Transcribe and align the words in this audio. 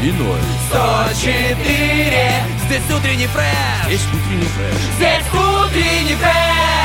И 0.00 0.12
ноль. 0.12 0.38
104 0.70 2.32
Здесь 2.66 2.96
утренний 2.96 3.26
фреш 3.26 3.90
Есть 3.90 4.06
утренний 4.06 4.46
фреш. 4.46 4.74
Здесь 4.96 5.26
утренний 5.32 6.14
фреш 6.14 6.77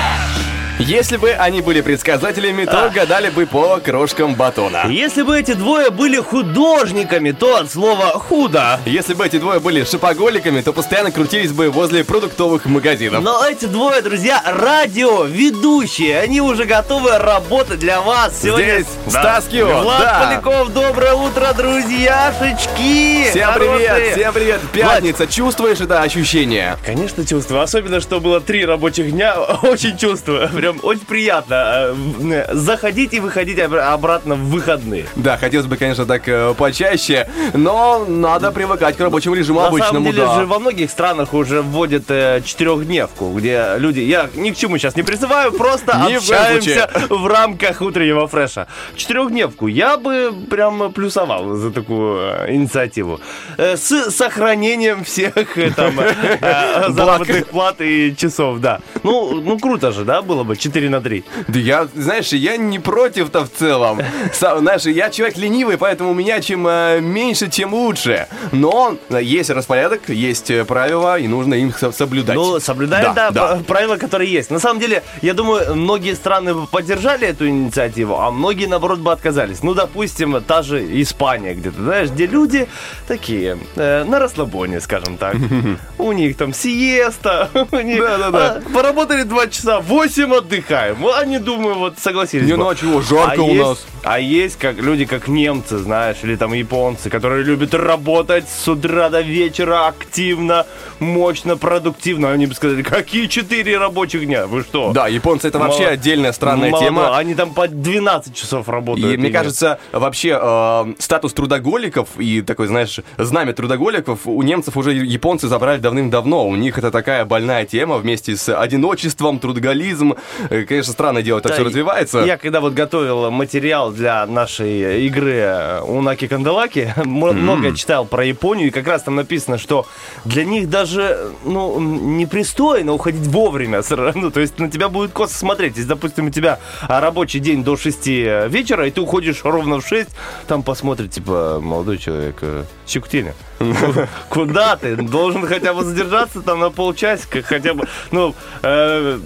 Если 0.79 1.17
бы 1.17 1.31
они 1.31 1.61
были 1.61 1.81
предсказателями, 1.81 2.65
то 2.65 2.91
гадали 2.93 3.29
бы 3.29 3.45
по 3.45 3.77
крошкам 3.77 4.33
батона. 4.33 4.87
Если 4.89 5.21
бы 5.21 5.39
эти 5.39 5.53
двое 5.53 5.91
были 5.91 6.17
художниками, 6.19 7.31
то 7.31 7.57
от 7.57 7.71
слова 7.71 8.17
«худо». 8.19 8.79
Если 8.85 9.13
бы 9.13 9.25
эти 9.25 9.37
двое 9.37 9.59
были 9.59 9.83
шопоголиками, 9.83 10.61
то 10.61 10.73
постоянно 10.73 11.11
крутились 11.11 11.51
бы 11.51 11.69
возле 11.69 12.03
продуктовых 12.03 12.65
магазинов. 12.65 13.23
Но 13.23 13.45
эти 13.45 13.65
двое, 13.65 14.01
друзья, 14.01 14.41
радиоведущие. 14.45 16.19
Они 16.19 16.41
уже 16.41 16.65
готовы 16.65 17.19
работать 17.19 17.79
для 17.79 18.01
вас. 18.01 18.41
Сегодня 18.41 18.63
Здесь 18.79 18.87
Стас 19.07 19.45
Кио, 19.45 19.67
Влад 19.81 19.99
да. 19.99 20.23
Поляков, 20.25 20.73
доброе 20.73 21.13
утро, 21.13 21.53
друзьяшечки. 21.55 23.29
Всем 23.29 23.53
привет, 23.53 23.89
Хорошие. 23.89 24.15
всем 24.15 24.33
привет. 24.33 24.61
Пятница, 24.73 25.27
чувствуешь 25.27 25.81
это 25.81 26.01
ощущение? 26.01 26.77
Конечно, 26.83 27.25
чувствую. 27.25 27.61
Особенно, 27.61 28.01
что 28.01 28.19
было 28.19 28.41
три 28.41 28.65
рабочих 28.65 29.11
дня. 29.11 29.35
Очень 29.61 29.97
чувствую. 29.97 30.49
Прям 30.63 30.79
очень 30.83 31.05
приятно 31.05 31.55
э, 31.55 31.91
в- 31.93 32.53
заходить 32.55 33.13
и 33.13 33.19
выходить 33.19 33.57
обра- 33.59 33.81
обратно 33.93 34.35
в 34.35 34.49
выходные. 34.49 35.05
Да, 35.17 35.35
хотелось 35.37 35.67
бы, 35.67 35.75
конечно, 35.75 36.05
так 36.05 36.27
э, 36.27 36.53
почаще, 36.57 37.29
но 37.53 38.05
надо 38.07 38.51
привыкать 38.53 38.95
к 38.95 39.01
рабочему 39.01 39.35
режиму 39.35 39.59
На 39.59 39.67
обычному, 39.67 39.93
самом 39.93 40.05
деле 40.05 40.25
да. 40.25 40.35
же 40.39 40.45
во 40.45 40.59
многих 40.59 40.89
странах 40.89 41.33
уже 41.33 41.61
вводят 41.61 42.05
э, 42.09 42.41
четырехдневку, 42.45 43.33
где 43.33 43.73
люди, 43.77 43.99
я 43.99 44.29
ни 44.35 44.51
к 44.51 44.55
чему 44.57 44.77
сейчас 44.77 44.95
не 44.95 45.03
призываю, 45.03 45.51
просто 45.51 45.91
общаемся 45.93 46.89
в 47.09 47.27
рамках 47.27 47.81
утреннего 47.81 48.27
фреша. 48.27 48.67
Четырехдневку 48.95 49.67
я 49.67 49.97
бы 49.97 50.31
прям 50.49 50.93
плюсовал 50.93 51.55
за 51.55 51.71
такую 51.71 52.19
э, 52.19 52.53
инициативу. 52.53 53.19
Э, 53.57 53.75
с 53.75 54.11
сохранением 54.11 55.03
всех 55.03 55.57
э, 55.57 55.71
там 55.71 55.99
э, 55.99 56.85
заработных 56.89 57.47
плат 57.47 57.81
и 57.81 58.15
часов, 58.15 58.59
да. 58.59 58.79
Ну, 59.03 59.41
ну 59.41 59.59
круто 59.59 59.91
же, 59.91 60.05
да, 60.05 60.21
было 60.21 60.43
бы 60.43 60.52
4 60.57 60.89
на 60.89 61.01
3. 61.01 61.23
Да 61.47 61.59
я, 61.59 61.87
знаешь, 61.95 62.33
я 62.33 62.57
не 62.57 62.79
против-то 62.79 63.45
в 63.45 63.49
целом. 63.51 64.01
Знаешь, 64.33 64.83
я 64.85 65.09
человек 65.09 65.37
ленивый, 65.37 65.77
поэтому 65.77 66.11
у 66.11 66.13
меня 66.13 66.39
чем 66.41 66.67
э, 66.67 66.99
меньше, 67.01 67.47
тем 67.47 67.73
лучше. 67.73 68.27
Но 68.51 68.97
есть 69.09 69.49
распорядок, 69.49 70.09
есть 70.09 70.51
э, 70.51 70.65
правила, 70.65 71.17
и 71.19 71.27
нужно 71.27 71.55
им 71.55 71.73
со- 71.73 71.91
соблюдать. 71.91 72.35
Ну, 72.35 72.59
соблюдает, 72.59 73.13
да, 73.15 73.31
пр- 73.31 73.63
правила, 73.63 73.97
которые 73.97 74.31
есть. 74.31 74.51
На 74.51 74.59
самом 74.59 74.79
деле, 74.79 75.03
я 75.21 75.33
думаю, 75.33 75.75
многие 75.75 76.13
страны 76.15 76.53
бы 76.53 76.67
поддержали 76.67 77.27
эту 77.27 77.47
инициативу, 77.47 78.19
а 78.19 78.31
многие, 78.31 78.65
наоборот, 78.67 78.99
бы 78.99 79.11
отказались. 79.11 79.63
Ну, 79.63 79.73
допустим, 79.73 80.41
та 80.41 80.61
же 80.61 81.01
Испания 81.01 81.53
где-то, 81.53 81.81
знаешь, 81.81 82.09
где 82.09 82.25
люди 82.27 82.67
такие, 83.07 83.57
э, 83.75 84.03
на 84.03 84.19
расслабоне, 84.19 84.81
скажем 84.81 85.17
так. 85.17 85.35
У 85.97 86.11
них 86.11 86.37
там 86.37 86.53
сиеста, 86.53 87.49
у 87.71 87.79
них... 87.79 87.99
Да-да-да. 87.99 88.61
а, 88.65 88.73
Поработали 88.73 89.23
два 89.23 89.47
часа, 89.47 89.79
восемь 89.79 90.33
отдыхаем. 90.43 90.95
Вот 90.95 91.15
Они, 91.21 91.39
думаю, 91.39 91.75
вот 91.75 91.97
согласились 91.99 92.45
Не, 92.45 92.53
бы. 92.53 92.57
ну 92.59 92.69
а 92.69 92.75
чего, 92.75 93.01
жарко 93.01 93.41
А 93.41 93.43
у 93.43 93.47
есть- 93.49 93.61
нас. 93.63 93.85
А 94.03 94.19
есть 94.19 94.57
как 94.57 94.75
люди, 94.77 95.05
как 95.05 95.27
немцы, 95.27 95.77
знаешь, 95.77 96.17
или 96.23 96.35
там 96.35 96.53
японцы, 96.53 97.09
которые 97.09 97.43
любят 97.43 97.73
работать 97.73 98.45
с 98.49 98.67
утра 98.67 99.09
до 99.09 99.21
вечера 99.21 99.87
активно, 99.87 100.65
мощно, 100.99 101.55
продуктивно. 101.57 102.31
Они 102.31 102.45
бы 102.45 102.53
сказали, 102.53 102.81
какие 102.83 103.27
четыре 103.27 103.77
рабочих 103.77 104.25
дня? 104.25 104.45
Вы 104.47 104.61
что? 104.63 104.91
Да, 104.91 105.07
японцы 105.07 105.47
это 105.47 105.59
вообще 105.59 105.83
Мало- 105.83 105.91
отдельная 105.93 106.31
странная 106.33 106.69
Мало 106.71 106.83
тема. 106.83 107.17
Они 107.17 107.33
там 107.35 107.53
по 107.53 107.67
12 107.67 108.35
часов 108.35 108.67
работают. 108.67 109.13
И 109.13 109.17
мне 109.17 109.29
нет. 109.29 109.37
кажется, 109.37 109.79
вообще 109.93 110.37
э, 110.41 110.93
статус 110.99 111.31
трудоголиков 111.33 112.09
и 112.17 112.41
такой, 112.41 112.67
знаешь, 112.67 112.99
знамя 113.17 113.53
трудоголиков 113.53 114.19
у 114.25 114.41
немцев 114.43 114.75
уже 114.75 114.91
японцы 114.93 115.47
забрали 115.47 115.79
давным-давно. 115.79 116.47
У 116.47 116.55
них 116.55 116.77
это 116.77 116.91
такая 116.91 117.23
больная 117.25 117.65
тема 117.65 117.97
вместе 117.97 118.35
с 118.35 118.49
одиночеством, 118.53 119.39
трудоголизм. 119.39 120.15
Э, 120.49 120.63
Конечно, 120.63 120.93
странное 120.93 121.21
дело, 121.23 121.41
так 121.41 121.51
Да, 121.51 121.55
все 121.55 121.65
развивается. 121.65 122.19
Я 122.19 122.37
когда 122.37 122.59
вот 122.61 122.73
готовил 122.73 123.29
материал 123.31 123.91
для 123.91 124.25
нашей 124.25 125.05
игры 125.05 125.79
Унаки 125.85 126.27
Кандалаги, 126.27 126.93
м- 126.97 127.09
много 127.09 127.75
читал 127.75 128.05
про 128.05 128.25
Японию, 128.25 128.67
и 128.67 128.71
как 128.71 128.87
раз 128.87 129.03
там 129.03 129.15
написано, 129.15 129.57
что 129.57 129.85
для 130.25 130.45
них 130.45 130.69
даже 130.69 131.31
ну, 131.45 131.79
непристойно 131.79 132.93
уходить 132.93 133.27
вовремя. 133.27 133.81
Ну, 134.15 134.31
то 134.31 134.39
есть 134.39 134.59
на 134.59 134.69
тебя 134.69 134.89
будет 134.89 135.11
косо 135.11 135.35
смотреть. 135.37 135.75
Если, 135.77 135.89
допустим, 135.89 136.27
у 136.27 136.29
тебя 136.29 136.59
рабочий 136.87 137.39
день 137.39 137.63
до 137.63 137.77
6 137.77 138.07
вечера, 138.07 138.87
и 138.87 138.91
ты 138.91 139.01
уходишь 139.01 139.41
ровно 139.43 139.79
в 139.79 139.87
6, 139.87 140.09
там 140.47 140.63
посмотрят, 140.63 141.11
типа, 141.11 141.59
молодой 141.61 141.97
человек, 141.97 142.41
Щекотина, 142.87 143.33
куда 144.29 144.75
ты? 144.75 144.95
Должен 144.95 145.45
хотя 145.47 145.73
бы 145.73 145.83
задержаться 145.83 146.41
там 146.41 146.59
на 146.59 146.69
полчасика, 146.69 147.41
хотя 147.41 147.73
бы, 147.73 147.87
ну, 148.11 148.35
э, 148.61 149.19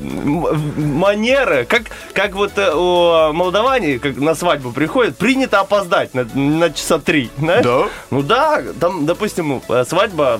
манеры, 0.78 1.66
как, 1.66 1.84
как 2.13 2.35
вот 2.35 2.51
э, 2.57 2.72
у 2.73 3.34
молдаване, 3.34 4.00
как 4.00 4.18
на 4.18 4.35
свадьбу 4.35 4.72
приходят, 4.72 5.18
принято 5.18 5.59
опоздать 5.59 6.13
на, 6.13 6.25
на 6.35 6.72
часа 6.72 7.00
три, 7.00 7.31
знаешь? 7.38 7.66
Да? 7.66 7.88
Ну 8.12 8.22
да, 8.22 8.63
там, 8.79 9.06
допустим, 9.06 9.62
э, 9.69 9.85
свадьба, 9.85 10.39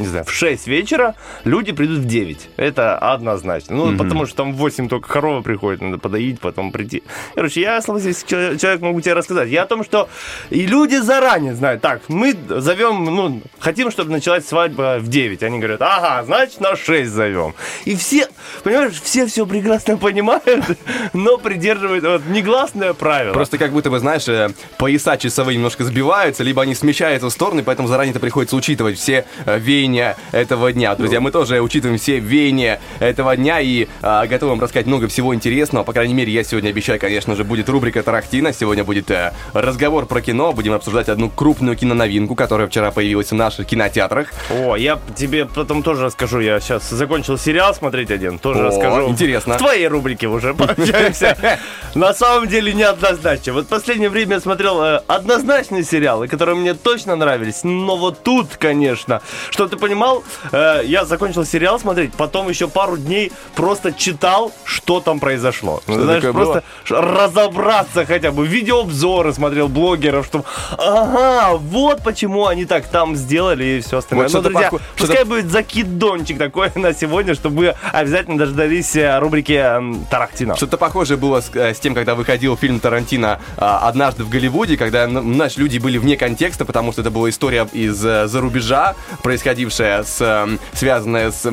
не 0.00 0.06
знаю, 0.06 0.24
в 0.24 0.32
6 0.32 0.66
вечера, 0.66 1.14
люди 1.44 1.72
придут 1.72 1.98
в 1.98 2.04
9. 2.06 2.48
Это 2.56 2.98
однозначно. 2.98 3.76
Ну, 3.76 3.96
потому 3.96 4.26
что 4.26 4.36
там 4.36 4.52
в 4.52 4.56
8 4.56 4.88
только 4.88 5.08
корова 5.08 5.42
приходит, 5.42 5.80
надо 5.82 5.98
подоить, 5.98 6.40
потом 6.40 6.72
прийти. 6.72 7.02
Короче, 7.34 7.60
я, 7.60 7.80
согласись, 7.82 8.24
чело- 8.26 8.56
человек 8.56 8.80
могу 8.80 9.00
тебе 9.00 9.14
рассказать. 9.14 9.48
Я 9.48 9.62
о 9.62 9.66
том, 9.66 9.84
что 9.84 10.08
и 10.50 10.66
люди 10.66 10.96
заранее 10.96 11.54
знают. 11.54 11.82
Так, 11.82 12.02
мы 12.08 12.34
зовем, 12.48 13.04
ну, 13.04 13.42
хотим, 13.58 13.90
чтобы 13.90 14.10
началась 14.10 14.46
свадьба 14.46 14.98
в 14.98 15.08
9. 15.08 15.42
Они 15.42 15.58
говорят, 15.58 15.82
ага, 15.82 16.24
значит, 16.24 16.60
на 16.60 16.76
6 16.76 17.10
зовем. 17.10 17.54
И 17.84 17.94
все, 17.94 18.26
понимаешь, 18.64 19.00
все 19.02 19.26
все 19.26 19.46
прекрасно 19.46 19.96
понимают, 19.98 20.64
но 21.12 21.38
придерживают 21.38 22.04
вот 22.04 22.26
негласное 22.26 22.94
правило. 22.94 23.32
Просто 23.32 23.58
как 23.58 23.72
будто 23.72 23.90
бы, 23.90 23.98
знаешь, 23.98 24.26
э, 24.28 24.50
пояса 24.78 25.16
часовые 25.16 25.56
немножко 25.56 25.84
сбиваются, 25.84 26.42
либо 26.42 26.62
они 26.62 26.74
смещаются 26.74 27.28
в 27.28 27.32
стороны, 27.32 27.62
поэтому 27.62 27.88
заранее 27.88 28.12
это 28.12 28.20
приходится 28.20 28.56
учитывать 28.56 28.98
все 28.98 29.26
э, 29.44 29.58
веяния 29.90 30.16
этого 30.32 30.72
дня. 30.72 30.94
Друзья, 30.94 31.20
мы 31.20 31.30
тоже 31.30 31.60
учитываем 31.60 31.98
все 31.98 32.18
веяния 32.18 32.80
этого 33.00 33.36
дня 33.36 33.60
и 33.60 33.88
э, 34.02 34.26
готовы 34.26 34.52
вам 34.52 34.60
рассказать 34.60 34.86
много 34.86 35.08
всего 35.08 35.34
интересного. 35.34 35.84
По 35.84 35.92
крайней 35.92 36.14
мере, 36.14 36.32
я 36.32 36.44
сегодня 36.44 36.70
обещаю, 36.70 37.00
конечно 37.00 37.34
же, 37.34 37.44
будет 37.44 37.68
рубрика 37.68 38.02
Тарахтина. 38.02 38.52
Сегодня 38.52 38.84
будет 38.84 39.10
э, 39.10 39.32
разговор 39.52 40.06
про 40.06 40.20
кино. 40.20 40.52
Будем 40.52 40.72
обсуждать 40.72 41.08
одну 41.08 41.28
крупную 41.28 41.76
киноновинку, 41.76 42.34
которая 42.34 42.68
вчера 42.68 42.90
появилась 42.90 43.30
в 43.30 43.34
наших 43.34 43.66
кинотеатрах. 43.66 44.28
О, 44.50 44.76
я 44.76 44.98
тебе 45.16 45.46
потом 45.46 45.82
тоже 45.82 46.04
расскажу. 46.04 46.40
Я 46.40 46.60
сейчас 46.60 46.88
закончил 46.88 47.36
сериал 47.36 47.74
смотреть 47.74 48.10
один. 48.10 48.38
Тоже 48.38 48.60
О, 48.60 48.66
расскажу. 48.66 49.08
интересно. 49.08 49.54
В 49.54 49.58
твоей 49.58 49.88
рубрике 49.88 50.28
уже 50.28 50.54
пообщаемся. 50.60 51.58
На 51.94 52.14
самом 52.14 52.48
деле 52.48 52.72
неоднозначно. 52.72 53.52
Вот 53.54 53.64
в 53.64 53.68
последнее 53.68 54.10
время 54.10 54.34
я 54.34 54.40
смотрел 54.40 54.82
э, 54.82 55.00
однозначные 55.08 55.82
сериалы, 55.82 56.28
которые 56.28 56.56
мне 56.56 56.74
точно 56.74 57.16
нравились. 57.16 57.64
Но 57.64 57.96
вот 57.96 58.22
тут, 58.22 58.56
конечно, 58.56 59.20
что 59.50 59.66
ты 59.66 59.76
понимал, 59.80 60.22
э, 60.52 60.82
я 60.84 61.04
закончил 61.04 61.44
сериал 61.44 61.80
смотреть, 61.80 62.12
потом 62.14 62.48
еще 62.48 62.68
пару 62.68 62.96
дней 62.96 63.32
просто 63.56 63.92
читал, 63.92 64.52
что 64.64 65.00
там 65.00 65.18
произошло. 65.20 65.82
Ну, 65.86 65.94
Что 65.94 66.04
Знаешь, 66.04 66.22
такое 66.22 66.32
просто 66.44 66.62
ш- 66.84 67.00
разобраться 67.00 68.04
хотя 68.06 68.30
бы. 68.30 68.46
Видеообзоры 68.46 69.32
смотрел 69.32 69.68
блогеров, 69.68 70.26
чтобы... 70.26 70.44
Ага, 70.78 71.56
вот 71.56 72.02
почему 72.02 72.46
они 72.46 72.64
так 72.64 72.86
там 72.88 73.16
сделали 73.16 73.64
и 73.64 73.80
все 73.80 73.98
остальное. 73.98 74.28
Вот 74.28 74.32
Ну, 74.32 74.38
что-то 74.40 74.50
друзья, 74.50 74.68
похо- 74.70 74.82
пускай 74.96 75.24
будет 75.24 75.50
закидончик 75.50 76.38
такой 76.38 76.70
на 76.74 76.92
сегодня, 76.94 77.34
чтобы 77.34 77.56
вы 77.56 77.74
обязательно 77.92 78.38
дождались 78.38 78.94
э, 78.96 79.18
рубрики 79.18 79.52
м, 79.52 80.04
Тарахтина. 80.10 80.56
Что-то 80.56 80.76
похожее 80.76 81.16
было 81.16 81.40
с, 81.40 81.50
э, 81.54 81.74
с 81.74 81.78
тем, 81.80 81.94
когда 81.94 82.14
выходил 82.14 82.56
фильм 82.56 82.80
Тарантино 82.80 83.40
а, 83.56 83.88
«Однажды 83.88 84.24
в 84.24 84.28
Голливуде», 84.28 84.76
когда 84.76 85.06
наши 85.06 85.60
люди 85.60 85.78
были 85.78 85.98
вне 85.98 86.16
контекста, 86.16 86.64
потому 86.64 86.92
что 86.92 87.00
это 87.02 87.10
была 87.10 87.28
история 87.30 87.66
из-за 87.72 88.28
рубежа, 88.40 88.94
происходила 89.22 89.59
происходившее, 89.60 90.04
с, 90.04 90.20
эм, 90.20 90.58
связанное 90.72 91.30
с 91.30 91.50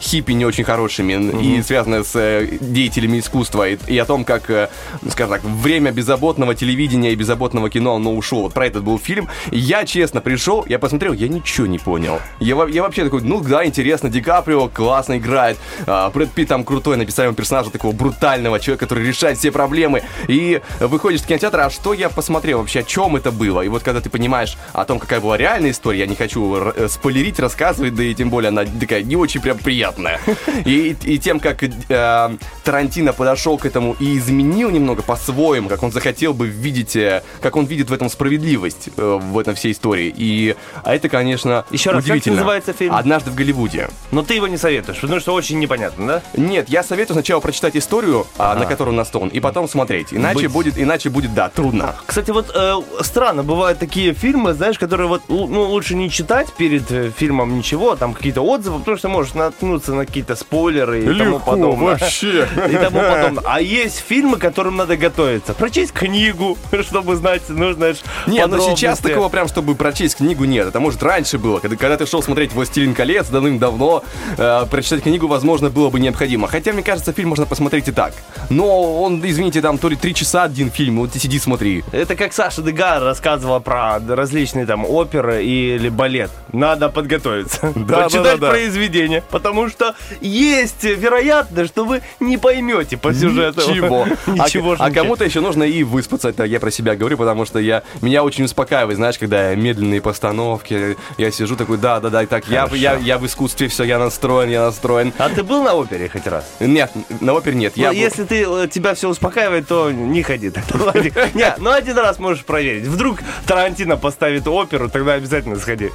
хиппи 0.00 0.32
не 0.32 0.44
очень 0.44 0.64
хорошими 0.64 1.12
и 1.42 1.62
связанное 1.62 2.02
с 2.02 2.14
э, 2.14 2.58
деятелями 2.60 3.18
искусства, 3.18 3.68
и, 3.68 3.76
и 3.86 3.98
о 3.98 4.04
том, 4.04 4.24
как, 4.24 4.50
э, 4.50 4.68
скажем 5.08 5.34
так, 5.34 5.44
время 5.44 5.92
беззаботного 5.92 6.54
телевидения 6.54 7.12
и 7.12 7.14
беззаботного 7.14 7.70
кино, 7.70 7.96
оно 7.96 8.14
ушло. 8.14 8.42
Вот 8.42 8.54
про 8.54 8.66
этот 8.66 8.84
был 8.84 8.98
фильм. 8.98 9.28
Я, 9.50 9.84
честно, 9.84 10.20
пришел, 10.20 10.64
я 10.68 10.78
посмотрел, 10.78 11.12
я 11.12 11.28
ничего 11.28 11.66
не 11.66 11.78
понял. 11.78 12.20
Я, 12.40 12.56
я 12.68 12.82
вообще 12.82 13.04
такой, 13.04 13.22
ну 13.22 13.40
да, 13.40 13.64
интересно, 13.64 14.08
Ди 14.08 14.20
Каприо 14.20 14.68
классно 14.68 15.18
играет, 15.18 15.58
а, 15.86 16.10
Брэд 16.10 16.30
Питт 16.30 16.48
там 16.48 16.64
крутой, 16.64 16.96
написали 16.96 17.26
ему 17.26 17.36
персонажа 17.36 17.70
такого 17.70 17.92
брутального 17.92 18.58
человека, 18.60 18.86
который 18.86 19.06
решает 19.06 19.38
все 19.38 19.50
проблемы. 19.50 20.02
И 20.28 20.60
выходишь 20.80 21.20
в 21.22 21.26
кинотеатр, 21.26 21.60
а 21.60 21.70
что 21.70 21.92
я 21.92 22.08
посмотрел 22.08 22.58
вообще, 22.58 22.80
о 22.80 22.82
чем 22.82 23.16
это 23.16 23.30
было? 23.30 23.62
И 23.62 23.68
вот 23.68 23.82
когда 23.82 24.00
ты 24.00 24.10
понимаешь 24.10 24.56
о 24.72 24.84
том, 24.84 24.98
какая 24.98 25.20
была 25.20 25.36
реальная 25.36 25.70
история, 25.70 26.00
я 26.00 26.06
не 26.06 26.14
хочу 26.14 26.56
э, 26.56 26.88
спойлерить, 26.88 27.38
рассказывать, 27.42 27.94
да 27.94 28.02
и 28.02 28.14
тем 28.14 28.30
более 28.30 28.48
она 28.48 28.64
такая 28.64 29.02
не 29.02 29.16
очень 29.16 29.40
прям 29.40 29.58
приятная. 29.58 30.20
И, 30.64 30.96
и 31.02 31.18
тем, 31.18 31.40
как 31.40 31.62
э, 31.62 32.36
Тарантино 32.64 33.12
подошел 33.12 33.58
к 33.58 33.66
этому 33.66 33.96
и 33.98 34.16
изменил 34.16 34.70
немного 34.70 35.02
по-своему, 35.02 35.68
как 35.68 35.82
он 35.82 35.92
захотел 35.92 36.34
бы 36.34 36.46
видеть, 36.46 36.96
э, 36.96 37.22
как 37.40 37.56
он 37.56 37.66
видит 37.66 37.90
в 37.90 37.92
этом 37.92 38.08
справедливость, 38.08 38.90
э, 38.96 39.18
в 39.20 39.38
этом 39.38 39.54
всей 39.54 39.72
истории. 39.72 40.12
И 40.16 40.56
а 40.84 40.94
это, 40.94 41.08
конечно, 41.08 41.64
Еще 41.70 41.90
раз, 41.90 42.04
как 42.04 42.24
называется 42.26 42.72
фильм? 42.72 42.94
«Однажды 42.94 43.30
в 43.30 43.34
Голливуде». 43.34 43.88
Но 44.10 44.22
ты 44.22 44.34
его 44.34 44.46
не 44.46 44.56
советуешь, 44.56 45.00
потому 45.00 45.20
что 45.20 45.34
очень 45.34 45.58
непонятно, 45.58 46.06
да? 46.06 46.22
Нет, 46.36 46.68
я 46.68 46.82
советую 46.82 47.14
сначала 47.14 47.40
прочитать 47.40 47.76
историю, 47.76 48.26
а, 48.38 48.54
на 48.54 48.66
которую 48.66 48.94
настроен, 48.94 49.28
и 49.28 49.40
потом 49.40 49.68
смотреть. 49.68 50.08
Иначе 50.12 50.42
Быть. 50.42 50.52
будет, 50.52 50.78
иначе 50.78 51.10
будет, 51.10 51.34
да, 51.34 51.48
трудно. 51.48 51.94
Кстати, 52.06 52.30
вот 52.30 52.52
э, 52.54 52.74
странно, 53.00 53.42
бывают 53.42 53.78
такие 53.78 54.14
фильмы, 54.14 54.54
знаешь, 54.54 54.78
которые 54.78 55.08
вот 55.08 55.22
ну, 55.28 55.62
лучше 55.62 55.94
не 55.94 56.10
читать 56.10 56.52
перед 56.52 56.90
э, 56.90 57.10
фильмом 57.16 57.31
ничего, 57.40 57.96
там 57.96 58.14
какие-то 58.14 58.42
отзывы, 58.42 58.78
потому 58.78 58.96
что 58.96 59.08
можешь 59.08 59.34
наткнуться 59.34 59.94
на 59.94 60.06
какие-то 60.06 60.36
спойлеры 60.36 61.04
и 61.04 61.18
тому 61.18 61.38
подобное. 61.38 61.98
вообще. 61.98 62.48
И 62.70 62.76
тому 62.76 63.00
подобное. 63.00 63.42
А 63.46 63.60
есть 63.60 63.98
фильмы, 64.06 64.36
к 64.36 64.40
которым 64.40 64.76
надо 64.76 64.96
готовиться. 64.96 65.54
Прочесть 65.54 65.92
книгу, 65.92 66.58
чтобы 66.82 67.16
знать, 67.16 67.42
ну, 67.48 67.72
знаешь, 67.72 67.98
Не, 68.26 68.46
ну 68.46 68.60
сейчас 68.60 68.98
такого 68.98 69.28
прям, 69.28 69.48
чтобы 69.48 69.74
прочесть 69.74 70.16
книгу, 70.16 70.44
нет. 70.44 70.68
Это, 70.68 70.80
может, 70.80 71.02
раньше 71.02 71.38
было. 71.38 71.58
Когда, 71.58 71.76
когда 71.76 71.96
ты 71.96 72.06
шел 72.06 72.22
смотреть 72.22 72.52
«Властелин 72.52 72.94
колец» 72.94 73.28
давным-давно, 73.28 74.02
э, 74.36 74.66
прочитать 74.70 75.02
книгу, 75.02 75.26
возможно, 75.26 75.70
было 75.70 75.90
бы 75.90 76.00
необходимо. 76.00 76.48
Хотя, 76.48 76.72
мне 76.72 76.82
кажется, 76.82 77.12
фильм 77.12 77.30
можно 77.30 77.46
посмотреть 77.46 77.88
и 77.88 77.92
так. 77.92 78.12
Но 78.50 79.02
он, 79.02 79.20
извините, 79.24 79.60
там 79.60 79.78
то 79.78 79.88
ли 79.88 79.96
три 79.96 80.14
часа 80.14 80.44
один 80.44 80.70
фильм, 80.70 80.98
вот 80.98 81.12
ты 81.12 81.18
сиди 81.18 81.38
смотри. 81.38 81.84
Это 81.92 82.16
как 82.16 82.32
Саша 82.32 82.62
Дегар 82.62 83.02
рассказывала 83.02 83.58
про 83.58 83.98
различные 83.98 84.66
там 84.66 84.84
оперы 84.84 85.44
или 85.44 85.88
балет. 85.88 86.30
Надо 86.52 86.88
подготовиться. 86.88 87.21
Да, 87.74 88.04
Почитать 88.04 88.40
да, 88.40 88.46
да, 88.46 88.50
произведение. 88.50 89.22
Потому 89.30 89.68
что 89.68 89.94
есть 90.20 90.84
вероятность, 90.84 91.72
что 91.72 91.84
вы 91.84 92.02
не 92.20 92.38
поймете 92.38 92.96
по 92.96 93.12
сюжету. 93.12 93.60
Ничего. 93.70 94.06
Ничего 94.26 94.76
А, 94.78 94.86
а 94.86 94.90
кому-то 94.90 95.24
еще 95.24 95.40
нужно 95.40 95.64
и 95.64 95.82
выспаться. 95.82 96.28
Это 96.28 96.44
я 96.44 96.60
про 96.60 96.70
себя 96.70 96.94
говорю, 96.96 97.16
потому 97.16 97.44
что 97.44 97.58
я 97.58 97.82
меня 98.00 98.22
очень 98.24 98.44
успокаивает, 98.44 98.96
знаешь, 98.96 99.18
когда 99.18 99.54
медленные 99.54 100.00
постановки. 100.00 100.96
Я 101.18 101.30
сижу 101.30 101.56
такой, 101.56 101.78
да, 101.78 102.00
да, 102.00 102.10
да, 102.10 102.26
так 102.26 102.48
я, 102.48 102.68
я, 102.72 102.94
я 102.96 103.18
в 103.18 103.26
искусстве, 103.26 103.68
все, 103.68 103.84
я 103.84 103.98
настроен, 103.98 104.50
я 104.50 104.62
настроен. 104.66 105.12
А 105.18 105.28
ты 105.28 105.42
был 105.42 105.62
на 105.62 105.74
опере 105.74 106.08
хоть 106.08 106.26
раз? 106.26 106.44
Нет, 106.60 106.90
на 107.20 107.34
опере 107.34 107.56
нет. 107.56 107.72
Ну, 107.76 107.82
Я 107.82 107.88
был- 107.90 107.96
если 107.96 108.24
ты, 108.24 108.44
э, 108.44 108.68
тебя 108.68 108.94
все 108.94 109.08
успокаивает, 109.08 109.66
то 109.68 109.90
не 109.90 110.22
ходи. 110.22 110.50
тогда, 110.50 110.74
Владик. 110.78 111.34
Не, 111.34 111.54
ну 111.58 111.70
один 111.70 111.98
раз 111.98 112.18
можешь 112.18 112.44
проверить. 112.44 112.86
Вдруг 112.86 113.20
Тарантино 113.46 113.96
поставит 113.96 114.46
оперу, 114.46 114.88
тогда 114.88 115.14
обязательно 115.14 115.56
сходи. 115.58 115.90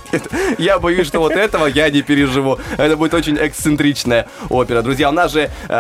Я 0.58 0.80
боюсь, 0.80 1.08
что 1.08 1.17
вот 1.20 1.34
этого 1.34 1.68
я 1.68 1.90
не 1.90 2.02
переживу. 2.02 2.60
Это 2.78 2.98
будет 2.98 3.14
очень 3.14 3.38
эксцентричная 3.40 4.28
опера. 4.50 4.82
Друзья, 4.82 5.10
у 5.10 5.14
нас 5.14 5.32
же 5.32 5.50
э, 5.68 5.74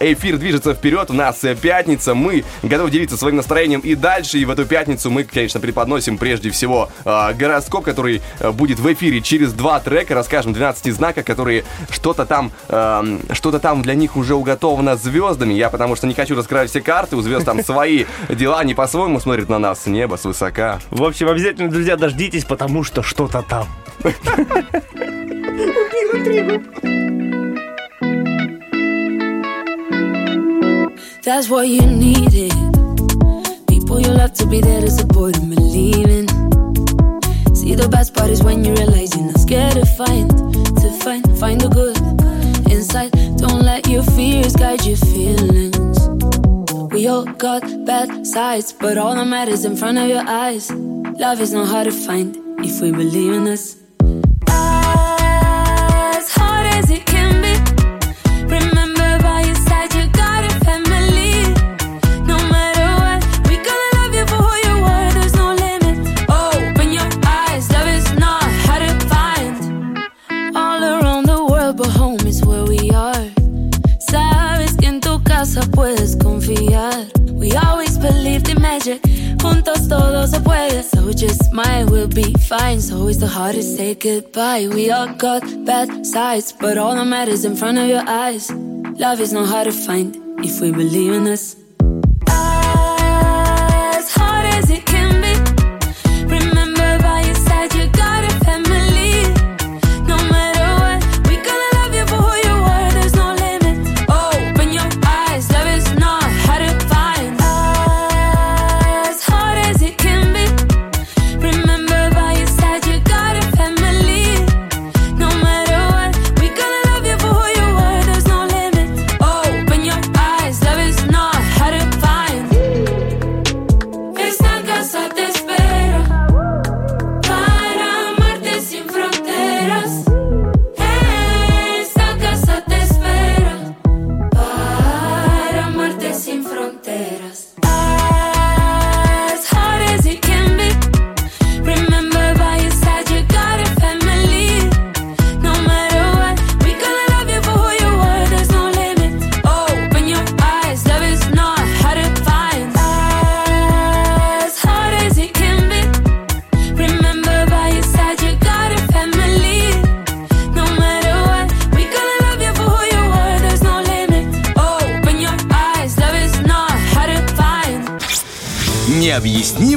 эфир 0.00 0.38
движется 0.38 0.74
вперед. 0.74 1.10
У 1.10 1.14
нас 1.14 1.42
э, 1.44 1.54
пятница. 1.54 2.14
Мы 2.14 2.44
готовы 2.62 2.90
делиться 2.90 3.16
своим 3.16 3.36
настроением 3.36 3.80
и 3.80 3.94
дальше. 3.94 4.38
И 4.38 4.44
в 4.44 4.50
эту 4.50 4.64
пятницу 4.64 5.10
мы, 5.10 5.24
конечно, 5.24 5.60
преподносим 5.60 6.18
прежде 6.18 6.50
всего 6.50 6.90
э, 7.04 7.32
гороскоп, 7.34 7.84
который 7.84 8.22
будет 8.52 8.78
в 8.78 8.92
эфире 8.92 9.20
через 9.20 9.52
два 9.52 9.80
трека. 9.80 10.14
Расскажем 10.14 10.52
12 10.52 10.94
знаков, 10.94 11.24
которые 11.24 11.64
что-то 11.90 12.26
там, 12.26 12.52
э, 12.68 13.18
что-то 13.32 13.58
там 13.60 13.82
для 13.82 13.94
них 13.94 14.16
уже 14.16 14.34
уготовано 14.34 14.96
звездами. 14.96 15.54
Я 15.54 15.70
потому 15.70 15.96
что 15.96 16.06
не 16.06 16.14
хочу 16.14 16.34
раскрывать 16.34 16.70
все 16.70 16.80
карты. 16.80 17.16
У 17.16 17.20
звезд 17.20 17.44
там 17.44 17.62
свои 17.62 18.04
дела. 18.28 18.60
Они 18.60 18.74
по-своему 18.74 19.20
смотрят 19.20 19.48
на 19.48 19.58
нас 19.58 19.82
с 19.82 19.86
неба, 19.86 20.16
свысока. 20.16 20.78
В 20.90 21.02
общем, 21.04 21.28
обязательно, 21.28 21.70
друзья, 21.70 21.96
дождитесь, 21.96 22.44
потому 22.44 22.84
что 22.84 23.02
что-то 23.02 23.42
там. 23.42 23.66
That's 31.24 31.48
what 31.48 31.68
you 31.68 31.80
needed. 31.86 32.52
People 33.66 34.00
you 34.00 34.08
love 34.08 34.34
to 34.34 34.46
be 34.46 34.60
there 34.60 34.80
to 34.80 34.90
support 34.90 35.36
and 35.36 35.54
believe 35.54 36.06
in. 36.06 36.28
See 37.54 37.74
the 37.74 37.88
best 37.90 38.14
part 38.14 38.30
is 38.30 38.42
when 38.42 38.64
you 38.64 38.74
realize 38.74 39.16
you're 39.16 39.26
not 39.26 39.40
scared 39.40 39.72
to 39.72 39.86
find, 39.86 40.30
to 40.30 40.90
find, 41.02 41.38
find 41.38 41.60
the 41.60 41.68
good 41.68 41.96
inside. 42.70 43.10
Don't 43.38 43.62
let 43.62 43.88
your 43.88 44.02
fears 44.02 44.54
guide 44.54 44.84
your 44.84 44.96
feelings. 44.96 45.98
We 46.92 47.08
all 47.08 47.24
got 47.24 47.62
bad 47.86 48.26
sides, 48.26 48.72
but 48.72 48.98
all 48.98 49.14
that 49.14 49.26
matters 49.26 49.64
in 49.64 49.76
front 49.76 49.98
of 49.98 50.08
your 50.08 50.24
eyes. 50.26 50.70
Love 50.70 51.40
is 51.40 51.52
not 51.52 51.68
hard 51.68 51.86
to 51.86 51.92
find 51.92 52.36
if 52.60 52.80
we 52.80 52.92
believe 52.92 53.32
in 53.32 53.48
us. 53.48 53.83
Juntos 79.54 79.88
todo 79.88 80.26
se 80.26 80.40
puede. 80.40 80.82
So 80.82 81.12
just 81.12 81.44
smile, 81.44 81.86
we'll 81.86 82.08
be 82.08 82.32
fine. 82.48 82.80
So 82.80 83.08
it's 83.08 83.18
the 83.18 83.28
hardest 83.28 83.70
to 83.70 83.76
say 83.76 83.94
goodbye. 83.94 84.66
We 84.66 84.90
all 84.90 85.14
got 85.14 85.42
bad 85.64 86.04
sides, 86.04 86.52
but 86.52 86.76
all 86.76 86.96
that 86.96 87.06
matters 87.06 87.44
in 87.44 87.54
front 87.54 87.78
of 87.78 87.86
your 87.86 88.02
eyes. 88.04 88.50
Love 88.98 89.20
is 89.20 89.32
not 89.32 89.48
hard 89.48 89.66
to 89.66 89.72
find 89.72 90.16
if 90.44 90.60
we 90.60 90.72
believe 90.72 91.12
in 91.12 91.28
us. 91.28 91.63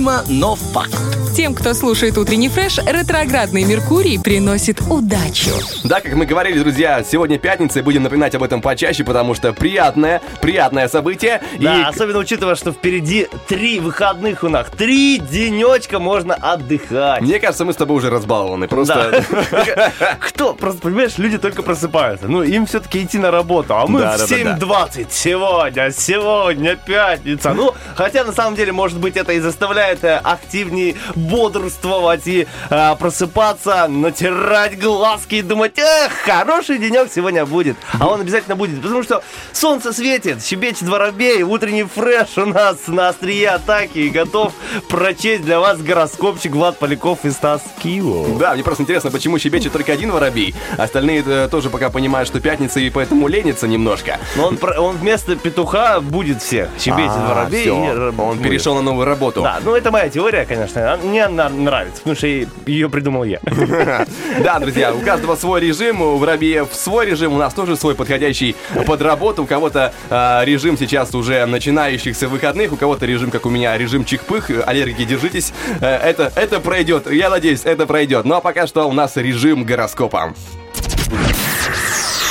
Необъяснимо, 0.08 0.40
но 0.40 0.56
факт. 0.56 1.17
Тем, 1.38 1.54
кто 1.54 1.76
слушает 1.76 2.18
утренний 2.18 2.50
фреш, 2.50 2.80
ретроградный 2.80 3.64
Меркурий 3.64 4.18
приносит 4.18 4.82
удачу. 4.90 5.52
Да, 5.84 6.02
как 6.02 6.16
мы 6.16 6.26
говорили, 6.26 6.58
друзья, 6.58 7.04
сегодня 7.04 7.38
пятница, 7.38 7.78
и 7.78 7.82
будем 7.84 8.02
напоминать 8.02 8.34
об 8.34 8.42
этом 8.42 8.60
почаще, 8.60 9.04
потому 9.04 9.36
что 9.36 9.54
приятное, 9.54 10.20
приятное 10.42 10.88
событие. 10.88 11.44
Да, 11.60 11.78
и 11.78 11.84
особенно 11.84 12.18
учитывая, 12.18 12.56
что 12.56 12.72
впереди 12.72 13.28
три 13.48 13.80
выходных 13.80 14.44
у 14.44 14.50
нас. 14.50 14.66
Три 14.76 15.20
денечка 15.20 16.00
можно 16.00 16.34
отдыхать. 16.34 17.22
мне 17.22 17.38
кажется, 17.38 17.66
мы 17.66 17.74
с 17.74 17.76
тобой 17.76 17.98
уже 17.98 18.10
разбалованы. 18.10 18.68
Просто 18.68 19.24
Да. 19.30 19.92
Кто? 20.20 20.56
Просто, 20.56 20.82
понимаешь, 20.82 21.20
люди 21.20 21.38
только 21.38 21.62
просыпаются. 21.62 22.28
Ну, 22.28 22.42
им 22.42 22.66
все-таки 22.66 23.04
идти 23.04 23.20
на 23.20 23.30
работу. 23.30 23.76
А 23.76 23.86
мы 23.86 24.00
в 24.00 24.02
да, 24.02 24.18
да, 24.18 24.26
да. 24.28 24.36
7.20 24.58 25.08
сегодня, 25.12 25.92
сегодня 25.92 26.76
пятница. 26.76 27.54
Ну, 27.54 27.76
хотя, 27.94 28.24
на 28.24 28.34
самом 28.34 28.56
деле, 28.56 28.72
может 28.72 28.98
быть, 28.98 29.16
это 29.16 29.34
и 29.34 29.40
заставляет 29.40 30.04
э, 30.04 30.20
активнее 30.24 30.96
бодрствовать 31.30 32.28
и 32.28 32.48
э, 32.70 32.96
просыпаться, 33.00 33.88
натирать 33.88 34.80
глазки 34.80 35.36
и 35.36 35.42
думать, 35.42 35.78
эх, 35.78 36.12
хороший 36.26 36.78
денек 36.78 37.10
сегодня 37.14 37.46
будет. 37.46 37.78
А 38.00 38.08
он 38.08 38.22
обязательно 38.22 38.56
будет, 38.56 38.82
потому 38.82 39.04
что 39.04 39.24
солнце 39.54 39.94
светит, 39.94 40.44
щебечет 40.44 40.84
воробей, 40.84 41.44
утренний 41.44 41.84
фреш 41.84 42.38
у 42.38 42.46
нас 42.46 42.78
на 42.88 43.10
острие 43.10 43.50
атаки 43.50 44.00
и 44.00 44.10
готов 44.10 44.54
прочесть 44.90 45.44
для 45.44 45.60
вас 45.60 45.80
гороскопчик 45.82 46.54
Влад 46.54 46.78
Поляков 46.80 47.20
и 47.24 47.32
Стас 47.32 47.62
Кио. 47.82 48.38
Да, 48.38 48.54
мне 48.54 48.64
просто 48.64 48.84
интересно, 48.84 49.12
почему 49.12 49.40
щебечет 49.40 49.72
только 49.74 49.92
один 49.94 50.12
воробей. 50.12 50.56
Остальные 50.78 51.24
э, 51.26 51.48
тоже 51.50 51.70
пока 51.70 51.90
понимают, 51.90 52.28
что 52.28 52.40
пятница, 52.40 52.80
и 52.80 52.90
поэтому 52.90 53.28
ленятся 53.28 53.68
немножко. 53.68 54.20
Но 54.36 54.48
он, 54.48 54.60
он 54.78 54.98
вместо 54.98 55.36
петуха 55.36 56.00
будет 56.02 56.42
всех. 56.42 56.70
Щебечет 56.80 57.12
А, 57.16 57.34
воробей. 57.36 57.68
р- 57.68 58.14
Он 58.20 58.38
перешел 58.40 58.76
на 58.76 58.82
новую 58.82 59.06
работу. 59.06 59.42
Да, 59.42 59.60
ну 59.64 59.76
это 59.76 59.92
моя 59.92 60.10
теория, 60.10 60.46
конечно. 60.46 60.94
А 60.94 60.98
Мне 61.18 61.26
она 61.26 61.50
нравится, 61.50 61.98
потому 61.98 62.16
что 62.16 62.28
ее 62.28 62.90
придумал 62.92 63.24
я. 63.24 63.40
Да, 64.44 64.60
друзья, 64.60 64.94
у 64.94 65.00
каждого 65.00 65.36
свой 65.36 65.62
режим, 65.62 66.00
у 66.00 66.18
воробеев 66.18 66.68
свой 66.72 67.08
режим, 67.08 67.34
у 67.34 67.40
нас 67.40 67.56
тоже 67.56 67.76
свой 67.76 67.96
подходящий 67.96 68.56
под 68.86 69.02
работу. 69.02 69.42
У 69.42 69.48
кого-то 69.48 69.94
э, 70.12 70.46
режим 70.46 70.78
сейчас 70.78 71.16
уже 71.16 71.48
начинающихся 71.48 72.28
выходных, 72.28 72.72
у 72.72 72.76
кого-то 72.76 73.08
режим, 73.08 73.32
как 73.32 73.48
у 73.48 73.50
меня, 73.50 73.76
режим 73.80 74.06
чих-пых. 74.06 74.52
Аллергики, 74.68 75.06
держитесь. 75.06 75.54
Э, 75.82 75.96
это, 75.96 76.32
это 76.36 76.60
пройдет, 76.60 77.12
я 77.12 77.32
надеюсь, 77.32 77.62
это 77.64 77.88
пройдет. 77.88 78.24
Ну 78.24 78.36
а 78.36 78.42
пока 78.42 78.68
что 78.68 78.88
у 78.88 78.94
нас 78.94 79.16
режим 79.16 79.64
гороскопа. 79.64 80.36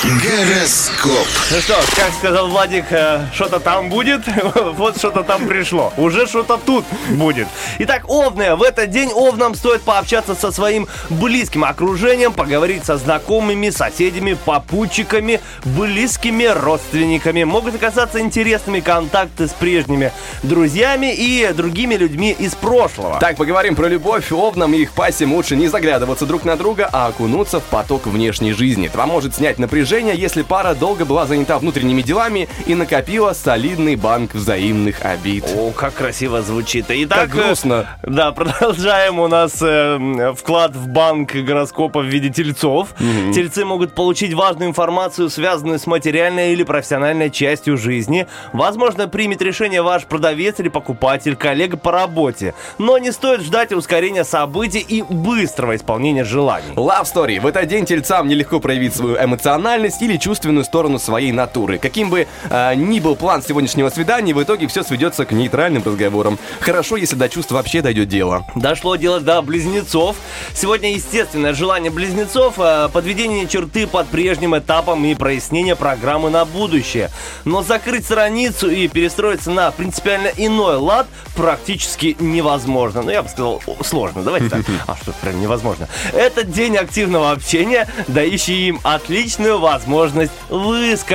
Гороскоп. 0.04 1.26
Ну 1.48 1.60
что, 1.60 1.76
как 1.94 2.12
сказал 2.12 2.48
Владик, 2.48 2.86
э, 2.90 3.24
что-то 3.32 3.60
там 3.60 3.88
будет, 3.88 4.22
вот 4.74 4.98
что-то 4.98 5.22
там 5.22 5.46
пришло. 5.46 5.92
Уже 5.96 6.26
что-то 6.26 6.56
тут 6.58 6.84
будет. 7.10 7.46
Итак, 7.78 8.02
Овны, 8.08 8.56
в 8.56 8.64
этот 8.64 8.90
день 8.90 9.12
Овнам 9.14 9.54
стоит 9.54 9.82
пообщаться 9.82 10.34
со 10.34 10.50
своим 10.50 10.88
близким 11.08 11.62
окружением, 11.62 12.32
поговорить 12.32 12.84
со 12.84 12.96
знакомыми, 12.96 13.70
соседями, 13.70 14.36
попутчиками, 14.44 15.40
близкими 15.64 16.46
родственниками. 16.46 17.44
Могут 17.44 17.76
оказаться 17.76 18.20
интересными 18.20 18.80
контакты 18.80 19.46
с 19.46 19.52
прежними 19.52 20.10
друзьями 20.42 21.14
и 21.14 21.52
другими 21.52 21.94
людьми 21.94 22.34
из 22.36 22.56
прошлого. 22.56 23.20
Так, 23.20 23.36
поговорим 23.36 23.76
про 23.76 23.86
любовь. 23.86 24.32
Овнам 24.32 24.74
и 24.74 24.78
их 24.78 24.90
пассиям 24.90 25.32
лучше 25.32 25.54
не 25.54 25.68
заглядываться 25.68 26.26
друг 26.26 26.44
на 26.44 26.56
друга, 26.56 26.90
а 26.92 27.06
окунуться 27.06 27.60
в 27.60 27.64
поток 27.64 28.08
внешней 28.08 28.52
жизни. 28.52 28.88
Это 28.88 28.98
поможет 28.98 29.36
снять 29.36 29.60
напряжение, 29.60 30.16
если 30.16 30.42
пара 30.42 30.74
долго 30.74 31.04
была 31.04 31.24
занята 31.24 31.35
внутренними 31.44 32.02
делами 32.02 32.48
и 32.66 32.74
накопила 32.74 33.32
солидный 33.32 33.96
банк 33.96 34.34
взаимных 34.34 35.04
обид. 35.04 35.44
О, 35.56 35.70
как 35.72 35.94
красиво 35.94 36.42
звучит. 36.42 36.86
Итак, 36.88 37.18
Как 37.20 37.30
грустно. 37.30 37.98
э, 38.02 38.10
Да, 38.10 38.32
продолжаем. 38.32 39.18
У 39.20 39.28
нас 39.28 39.58
э, 39.60 40.34
вклад 40.36 40.74
в 40.74 40.88
банк 40.88 41.34
гороскопа 41.34 42.00
в 42.00 42.06
виде 42.06 42.30
тельцов. 42.30 42.88
Тельцы 43.34 43.64
могут 43.64 43.94
получить 43.94 44.32
важную 44.34 44.70
информацию, 44.70 45.28
связанную 45.30 45.78
с 45.78 45.86
материальной 45.86 46.52
или 46.52 46.62
профессиональной 46.62 47.30
частью 47.30 47.76
жизни. 47.76 48.26
Возможно, 48.52 49.08
примет 49.08 49.42
решение 49.42 49.82
ваш 49.82 50.04
продавец 50.04 50.58
или 50.60 50.68
покупатель, 50.68 51.36
коллега 51.36 51.76
по 51.76 51.92
работе. 51.92 52.54
Но 52.78 52.98
не 52.98 53.12
стоит 53.12 53.42
ждать 53.42 53.72
ускорения 53.72 54.24
событий 54.24 54.80
и 54.80 55.02
быстрого 55.02 55.76
исполнения 55.76 56.24
желаний. 56.24 56.72
Love 56.74 57.04
Story. 57.04 57.40
В 57.40 57.46
этот 57.46 57.66
день 57.66 57.84
тельцам 57.84 58.28
нелегко 58.28 58.60
проявить 58.60 58.94
свою 58.94 59.16
эмоциональность 59.16 60.00
или 60.02 60.16
чувственную 60.16 60.64
сторону 60.64 60.98
своей 60.98 61.25
натуры. 61.32 61.78
Каким 61.78 62.10
бы 62.10 62.26
э, 62.50 62.74
ни 62.74 63.00
был 63.00 63.16
план 63.16 63.42
сегодняшнего 63.42 63.88
свидания, 63.90 64.34
в 64.34 64.42
итоге 64.42 64.66
все 64.66 64.82
сведется 64.82 65.24
к 65.24 65.32
нейтральным 65.32 65.82
разговорам. 65.84 66.38
Хорошо, 66.60 66.96
если 66.96 67.16
до 67.16 67.28
чувств 67.28 67.52
вообще 67.52 67.82
дойдет 67.82 68.08
дело. 68.08 68.46
Дошло 68.54 68.96
дело 68.96 69.20
до 69.20 69.42
близнецов. 69.42 70.16
Сегодня 70.54 70.92
естественное 70.92 71.54
желание 71.54 71.90
близнецов 71.90 72.54
э, 72.58 72.88
подведение 72.92 73.46
черты 73.46 73.86
под 73.86 74.06
прежним 74.08 74.56
этапом 74.56 75.04
и 75.04 75.14
прояснение 75.14 75.76
программы 75.76 76.30
на 76.30 76.44
будущее. 76.44 77.10
Но 77.44 77.62
закрыть 77.62 78.04
страницу 78.04 78.70
и 78.70 78.88
перестроиться 78.88 79.50
на 79.50 79.70
принципиально 79.70 80.28
иной 80.36 80.76
лад 80.76 81.06
практически 81.34 82.16
невозможно. 82.20 83.02
Ну, 83.02 83.10
я 83.10 83.22
бы 83.22 83.28
сказал, 83.28 83.62
сложно. 83.82 84.22
Давайте 84.22 84.48
так. 84.48 84.64
А 84.86 84.96
что, 84.96 85.12
прям 85.20 85.40
невозможно. 85.40 85.88
Этот 86.12 86.50
день 86.50 86.76
активного 86.76 87.32
общения, 87.32 87.88
дающий 88.08 88.68
им 88.68 88.80
отличную 88.82 89.58
возможность 89.58 90.32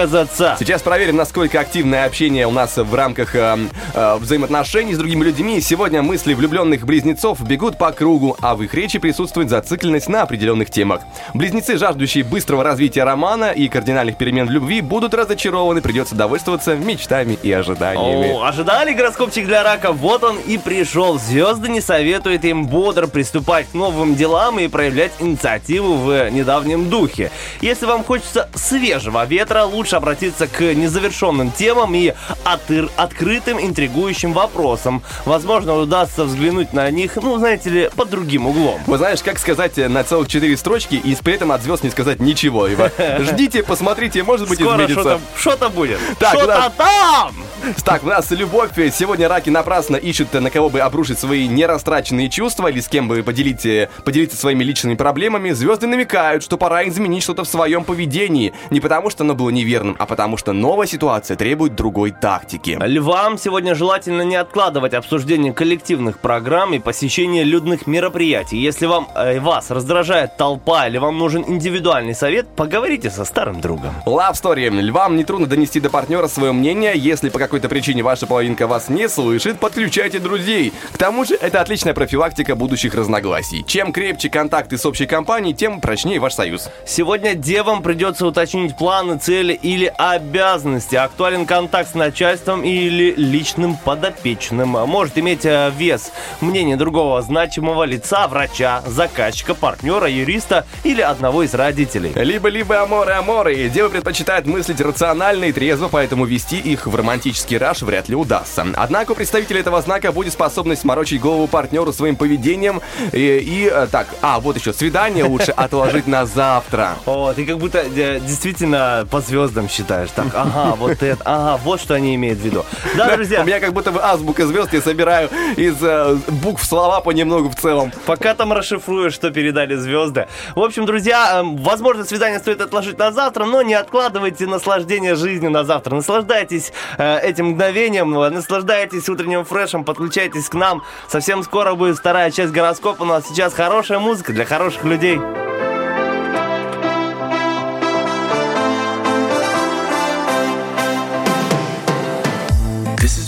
высказаться. 0.02 0.56
Сейчас 0.60 0.82
проверим, 0.82 1.16
насколько 1.16 1.60
активное 1.60 2.06
общение 2.06 2.48
у 2.48 2.52
нас 2.52 2.78
в 2.78 2.94
рамках 2.96 3.36
э, 3.36 3.58
э, 3.94 4.16
взаимоотношений 4.18 4.94
с 4.94 4.98
другими 4.98 5.24
людьми. 5.24 5.62
Сегодня 5.62 6.02
мысли 6.02 6.34
влюбленных 6.34 6.86
близнецов 6.86 7.42
бегут 7.48 7.78
по 7.78 7.92
кругу, 7.92 8.38
а 8.42 8.56
в 8.56 8.64
их 8.64 8.74
речи 8.74 9.00
присутствует 9.00 9.50
зацикленность 9.50 10.10
на 10.10 10.24
определенных 10.24 10.70
темах. 10.70 11.02
Близнецы, 11.34 11.78
жаждущие 11.78 12.24
быстрого 12.24 12.64
развития 12.64 13.04
романа 13.04 13.52
и 13.52 13.68
кардинальных 13.68 14.18
перемен 14.18 14.48
в 14.48 14.52
любви, 14.52 14.82
будут 14.82 15.14
разочарованы, 15.14 15.82
придется 15.82 16.16
довольствоваться 16.16 16.76
мечтами 16.76 17.38
и 17.42 17.52
ожиданиями. 17.52 18.34
О, 18.34 18.46
ожидали 18.46 18.94
гороскопчик 18.94 19.46
для 19.46 19.64
рака? 19.64 19.92
Вот 19.92 20.24
он 20.24 20.38
и 20.40 20.58
пришел. 20.58 21.20
Звезды 21.20 21.70
не 21.70 21.82
советуют 21.82 22.46
им 22.46 22.68
бодро 22.68 23.08
приступать 23.08 23.68
к 23.70 23.74
новым 23.74 24.16
делам 24.16 24.60
и 24.60 24.68
проявлять 24.68 25.12
инициативу 25.20 25.96
в 25.96 26.30
недавнем 26.30 26.90
духе. 26.90 27.32
Если 27.62 27.86
вам 27.86 28.04
хочется 28.04 28.50
свежего 28.56 29.26
ветра, 29.26 29.64
лучше 29.64 29.91
обратиться 29.98 30.48
к 30.48 30.62
незавершенным 30.62 31.52
темам 31.52 31.94
и 31.96 32.14
отыр- 32.44 32.90
открытым, 32.98 33.60
интригующим 33.60 34.34
вопросам. 34.34 35.02
Возможно, 35.26 35.76
удастся 35.76 36.24
взглянуть 36.26 36.74
на 36.74 36.90
них, 36.92 37.16
ну, 37.16 37.38
знаете 37.38 37.70
ли, 37.70 37.90
под 37.96 38.10
другим 38.10 38.48
углом. 38.48 38.82
Вы 38.88 38.98
знаешь, 38.98 39.22
как 39.22 39.40
сказать 39.40 39.78
э, 39.78 39.88
на 39.88 40.04
целых 40.04 40.28
четыре 40.28 40.58
строчки 40.58 40.96
и 40.96 41.16
при 41.24 41.34
этом 41.36 41.52
от 41.52 41.62
звезд 41.62 41.84
не 41.84 41.90
сказать 41.90 42.20
ничего. 42.20 42.68
Ибо 42.68 42.92
ждите, 43.20 43.64
посмотрите, 43.64 44.24
может 44.24 44.48
быть, 44.50 44.60
Скоро 44.60 44.86
изменится. 44.86 45.20
что-то 45.36 45.70
будет. 45.70 46.00
Так, 46.20 46.34
что-то 46.34 46.48
да. 46.48 46.70
там! 46.78 47.36
Так, 47.84 48.04
у 48.04 48.08
нас 48.08 48.30
любовь. 48.32 48.72
Сегодня 48.94 49.28
раки 49.28 49.50
напрасно 49.50 49.96
ищут, 49.96 50.34
на 50.34 50.50
кого 50.50 50.70
бы 50.70 50.80
обрушить 50.80 51.20
свои 51.20 51.48
нерастраченные 51.48 52.30
чувства 52.30 52.68
или 52.70 52.80
с 52.80 52.88
кем 52.88 53.08
бы 53.08 53.22
поделить, 53.24 53.66
э, 53.66 53.90
поделиться 54.04 54.38
своими 54.38 54.64
личными 54.64 54.96
проблемами. 54.96 55.52
Звезды 55.52 55.88
намекают, 55.88 56.44
что 56.44 56.58
пора 56.58 56.88
изменить 56.88 57.24
что-то 57.24 57.44
в 57.44 57.48
своем 57.48 57.84
поведении. 57.84 58.54
Не 58.70 58.80
потому, 58.80 59.10
что 59.10 59.24
оно 59.24 59.36
было 59.36 59.50
неверным, 59.82 59.96
а 60.00 60.06
потому, 60.06 60.38
что 60.38 60.54
новая 60.54 60.88
ситуация 60.88 61.38
требует 61.38 61.76
другой 61.76 62.12
тактики. 62.12 62.78
Львам 62.82 63.38
сегодня 63.38 63.76
желательно 63.76 64.22
не 64.22 64.36
откладывать 64.36 64.94
обсуждение 64.94 65.54
коллективных 65.54 66.20
программ 66.20 66.74
и 66.74 66.80
посещение 66.80 67.44
людных 67.44 67.88
мероприятий. 67.88 68.58
Если 68.58 68.86
вам 68.86 69.08
э, 69.16 69.40
вас 69.40 69.72
раздражает 69.72 70.38
толпа 70.38 70.88
или 70.88 70.98
вам 70.98 71.18
нужен 71.18 71.44
индивидуальный 71.48 72.16
совет, 72.16 72.48
поговорите 72.56 73.10
со 73.10 73.26
старым 73.26 73.62
другом. 73.62 73.94
Love 74.06 74.34
Story. 74.34 74.70
Львам 74.70 75.16
нетрудно 75.16 75.48
донести 75.48 75.80
до 75.80 75.90
партнера 75.90 76.28
свое 76.28 76.52
мнение. 76.52 76.94
Если 76.96 77.30
по 77.30 77.40
какой-то 77.40 77.68
причине 77.70 78.04
ваша 78.04 78.28
половинка 78.28 78.68
вас 78.68 78.90
не 78.90 79.10
слышит, 79.10 79.60
подключайте 79.60 80.20
друзей. 80.20 80.74
К 80.94 80.98
тому 80.98 81.26
же, 81.26 81.36
это 81.36 81.62
отличная 81.62 81.94
профилактика 81.94 82.56
будущих 82.56 82.94
разногласий. 82.94 83.64
Чем 83.66 83.92
крепче 83.92 84.30
контакты 84.30 84.78
с 84.78 84.86
общей 84.86 85.06
компанией, 85.06 85.54
тем 85.54 85.82
прочнее 85.82 86.20
ваш 86.20 86.34
союз. 86.34 86.70
Сегодня 86.86 87.34
девам 87.34 87.82
придется 87.82 88.28
уточнить 88.28 88.78
планы, 88.78 89.18
цели 89.18 89.54
или 89.62 89.92
обязанности. 89.98 90.96
Актуален 90.96 91.46
контакт 91.46 91.92
с 91.92 91.94
начальством 91.94 92.64
или 92.64 93.14
личным 93.16 93.78
подопечным. 93.78 94.70
Может 94.70 95.18
иметь 95.18 95.46
э, 95.46 95.72
вес 95.76 96.12
мнение 96.42 96.76
другого 96.76 97.22
значимого 97.22 97.84
лица, 97.84 98.28
врача, 98.28 98.82
заказчика, 98.88 99.54
партнера, 99.54 100.08
юриста 100.08 100.66
или 100.84 101.02
одного 101.02 101.44
из 101.44 101.54
родителей. 101.54 102.12
Либо-либо 102.16 102.82
аморы-аморы. 102.82 103.70
Девы 103.70 103.90
предпочитают 103.90 104.48
мыслить 104.48 104.82
рационально 104.82 105.46
и 105.46 105.52
трезво, 105.52 105.90
поэтому 105.92 106.26
вести 106.26 106.58
их 106.58 106.88
в 106.88 106.96
романтический 106.96 107.58
раш 107.58 107.82
вряд 107.82 108.10
ли 108.10 108.16
удастся. 108.16 108.66
Однако 108.76 109.12
у 109.12 109.16
представителей 109.16 109.60
этого 109.60 109.82
знака 109.82 110.12
будет 110.12 110.34
способность 110.34 110.84
морочить 110.84 111.22
голову 111.22 111.48
партнеру 111.48 111.94
своим 111.94 112.16
поведением. 112.16 112.82
И, 113.12 113.38
и, 113.38 113.70
э, 113.72 113.88
так, 113.92 114.08
а, 114.22 114.40
вот 114.40 114.58
еще, 114.58 114.74
свидание 114.74 115.26
лучше 115.26 115.52
отложить 115.52 116.08
на 116.08 116.26
завтра. 116.26 116.96
О, 117.06 117.34
ты 117.34 117.46
как 117.46 117.58
будто 117.58 117.80
э, 117.80 118.20
действительно 118.20 119.08
по 119.10 119.22
звездам 119.22 119.51
считаешь. 119.68 120.10
Так, 120.16 120.28
ага, 120.34 120.76
вот 120.76 121.04
это, 121.04 121.22
ага, 121.26 121.60
вот 121.64 121.82
что 121.82 121.94
они 121.96 122.16
имеют 122.16 122.40
в 122.40 122.44
виду. 122.44 122.66
Да, 122.96 123.16
друзья, 123.16 123.42
У 123.42 123.46
меня 123.46 123.60
как 123.60 123.74
будто 123.74 123.92
бы 123.92 124.02
азбука 124.02 124.46
звезд, 124.48 124.74
я 124.74 124.82
собираю 124.82 125.30
из 125.58 125.76
э, 125.82 126.18
букв 126.28 126.64
слова 126.64 127.02
понемногу 127.02 127.50
в 127.50 127.56
целом. 127.56 127.92
Пока 128.06 128.34
там 128.34 128.54
расшифруешь, 128.54 129.14
что 129.14 129.32
передали 129.32 129.76
звезды. 129.76 130.28
В 130.56 130.62
общем, 130.62 130.86
друзья, 130.86 131.40
эм, 131.40 131.58
возможно, 131.58 132.06
свидание 132.06 132.40
стоит 132.40 132.62
отложить 132.62 132.98
на 132.98 133.12
завтра, 133.12 133.46
но 133.46 133.62
не 133.62 133.74
откладывайте 133.74 134.48
наслаждение 134.48 135.16
жизнью 135.16 135.52
на 135.52 135.64
завтра. 135.64 135.96
Наслаждайтесь 135.96 136.72
э, 136.98 137.20
этим 137.20 137.48
мгновением, 137.48 138.18
э, 138.18 138.30
наслаждайтесь 138.30 139.08
утренним 139.10 139.46
фрешем, 139.46 139.84
подключайтесь 139.84 140.50
к 140.50 140.54
нам. 140.54 140.84
Совсем 141.08 141.44
скоро 141.44 141.76
будет 141.76 141.98
вторая 141.98 142.32
часть 142.32 142.52
гороскопа. 142.52 143.04
У 143.04 143.06
нас 143.06 143.28
сейчас 143.28 143.54
хорошая 143.54 144.00
музыка 144.00 144.34
для 144.34 144.46
хороших 144.46 144.84
людей. 144.84 145.20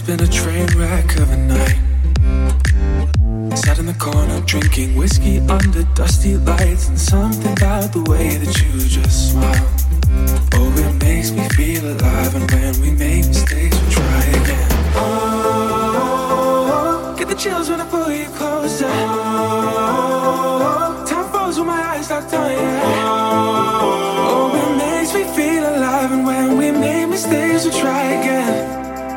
Been 0.05 0.21
a 0.21 0.27
train 0.27 0.67
wreck 0.75 1.15
of 1.15 1.31
a 1.31 1.37
night. 1.37 1.79
Sat 3.55 3.79
in 3.79 3.85
the 3.85 3.93
corner 3.97 4.41
drinking 4.41 4.97
whiskey 4.97 5.39
under 5.39 5.83
dusty 5.95 6.35
lights, 6.35 6.89
and 6.89 6.99
something 6.99 7.53
about 7.53 7.93
the 7.93 8.01
way 8.09 8.35
that 8.35 8.61
you 8.61 8.79
just 8.85 9.31
smile. 9.31 9.65
Oh, 10.55 10.73
it 10.75 10.93
makes 11.01 11.31
me 11.31 11.47
feel 11.49 11.85
alive, 11.85 12.35
and 12.35 12.51
when 12.51 12.81
we 12.81 12.91
make 12.91 13.27
mistakes, 13.27 13.79
we 13.81 13.89
try 13.91 14.25
again. 14.41 14.67
Oh, 14.95 17.15
get 17.17 17.29
the 17.29 17.35
chills 17.35 17.69
when 17.69 17.79
I 17.79 17.85
pull 17.85 18.11
you 18.11 18.27
closer. 18.35 18.89
Oh, 18.89 21.05
time 21.07 21.31
froze 21.31 21.57
when 21.57 21.67
my 21.67 21.81
eyes 21.81 22.09
locked 22.09 22.33
on 22.33 22.51
you. 22.51 22.57
Oh, 24.27 24.51
it 24.61 24.69
makes 24.77 25.13
me 25.13 25.23
feel 25.33 25.63
alive, 25.63 26.11
and 26.11 26.25
when 26.25 26.57
we 26.57 26.71
make 26.71 27.07
mistakes, 27.07 27.63
we 27.65 27.71
try 27.71 28.03
again. 28.19 28.62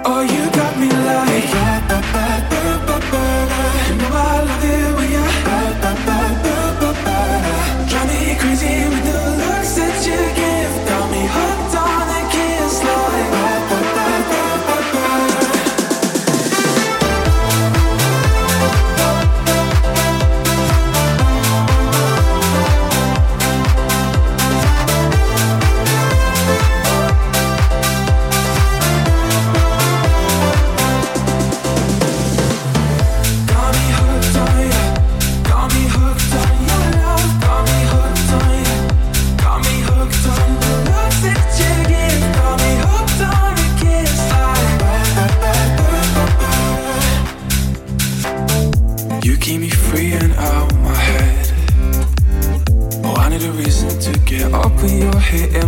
Oh, 0.08 0.20
you 0.20 0.48
got 0.52 0.78
me 0.78 0.88
like 0.88 1.65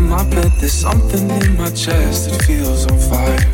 my 0.09 0.25
bed. 0.31 0.50
There's 0.61 0.73
something 0.73 1.31
in 1.31 1.57
my 1.57 1.71
chest 1.71 2.31
that 2.31 2.43
feels 2.43 2.87
on 2.91 2.99
fire. 2.99 3.47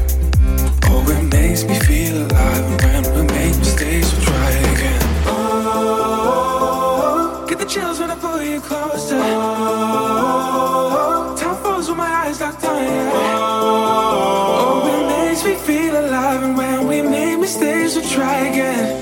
Oh, 0.85 1.05
it 1.11 1.23
makes 1.33 1.65
me 1.65 1.79
feel 1.81 2.17
alive. 2.27 2.65
And 2.85 3.07
when 3.07 3.15
we 3.15 3.23
make 3.33 3.57
mistakes, 3.59 4.13
we 4.15 4.25
try 4.25 4.51
again. 4.51 5.03
Oh, 5.27 6.37
get 7.49 7.59
the 7.59 7.65
chills 7.67 7.99
when 8.01 8.11
I 8.11 8.17
pull 8.17 8.41
you 8.43 8.61
closer. 8.61 9.21
Oh, 9.21 10.17
time 11.39 11.57
froze 11.63 11.89
when 11.89 11.99
my 11.99 12.13
eyes 12.23 12.41
locked 12.41 12.65
on 12.65 12.83
you. 12.83 13.11
Oh, 13.15 14.87
it 14.93 15.03
makes 15.13 15.43
me 15.45 15.55
feel 15.57 15.95
alive. 15.99 16.43
And 16.43 16.57
when 16.57 16.87
we 16.87 17.03
make 17.03 17.39
mistakes, 17.39 17.97
we 17.97 18.03
try 18.09 18.37
again. 18.51 19.01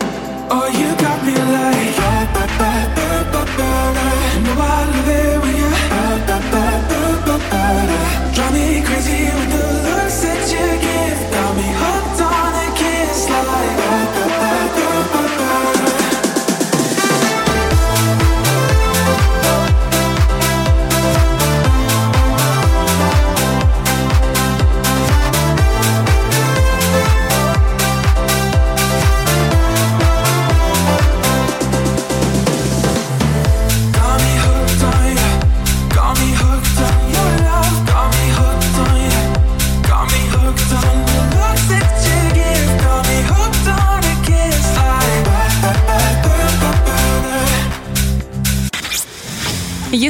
Oh, 0.50 0.66
you 0.80 0.94
got 1.04 1.24
me 1.26 1.34
like. 1.34 2.01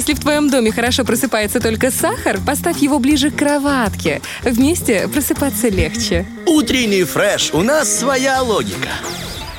Если 0.03 0.15
в 0.15 0.19
твоем 0.21 0.51
доме 0.51 0.73
хорошо 0.73 1.05
просыпается 1.05 1.61
только 1.61 1.93
сахар, 1.93 2.41
поставь 2.45 2.79
его 2.79 2.99
ближе 2.99 3.31
к 3.31 3.37
кроватке. 3.37 4.21
Вместе 4.43 5.07
просыпаться 5.07 5.69
легче. 5.69 6.27
Утренний 6.45 7.05
фреш. 7.05 7.51
У 7.55 7.63
нас 7.63 8.01
своя 8.01 8.43
логика. 8.43 8.89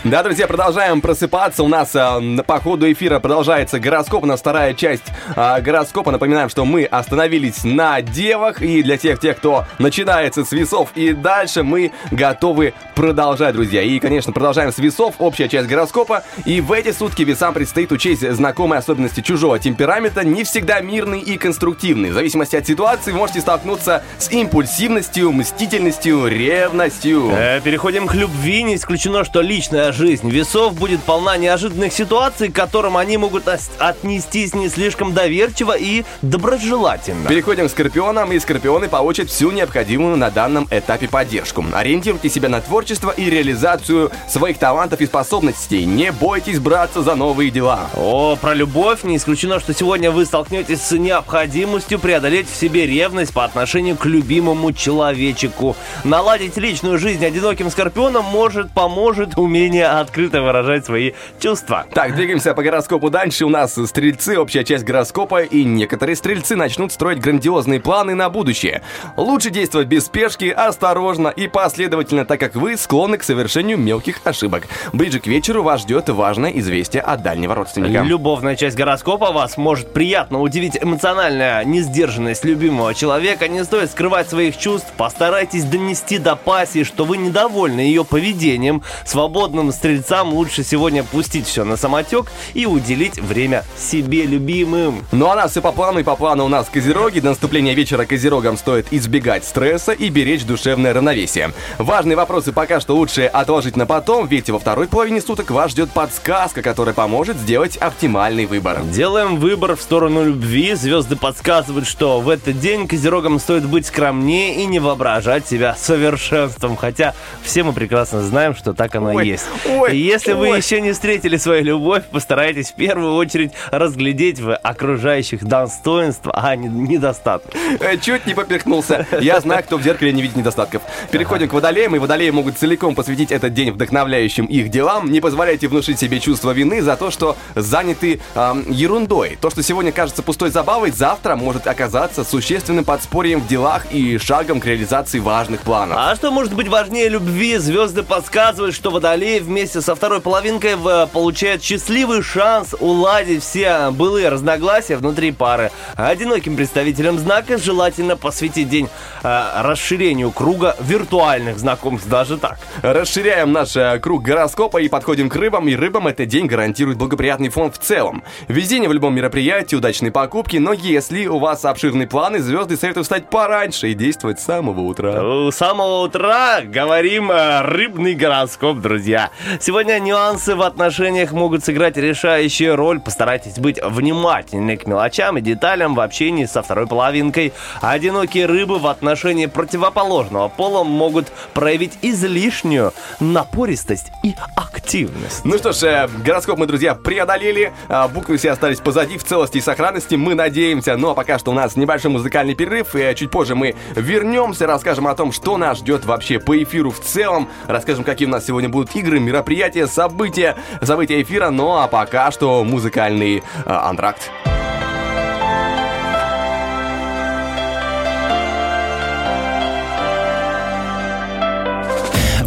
Да, 0.03 0.21
друзья, 0.21 0.47
продолжаем 0.47 0.99
просыпаться. 0.99 1.63
У 1.63 1.69
нас 1.69 1.93
на- 1.93 2.43
по 2.43 2.59
ходу 2.59 2.91
эфира 2.91 3.19
продолжается 3.19 3.79
гороскоп. 3.79 4.23
У 4.23 4.25
нас 4.25 4.41
вторая 4.41 4.73
часть 4.73 5.03
а, 5.37 5.61
гороскопа. 5.61 6.11
Напоминаем, 6.11 6.49
что 6.49 6.65
мы 6.65 6.83
остановились 6.83 7.63
на 7.63 8.01
девах. 8.01 8.61
И 8.61 8.83
для 8.83 8.97
тех, 8.97 9.21
тех, 9.21 9.37
кто 9.37 9.65
начинается 9.79 10.43
с 10.43 10.51
весов 10.51 10.89
и 10.95 11.13
дальше, 11.13 11.63
мы 11.63 11.93
готовы 12.11 12.73
продолжать, 12.95 13.53
друзья. 13.55 13.81
И, 13.81 13.97
конечно, 13.99 14.33
продолжаем 14.33 14.73
с 14.73 14.77
весов. 14.77 15.15
Общая 15.19 15.47
часть 15.47 15.69
гороскопа. 15.69 16.23
И 16.43 16.59
в 16.59 16.73
эти 16.73 16.91
сутки 16.91 17.21
весам 17.21 17.53
предстоит 17.53 17.93
учесть 17.93 18.29
знакомые 18.29 18.79
особенности 18.79 19.21
чужого 19.21 19.57
темперамента. 19.57 20.25
Не 20.25 20.43
всегда 20.43 20.81
мирный 20.81 21.21
и 21.21 21.37
конструктивный. 21.37 22.09
В 22.09 22.13
зависимости 22.13 22.57
от 22.57 22.67
ситуации 22.67 23.11
вы 23.13 23.19
можете 23.19 23.39
столкнуться 23.39 24.03
с 24.17 24.29
импульсивностью, 24.31 25.31
мстительностью, 25.31 26.27
ревностью. 26.27 27.29
Э, 27.31 27.61
Переходим 27.63 28.05
к 28.05 28.13
любви. 28.15 28.63
Не 28.63 28.75
исключено, 28.75 29.23
что 29.23 29.39
личная 29.39 29.92
жизнь 29.93 30.29
весов 30.29 30.73
будет 30.73 31.01
полна 31.03 31.37
неожиданных 31.37 31.93
ситуаций, 31.93 32.49
к 32.49 32.55
которым 32.55 32.97
они 32.97 33.17
могут 33.17 33.47
отнестись 33.79 34.53
не 34.53 34.69
слишком 34.69 35.13
доверчиво 35.13 35.77
и 35.77 36.03
доброжелательно. 36.21 37.29
Переходим 37.29 37.67
к 37.67 37.71
скорпионам, 37.71 38.31
и 38.31 38.39
скорпионы 38.39 38.87
получат 38.87 39.29
всю 39.29 39.51
необходимую 39.51 40.17
на 40.17 40.31
данном 40.31 40.67
этапе 40.71 41.07
поддержку. 41.07 41.63
Ориентируйте 41.73 42.29
себя 42.29 42.49
на 42.49 42.61
творчество 42.61 43.11
и 43.11 43.29
реализацию 43.29 44.11
своих 44.27 44.57
талантов 44.57 45.01
и 45.01 45.05
способностей. 45.05 45.85
Не 45.85 46.11
бойтесь 46.11 46.59
браться 46.59 47.01
за 47.01 47.15
новые 47.15 47.51
дела. 47.51 47.89
О, 47.95 48.35
про 48.35 48.53
любовь. 48.53 49.03
Не 49.03 49.17
исключено, 49.17 49.59
что 49.59 49.73
сегодня 49.73 50.11
вы 50.11 50.25
столкнетесь 50.25 50.81
с 50.81 50.91
необходимостью 50.91 51.99
преодолеть 51.99 52.49
в 52.49 52.55
себе 52.55 52.85
ревность 52.87 53.33
по 53.33 53.43
отношению 53.43 53.95
к 53.97 54.05
любимому 54.05 54.71
человечеку. 54.71 55.75
Наладить 56.03 56.57
личную 56.57 56.97
жизнь 56.97 57.25
одиноким 57.25 57.69
скорпионом 57.69 58.25
может 58.25 58.71
поможет 58.71 59.37
умение 59.37 59.82
умение 59.83 59.99
открыто 59.99 60.41
выражать 60.41 60.85
свои 60.85 61.11
чувства. 61.39 61.85
Так, 61.93 62.15
двигаемся 62.15 62.53
по 62.53 62.63
гороскопу 62.63 63.09
дальше. 63.09 63.45
У 63.45 63.49
нас 63.49 63.73
стрельцы, 63.73 64.37
общая 64.37 64.63
часть 64.63 64.83
гороскопа, 64.83 65.43
и 65.43 65.63
некоторые 65.63 66.15
стрельцы 66.15 66.55
начнут 66.55 66.91
строить 66.91 67.19
грандиозные 67.19 67.79
планы 67.79 68.15
на 68.15 68.29
будущее. 68.29 68.81
Лучше 69.17 69.49
действовать 69.49 69.87
без 69.87 70.05
спешки, 70.05 70.45
осторожно 70.45 71.27
и 71.27 71.47
последовательно, 71.47 72.25
так 72.25 72.39
как 72.39 72.55
вы 72.55 72.77
склонны 72.77 73.17
к 73.17 73.23
совершению 73.23 73.77
мелких 73.77 74.21
ошибок. 74.23 74.67
Ближе 74.93 75.19
к 75.19 75.27
вечеру 75.27 75.63
вас 75.63 75.81
ждет 75.81 76.09
важное 76.09 76.51
известие 76.51 77.01
от 77.01 77.21
дальнего 77.21 77.55
родственника. 77.55 78.03
Любовная 78.03 78.55
часть 78.55 78.75
гороскопа 78.75 79.31
вас 79.31 79.57
может 79.57 79.93
приятно 79.93 80.41
удивить 80.41 80.77
эмоциональная 80.81 81.63
несдержанность 81.63 82.45
любимого 82.45 82.93
человека. 82.93 83.47
Не 83.47 83.63
стоит 83.63 83.91
скрывать 83.91 84.29
своих 84.29 84.57
чувств. 84.57 84.91
Постарайтесь 84.97 85.63
донести 85.63 86.17
до 86.17 86.35
пассии, 86.35 86.83
что 86.83 87.05
вы 87.05 87.17
недовольны 87.17 87.81
ее 87.81 88.05
поведением. 88.05 88.83
Свободным 89.05 89.71
стрельцам 89.73 90.33
лучше 90.33 90.63
сегодня 90.63 91.03
пустить 91.03 91.47
все 91.47 91.63
на 91.63 91.77
самотек 91.77 92.31
и 92.53 92.65
уделить 92.65 93.19
время 93.19 93.63
себе 93.77 94.25
любимым. 94.25 95.05
Ну 95.11 95.29
а 95.29 95.35
нас 95.35 95.51
все 95.51 95.61
по 95.61 95.71
плану 95.71 95.99
и 95.99 96.03
по 96.03 96.15
плану 96.15 96.45
у 96.45 96.47
нас 96.47 96.67
козероги. 96.69 97.19
До 97.19 97.29
наступления 97.29 97.73
вечера 97.73 98.05
козерогам 98.05 98.57
стоит 98.57 98.87
избегать 98.91 99.45
стресса 99.45 99.91
и 99.91 100.09
беречь 100.09 100.45
душевное 100.45 100.93
равновесие. 100.93 101.51
Важные 101.77 102.15
вопросы 102.15 102.51
пока 102.51 102.79
что 102.79 102.95
лучше 102.95 103.25
отложить 103.25 103.75
на 103.75 103.85
потом, 103.85 104.27
ведь 104.27 104.49
во 104.49 104.59
второй 104.59 104.87
половине 104.87 105.21
суток 105.21 105.51
вас 105.51 105.71
ждет 105.71 105.91
подсказка, 105.91 106.61
которая 106.61 106.93
поможет 106.93 107.37
сделать 107.37 107.77
оптимальный 107.77 108.45
выбор. 108.45 108.81
Делаем 108.83 109.37
выбор 109.37 109.75
в 109.75 109.81
сторону 109.81 110.25
любви. 110.25 110.73
Звезды 110.73 111.15
подсказывают, 111.15 111.87
что 111.87 112.19
в 112.19 112.29
этот 112.29 112.59
день 112.59 112.87
козерогам 112.87 113.39
стоит 113.39 113.65
быть 113.65 113.85
скромнее 113.85 114.55
и 114.55 114.65
не 114.65 114.79
воображать 114.79 115.47
себя 115.47 115.75
совершенством. 115.75 116.75
Хотя 116.75 117.13
все 117.43 117.63
мы 117.63 117.73
прекрасно 117.73 118.21
знаем, 118.21 118.55
что 118.55 118.73
так 118.73 118.95
оно 118.95 119.13
Ой, 119.13 119.25
и 119.25 119.29
есть. 119.29 119.45
Ой, 119.65 119.97
если 119.97 120.33
вы 120.33 120.49
ой. 120.49 120.57
еще 120.57 120.81
не 120.81 120.91
встретили 120.91 121.37
свою 121.37 121.63
любовь, 121.63 122.03
постарайтесь 122.11 122.71
в 122.71 122.75
первую 122.75 123.15
очередь 123.15 123.51
разглядеть 123.71 124.39
в 124.39 124.55
окружающих 124.55 125.43
достоинства, 125.43 126.33
а 126.35 126.55
не 126.55 126.67
недостатки. 126.67 127.57
Э, 127.79 127.97
Чуть 127.97 128.25
не 128.25 128.33
поперхнулся. 128.33 129.05
Я 129.21 129.39
знаю, 129.39 129.63
кто 129.63 129.77
в 129.77 129.83
зеркале 129.83 130.11
не 130.11 130.21
видит 130.21 130.35
недостатков. 130.35 130.81
Переходим 131.11 131.47
к 131.47 131.53
водолеям, 131.53 131.95
и 131.95 131.99
водолеи 131.99 132.29
могут 132.29 132.57
целиком 132.57 132.95
посвятить 132.95 133.31
этот 133.31 133.53
день 133.53 133.71
вдохновляющим 133.71 134.45
их 134.45 134.69
делам. 134.69 135.11
Не 135.11 135.21
позволяйте 135.21 135.67
внушить 135.67 135.99
себе 135.99 136.19
чувство 136.19 136.51
вины 136.51 136.81
за 136.81 136.95
то, 136.95 137.11
что 137.11 137.37
заняты 137.55 138.19
ам, 138.35 138.69
ерундой. 138.69 139.37
То, 139.39 139.49
что 139.49 139.63
сегодня 139.63 139.91
кажется 139.91 140.23
пустой 140.23 140.49
забавой, 140.49 140.91
завтра 140.91 141.35
может 141.35 141.67
оказаться 141.67 142.23
существенным 142.23 142.85
подспорьем 142.85 143.41
в 143.41 143.47
делах 143.47 143.91
и 143.91 144.17
шагом 144.17 144.59
к 144.59 144.65
реализации 144.65 145.19
важных 145.19 145.61
планов. 145.61 145.97
А 145.99 146.15
что 146.15 146.31
может 146.31 146.53
быть 146.53 146.67
важнее 146.67 147.09
любви? 147.09 147.57
Звезды 147.57 148.03
подсказывают, 148.03 148.75
что 148.75 148.91
Водолей 148.91 149.39
вместе 149.53 149.81
со 149.81 149.93
второй 149.93 150.19
половинкой 150.19 150.75
в- 150.75 151.07
получает 151.13 151.61
счастливый 151.63 152.23
шанс 152.23 152.73
уладить 152.79 153.43
все 153.43 153.91
былые 153.91 154.29
разногласия 154.29 154.97
внутри 154.97 155.31
пары. 155.31 155.69
Одиноким 155.95 156.55
представителям 156.55 157.19
знака 157.19 157.59
желательно 157.59 158.17
посвятить 158.17 158.67
день 158.67 158.89
э, 159.21 159.43
расширению 159.61 160.31
круга 160.31 160.75
виртуальных 160.79 161.59
знакомств, 161.59 162.07
даже 162.09 162.37
так. 162.37 162.57
Расширяем 162.81 163.51
наш 163.51 163.75
э, 163.75 163.99
круг 163.99 164.23
гороскопа 164.23 164.79
и 164.81 164.89
подходим 164.89 165.29
к 165.29 165.35
рыбам, 165.35 165.67
и 165.67 165.75
рыбам 165.75 166.07
этот 166.07 166.27
день 166.27 166.47
гарантирует 166.47 166.97
благоприятный 166.97 167.49
фон 167.49 167.71
в 167.71 167.77
целом. 167.77 168.23
Везение 168.47 168.89
в 168.89 168.93
любом 168.93 169.13
мероприятии, 169.13 169.75
удачные 169.75 170.11
покупки, 170.11 170.57
но 170.57 170.73
если 170.73 171.27
у 171.27 171.37
вас 171.37 171.63
обширные 171.63 172.07
планы, 172.07 172.39
звезды 172.39 172.75
советуют 172.75 173.05
встать 173.05 173.29
пораньше 173.29 173.91
и 173.91 173.93
действовать 173.93 174.39
с 174.39 174.45
самого 174.45 174.79
утра. 174.81 175.21
У 175.23 175.51
самого 175.51 176.05
утра 176.05 176.61
говорим 176.63 177.31
э, 177.31 177.61
рыбный 177.61 178.15
гороскоп, 178.15 178.79
друзья. 178.79 179.29
Сегодня 179.59 179.99
нюансы 179.99 180.55
в 180.55 180.61
отношениях 180.61 181.31
могут 181.31 181.65
сыграть 181.65 181.97
решающую 181.97 182.75
роль. 182.75 182.99
Постарайтесь 182.99 183.59
быть 183.59 183.79
внимательны 183.83 184.77
к 184.77 184.87
мелочам 184.87 185.37
и 185.37 185.41
деталям 185.41 185.95
в 185.95 185.99
общении 185.99 186.45
со 186.45 186.61
второй 186.61 186.87
половинкой. 186.87 187.53
Одинокие 187.81 188.45
рыбы 188.45 188.79
в 188.79 188.87
отношении 188.87 189.47
противоположного 189.47 190.47
пола 190.47 190.83
могут 190.83 191.27
проявить 191.53 191.97
излишнюю 192.01 192.93
напористость 193.19 194.11
и 194.23 194.33
активность. 194.55 195.43
Ну 195.43 195.57
что 195.57 195.73
ж, 195.73 195.83
э, 195.83 196.07
гороскоп 196.23 196.57
мы, 196.57 196.65
друзья, 196.65 196.95
преодолели. 196.95 197.73
А, 197.89 198.07
Буквы 198.07 198.37
все 198.37 198.51
остались 198.51 198.79
позади 198.79 199.17
в 199.17 199.23
целости 199.23 199.57
и 199.57 199.61
сохранности, 199.61 200.15
мы 200.15 200.35
надеемся. 200.35 200.95
Ну 200.95 201.09
а 201.09 201.15
пока 201.15 201.39
что 201.39 201.51
у 201.51 201.53
нас 201.53 201.75
небольшой 201.75 202.11
музыкальный 202.11 202.55
перерыв, 202.55 202.95
и 202.95 202.99
э, 202.99 203.15
чуть 203.15 203.31
позже 203.31 203.55
мы 203.55 203.75
вернемся, 203.95 204.67
расскажем 204.67 205.07
о 205.07 205.15
том, 205.15 205.31
что 205.31 205.57
нас 205.57 205.79
ждет 205.79 206.05
вообще 206.05 206.39
по 206.39 206.61
эфиру 206.61 206.91
в 206.91 206.99
целом, 206.99 207.49
расскажем, 207.67 208.03
какие 208.03 208.27
у 208.27 208.31
нас 208.31 208.45
сегодня 208.45 208.69
будут 208.69 208.95
игры, 208.95 209.19
мероприятия, 209.23 209.87
события, 209.87 210.55
события 210.81 211.21
эфира. 211.21 211.49
Ну 211.49 211.75
а 211.75 211.87
пока 211.87 212.31
что 212.31 212.63
музыкальный 212.63 213.37
э, 213.37 213.41
антракт. 213.65 214.29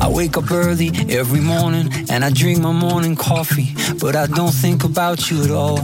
I 0.00 0.08
wake 0.08 0.36
up 0.36 0.50
early 0.50 0.92
every 1.08 1.40
morning 1.40 1.92
and 2.10 2.24
I 2.24 2.30
drink 2.30 2.60
my 2.60 2.72
morning 2.72 3.16
coffee, 3.16 3.74
but 4.00 4.14
I 4.14 4.26
don't 4.26 4.54
think 4.54 4.84
about 4.84 5.30
you 5.30 5.42
at 5.42 5.50
all. 5.50 5.80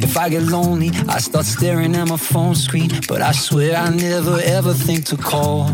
If 0.00 0.16
I 0.16 0.28
get 0.28 0.44
lonely, 0.44 0.90
I 1.08 1.18
start 1.18 1.44
staring 1.44 1.94
at 1.96 2.08
my 2.08 2.16
phone 2.16 2.54
screen, 2.54 2.90
but 3.08 3.20
I 3.20 3.32
swear 3.32 3.76
I 3.76 3.90
never 3.90 4.40
ever 4.42 4.72
think 4.72 5.04
to 5.06 5.16
call. 5.16 5.70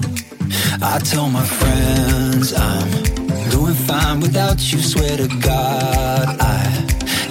I 0.82 0.98
tell 0.98 1.28
my 1.28 1.44
friends 1.44 2.52
I'm 2.52 3.13
doing 3.50 3.74
fine 3.74 4.20
without 4.20 4.58
you, 4.72 4.78
swear 4.80 5.16
to 5.16 5.28
God. 5.40 6.36
I 6.40 6.64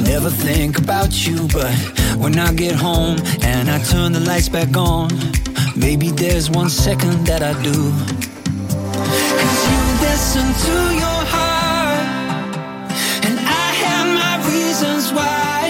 never 0.02 0.30
think 0.30 0.78
about 0.78 1.26
you, 1.26 1.48
but 1.48 1.74
when 2.18 2.38
I 2.38 2.54
get 2.54 2.76
home 2.76 3.18
and 3.42 3.70
I 3.70 3.80
turn 3.84 4.12
the 4.14 4.20
lights 4.20 4.50
back 4.50 4.76
on, 4.78 5.10
maybe 5.76 6.10
there's 6.12 6.50
one 6.50 6.70
second 6.70 7.26
that 7.28 7.42
I 7.44 7.54
do. 7.64 7.74
Cause 9.40 9.62
you 9.72 9.82
listen 10.08 10.48
to 10.66 10.76
your 11.04 11.22
heart 11.34 12.56
And 13.26 13.38
I 13.40 13.68
have 13.84 14.08
my 14.22 14.36
reasons 14.54 15.12
why. 15.12 15.62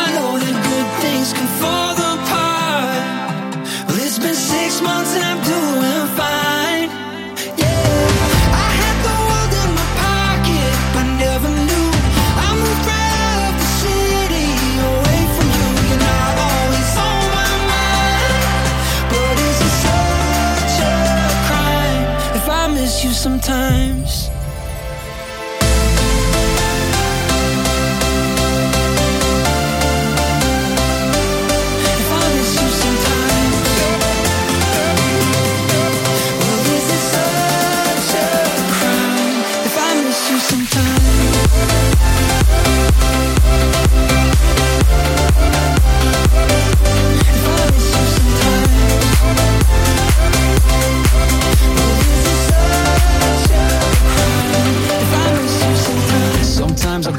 I 0.00 0.04
know 0.16 0.38
that 0.38 0.56
good 0.70 0.88
things 1.02 1.32
can 1.32 1.48
fall 1.60 1.94
apart. 2.14 3.88
Well, 3.88 3.98
it's 4.06 4.18
been 4.18 4.34
six 4.34 4.80
months 4.80 5.14
and 5.14 5.24
I'm 5.24 5.40
doing 5.44 5.93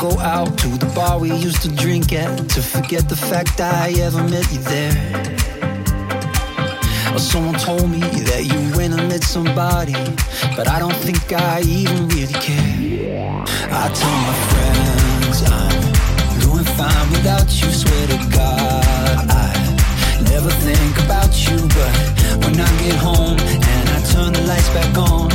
go 0.09 0.19
out 0.19 0.55
to 0.59 0.67
the 0.67 0.85
bar 0.93 1.17
we 1.19 1.31
used 1.33 1.61
to 1.63 1.69
drink 1.83 2.13
at 2.13 2.31
to 2.49 2.61
forget 2.61 3.09
the 3.09 3.15
fact 3.15 3.59
I 3.59 3.89
ever 4.07 4.21
met 4.33 4.45
you 4.53 4.61
there. 4.73 4.95
Or 7.13 7.19
someone 7.19 7.55
told 7.55 7.89
me 7.89 8.01
that 8.29 8.43
you 8.51 8.59
went 8.77 8.93
and 8.93 9.07
met 9.09 9.23
somebody, 9.23 9.97
but 10.57 10.67
I 10.67 10.77
don't 10.83 10.99
think 11.05 11.21
I 11.33 11.61
even 11.61 12.07
really 12.09 12.37
care. 12.47 13.43
I 13.81 13.85
tell 13.99 14.17
my 14.29 14.37
friends 14.51 15.37
I'm 15.59 15.81
doing 16.45 16.67
fine 16.79 17.07
without 17.15 17.49
you, 17.59 17.69
swear 17.81 18.05
to 18.13 18.19
God 18.39 19.25
I 19.43 19.51
never 20.31 20.51
think 20.67 20.93
about 21.05 21.33
you, 21.45 21.57
but 21.77 21.93
when 22.43 22.55
I 22.67 22.71
get 22.85 22.97
home 23.09 23.37
and 23.73 23.85
I 23.97 23.99
turn 24.13 24.33
the 24.37 24.43
lights 24.51 24.69
back 24.77 24.93
on, 25.09 25.29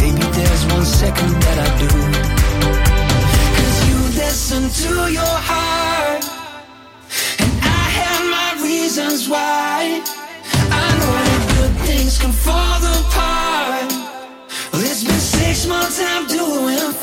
maybe 0.00 0.24
there's 0.36 0.64
one 0.72 0.86
second 0.86 1.32
that 1.44 1.56
I 1.66 1.68
do. 1.82 2.99
Listen 4.30 4.70
to 4.84 5.10
your 5.10 5.36
heart, 5.50 6.24
and 7.40 7.52
I 7.64 7.82
have 7.98 8.22
my 8.30 8.62
reasons 8.64 9.28
why. 9.28 10.00
I 10.70 10.86
know 10.98 11.14
that 11.26 11.42
good 11.56 11.74
things 11.84 12.16
can 12.16 12.30
fall 12.30 12.78
apart. 12.78 13.90
Well, 14.72 14.82
it's 14.82 15.02
been 15.02 15.18
six 15.18 15.66
months 15.66 16.00
I'm 16.00 16.28
doing 16.28 16.94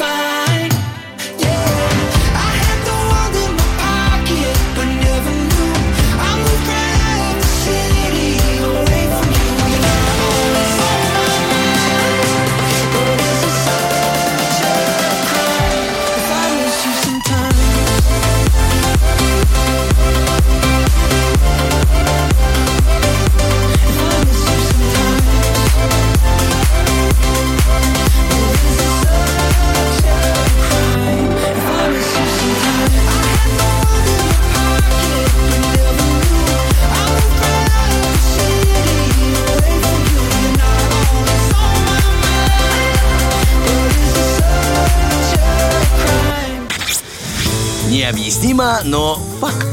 Необъяснимо, 48.08 48.80
но 48.86 49.16
факт. 49.42 49.68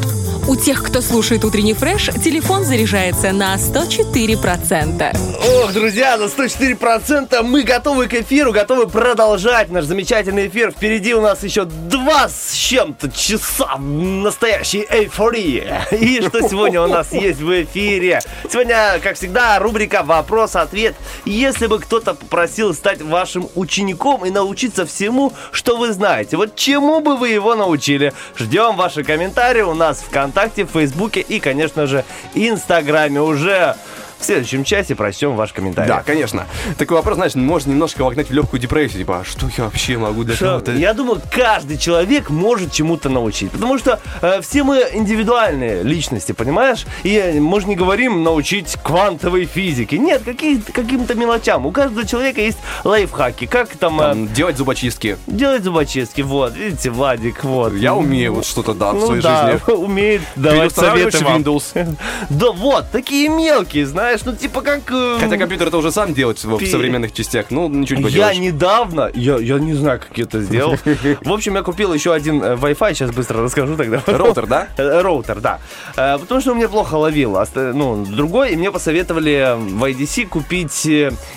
У 0.48 0.56
тех, 0.56 0.82
кто 0.82 1.00
слушает 1.00 1.44
утренний 1.44 1.72
фреш, 1.72 2.10
телефон 2.22 2.64
заряжается 2.64 3.30
на 3.30 3.54
104%. 3.54 5.16
Ох, 5.62 5.72
друзья, 5.72 6.16
на 6.16 6.24
104% 6.24 7.42
мы 7.42 7.62
готовы 7.62 8.08
к 8.08 8.14
эфиру, 8.14 8.52
готовы 8.52 8.88
продолжать 8.88 9.70
наш 9.70 9.84
замечательный 9.84 10.48
эфир. 10.48 10.72
Впереди 10.72 11.14
у 11.14 11.20
нас 11.20 11.44
еще 11.44 11.64
два 12.04 12.28
с 12.28 12.52
чем-то 12.52 13.10
часа 13.10 13.76
настоящей 13.78 14.86
эйфории. 14.90 15.72
И 15.90 16.20
что 16.20 16.46
сегодня 16.46 16.82
у 16.82 16.86
нас 16.86 17.12
есть 17.12 17.40
в 17.40 17.62
эфире? 17.62 18.20
Сегодня, 18.50 19.00
как 19.02 19.16
всегда, 19.16 19.58
рубрика 19.58 20.02
«Вопрос-ответ». 20.02 20.94
Если 21.24 21.66
бы 21.66 21.78
кто-то 21.78 22.12
попросил 22.12 22.74
стать 22.74 23.00
вашим 23.00 23.48
учеником 23.54 24.26
и 24.26 24.30
научиться 24.30 24.84
всему, 24.84 25.32
что 25.50 25.78
вы 25.78 25.92
знаете, 25.94 26.36
вот 26.36 26.56
чему 26.56 27.00
бы 27.00 27.16
вы 27.16 27.30
его 27.30 27.54
научили? 27.54 28.12
Ждем 28.36 28.76
ваши 28.76 29.02
комментарии 29.02 29.62
у 29.62 29.72
нас 29.72 30.00
в 30.00 30.08
ВКонтакте, 30.08 30.66
в 30.66 30.72
Фейсбуке 30.72 31.20
и, 31.20 31.40
конечно 31.40 31.86
же, 31.86 32.04
Инстаграме. 32.34 33.22
Уже 33.22 33.76
в 34.24 34.26
следующем 34.26 34.64
часе 34.64 34.94
прочтем 34.94 35.36
ваш 35.36 35.52
комментарий. 35.52 35.86
Да, 35.88 36.02
конечно. 36.02 36.46
Такой 36.78 36.96
вопрос, 36.96 37.16
знаешь, 37.16 37.34
может 37.34 37.68
немножко 37.68 38.02
вогнать 38.02 38.30
в 38.30 38.32
легкую 38.32 38.58
депрессию. 38.58 39.00
Типа, 39.00 39.18
а 39.20 39.24
что 39.24 39.50
я 39.58 39.64
вообще 39.64 39.98
могу 39.98 40.24
для 40.24 40.34
Что, 40.34 40.46
кого-то? 40.46 40.72
я 40.72 40.94
думаю, 40.94 41.20
каждый 41.30 41.76
человек 41.76 42.30
может 42.30 42.72
чему-то 42.72 43.10
научить. 43.10 43.50
Потому 43.50 43.78
что 43.78 44.00
э, 44.22 44.40
все 44.40 44.64
мы 44.64 44.82
индивидуальные 44.94 45.82
личности, 45.82 46.32
понимаешь? 46.32 46.86
И 47.02 47.14
э, 47.16 47.38
мы 47.38 47.60
же 47.60 47.66
не 47.66 47.76
говорим 47.76 48.22
научить 48.22 48.76
квантовой 48.82 49.44
физике. 49.44 49.98
Нет, 49.98 50.22
какие, 50.24 50.58
каким-то 50.58 51.14
мелочам. 51.14 51.66
У 51.66 51.70
каждого 51.70 52.06
человека 52.06 52.40
есть 52.40 52.58
лайфхаки. 52.82 53.44
Как 53.44 53.76
там, 53.76 54.00
э, 54.00 54.04
Там, 54.04 54.32
делать 54.32 54.56
зубочистки. 54.56 55.18
делать 55.26 55.64
зубочистки. 55.64 56.22
Вот, 56.22 56.56
видите, 56.56 56.88
Владик, 56.88 57.44
вот. 57.44 57.74
Я 57.74 57.94
умею 57.94 58.36
вот 58.36 58.46
что-то, 58.46 58.72
да, 58.72 58.92
в 58.92 59.00
Ну 59.00 59.06
своей 59.06 59.20
да, 59.22 59.52
жизни. 59.52 59.70
умеет 59.72 60.22
давать 60.34 60.74
советы 60.74 61.22
вам. 61.22 61.42
Windows. 61.42 61.96
Да 62.30 62.52
вот, 62.52 62.90
такие 62.90 63.28
мелкие, 63.28 63.84
знаешь, 63.86 64.13
ну 64.24 64.34
типа 64.36 64.60
как... 64.62 64.80
э, 64.90 65.16
Хотя 65.20 65.36
компьютер 65.36 65.68
это 65.68 65.76
уже 65.78 65.90
сам 65.92 66.14
делать 66.14 66.42
в 66.44 66.58
Пи- 66.58 66.66
современных 66.66 67.12
частях. 67.12 67.46
Ну, 67.50 67.68
ничего 67.68 67.98
не 68.00 68.04
Я 68.04 68.08
поделаешь. 68.10 68.38
недавно, 68.38 69.10
я, 69.14 69.36
я 69.38 69.58
не 69.58 69.74
знаю, 69.74 70.00
как 70.00 70.16
я 70.16 70.24
это 70.24 70.40
сделал. 70.42 70.76
В 71.22 71.32
общем, 71.32 71.54
я 71.56 71.62
купил 71.62 71.92
еще 71.94 72.12
один 72.14 72.42
э, 72.42 72.54
Wi-Fi, 72.54 72.94
сейчас 72.94 73.10
быстро 73.10 73.42
расскажу 73.42 73.76
тогда. 73.76 74.02
Роутер, 74.06 74.46
да? 74.46 74.68
Э, 74.76 75.00
Роутер, 75.02 75.40
да. 75.40 75.58
Э, 75.96 76.18
Потому 76.18 76.40
что 76.40 76.50
он 76.52 76.56
мне 76.58 76.68
плохо 76.68 76.94
ловил. 76.94 77.36
Оста- 77.36 77.72
Ну, 77.74 78.04
другой, 78.04 78.52
и 78.52 78.56
мне 78.56 78.70
посоветовали 78.70 79.56
в 79.58 79.82
IDC 79.84 80.26
купить 80.26 80.84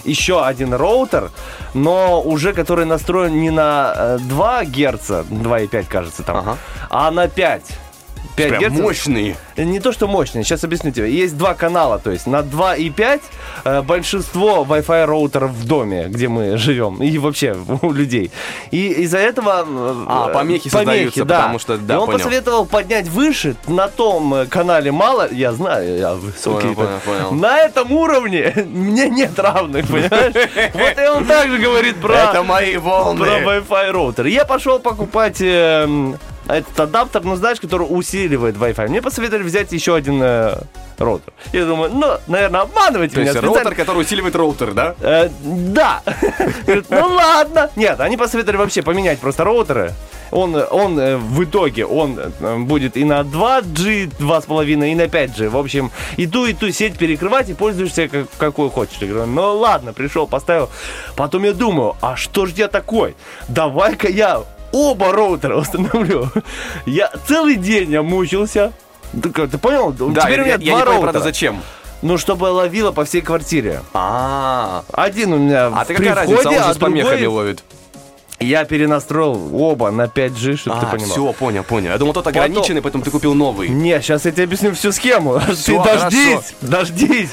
еще 0.04 0.46
один 0.46 0.74
роутер, 0.74 1.32
но 1.74 2.22
уже 2.22 2.54
который 2.54 2.86
настроен 2.86 3.40
не 3.40 3.50
на 3.50 3.94
э, 3.96 4.18
2 4.22 4.66
герца, 4.66 5.26
2,5 5.30 5.86
кажется 5.90 6.24
там, 6.24 6.38
Ага. 6.38 6.58
а 6.90 7.12
на 7.12 7.28
5. 7.28 7.62
5 8.38 8.50
Прям 8.50 8.62
герцов. 8.62 8.80
мощный. 8.82 9.36
Не 9.58 9.80
то, 9.80 9.92
что 9.92 10.08
мощный, 10.08 10.44
сейчас 10.44 10.64
объясню 10.64 10.92
тебе. 10.92 11.12
Есть 11.12 11.36
два 11.38 11.56
канала, 11.56 11.98
то 11.98 12.12
есть 12.12 12.28
на 12.28 12.44
2 12.44 12.76
и 12.76 12.90
5 12.92 13.22
э, 13.66 13.82
большинство 13.82 14.64
Wi-Fi 14.70 15.06
роутеров 15.06 15.52
в 15.52 15.66
доме, 15.66 16.06
где 16.08 16.28
мы 16.28 16.56
живем, 16.58 17.02
и 17.02 17.18
вообще 17.18 17.58
у 17.82 17.92
людей. 17.92 18.30
И 18.70 18.90
из-за 19.04 19.18
этого... 19.18 19.66
э, 19.68 20.06
А, 20.08 20.28
помехи 20.30 20.70
создаются, 20.70 21.26
потому 21.26 21.58
что- 21.60 21.78
да, 21.80 21.96
И 21.96 21.98
он 21.98 22.06
понял. 22.06 22.20
посоветовал 22.20 22.66
поднять 22.68 23.08
выше, 23.08 23.56
на 23.68 23.88
том 23.88 24.34
э, 24.36 24.46
канале 24.46 24.92
мало, 24.92 25.28
я 25.32 25.52
знаю, 25.54 25.98
я 25.98 26.14
высокий. 26.14 26.74
Понял, 26.76 26.76
понял, 26.76 27.00
понял. 27.30 27.32
На 27.42 27.58
этом 27.60 27.92
уровне 27.92 28.54
мне 28.68 29.10
нет 29.10 29.38
равных, 29.40 29.88
понимаешь? 29.88 30.34
Вот 30.74 31.04
и 31.04 31.08
он 31.10 31.26
также 31.26 31.58
говорит 31.58 31.96
про... 31.98 32.14
Это 32.16 32.44
мои 32.44 32.78
волны. 32.78 33.26
Про 33.26 33.40
Wi-Fi 33.58 33.92
роутер. 33.92 34.26
Я 34.28 34.46
пошел 34.46 34.78
покупать 34.80 35.38
эм, 35.42 36.18
этот 36.48 36.80
адаптер, 36.80 37.24
ну 37.24 37.36
знаешь, 37.36 37.60
который 37.60 37.84
усиливает 37.84 38.56
Wi-Fi. 38.56 38.88
Мне 38.88 39.02
посоветовали 39.02 39.44
взять 39.44 39.72
еще 39.72 39.96
один 39.96 40.22
э, 40.22 40.58
роутер. 40.98 41.34
Я 41.54 41.66
думаю, 41.66 41.92
ну, 41.94 42.08
наверное, 42.28 42.62
обманываете 42.62 43.16
То 43.16 43.22
меня. 43.22 43.32
есть 43.32 43.44
роутер, 43.44 43.76
который 43.76 44.02
усиливает 44.02 44.36
роутер, 44.36 44.74
да? 44.74 44.96
Э, 45.02 45.30
да. 45.42 46.02
Говорит, 46.66 46.86
ну 46.90 47.08
ладно. 47.08 47.70
Нет, 47.76 48.00
они 48.00 48.18
посоветовали 48.18 48.58
вообще 48.58 48.82
поменять 48.82 49.20
просто 49.20 49.44
роутеры. 49.44 49.94
Он, 50.32 50.56
он 50.72 51.00
э, 51.00 51.18
в 51.18 51.44
итоге, 51.44 51.86
он 51.86 52.20
э, 52.20 52.58
будет 52.60 52.98
и 52.98 53.06
на 53.06 53.22
2G, 53.22 54.12
2,5, 54.20 54.92
и 54.92 54.96
на 54.96 55.04
5G. 55.04 55.50
В 55.50 55.58
общем, 55.58 55.92
и 56.18 56.28
ту, 56.28 56.46
и 56.46 56.54
ту 56.54 56.72
сеть 56.72 56.98
перекрывать, 56.98 57.50
и 57.50 57.54
пользуешься 57.54 58.08
как, 58.08 58.28
какой 58.38 58.70
хочешь. 58.70 58.98
Я 59.00 59.08
говорю, 59.08 59.32
ну 59.32 59.58
ладно, 59.58 59.94
пришел, 59.94 60.28
поставил. 60.28 60.70
Потом 61.16 61.44
я 61.44 61.54
думаю, 61.54 61.96
а 62.02 62.16
что 62.16 62.46
ж 62.46 62.52
я 62.52 62.68
такой? 62.68 63.16
Давай-ка 63.48 64.10
я 64.10 64.44
оба 64.72 65.12
роутера 65.12 65.56
установлю. 65.58 66.30
Я 66.86 67.12
целый 67.28 67.56
день 67.56 67.92
я 67.92 68.04
мучился. 68.04 68.72
Ты, 69.12 69.30
ты 69.30 69.58
понял? 69.58 69.92
Да, 69.92 70.22
Теперь 70.22 70.40
я, 70.40 70.42
у 70.42 70.46
меня 70.46 70.52
я 70.52 70.58
два 70.58 70.58
не 70.58 70.66
понимаю, 70.66 70.86
роутера. 70.86 71.02
правда, 71.04 71.20
зачем. 71.22 71.62
Ну, 72.02 72.18
чтобы 72.18 72.46
ловило 72.46 72.92
по 72.92 73.06
всей 73.06 73.22
квартире. 73.22 73.82
А, 73.94 74.84
Один 74.92 75.34
у 75.34 75.38
меня 75.38 75.68
а 75.68 75.84
ты 75.86 75.94
в 75.96 75.98
какая 75.98 76.14
разница, 76.16 76.48
он 76.48 76.54
же 76.54 76.60
а 76.60 76.74
с 76.74 76.78
помехами 76.78 77.22
другой 77.22 77.28
ловит. 77.28 77.64
Я 78.40 78.66
перенастроил 78.66 79.50
оба 79.60 79.90
на 79.90 80.04
5G, 80.06 80.58
чтобы 80.58 80.80
ты 80.80 80.86
А, 80.86 80.90
понимал. 80.92 81.10
все, 81.12 81.34
понял, 81.34 81.64
понял. 81.64 81.90
Я 81.92 81.98
думал, 81.98 82.14
тот 82.14 82.26
Потом- 82.26 82.44
ограниченный, 82.44 82.84
поэтому 82.84 83.04
ты 83.04 83.10
купил 83.10 83.34
новый. 83.34 83.68
Не, 83.70 84.00
сейчас 84.00 84.26
я 84.26 84.32
тебе 84.32 84.44
объясню 84.44 84.74
всю 84.76 84.92
схему. 84.92 85.40
Всё, 85.56 85.82
Ты 85.84 85.90
дождись, 86.00 86.54
дождись. 86.62 87.32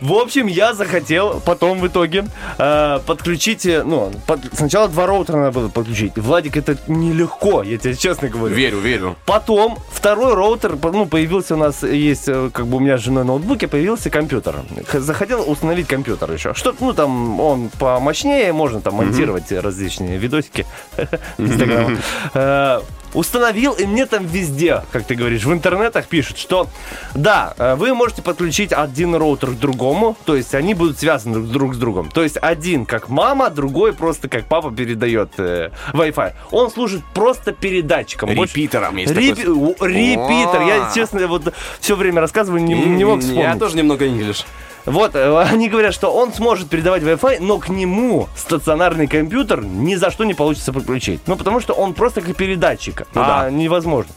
В 0.00 0.12
общем, 0.12 0.48
я 0.48 0.74
захотел 0.74 1.40
потом 1.44 1.78
в 1.78 1.86
итоге 1.86 2.24
э, 2.58 2.98
подключить, 3.06 3.64
э, 3.64 3.84
ну, 3.84 4.10
под- 4.26 4.40
сначала 4.52 4.88
два 4.88 5.06
роутера 5.06 5.36
надо 5.36 5.52
было 5.60 5.68
подключить. 5.68 6.16
Владик, 6.16 6.56
это 6.56 6.76
нелегко, 6.88 7.62
я 7.62 7.78
тебе 7.78 7.94
честно 7.94 8.28
говорю. 8.28 8.52
Верю, 8.54 8.78
верю. 8.80 9.16
Потом 9.26 9.78
второй 9.92 10.34
роутер, 10.34 10.76
ну, 10.82 11.06
появился 11.06 11.54
у 11.54 11.58
нас, 11.58 11.84
есть, 11.84 12.28
э, 12.28 12.50
как 12.52 12.66
бы 12.66 12.78
у 12.78 12.80
меня 12.80 12.98
с 12.98 13.02
женой 13.02 13.24
ноутбуке, 13.24 13.68
появился 13.68 14.10
компьютер. 14.10 14.56
Захотел 14.92 15.48
установить 15.48 15.86
компьютер 15.86 16.32
еще. 16.32 16.54
Что, 16.54 16.74
ну, 16.80 16.92
там 16.92 17.38
он 17.38 17.70
помощнее, 17.78 18.52
можно 18.52 18.80
там 18.80 18.94
монтировать 18.96 19.52
различные 19.52 20.18
видосики 20.40 20.66
Инстаграма. 21.38 21.98
Э, 22.34 22.80
Установил, 23.12 23.72
и 23.72 23.86
мне 23.86 24.06
там 24.06 24.24
везде, 24.24 24.84
как 24.92 25.04
ты 25.04 25.16
говоришь, 25.16 25.42
в 25.42 25.52
интернетах 25.52 26.06
пишут, 26.06 26.38
что 26.38 26.68
да, 27.12 27.54
э, 27.58 27.74
вы 27.74 27.92
можете 27.92 28.22
подключить 28.22 28.72
один 28.72 29.16
роутер 29.16 29.50
к 29.50 29.58
другому, 29.58 30.16
то 30.24 30.36
есть 30.36 30.54
они 30.54 30.74
будут 30.74 31.00
связаны 31.00 31.40
друг, 31.40 31.74
с 31.74 31.78
другом. 31.78 32.08
То 32.08 32.22
есть 32.22 32.38
один 32.40 32.86
как 32.86 33.08
мама, 33.08 33.50
другой 33.50 33.94
просто 33.94 34.28
как 34.28 34.44
папа 34.44 34.70
передает 34.70 35.30
э, 35.38 35.70
Wi-Fi. 35.92 36.34
Он 36.52 36.70
служит 36.70 37.02
просто 37.12 37.50
передатчиком. 37.50 38.30
Репитером 38.30 38.96
есть 38.96 39.12
Репи- 39.12 39.42
такой. 39.42 39.92
Репитер. 39.92 40.60
Я, 40.60 40.92
честно, 40.94 41.26
вот 41.26 41.52
все 41.80 41.96
время 41.96 42.20
рассказываю, 42.20 42.62
не, 42.62 42.74
не 42.74 43.04
мог 43.04 43.20
вспомнить. 43.20 43.42
Я 43.42 43.56
тоже 43.56 43.76
немного 43.76 44.06
инглиш. 44.06 44.44
Вот, 44.86 45.14
э, 45.14 45.38
они 45.50 45.68
говорят, 45.68 45.94
что 45.94 46.12
он 46.12 46.32
сможет 46.32 46.68
передавать 46.68 47.02
Wi-Fi, 47.02 47.38
но 47.40 47.58
к 47.58 47.68
нему 47.68 48.28
стационарный 48.36 49.06
компьютер 49.06 49.62
ни 49.62 49.94
за 49.94 50.10
что 50.10 50.24
не 50.24 50.34
получится 50.34 50.72
подключить. 50.72 51.20
Ну, 51.26 51.36
потому 51.36 51.60
что 51.60 51.74
он 51.74 51.94
просто 51.94 52.20
как 52.20 52.36
передатчик. 52.36 53.06
Ну 53.14 53.22
а 53.22 53.42
да. 53.42 53.50
невозможно. 53.50 54.12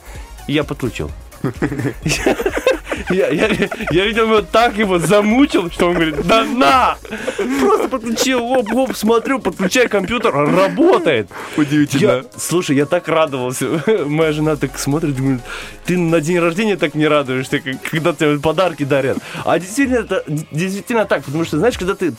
Я 0.46 0.64
подключил. 0.64 1.10
Я, 3.10 3.28
я, 3.28 3.48
я, 3.90 4.04
видел, 4.06 4.24
его 4.24 4.40
так 4.40 4.76
его 4.76 4.98
замучил, 4.98 5.70
что 5.70 5.88
он 5.88 5.94
говорит, 5.94 6.26
да 6.26 6.44
на! 6.44 6.96
Просто 7.60 7.88
подключил, 7.88 8.42
оп, 8.44 8.72
оп, 8.72 8.96
смотрю, 8.96 9.40
подключаю 9.40 9.88
компьютер, 9.90 10.32
работает. 10.32 11.28
Я, 11.92 12.24
слушай, 12.36 12.76
я 12.76 12.86
так 12.86 13.08
радовался. 13.08 13.82
Моя 14.06 14.32
жена 14.32 14.56
так 14.56 14.78
смотрит, 14.78 15.16
говорит, 15.16 15.42
ты 15.84 15.98
на 15.98 16.20
день 16.20 16.38
рождения 16.38 16.76
так 16.76 16.94
не 16.94 17.06
радуешься, 17.06 17.60
когда 17.90 18.12
тебе 18.12 18.38
подарки 18.38 18.84
дарят. 18.84 19.18
А 19.44 19.58
действительно, 19.58 19.98
это 19.98 20.24
действительно 20.26 21.04
так, 21.04 21.24
потому 21.24 21.44
что, 21.44 21.58
знаешь, 21.58 21.76
когда 21.76 21.94
ты 21.94 22.14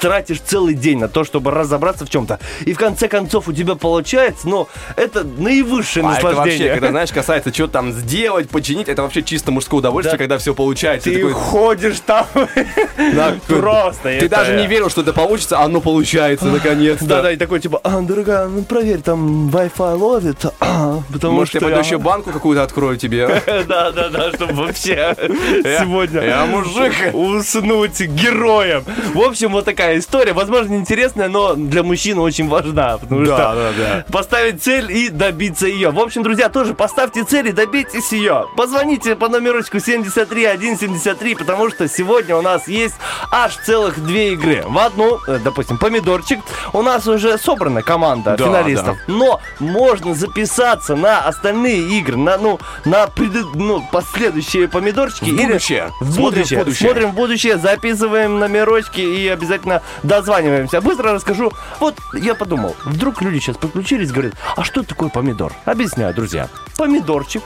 тратишь 0.00 0.40
целый 0.44 0.74
день 0.74 0.98
на 0.98 1.08
то, 1.08 1.24
чтобы 1.24 1.50
разобраться 1.50 2.04
в 2.06 2.10
чем-то, 2.10 2.38
и 2.64 2.72
в 2.72 2.78
конце 2.78 3.08
концов 3.08 3.48
у 3.48 3.52
тебя 3.52 3.74
получается, 3.74 4.48
но 4.48 4.68
это 4.96 5.24
наивысшее 5.24 6.04
А 6.06 6.12
это 6.14 6.22
вообще, 6.24 6.36
наслаждение. 6.36 6.72
когда, 6.74 6.88
знаешь, 6.90 7.10
касается, 7.12 7.52
что 7.52 7.66
там 7.68 7.92
сделать, 7.92 8.48
починить, 8.50 8.88
это 8.88 9.02
вообще 9.02 9.22
чисто 9.22 9.50
мужское 9.52 9.78
удовольствие, 9.78 10.12
Да. 10.12 10.18
когда 10.18 10.38
все 10.38 10.54
получается. 10.54 11.10
ты 11.10 11.16
такой, 11.16 11.32
ходишь 11.32 12.00
там 12.00 12.26
да, 13.14 13.34
просто. 13.46 14.18
Ты 14.20 14.28
даже 14.28 14.56
не 14.56 14.66
верил, 14.66 14.90
что 14.90 15.02
это 15.02 15.12
получится, 15.12 15.58
а 15.58 15.64
оно 15.64 15.80
получается, 15.80 16.46
наконец-то. 16.46 17.04
Да-да, 17.06 17.32
и 17.32 17.36
такой 17.36 17.60
типа, 17.60 17.80
а, 17.84 18.00
дорогая, 18.00 18.46
ну 18.48 18.62
проверь, 18.62 19.00
там 19.00 19.48
Wi-Fi 19.48 19.94
ловит, 19.96 20.44
а, 20.60 21.00
потому 21.12 21.34
Может, 21.34 21.54
я 21.54 21.60
что 21.60 21.66
пойду 21.68 21.80
еще 21.80 21.98
банку 21.98 22.30
какую-то 22.30 22.62
открою 22.62 22.96
тебе? 22.96 23.26
Да-да-да, 23.46 24.32
чтобы 24.32 24.52
вообще 24.54 25.14
сегодня 25.18 26.22
я 26.22 26.46
мужик. 26.46 26.92
уснуть 27.12 28.00
героем. 28.00 28.84
В 29.14 29.20
общем, 29.20 29.52
вот 29.52 29.64
такая 29.64 29.87
такая 29.88 30.00
история, 30.00 30.32
возможно, 30.34 30.74
интересная, 30.74 31.28
но 31.28 31.54
для 31.54 31.82
мужчин 31.82 32.18
очень 32.18 32.46
важна. 32.48 32.98
Потому 32.98 33.24
Да, 33.24 33.36
что 33.36 33.54
да, 33.54 33.70
да. 33.78 34.04
поставить 34.12 34.62
цель 34.62 34.92
и 34.92 35.08
добиться 35.08 35.66
ее. 35.66 35.90
В 35.90 35.98
общем, 35.98 36.22
друзья, 36.22 36.50
тоже 36.50 36.74
поставьте 36.74 37.24
цель 37.24 37.48
и 37.48 37.52
добейтесь 37.52 38.12
ее. 38.12 38.46
Позвоните 38.56 39.16
по 39.16 39.28
номерочку 39.28 39.80
73173, 39.80 41.34
потому 41.36 41.70
что 41.70 41.88
сегодня 41.88 42.36
у 42.36 42.42
нас 42.42 42.68
есть 42.68 42.96
аж 43.32 43.56
целых 43.64 43.98
две 44.04 44.34
игры. 44.34 44.62
В 44.66 44.78
одну, 44.78 45.18
э, 45.26 45.38
допустим, 45.42 45.78
помидорчик, 45.78 46.40
у 46.74 46.82
нас 46.82 47.06
уже 47.06 47.38
собрана 47.38 47.82
команда 47.82 48.36
Да, 48.36 48.44
финалистов. 48.44 48.98
Но 49.06 49.40
можно 49.58 50.14
записаться 50.14 50.96
на 50.96 51.20
остальные 51.20 51.80
игры, 51.98 52.16
на, 52.16 52.36
ну, 52.36 52.58
на 52.84 53.06
преду- 53.06 53.50
ну, 53.54 53.82
последующие 53.90 54.68
помидорчики. 54.68 55.30
В 55.30 55.34
или- 55.34 55.46
будущее. 55.46 55.90
В 56.00 56.12
Смотрим 56.12 56.12
в 56.12 56.18
будущее. 56.18 56.58
будущее. 56.58 56.88
Смотрим 56.90 57.10
в 57.10 57.14
будущее, 57.14 57.56
записываем 57.56 58.38
номерочки 58.38 59.00
и 59.00 59.28
обязательно 59.28 59.77
дозваниваемся. 60.02 60.80
Быстро 60.80 61.12
расскажу. 61.12 61.52
Вот 61.80 61.94
я 62.14 62.34
подумал, 62.34 62.76
вдруг 62.84 63.22
люди 63.22 63.38
сейчас 63.38 63.56
подключились, 63.56 64.12
говорят, 64.12 64.34
а 64.56 64.64
что 64.64 64.82
такое 64.82 65.08
помидор? 65.08 65.52
Объясняю, 65.64 66.14
друзья. 66.14 66.48
Помидорчик 66.76 67.42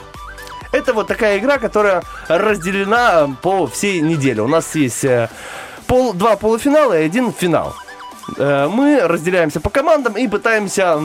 это 0.72 0.94
вот 0.94 1.06
такая 1.06 1.38
игра, 1.38 1.58
которая 1.58 2.02
разделена 2.28 3.26
э, 3.28 3.28
по 3.42 3.66
всей 3.66 4.00
неделе. 4.00 4.42
У 4.42 4.48
нас 4.48 4.74
есть 4.74 5.04
э, 5.04 5.28
пол, 5.86 6.14
два 6.14 6.36
полуфинала 6.36 6.98
и 6.98 7.04
один 7.04 7.32
финал. 7.32 7.76
Э, 8.38 8.68
Мы 8.68 9.00
разделяемся 9.00 9.60
по 9.60 9.70
командам 9.70 10.14
и 10.14 10.26
пытаемся 10.26 10.98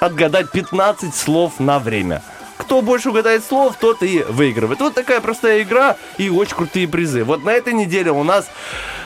отгадать 0.00 0.50
15 0.50 1.14
слов 1.14 1.60
на 1.60 1.78
время. 1.78 2.22
Кто 2.56 2.82
больше 2.82 3.10
угадает 3.10 3.44
слов, 3.44 3.76
тот 3.78 4.02
и 4.02 4.24
выигрывает. 4.28 4.80
Вот 4.80 4.94
такая 4.94 5.20
простая 5.20 5.62
игра 5.62 5.96
и 6.18 6.28
очень 6.28 6.56
крутые 6.56 6.88
призы. 6.88 7.24
Вот 7.24 7.44
на 7.44 7.50
этой 7.50 7.72
неделе 7.72 8.10
у 8.10 8.24
нас 8.24 8.48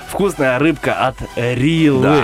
вкусная 0.09 0.59
рыбка 0.59 0.95
от 0.95 1.17
Рилы. 1.37 2.03
Да. 2.03 2.23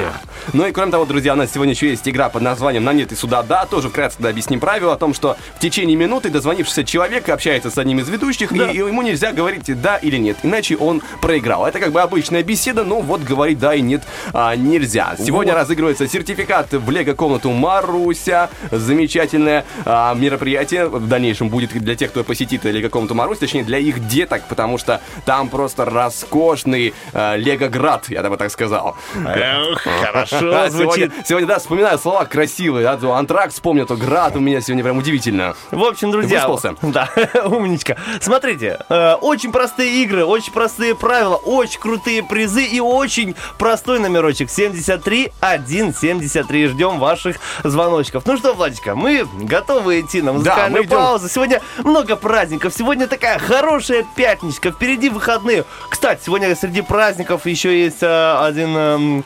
Ну 0.52 0.66
и 0.66 0.72
кроме 0.72 0.92
того, 0.92 1.04
друзья, 1.04 1.34
у 1.34 1.36
нас 1.36 1.52
сегодня 1.52 1.72
еще 1.74 1.88
есть 1.88 2.06
игра 2.08 2.28
под 2.28 2.42
названием 2.42 2.84
«На 2.84 2.92
нет 2.92 3.12
и 3.12 3.14
сюда 3.16 3.42
да». 3.42 3.66
Тоже 3.66 3.88
вкратце 3.88 4.16
да, 4.18 4.28
объясним 4.30 4.60
правила 4.60 4.94
о 4.94 4.96
том, 4.96 5.14
что 5.14 5.36
в 5.56 5.60
течение 5.60 5.96
минуты 5.96 6.30
дозвонившийся 6.30 6.84
человек 6.84 7.28
общается 7.28 7.70
с 7.70 7.78
одним 7.78 7.98
из 8.00 8.08
ведущих, 8.08 8.52
Да. 8.52 8.70
и, 8.70 8.74
и 8.74 8.78
ему 8.78 9.02
нельзя 9.02 9.32
говорить 9.32 9.80
«да» 9.80 9.96
или 9.96 10.16
«нет», 10.16 10.36
иначе 10.42 10.76
он 10.76 11.02
проиграл. 11.20 11.66
Это 11.66 11.78
как 11.80 11.92
бы 11.92 12.00
обычная 12.00 12.42
беседа, 12.42 12.84
но 12.84 13.00
вот 13.00 13.22
говорить 13.22 13.58
«да» 13.58 13.74
и 13.74 13.80
«нет» 13.80 14.02
а, 14.32 14.54
нельзя. 14.56 15.14
Сегодня 15.18 15.52
Вот. 15.52 15.60
разыгрывается 15.60 16.06
сертификат 16.08 16.72
в 16.72 16.90
лего-комнату 16.90 17.50
Маруся. 17.50 18.50
Замечательное 18.70 19.64
а, 19.84 20.14
мероприятие 20.14 20.88
в 20.88 21.08
дальнейшем 21.08 21.48
будет 21.48 21.70
для 21.72 21.94
тех, 21.96 22.10
кто 22.10 22.22
посетит 22.24 22.64
лего-комнату 22.64 23.14
Марусь, 23.14 23.38
точнее 23.38 23.64
для 23.64 23.78
их 23.78 24.06
деток, 24.06 24.42
потому 24.48 24.78
что 24.78 25.00
там 25.24 25.48
просто 25.48 25.84
роскошный 25.84 26.94
а, 27.12 27.36
лего-град, 27.74 28.06
я 28.08 28.22
бы 28.22 28.36
так 28.36 28.50
сказал. 28.50 28.96
Хорошо 29.14 30.50
Да, 30.50 30.70
звучит. 30.70 31.12
сегодня, 31.26 31.48
да, 31.48 31.58
вспоминаю 31.58 31.98
слова 31.98 32.24
красивые, 32.24 32.84
да, 32.96 33.16
антракт 33.16 33.52
вспомнил, 33.52 33.86
то 33.86 33.96
град 33.96 34.36
у 34.36 34.40
меня 34.40 34.60
сегодня 34.60 34.82
прям 34.84 34.98
удивительно. 34.98 35.54
В 35.70 35.82
общем, 35.84 36.10
друзья, 36.10 36.46
да, 36.82 37.10
умничка. 37.44 37.96
Смотрите, 38.20 38.78
э, 38.88 39.14
очень 39.14 39.52
простые 39.52 40.02
игры, 40.02 40.24
очень 40.24 40.52
простые 40.52 40.94
правила, 40.94 41.36
очень 41.36 41.80
крутые 41.80 42.22
призы 42.22 42.64
и 42.64 42.80
очень 42.80 43.34
простой 43.58 43.98
номерочек 43.98 44.50
73 44.50 45.32
173. 45.40 46.66
Ждем 46.68 46.98
ваших 46.98 47.36
звоночков. 47.62 48.24
Ну 48.26 48.36
что, 48.36 48.54
Владечка, 48.54 48.94
мы 48.94 49.26
готовы 49.42 50.00
идти 50.00 50.22
на 50.22 50.32
музыкальную 50.32 50.84
идем. 50.84 50.96
паузу. 50.96 51.28
Сегодня 51.28 51.60
много 51.78 52.16
праздников, 52.16 52.72
сегодня 52.76 53.06
такая 53.06 53.38
хорошая 53.38 54.04
пятничка, 54.16 54.70
впереди 54.70 55.08
выходные. 55.08 55.64
Кстати, 55.90 56.22
сегодня 56.24 56.54
среди 56.56 56.82
праздников 56.82 57.46
еще 57.46 57.63
есть 57.70 58.02
э, 58.02 58.36
один... 58.40 59.24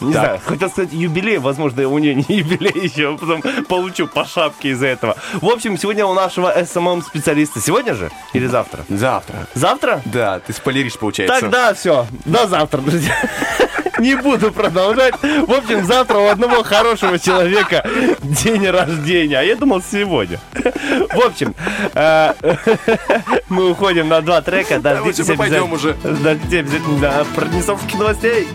не 0.00 0.12
Так. 0.12 0.22
знаю, 0.24 0.40
хотел 0.44 0.70
сказать 0.70 0.92
юбилей, 0.92 1.38
возможно, 1.38 1.88
у 1.88 1.98
нее 1.98 2.14
не 2.14 2.24
юбилей 2.28 2.84
еще, 2.84 3.16
потом 3.16 3.42
получу 3.64 4.06
по 4.06 4.24
шапке 4.24 4.70
из-за 4.70 4.86
этого. 4.86 5.16
В 5.34 5.48
общем, 5.48 5.76
сегодня 5.78 6.06
у 6.06 6.14
нашего 6.14 6.52
SMM-специалиста. 6.64 7.60
Сегодня 7.60 7.94
же 7.94 8.10
или 8.32 8.46
завтра? 8.46 8.84
Завтра. 8.88 9.46
Завтра? 9.54 10.02
Да, 10.04 10.40
ты 10.40 10.52
спойлеришь, 10.52 10.98
получается. 10.98 11.40
Тогда 11.40 11.74
все. 11.74 12.06
До 12.24 12.46
завтра, 12.46 12.78
друзья. 12.78 13.14
Не 13.98 14.14
буду 14.14 14.52
продолжать. 14.52 15.14
В 15.20 15.52
общем, 15.52 15.84
завтра 15.84 16.18
у 16.18 16.28
одного 16.28 16.62
хорошего 16.62 17.18
человека 17.18 17.84
день 18.22 18.68
рождения. 18.68 19.40
А 19.40 19.42
я 19.42 19.56
думал, 19.56 19.82
сегодня. 19.82 20.38
В 20.54 21.20
общем, 21.26 21.52
э, 21.94 22.34
мы 23.48 23.70
уходим 23.70 24.08
на 24.08 24.20
два 24.20 24.40
трека. 24.40 24.78
Дождитесь 24.78 25.28
обязательно- 25.28 25.94
Дождитесь 26.22 26.58
обязательно 26.60 26.98
до 27.00 27.24
проднесовских 27.34 27.98
новостей. 27.98 28.46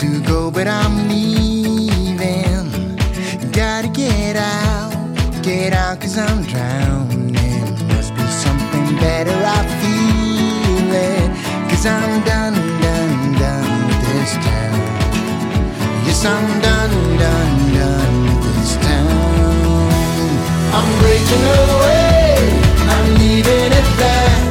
To 0.00 0.18
go, 0.22 0.50
but 0.50 0.66
I'm 0.66 1.08
leaving. 1.10 2.96
Gotta 3.52 3.88
get 3.88 4.34
out, 4.34 4.94
get 5.42 5.74
out, 5.74 6.00
cause 6.00 6.16
I'm 6.16 6.42
drowning. 6.44 7.34
Must 7.88 8.14
be 8.14 8.26
something 8.44 8.96
better, 8.96 9.36
I 9.58 9.60
feel 9.80 10.90
it. 11.12 11.28
Cause 11.68 11.84
I'm 11.84 12.24
done, 12.24 12.54
done, 12.80 13.32
done 13.42 13.88
with 13.88 14.00
this 14.08 14.32
town. 14.48 14.80
Yes, 16.06 16.24
I'm 16.24 16.48
done, 16.62 17.18
done, 17.18 17.74
done 17.74 18.40
with 18.40 18.56
this 18.56 18.76
town. 18.76 19.90
I'm 20.76 20.88
breaking 21.02 21.44
away, 21.60 22.38
I'm 22.94 23.06
leaving 23.20 23.72
at 23.80 23.88
last. 24.00 24.49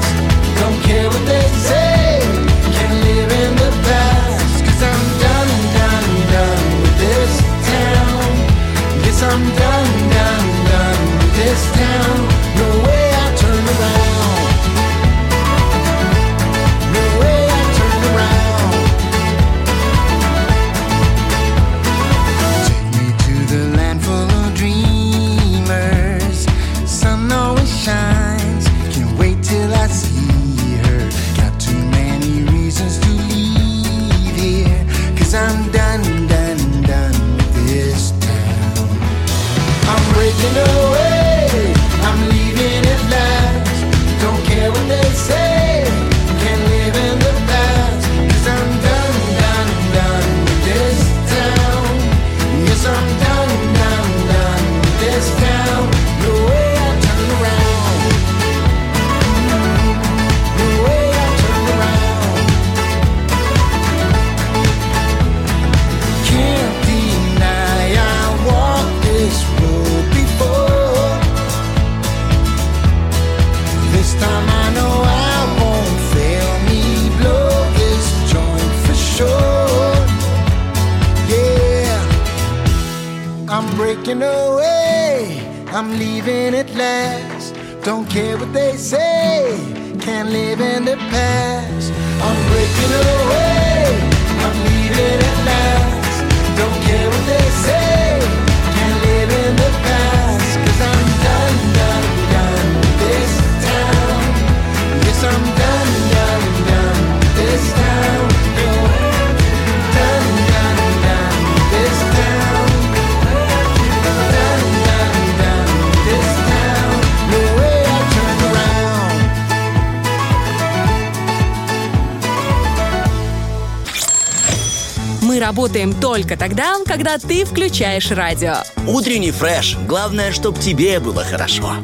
Только 126.20 126.36
тогда, 126.36 126.76
когда 126.86 127.18
ты 127.18 127.46
включаешь 127.46 128.12
радио. 128.12 128.56
Утренний 128.86 129.32
фреш. 129.32 129.78
Главное, 129.88 130.34
чтобы 130.34 130.60
тебе 130.60 131.00
было 131.00 131.24
хорошо. 131.24 131.76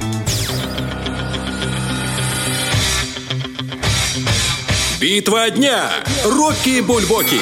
Битва 4.99 5.49
дня. 5.51 5.89
Рокки 6.25 6.81
Бульбоки. 6.81 7.39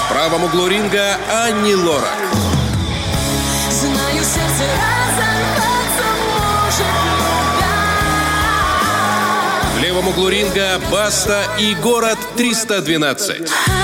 В 0.00 0.08
правом 0.08 0.44
углу 0.44 0.68
ринга 0.68 1.18
Анни 1.30 1.74
Лорак. 1.74 2.08
Знаю, 3.70 4.24
сердце 4.24 4.64
В 9.74 9.82
левом 9.82 10.08
углу 10.08 10.30
ринга 10.30 10.80
Баста 10.90 11.44
и 11.58 11.74
Город 11.74 12.16
312. 12.38 13.75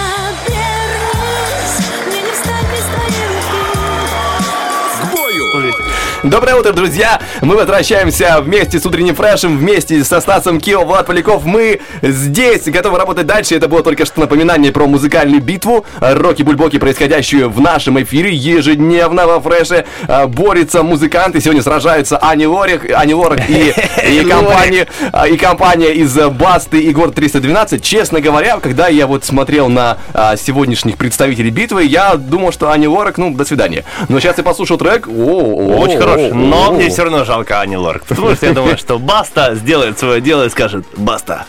Доброе 6.22 6.54
утро, 6.54 6.72
друзья! 6.72 7.20
Мы 7.42 7.56
возвращаемся 7.56 8.40
вместе 8.40 8.78
с 8.78 8.86
утренним 8.86 9.16
фрешем, 9.16 9.58
вместе 9.58 10.04
со 10.04 10.20
Стасом 10.20 10.60
Кио, 10.60 10.84
Влад 10.84 11.06
Поляков. 11.06 11.44
Мы 11.44 11.80
здесь, 12.00 12.62
готовы 12.66 12.98
работать 12.98 13.26
дальше. 13.26 13.56
Это 13.56 13.66
было 13.66 13.82
только 13.82 14.06
что 14.06 14.20
напоминание 14.20 14.70
про 14.70 14.86
музыкальную 14.86 15.42
битву. 15.42 15.84
Роки-бульбоки, 15.98 16.78
происходящую 16.78 17.50
в 17.50 17.60
нашем 17.60 18.00
эфире 18.00 18.32
ежедневно 18.32 19.26
во 19.26 19.40
фреше. 19.40 19.86
А, 20.06 20.28
Борются 20.28 20.84
музыканты. 20.84 21.40
Сегодня 21.40 21.64
сражаются 21.64 22.16
Ани 22.16 22.46
Лорик, 22.46 22.88
Ани 22.94 23.12
Лорак 23.12 23.40
и, 23.50 23.74
и, 24.08 24.24
компания, 24.24 24.86
а, 25.10 25.26
и 25.26 25.36
компания 25.36 25.94
из 25.94 26.14
Басты 26.14 26.80
и 26.80 26.92
Город 26.92 27.16
312. 27.16 27.82
Честно 27.82 28.20
говоря, 28.20 28.60
когда 28.60 28.86
я 28.86 29.08
вот 29.08 29.24
смотрел 29.24 29.68
на 29.68 29.98
а, 30.14 30.36
сегодняшних 30.36 30.96
представителей 30.96 31.50
битвы, 31.50 31.82
я 31.82 32.14
думал, 32.14 32.52
что 32.52 32.70
Ани 32.70 32.86
Лорак, 32.86 33.18
ну, 33.18 33.34
до 33.34 33.44
свидания. 33.44 33.84
Но 34.08 34.20
сейчас 34.20 34.38
я 34.38 34.44
послушал 34.44 34.78
трек. 34.78 35.08
О, 35.08 35.80
Очень 35.80 35.98
хороший. 35.98 36.32
Но 36.32 36.70
мне 36.74 36.88
все 36.88 37.02
равно 37.02 37.24
жалко 37.24 37.31
Ани 37.60 37.76
Лорак. 37.76 38.04
Потому 38.04 38.34
что 38.34 38.46
я 38.46 38.52
думаю, 38.54 38.78
что 38.78 38.98
Баста 38.98 39.54
сделает 39.54 39.98
свое 39.98 40.20
дело 40.20 40.44
и 40.44 40.50
скажет 40.50 40.84
Баста. 40.96 41.46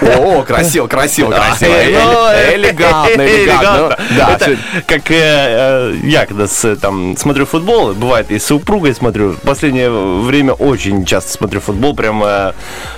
О, 0.00 0.42
красиво, 0.42 0.86
красиво, 0.86 1.30
красиво. 1.30 1.72
Элегантно, 2.54 3.22
элегантно. 3.22 3.96
Это 4.10 4.56
как 4.86 5.10
э, 5.10 5.14
э, 5.14 5.94
я, 6.04 6.26
когда 6.26 6.46
там, 6.80 7.16
смотрю 7.16 7.46
футбол, 7.46 7.92
бывает 7.94 8.30
и 8.30 8.38
с 8.38 8.46
супругой 8.46 8.94
смотрю. 8.94 9.32
В 9.32 9.40
последнее 9.40 9.90
время 9.90 10.52
очень 10.52 11.04
часто 11.04 11.32
смотрю 11.32 11.60
футбол, 11.60 11.94
прям 11.94 12.22
э, 12.24 12.52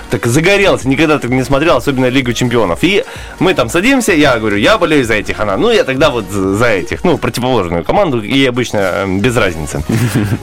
так 0.09 0.25
загорелся. 0.25 0.87
Никогда 0.87 1.19
так 1.19 1.31
не 1.31 1.43
смотрел, 1.43 1.77
особенно 1.77 2.07
Лигу 2.07 2.33
чемпионов. 2.33 2.79
И 2.81 3.03
мы 3.39 3.53
там 3.53 3.69
садимся, 3.69 4.13
я 4.13 4.37
говорю, 4.37 4.57
я 4.57 4.77
болею 4.77 5.05
за 5.05 5.15
этих, 5.15 5.39
она. 5.39 5.57
Ну, 5.57 5.71
я 5.71 5.83
тогда 5.83 6.09
вот 6.09 6.25
за 6.29 6.67
этих, 6.67 7.03
ну, 7.03 7.17
противоположную 7.17 7.83
команду, 7.83 8.21
и 8.21 8.45
обычно 8.45 8.77
э, 8.77 9.07
без 9.19 9.35
разницы. 9.37 9.83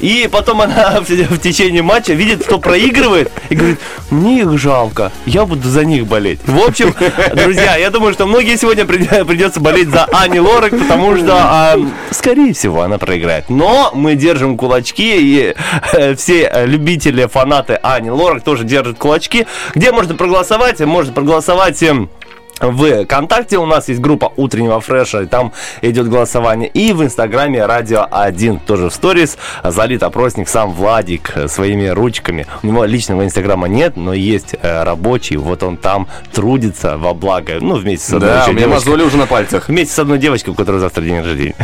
И 0.00 0.28
потом 0.30 0.60
она 0.60 1.00
в, 1.00 1.38
течение 1.38 1.82
матча 1.82 2.12
видит, 2.12 2.44
кто 2.44 2.58
проигрывает, 2.58 3.30
и 3.48 3.54
говорит, 3.54 3.78
мне 4.10 4.40
их 4.40 4.58
жалко, 4.58 5.12
я 5.26 5.44
буду 5.44 5.68
за 5.68 5.84
них 5.84 6.06
болеть. 6.06 6.40
В 6.46 6.58
общем, 6.58 6.94
друзья, 7.34 7.76
я 7.76 7.90
думаю, 7.90 8.12
что 8.12 8.26
многие 8.26 8.56
сегодня 8.56 8.84
придется 8.84 9.60
болеть 9.60 9.88
за 9.88 10.04
Ани 10.06 10.40
Лорак, 10.40 10.70
потому 10.70 11.16
что, 11.16 11.34
а, 11.34 11.76
скорее 12.10 12.52
всего, 12.54 12.82
она 12.82 12.98
проиграет. 12.98 13.50
Но 13.50 13.90
мы 13.94 14.14
держим 14.14 14.56
кулачки, 14.56 15.16
и 15.18 15.54
э, 15.92 16.14
все 16.14 16.50
э, 16.52 16.66
любители, 16.66 17.26
фанаты 17.26 17.78
Ани 17.82 18.10
Лорак 18.10 18.42
тоже 18.42 18.64
держат 18.64 18.98
кулачки. 18.98 19.46
Где 19.74 19.92
можно 19.92 20.14
проголосовать? 20.14 20.80
Можно 20.80 21.12
проголосовать... 21.12 21.82
в 22.60 23.04
ВКонтакте 23.04 23.58
у 23.58 23.66
нас 23.66 23.88
есть 23.88 24.00
группа 24.00 24.32
утреннего 24.36 24.80
фреша, 24.80 25.22
и 25.22 25.26
там 25.26 25.52
идет 25.82 26.08
голосование. 26.08 26.68
И 26.68 26.92
в 26.92 27.02
Инстаграме 27.02 27.64
Радио 27.66 28.06
1 28.10 28.60
тоже 28.60 28.88
в 28.88 28.94
сторис 28.94 29.36
залит 29.62 30.02
опросник 30.02 30.48
сам 30.48 30.72
Владик 30.72 31.32
э, 31.34 31.48
своими 31.48 31.88
ручками. 31.88 32.46
У 32.62 32.66
него 32.66 32.84
личного 32.84 33.24
Инстаграма 33.24 33.68
нет, 33.68 33.96
но 33.96 34.14
есть 34.14 34.54
э, 34.60 34.84
рабочий. 34.84 35.36
Вот 35.36 35.62
он 35.62 35.76
там 35.76 36.08
трудится 36.32 36.96
во 36.96 37.12
благо. 37.12 37.58
Ну, 37.60 37.76
вместе 37.76 38.06
с 38.06 38.12
одной 38.14 38.30
Да, 38.30 38.42
еще 38.42 38.50
у 38.52 38.54
меня 38.54 38.68
мозоли 38.68 39.02
уже 39.02 39.18
на 39.18 39.26
пальцах. 39.26 39.68
Вместе 39.68 39.94
с 39.94 39.98
одной 39.98 40.18
девочкой, 40.18 40.54
у 40.54 40.56
которой 40.56 40.80
завтра 40.80 41.02
день 41.02 41.20
рождения. 41.20 41.54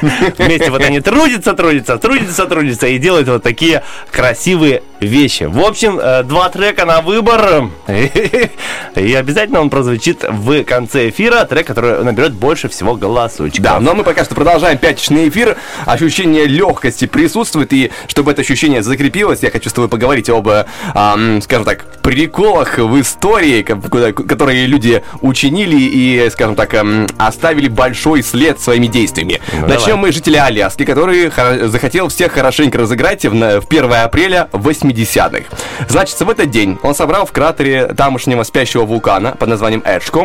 Вместе 0.38 0.70
вот 0.70 0.82
они 0.82 1.00
трудятся, 1.00 1.54
трудятся, 1.54 1.96
трудятся, 1.96 2.46
трудятся 2.46 2.86
и 2.88 2.98
делают 2.98 3.28
вот 3.28 3.42
такие 3.42 3.82
красивые 4.10 4.82
вещи. 5.00 5.44
В 5.44 5.60
общем, 5.60 5.98
э, 5.98 6.22
два 6.24 6.48
трека 6.48 6.84
на 6.84 7.00
выбор. 7.00 7.70
И 8.96 9.14
обязательно 9.14 9.60
он 9.60 9.70
прозвучит 9.70 10.24
в 10.28 10.41
конце 10.66 11.08
эфира. 11.08 11.44
Трек, 11.44 11.66
который 11.66 12.02
наберет 12.04 12.32
больше 12.32 12.68
всего 12.68 12.94
голосочков. 12.94 13.62
Да, 13.62 13.80
но 13.80 13.94
мы 13.94 14.04
пока 14.04 14.24
что 14.24 14.34
продолжаем 14.34 14.78
пятничный 14.78 15.28
эфир. 15.28 15.56
Ощущение 15.86 16.46
легкости 16.46 17.06
присутствует, 17.06 17.72
и 17.72 17.90
чтобы 18.08 18.32
это 18.32 18.42
ощущение 18.42 18.82
закрепилось, 18.82 19.42
я 19.42 19.50
хочу 19.50 19.70
с 19.70 19.72
тобой 19.72 19.88
поговорить 19.88 20.28
об, 20.28 20.48
э, 20.48 20.66
ам, 20.94 21.40
скажем 21.42 21.64
так, 21.64 21.84
приколах 22.02 22.78
в 22.78 23.00
истории, 23.00 23.62
которые 23.62 24.66
люди 24.66 25.02
учинили 25.20 25.76
и, 25.76 26.28
скажем 26.30 26.54
так, 26.56 26.74
эм, 26.74 27.06
оставили 27.18 27.68
большой 27.68 28.22
след 28.22 28.60
своими 28.60 28.86
действиями. 28.86 29.40
Ну, 29.52 29.68
Начнем 29.68 29.86
давай. 29.86 30.02
мы 30.02 30.12
с 30.12 30.14
жителя 30.14 30.44
Аляски, 30.44 30.84
который 30.84 31.30
захотел 31.68 32.08
всех 32.08 32.32
хорошенько 32.32 32.78
разыграть 32.78 33.24
в, 33.24 33.60
в 33.60 33.66
1 33.68 33.92
апреля 33.92 34.48
80-х. 34.52 35.44
Значит, 35.88 36.20
в 36.20 36.28
этот 36.28 36.50
день 36.50 36.78
он 36.82 36.94
собрал 36.94 37.26
в 37.26 37.32
кратере 37.32 37.86
тамошнего 37.86 38.42
спящего 38.42 38.84
вулкана 38.84 39.32
под 39.32 39.48
названием 39.48 39.82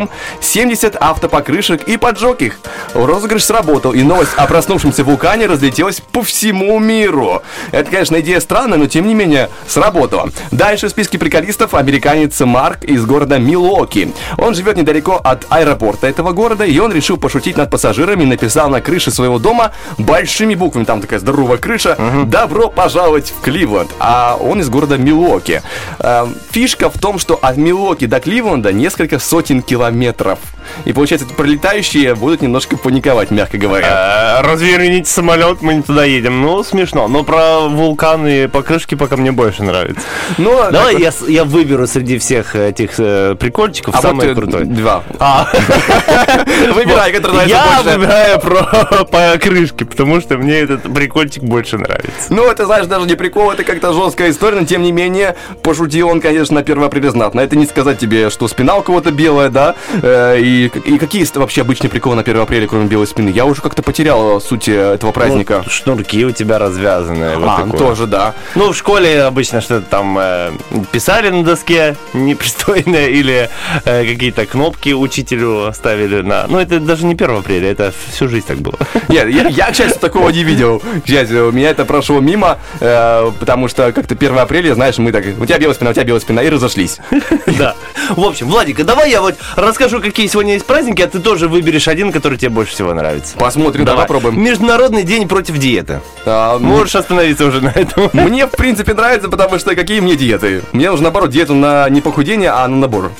Эджком 0.08 0.10
70 0.40 0.96
автопокрышек 1.00 1.82
и 1.88 1.96
поджег 1.96 2.42
их. 2.42 2.58
Розыгрыш 2.94 3.44
сработал, 3.44 3.92
и 3.92 4.02
новость 4.02 4.32
о 4.36 4.46
проснувшемся 4.46 5.04
вулкане 5.04 5.46
разлетелась 5.46 6.00
по 6.00 6.22
всему 6.22 6.78
миру. 6.78 7.42
Это, 7.72 7.90
конечно, 7.90 8.18
идея 8.20 8.40
странная, 8.40 8.78
но 8.78 8.86
тем 8.86 9.06
не 9.06 9.14
менее 9.14 9.50
сработала. 9.66 10.30
Дальше 10.50 10.88
в 10.88 10.90
списке 10.90 11.18
приколистов 11.18 11.74
американец 11.74 12.38
Марк 12.40 12.84
из 12.84 13.04
города 13.04 13.38
Милуоки. 13.38 14.12
Он 14.38 14.54
живет 14.54 14.76
недалеко 14.76 15.20
от 15.22 15.46
аэропорта 15.48 16.06
этого 16.06 16.32
города, 16.32 16.64
и 16.64 16.78
он 16.78 16.92
решил 16.92 17.16
пошутить 17.16 17.56
над 17.56 17.70
пассажирами 17.70 18.22
и 18.22 18.26
написал 18.26 18.68
на 18.68 18.80
крыше 18.80 19.10
своего 19.10 19.38
дома 19.38 19.72
большими 19.98 20.54
буквами, 20.54 20.84
там 20.84 21.00
такая 21.00 21.18
здоровая 21.18 21.58
крыша, 21.58 21.96
«Добро 22.26 22.68
пожаловать 22.68 23.32
в 23.36 23.42
Кливленд». 23.42 23.90
А 23.98 24.36
он 24.40 24.60
из 24.60 24.68
города 24.68 24.96
Милуоки. 24.96 25.62
Э, 25.98 26.26
Фишка 26.50 26.90
в 26.90 26.98
том, 26.98 27.18
что 27.18 27.38
от 27.40 27.56
Милуоки 27.56 28.06
до 28.06 28.20
Кливленда 28.20 28.72
несколько 28.72 29.18
сотен 29.18 29.62
километров 29.62 29.97
метров. 29.98 30.38
И 30.84 30.92
получается, 30.92 31.26
пролетающие 31.28 32.14
будут 32.14 32.42
немножко 32.42 32.76
паниковать, 32.76 33.30
мягко 33.30 33.58
говоря. 33.58 34.40
Э, 34.40 34.42
Разверните 34.46 35.10
самолет, 35.10 35.62
мы 35.62 35.74
не 35.74 35.82
туда 35.82 36.04
едем. 36.04 36.40
Ну, 36.42 36.62
смешно. 36.62 37.08
Но 37.08 37.24
про 37.24 37.60
вулканы 37.68 38.44
и 38.44 38.46
покрышки 38.46 38.94
пока 38.94 39.16
мне 39.16 39.32
больше 39.32 39.62
нравится. 39.62 40.02
Ну, 40.38 40.56
Давай 40.70 40.94
так 40.94 41.02
я, 41.02 41.12
я 41.28 41.44
выберу 41.44 41.86
среди 41.86 42.18
всех 42.18 42.54
этих 42.54 42.92
э, 42.98 43.34
прикольчиков 43.38 43.94
А 43.94 44.02
самый 44.02 44.28
вот, 44.28 44.32
э, 44.32 44.40
крутой. 44.40 44.64
Два. 44.64 45.02
А, 45.18 45.48
Выбирай, 46.74 47.12
который 47.12 47.34
нравится 47.46 47.56
я 47.56 47.82
больше. 47.82 47.98
выбираю 47.98 48.40
про 48.40 49.04
покрышки, 49.10 49.84
потому 49.84 50.20
что 50.20 50.36
мне 50.38 50.54
этот 50.60 50.82
прикольчик 50.92 51.42
больше 51.42 51.78
нравится. 51.78 52.10
Ну, 52.30 52.48
это, 52.50 52.66
знаешь, 52.66 52.86
даже 52.86 53.06
не 53.06 53.14
прикол, 53.14 53.50
это 53.50 53.64
как-то 53.64 53.92
жесткая 53.92 54.30
история, 54.30 54.60
но 54.60 54.66
тем 54.66 54.82
не 54.82 54.92
менее, 54.92 55.36
пошутил 55.62 56.08
он, 56.08 56.20
конечно, 56.20 56.56
на 56.56 56.60
1 56.60 56.82
апреля 56.82 57.10
знатно. 57.10 57.40
Это 57.40 57.56
не 57.56 57.66
сказать 57.66 57.98
тебе, 57.98 58.30
что 58.30 58.48
спина 58.48 58.76
у 58.76 58.82
кого-то 58.82 59.10
белая, 59.10 59.48
да, 59.50 59.74
э, 60.02 60.38
и, 60.66 60.66
и 60.66 60.98
какие 60.98 61.26
вообще 61.38 61.62
обычные 61.62 61.90
приколы 61.90 62.16
на 62.16 62.22
1 62.22 62.38
апреля, 62.38 62.66
кроме 62.66 62.86
белой 62.86 63.06
спины? 63.06 63.30
Я 63.30 63.44
уже 63.44 63.62
как-то 63.62 63.82
потерял 63.82 64.40
суть 64.40 64.68
э, 64.68 64.94
этого 64.94 65.12
праздника. 65.12 65.62
Ну, 65.64 65.70
шнурки 65.70 66.24
у 66.24 66.30
тебя 66.30 66.58
развязанные. 66.58 67.36
вот 67.36 67.48
а, 67.48 67.58
ну, 67.58 67.72
такое. 67.72 67.88
тоже, 67.88 68.06
да. 68.06 68.34
Ну, 68.54 68.72
в 68.72 68.76
школе 68.76 69.22
обычно 69.22 69.60
что-то 69.60 69.86
там 69.86 70.18
э, 70.18 70.50
писали 70.92 71.30
на 71.30 71.44
доске 71.44 71.96
непристойное 72.12 73.08
или 73.08 73.48
э, 73.84 74.04
какие-то 74.04 74.46
кнопки 74.46 74.90
учителю 74.90 75.72
ставили 75.74 76.22
на... 76.22 76.46
Ну, 76.48 76.58
это 76.58 76.80
даже 76.80 77.06
не 77.06 77.14
1 77.14 77.30
апреля, 77.30 77.70
это 77.70 77.92
всю 78.10 78.28
жизнь 78.28 78.46
так 78.46 78.58
было. 78.58 78.78
Нет, 79.08 79.28
я, 79.28 79.48
я, 79.48 79.70
к 79.70 79.76
счастью, 79.76 80.00
такого 80.00 80.30
не 80.30 80.44
видел. 80.44 80.82
К 81.04 81.08
счастью, 81.08 81.48
у 81.48 81.52
меня 81.52 81.70
это 81.70 81.84
прошло 81.84 82.20
мимо, 82.20 82.58
э, 82.80 83.30
потому 83.38 83.68
что 83.68 83.92
как-то 83.92 84.14
1 84.14 84.38
апреля, 84.38 84.74
знаешь, 84.74 84.98
мы 84.98 85.12
так, 85.12 85.24
у 85.38 85.46
тебя 85.46 85.58
белая 85.58 85.74
спина, 85.74 85.90
у 85.90 85.92
тебя 85.92 86.04
белая 86.04 86.20
спина, 86.20 86.42
и 86.42 86.48
разошлись. 86.48 86.98
Да. 87.58 87.74
В 88.10 88.24
общем, 88.24 88.48
Владик, 88.48 88.84
давай 88.84 89.10
я 89.10 89.20
вот 89.20 89.34
расскажу, 89.56 90.00
какие 90.00 90.26
сегодня 90.26 90.47
есть 90.54 90.66
праздники, 90.66 91.02
а 91.02 91.06
ты 91.06 91.18
тоже 91.18 91.48
выберешь 91.48 91.88
один, 91.88 92.12
который 92.12 92.38
тебе 92.38 92.50
больше 92.50 92.72
всего 92.72 92.94
нравится. 92.94 93.36
Посмотрим, 93.36 93.84
давай 93.84 94.06
попробуем. 94.06 94.42
Международный 94.42 95.02
день 95.04 95.28
против 95.28 95.58
диеты. 95.58 96.00
А, 96.26 96.58
Можешь 96.58 96.94
остановиться 96.96 97.46
уже 97.46 97.60
на 97.60 97.68
этом. 97.68 98.10
Мне, 98.12 98.46
в 98.46 98.50
принципе, 98.52 98.94
нравится, 98.94 99.28
потому 99.28 99.58
что 99.58 99.74
какие 99.74 100.00
мне 100.00 100.16
диеты? 100.16 100.62
Мне 100.72 100.90
нужно, 100.90 101.04
наоборот, 101.04 101.30
диету 101.30 101.54
на 101.54 101.88
не 101.88 102.00
похудение, 102.00 102.50
а 102.50 102.66
на 102.68 102.76
набор. 102.76 103.12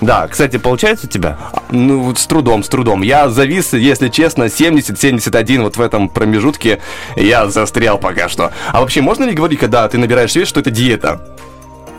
Да, 0.00 0.28
кстати, 0.28 0.58
получается 0.58 1.06
у 1.06 1.08
тебя? 1.08 1.38
Ну, 1.70 2.00
вот 2.00 2.18
с 2.18 2.26
трудом, 2.26 2.62
с 2.62 2.68
трудом. 2.68 3.02
Я 3.02 3.28
завис, 3.28 3.72
если 3.72 4.08
честно, 4.08 4.44
70-71 4.44 5.62
вот 5.62 5.76
в 5.76 5.80
этом 5.80 6.08
промежутке. 6.08 6.80
Я 7.16 7.48
застрял 7.48 7.98
пока 7.98 8.28
что. 8.28 8.52
А 8.72 8.80
вообще, 8.80 9.00
можно 9.00 9.24
ли 9.24 9.32
говорить, 9.32 9.58
когда 9.58 9.88
ты 9.88 9.98
набираешь 9.98 10.34
вес, 10.36 10.48
что 10.48 10.60
это 10.60 10.70
диета? 10.70 11.20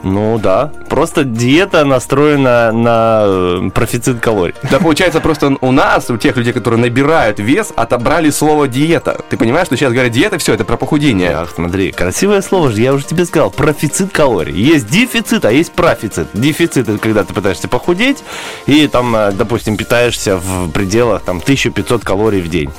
Ну 0.03 0.39
да, 0.39 0.71
просто 0.87 1.23
диета 1.23 1.83
настроена 1.83 2.71
на 2.71 3.23
э, 3.25 3.69
профицит 3.73 4.19
калорий. 4.19 4.55
Да, 4.69 4.79
получается, 4.79 5.19
просто 5.19 5.57
у 5.59 5.71
нас, 5.71 6.09
у 6.09 6.17
тех 6.17 6.37
людей, 6.37 6.53
которые 6.53 6.79
набирают 6.79 7.39
вес, 7.39 7.73
отобрали 7.75 8.29
слово 8.29 8.67
диета. 8.67 9.19
Ты 9.29 9.37
понимаешь, 9.37 9.67
что 9.67 9.75
сейчас 9.75 9.91
говорят 9.91 10.13
диета, 10.13 10.37
все, 10.37 10.53
это 10.53 10.63
про 10.63 10.77
похудение. 10.77 11.31
Ах, 11.31 11.51
смотри, 11.53 11.91
красивое 11.91 12.41
слово 12.41 12.71
же, 12.71 12.81
я 12.81 12.93
уже 12.93 13.05
тебе 13.05 13.25
сказал, 13.25 13.51
профицит 13.51 14.11
калорий. 14.11 14.55
Есть 14.55 14.89
дефицит, 14.89 15.43
а 15.45 15.51
есть 15.51 15.73
профицит. 15.73 16.27
Дефицит 16.33 16.87
это 16.87 16.97
когда 16.97 17.23
ты 17.23 17.33
пытаешься 17.33 17.67
похудеть 17.67 18.23
и 18.67 18.87
там, 18.87 19.15
э, 19.15 19.31
допустим, 19.33 19.75
питаешься 19.75 20.37
в 20.37 20.69
пределах 20.71 21.23
там 21.23 21.37
1500 21.37 22.03
калорий 22.03 22.41
в 22.41 22.47
день. 22.47 22.69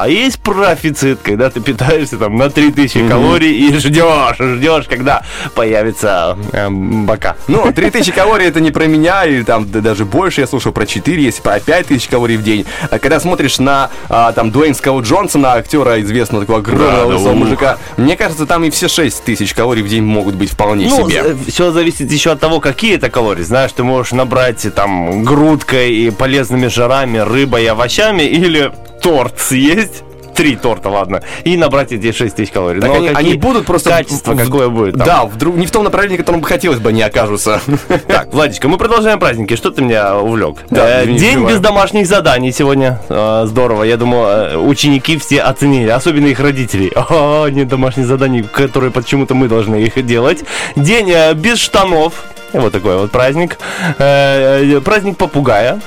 А 0.00 0.08
есть 0.08 0.38
профицит, 0.38 1.18
когда 1.24 1.50
ты 1.50 1.60
питаешься 1.60 2.18
там 2.18 2.36
на 2.36 2.50
3000 2.50 3.08
калорий 3.08 3.68
и 3.68 3.76
ждешь, 3.78 4.36
ждешь, 4.38 4.84
когда 4.88 5.24
появится 5.56 6.38
э, 6.52 6.68
бока. 6.70 7.34
Ну, 7.48 7.72
3000 7.72 8.12
калорий 8.12 8.46
это 8.46 8.60
не 8.60 8.70
про 8.70 8.84
меня, 8.86 9.24
или 9.24 9.42
там 9.42 9.68
да, 9.68 9.80
даже 9.80 10.04
больше, 10.04 10.42
я 10.42 10.46
слушал 10.46 10.70
про 10.70 10.86
4, 10.86 11.20
есть 11.20 11.42
про 11.42 11.58
5000 11.58 12.06
калорий 12.06 12.36
в 12.36 12.44
день. 12.44 12.64
А 12.92 13.00
когда 13.00 13.18
смотришь 13.18 13.58
на 13.58 13.90
а, 14.08 14.30
там 14.30 14.52
Дуэйн 14.52 14.76
Скаут 14.76 15.04
Джонсона, 15.04 15.54
актера 15.54 16.00
известного 16.00 16.44
такого 16.44 16.60
огромного 16.60 16.90
Да, 16.92 16.98
да, 16.98 17.06
лысого 17.06 17.34
мужика, 17.34 17.78
мне 17.96 18.16
кажется, 18.16 18.46
там 18.46 18.62
и 18.62 18.70
все 18.70 18.86
6000 18.86 19.52
калорий 19.52 19.82
в 19.82 19.88
день 19.88 20.04
могут 20.04 20.36
быть 20.36 20.52
вполне 20.52 20.86
Ну, 20.86 21.10
себе. 21.10 21.36
все 21.48 21.72
зависит 21.72 22.12
еще 22.12 22.30
от 22.30 22.38
того, 22.38 22.60
какие 22.60 22.94
это 22.94 23.10
калории. 23.10 23.42
Знаешь, 23.42 23.72
ты 23.72 23.82
можешь 23.82 24.12
набрать 24.12 24.64
там 24.76 25.24
грудкой 25.24 25.92
и 25.92 26.10
полезными 26.10 26.68
жирами, 26.68 27.18
рыбой 27.18 27.64
и 27.64 27.66
овощами, 27.66 28.22
или 28.22 28.70
торт 29.02 29.38
съесть. 29.38 30.02
Три 30.34 30.54
торта, 30.54 30.88
ладно. 30.88 31.20
И 31.42 31.56
набрать 31.56 31.90
эти 31.90 32.12
6 32.12 32.36
тысяч 32.36 32.52
калорий. 32.52 32.80
Так 32.80 32.90
Но 32.90 32.96
они, 32.98 33.08
они 33.08 33.34
будут 33.34 33.66
просто... 33.66 33.90
Качество 33.90 34.34
в- 34.34 34.36
какое 34.38 34.68
будет 34.68 34.96
там? 34.96 35.04
Да, 35.04 35.24
вдруг 35.24 35.56
не 35.56 35.66
в 35.66 35.72
том 35.72 35.82
направлении, 35.82 36.16
котором 36.16 36.40
бы 36.40 36.46
хотелось 36.46 36.78
бы 36.78 36.90
они 36.90 37.02
окажутся. 37.02 37.60
Так, 38.06 38.32
Владичка, 38.32 38.68
мы 38.68 38.78
продолжаем 38.78 39.18
праздники. 39.18 39.56
Что 39.56 39.72
ты 39.72 39.82
меня 39.82 40.16
увлек? 40.16 40.58
Да, 40.70 41.02
Э, 41.02 41.06
День 41.06 41.44
без 41.44 41.58
домашних 41.58 42.06
заданий 42.06 42.52
сегодня. 42.52 43.00
Э, 43.08 43.46
Здорово. 43.48 43.82
Я 43.82 43.96
думаю, 43.96 44.26
э, 44.52 44.56
ученики 44.58 45.18
все 45.18 45.40
оценили, 45.40 45.88
особенно 45.88 46.26
их 46.28 46.38
родители. 46.38 46.92
О, 47.10 47.48
нет 47.48 47.66
домашних 47.66 48.06
заданий, 48.06 48.42
которые 48.44 48.92
почему-то 48.92 49.34
мы 49.34 49.48
должны 49.48 49.74
их 49.82 50.06
делать. 50.06 50.44
День 50.76 51.10
э, 51.10 51.34
без 51.34 51.58
штанов. 51.58 52.12
Вот 52.52 52.72
такой 52.72 52.96
вот 52.96 53.10
праздник. 53.10 53.58
Э, 53.98 54.62
э, 54.76 54.80
Праздник 54.82 55.16
попугая. 55.16 55.80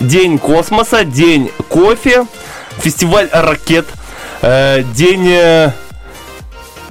День 0.00 0.38
космоса. 0.38 1.04
День 1.04 1.50
кофе. 1.68 2.24
Фестиваль 2.80 3.28
ракет. 3.32 3.86
Э, 4.42 4.82
День... 4.94 5.72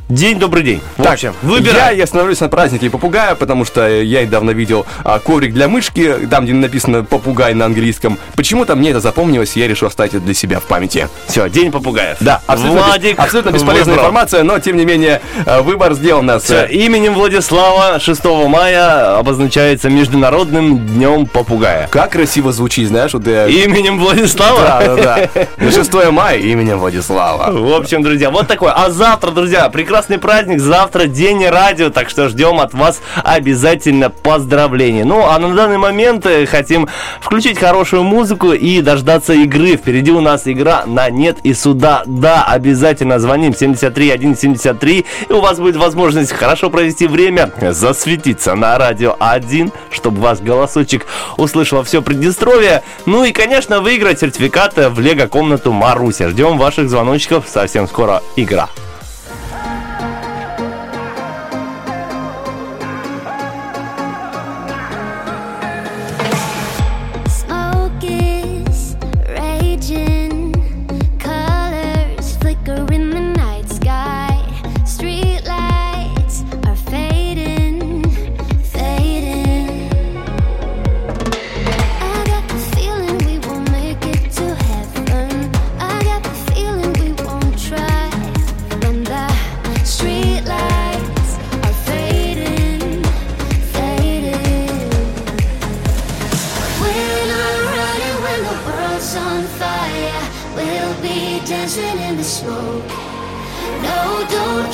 э, 0.09 0.13
День 0.13 0.39
добрый 0.39 0.63
день. 0.63 0.81
В 0.97 1.03
Так, 1.03 1.13
общем, 1.13 1.33
Я, 1.43 1.49
выбирай. 1.49 1.97
я 1.97 2.03
остановлюсь 2.05 2.39
на 2.39 2.47
празднике 2.49 2.89
попугая, 2.89 3.35
потому 3.35 3.65
что 3.65 3.87
э, 3.87 4.03
я 4.03 4.23
недавно 4.23 4.51
видел 4.51 4.85
а, 5.03 5.19
коврик 5.19 5.53
для 5.53 5.67
мышки, 5.67 6.27
там, 6.29 6.45
где 6.45 6.53
написано 6.53 7.03
попугай 7.03 7.53
на 7.53 7.65
английском. 7.65 8.17
Почему-то 8.35 8.75
мне 8.75 8.91
это 8.91 8.99
запомнилось, 9.01 9.55
я 9.57 9.67
решил 9.67 9.87
оставить 9.87 10.13
это 10.13 10.23
для 10.23 10.33
себя 10.33 10.59
в 10.59 10.63
памяти. 10.63 11.09
Все, 11.27 11.49
день 11.49 11.71
попугая. 11.71 12.15
Да, 12.21 12.41
абсолютно, 12.47 12.83
Владик 12.83 13.19
абсолютно 13.19 13.49
бесполезная 13.51 13.95
выбрал. 13.95 14.05
информация, 14.05 14.43
но 14.43 14.59
тем 14.59 14.77
не 14.77 14.85
менее 14.85 15.21
э, 15.45 15.61
выбор 15.61 15.93
сделан 15.93 16.25
нас. 16.25 16.43
Всё, 16.43 16.65
э, 16.65 16.71
именем 16.71 17.13
Владислава 17.13 17.99
6 17.99 18.23
мая 18.47 19.17
обозначается 19.17 19.89
Международным 19.89 20.79
днем 20.87 21.25
попугая. 21.25 21.87
Как 21.89 22.11
красиво 22.11 22.51
звучит, 22.53 22.87
знаешь, 22.87 23.13
вот 23.13 23.27
я... 23.27 23.47
Именем 23.47 23.99
Владислава? 23.99 24.61
Да, 24.61 24.95
да, 24.95 25.29
да. 25.59 25.71
6 25.71 25.93
мая 26.11 26.37
именем 26.37 26.79
Владислава. 26.79 27.51
В 27.51 27.73
общем, 27.73 28.01
друзья, 28.03 28.29
вот 28.29 28.47
такой. 28.47 28.71
А 28.73 28.89
завтра, 28.89 29.31
друзья, 29.31 29.67
прекрасный 29.97 30.19
праздник. 30.19 30.59
Завтра 30.59 31.07
день 31.07 31.43
радио, 31.47 31.89
так 31.89 32.07
что 32.11 32.29
ждем 32.29 32.59
от 32.59 32.75
вас 32.75 33.01
обязательно 33.23 34.11
поздравлений. 34.11 35.03
Ну, 35.03 35.25
а 35.25 35.39
на 35.39 35.55
данный 35.55 35.79
момент 35.79 36.23
э, 36.27 36.45
хотим 36.45 36.87
включить 37.19 37.57
хорошую 37.57 38.03
музыку 38.03 38.53
и 38.53 38.81
дождаться 38.81 39.33
игры. 39.33 39.75
Впереди 39.75 40.11
у 40.11 40.21
нас 40.21 40.43
игра 40.45 40.83
на 40.85 41.09
нет 41.09 41.37
и 41.41 41.55
сюда. 41.55 42.03
Да, 42.05 42.43
обязательно 42.43 43.17
звоним 43.17 43.55
73 43.55 44.35
173, 44.35 45.05
и 45.29 45.33
у 45.33 45.41
вас 45.41 45.57
будет 45.57 45.77
возможность 45.77 46.31
хорошо 46.31 46.69
провести 46.69 47.07
время, 47.07 47.51
засветиться 47.59 48.53
на 48.53 48.77
радио 48.77 49.15
1, 49.19 49.71
чтобы 49.89 50.21
ваш 50.21 50.41
голосочек 50.41 51.07
услышало 51.37 51.83
все 51.83 52.03
Приднестровье. 52.03 52.83
Ну 53.07 53.23
и, 53.23 53.31
конечно, 53.31 53.81
выиграть 53.81 54.19
сертификат 54.19 54.75
в 54.77 54.99
лего-комнату 54.99 55.71
Маруся. 55.71 56.29
Ждем 56.29 56.59
ваших 56.59 56.87
звоночков. 56.87 57.45
Совсем 57.47 57.87
скоро 57.87 58.21
игра. 58.35 58.69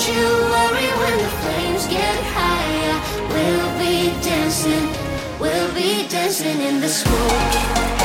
You 0.08 0.26
worry 0.54 0.90
when 1.00 1.18
the 1.18 1.30
flames 1.42 1.88
get 1.88 2.18
higher. 2.36 2.96
We'll 3.30 3.80
be 3.80 4.10
dancing, 4.22 4.90
we'll 5.40 5.74
be 5.74 6.08
dancing 6.10 6.60
in 6.62 6.82
the 6.82 6.90
smoke. 6.90 8.03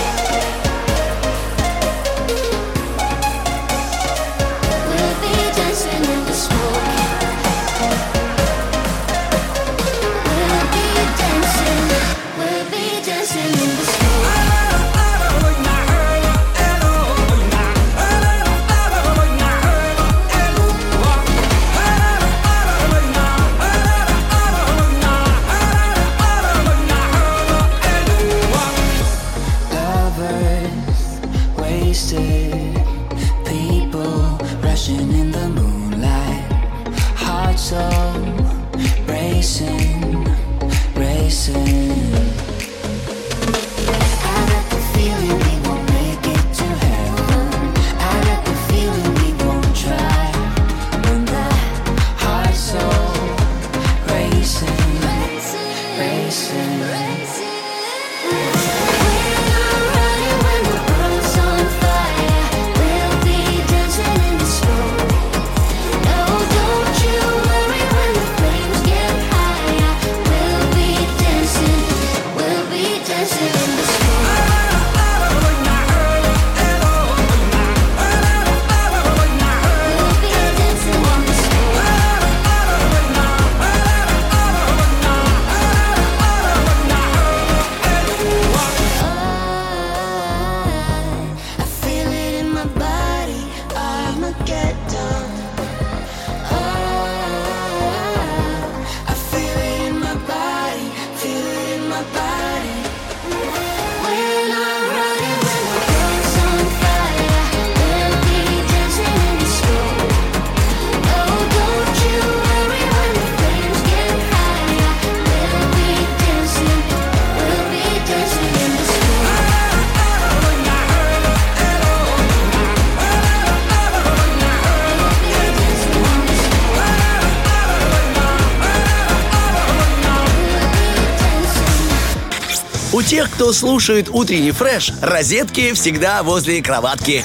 Тех, 133.09 133.31
кто 133.31 133.55
слушает 133.55 134.11
утренний 134.11 134.51
фреш, 134.51 134.93
розетки 135.01 135.73
всегда 135.73 136.23
возле 136.23 136.63
кроватки. 136.63 137.25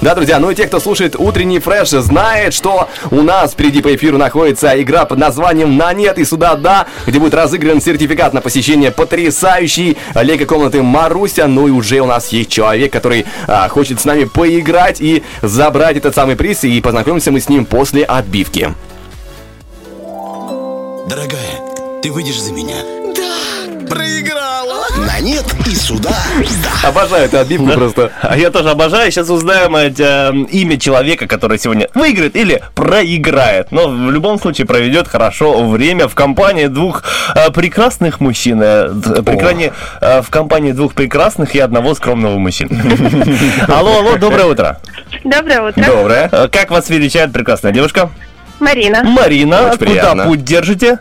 Да, 0.00 0.14
друзья, 0.14 0.38
ну 0.38 0.50
и 0.50 0.54
те, 0.54 0.66
кто 0.66 0.80
слушает 0.80 1.14
утренний 1.14 1.58
фреш, 1.58 1.90
знает, 1.90 2.54
что 2.54 2.88
у 3.10 3.20
нас 3.20 3.52
впереди 3.52 3.82
по 3.82 3.94
эфиру 3.94 4.16
находится 4.16 4.80
игра 4.80 5.04
под 5.04 5.18
названием 5.18 5.76
«На 5.76 5.92
нет» 5.92 6.18
и 6.18 6.24
«Сюда 6.24 6.54
да», 6.54 6.86
где 7.06 7.18
будет 7.18 7.34
разыгран 7.34 7.82
сертификат 7.82 8.32
на 8.32 8.40
посещение 8.40 8.92
потрясающей 8.92 9.98
лего-комнаты 10.14 10.82
Маруся. 10.82 11.46
Ну 11.46 11.68
и 11.68 11.70
уже 11.70 12.00
у 12.00 12.06
нас 12.06 12.28
есть 12.28 12.48
человек, 12.48 12.90
который 12.90 13.26
а, 13.46 13.68
хочет 13.68 14.00
с 14.00 14.06
нами 14.06 14.24
поиграть 14.24 15.02
и 15.02 15.22
забрать 15.42 15.98
этот 15.98 16.14
самый 16.14 16.36
приз, 16.36 16.64
и 16.64 16.80
познакомимся 16.80 17.30
мы 17.30 17.40
с 17.40 17.50
ним 17.50 17.66
после 17.66 18.04
отбивки. 18.04 18.74
Дорогая, 21.06 21.60
ты 22.02 22.10
выйдешь 22.10 22.40
за 22.40 22.52
меня? 22.52 22.99
Сюда. 25.90 26.10
Да. 26.82 26.88
Обожаю 26.88 27.24
эту 27.24 27.38
отбивку 27.38 27.66
просто. 27.72 28.10
А 28.22 28.36
я 28.36 28.50
тоже 28.50 28.70
обожаю. 28.70 29.10
Сейчас 29.10 29.28
узнаем 29.30 29.74
э, 29.76 30.46
имя 30.50 30.78
человека, 30.78 31.26
который 31.26 31.58
сегодня 31.58 31.88
выиграет 31.94 32.36
или 32.36 32.62
проиграет. 32.74 33.72
Но 33.72 33.88
в 33.88 34.10
любом 34.10 34.38
случае 34.38 34.66
проведет 34.66 35.08
хорошо 35.08 35.66
время 35.68 36.08
в 36.08 36.14
компании 36.14 36.66
двух 36.66 37.02
э, 37.34 37.50
прекрасных 37.50 38.20
мужчин. 38.20 38.60
Э, 38.62 38.88
д- 38.90 39.22
прекрасне- 39.22 39.72
э, 40.00 40.22
в 40.22 40.30
компании 40.30 40.72
двух 40.72 40.94
прекрасных 40.94 41.54
и 41.54 41.58
одного 41.58 41.94
скромного 41.94 42.38
мужчин. 42.38 42.68
Алло, 43.68 43.98
алло, 43.98 44.16
доброе 44.16 44.46
утро. 44.46 44.80
Доброе 45.24 45.62
утро. 45.68 45.82
Доброе. 45.84 46.28
Э, 46.32 46.48
Как 46.48 46.70
вас 46.70 46.88
величает 46.90 47.32
прекрасная 47.32 47.72
девушка? 47.72 48.10
Марина. 48.60 49.02
Марина, 49.02 49.68
Очень 49.68 49.78
куда 49.78 49.90
приятно. 49.90 50.24
путь 50.24 50.44
держите? 50.44 50.98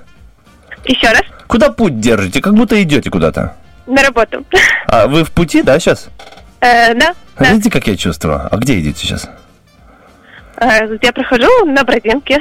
Еще 0.85 1.07
раз. 1.07 1.21
Куда 1.47 1.69
путь 1.69 1.99
держите? 1.99 2.41
Как 2.41 2.53
будто 2.55 2.81
идете 2.81 3.09
куда-то. 3.09 3.55
На 3.89 4.03
работу. 4.03 4.45
А 4.87 5.07
вы 5.07 5.23
в 5.23 5.31
пути, 5.31 5.63
да, 5.63 5.79
сейчас? 5.79 6.09
Э, 6.61 6.93
да, 6.93 7.15
да. 7.39 7.51
Видите, 7.51 7.71
как 7.71 7.87
я 7.87 7.97
чувствую? 7.97 8.47
А 8.51 8.55
где 8.57 8.79
идете 8.79 8.99
сейчас? 8.99 9.27
Э, 10.57 10.87
Я 11.01 11.11
прохожу 11.11 11.65
на 11.65 11.83
Бродинке. 11.83 12.39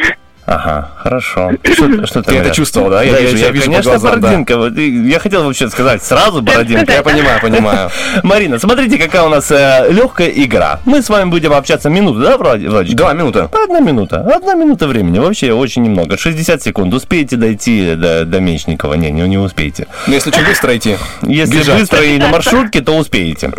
Ага, 0.51 0.88
хорошо. 0.96 1.51
Что, 1.74 2.07
что 2.07 2.22
Ты 2.22 2.36
это 2.36 2.55
чувствовал, 2.55 2.88
да? 2.88 3.03
Я 3.03 3.20
вижу, 3.20 3.36
я 3.36 3.51
вижу 3.51 3.66
по 3.66 3.70
Конечно, 3.72 3.90
глазам, 3.90 4.20
да. 4.20 4.28
Бородинка. 4.28 4.80
И 4.80 5.09
Я 5.09 5.18
хотел 5.18 5.44
вообще 5.44 5.68
сказать 5.68 6.03
сразу 6.03 6.40
Бородинка. 6.40 6.90
Я 6.90 7.03
понимаю, 7.03 7.38
понимаю. 7.42 7.90
Марина, 8.22 8.59
смотрите, 8.59 8.96
какая 8.96 9.24
у 9.24 9.28
нас 9.28 9.51
легкая 9.51 10.30
игра. 10.30 10.80
Мы 10.86 11.03
с 11.03 11.11
вами 11.11 11.28
будем 11.28 11.53
общаться 11.53 11.90
минуту, 11.90 12.20
да, 12.20 12.38
Влади- 12.38 12.66
Владик? 12.66 12.96
Два 12.96 13.12
минуты. 13.12 13.40
Одна 13.40 13.80
минута. 13.80 14.20
Одна 14.34 14.55
минута 14.55 14.86
времени. 14.88 15.18
Вообще 15.18 15.53
очень 15.53 15.82
немного. 15.82 16.16
60 16.16 16.62
секунд. 16.62 16.94
Успеете 16.94 17.36
дойти 17.36 17.94
до, 17.94 18.24
до 18.24 18.40
Мечникова? 18.40 18.94
Не, 18.94 19.11
не, 19.11 19.28
не 19.28 19.36
успеете. 19.36 19.86
Но 20.07 20.14
если 20.14 20.30
очень 20.30 20.46
быстро 20.46 20.74
идти. 20.74 20.96
Если 21.22 21.59
бежать. 21.59 21.80
быстро 21.80 22.03
и 22.03 22.16
на 22.16 22.28
маршрутке, 22.28 22.80
то 22.80 22.96
успеете. 22.96 23.53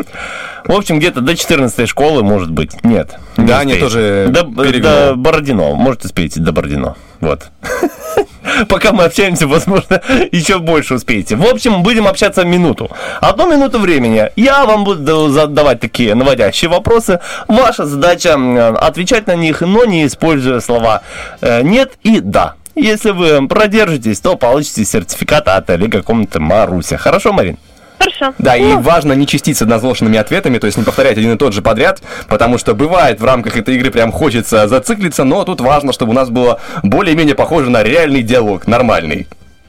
В 0.66 0.72
общем, 0.72 1.00
где-то 1.00 1.22
до 1.22 1.36
14 1.36 1.88
школы, 1.88 2.24
может 2.24 2.52
быть. 2.52 2.84
Нет. 2.84 3.18
не 3.38 3.46
Да, 3.46 3.60
они 3.60 3.76
тоже 3.76 4.28
До, 4.30 4.44
до 4.44 5.16
Бородино. 5.16 5.76
Может, 5.76 6.06
успеете 6.06 6.40
до 6.40 6.52
Бородино. 6.52 6.96
Вот. 7.20 7.50
Пока 8.68 8.92
мы 8.92 9.04
общаемся, 9.04 9.48
возможно, 9.48 10.02
еще 10.32 10.60
больше 10.60 10.96
успеете. 10.96 11.36
В 11.36 11.46
общем, 11.46 11.84
будем 11.84 12.08
общаться 12.08 12.44
минуту. 12.44 12.90
Одну 13.22 13.52
минуту 13.52 13.80
времени. 13.80 14.30
Я 14.36 14.66
вам 14.66 14.84
буду 14.84 15.30
задавать 15.30 15.80
такие 15.80 16.16
наводящие 16.16 16.70
вопросы. 16.70 17.20
Ваша 17.48 17.86
задача 17.86 18.36
отвечать 18.78 19.28
на 19.28 19.36
них, 19.36 19.62
но 19.62 19.86
не 19.86 20.06
используя 20.06 20.60
слова 20.60 21.02
э, 21.42 21.62
«нет» 21.62 21.94
и 22.04 22.20
«да». 22.20 22.56
Если 22.76 23.12
вы 23.12 23.46
продержитесь, 23.48 24.20
то 24.22 24.38
получите 24.38 24.86
сертификат 24.86 25.48
от 25.50 25.70
Олега 25.70 26.02
комнаты 26.02 26.40
Маруся. 26.40 26.98
Хорошо, 26.98 27.34
Марин? 27.34 27.58
Хорошо. 28.00 28.34
Да, 28.38 28.56
и 28.56 28.76
важно 28.76 29.14
не 29.14 29.28
чиститься 29.28 29.66
односложными 29.66 30.18
ответами, 30.18 30.58
то 30.58 30.66
есть 30.66 30.78
не 30.78 30.84
повторять 30.84 31.18
один 31.18 31.34
и 31.34 31.38
тот 31.38 31.54
же 31.54 31.62
подряд, 31.62 32.02
потому 32.28 32.58
что 32.58 32.74
бывает 32.74 33.20
в 33.20 33.26
рамках 33.26 33.58
этой 33.58 33.76
игры 33.76 33.92
прям 33.92 34.12
хочется 34.12 34.68
зациклиться, 34.68 35.26
но 35.26 35.44
тут 35.44 35.60
важно, 35.60 35.92
чтобы 35.92 36.12
у 36.12 36.16
нас 36.16 36.30
было 36.30 36.62
более-менее 36.82 37.36
похоже 37.36 37.70
на 37.70 37.84
реальный 37.84 38.24
диалог, 38.24 38.68
нормальный. 38.68 39.28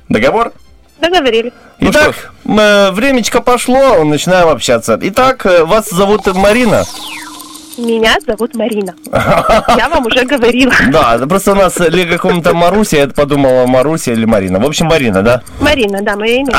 Договор? 0.08 0.52
Договорились. 1.00 1.52
Ну 1.80 1.90
Итак, 1.90 2.32
э, 2.44 2.90
времечко 2.92 3.40
пошло, 3.40 4.04
начинаем 4.04 4.48
общаться. 4.48 4.98
Итак, 5.00 5.46
э, 5.46 5.64
вас 5.64 5.90
зовут 5.90 6.26
Марина? 6.34 6.84
Меня 7.78 8.16
зовут 8.26 8.54
Марина. 8.54 8.94
Я 9.12 9.88
вам 9.88 10.06
уже 10.06 10.24
говорила. 10.24 10.72
Да, 10.90 11.18
просто 11.26 11.52
у 11.52 11.54
нас 11.54 11.78
Лего 11.78 12.18
комната 12.18 12.54
Маруся, 12.54 12.96
я 12.98 13.08
подумала 13.08 13.66
Маруся 13.66 14.12
или 14.12 14.24
Марина. 14.24 14.58
В 14.58 14.66
общем, 14.66 14.86
Марина, 14.86 15.22
да? 15.22 15.42
Марина, 15.60 16.02
да, 16.02 16.16
мое 16.16 16.40
имя. 16.40 16.54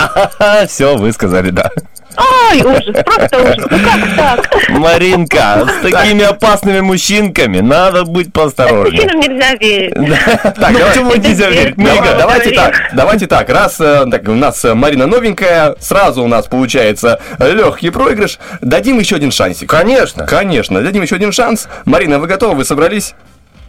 Все, 0.68 0.98
вы 0.98 1.12
сказали, 1.12 1.50
да. 1.52 1.72
Ой, 2.18 2.62
ужас, 2.62 3.04
просто 3.06 3.42
ужас. 3.42 3.58
Ну 3.70 3.78
как 3.80 4.16
так? 4.18 4.70
Маринка, 4.70 5.68
с 5.80 5.82
такими 5.90 6.24
опасными 6.24 6.82
мужчинками 6.82 7.60
надо 7.60 8.04
быть 8.04 8.32
поосторожнее. 8.34 9.04
Мужчинам 9.04 9.20
нельзя 9.22 9.54
верить. 9.56 9.94
Так, 9.94 10.72
Ну 10.72 10.80
давай- 10.80 10.90
почему 10.90 11.16
нельзя 11.16 11.50
верить? 11.50 11.76
Давай- 11.76 11.94
Мига, 11.96 12.16
давайте 12.18 12.52
так, 12.52 12.74
давайте 12.94 13.28
так, 13.28 13.50
раз 13.50 13.80
э, 13.80 14.06
так, 14.12 14.28
у 14.28 14.34
нас 14.34 14.64
э, 14.66 14.74
Марина 14.74 15.08
новенькая, 15.08 15.76
сразу 15.80 16.24
у 16.24 16.28
нас 16.28 16.48
получается 16.48 17.20
легкий 17.40 17.90
проигрыш, 17.90 18.40
дадим 18.62 19.00
еще 19.00 19.16
один 19.16 19.32
шансик. 19.32 19.70
Конечно. 19.70 20.26
Конечно, 20.26 20.82
дадим 20.82 21.04
еще 21.04 21.16
один 21.16 21.32
шанс. 21.32 21.68
Марина, 21.86 22.20
вы 22.20 22.28
готовы, 22.28 22.56
вы 22.56 22.66
собрались? 22.66 23.14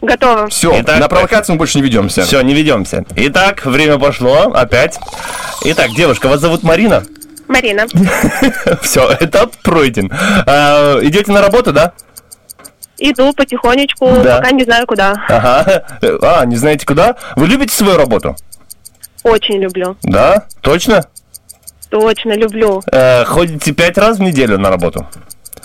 Готово. 0.01 0.49
Все, 0.49 0.80
Итак, 0.80 0.99
на 0.99 1.09
провокацию 1.09 1.55
мы 1.55 1.59
больше 1.59 1.78
не 1.78 1.84
ведемся. 1.84 2.22
Все, 2.22 2.40
не 2.43 2.55
ведемся. 2.55 3.05
Итак, 3.14 3.64
время 3.64 3.99
пошло, 3.99 4.51
опять. 4.53 4.99
Итак, 5.64 5.90
девушка, 5.97 6.26
вас 6.28 6.40
зовут 6.40 6.64
Марина? 6.64 7.05
Марина. 7.53 7.86
Все, 8.82 9.16
этап 9.20 9.53
пройден. 9.62 10.11
А, 10.46 10.98
идете 11.03 11.30
на 11.32 11.40
работу, 11.40 11.72
да? 11.72 11.92
Иду 12.98 13.32
потихонечку, 13.32 14.11
Да. 14.22 14.38
пока 14.38 14.50
не 14.53 14.64
знаю 14.64 14.86
куда. 14.86 15.14
Ага. 15.28 15.84
А, 16.22 16.44
не 16.46 16.57
знаете 16.57 16.86
куда? 16.86 17.16
Вы 17.36 17.46
любите 17.48 17.74
свою 17.74 17.96
работу? 17.96 18.36
Очень 19.24 19.61
люблю. 19.61 19.96
Да? 20.03 20.46
Точно? 20.62 21.05
Точно 21.90 22.32
люблю. 22.32 22.82
Э, 22.90 23.24
ходите 23.24 23.72
пять 23.72 23.98
раз 23.98 24.18
в 24.18 24.22
неделю 24.22 24.59
на 24.59 24.70
работу? 24.70 25.07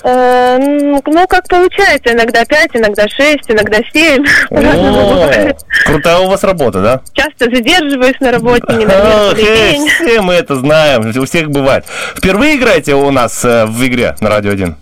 Э, 0.10 0.58
ну, 0.58 1.28
как 1.28 1.50
получается, 1.50 2.14
иногда 2.14 2.46
пять, 2.46 2.70
иногда 2.74 3.10
шесть, 3.10 3.44
иногда 3.50 3.80
семь. 3.92 4.24
По-разному 4.50 5.00
О, 5.00 5.14
бывает. 5.16 5.58
крутая 5.86 6.20
у 6.20 6.30
вас 6.30 6.44
работа, 6.46 6.82
да? 6.82 7.02
Часто 7.12 7.54
задерживаюсь 7.54 8.18
на 8.22 8.32
работе, 8.32 8.74
не 8.74 8.86
на 8.86 8.94
э, 8.94 9.36
день. 9.36 9.90
все 9.90 10.22
мы 10.22 10.36
это 10.36 10.56
знаем, 10.56 11.12
у 11.14 11.26
всех 11.26 11.50
бывает. 11.50 11.84
Впервые 12.16 12.56
играете 12.56 12.96
у 12.96 13.12
нас 13.12 13.44
э, 13.44 13.66
в 13.66 13.86
игре 13.86 14.16
на 14.22 14.30
Радио 14.30 14.52
1? 14.52 14.76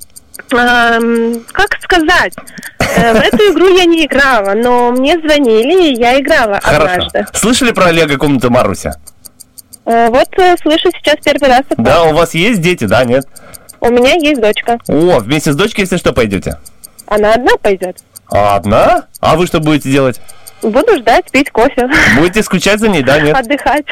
Эм, 0.51 1.43
как 1.51 1.69
сказать? 1.81 2.33
В 2.77 3.15
эту 3.17 3.51
игру 3.51 3.75
я 3.75 3.85
не 3.85 4.05
играла, 4.05 4.53
но 4.53 4.91
мне 4.91 5.17
звонили, 5.17 5.89
и 5.89 5.99
я 5.99 6.19
играла 6.19 6.59
Хорошо. 6.61 6.93
однажды. 6.93 7.25
Слышали 7.33 7.71
про 7.71 7.85
Олега 7.85 8.17
комнату 8.17 8.51
Маруся? 8.51 8.93
Вот 9.85 10.27
слышу 10.61 10.89
сейчас 10.97 11.15
первый 11.23 11.49
раз. 11.49 11.63
Да, 11.77 12.03
у 12.03 12.13
вас 12.13 12.35
есть 12.35 12.61
дети, 12.61 12.85
да, 12.85 13.03
нет? 13.05 13.25
У 13.85 13.91
меня 13.91 14.13
есть 14.13 14.41
дочка. 14.41 14.79
О, 14.87 15.19
вместе 15.19 15.51
с 15.53 15.55
дочкой, 15.55 15.83
если 15.83 15.97
что, 15.97 16.11
пойдете? 16.11 16.57
Она 17.05 17.35
одна 17.35 17.51
пойдет. 17.61 17.97
А 18.31 18.55
одна? 18.55 19.05
А 19.19 19.35
вы 19.35 19.45
что 19.45 19.59
будете 19.59 19.91
делать? 19.91 20.19
Буду 20.63 20.97
ждать, 20.97 21.29
пить 21.29 21.51
кофе. 21.51 21.87
Будете 22.17 22.41
скучать 22.41 22.79
за 22.79 22.87
ней, 22.87 23.03
да, 23.03 23.19
нет? 23.19 23.37
Отдыхать. 23.37 23.85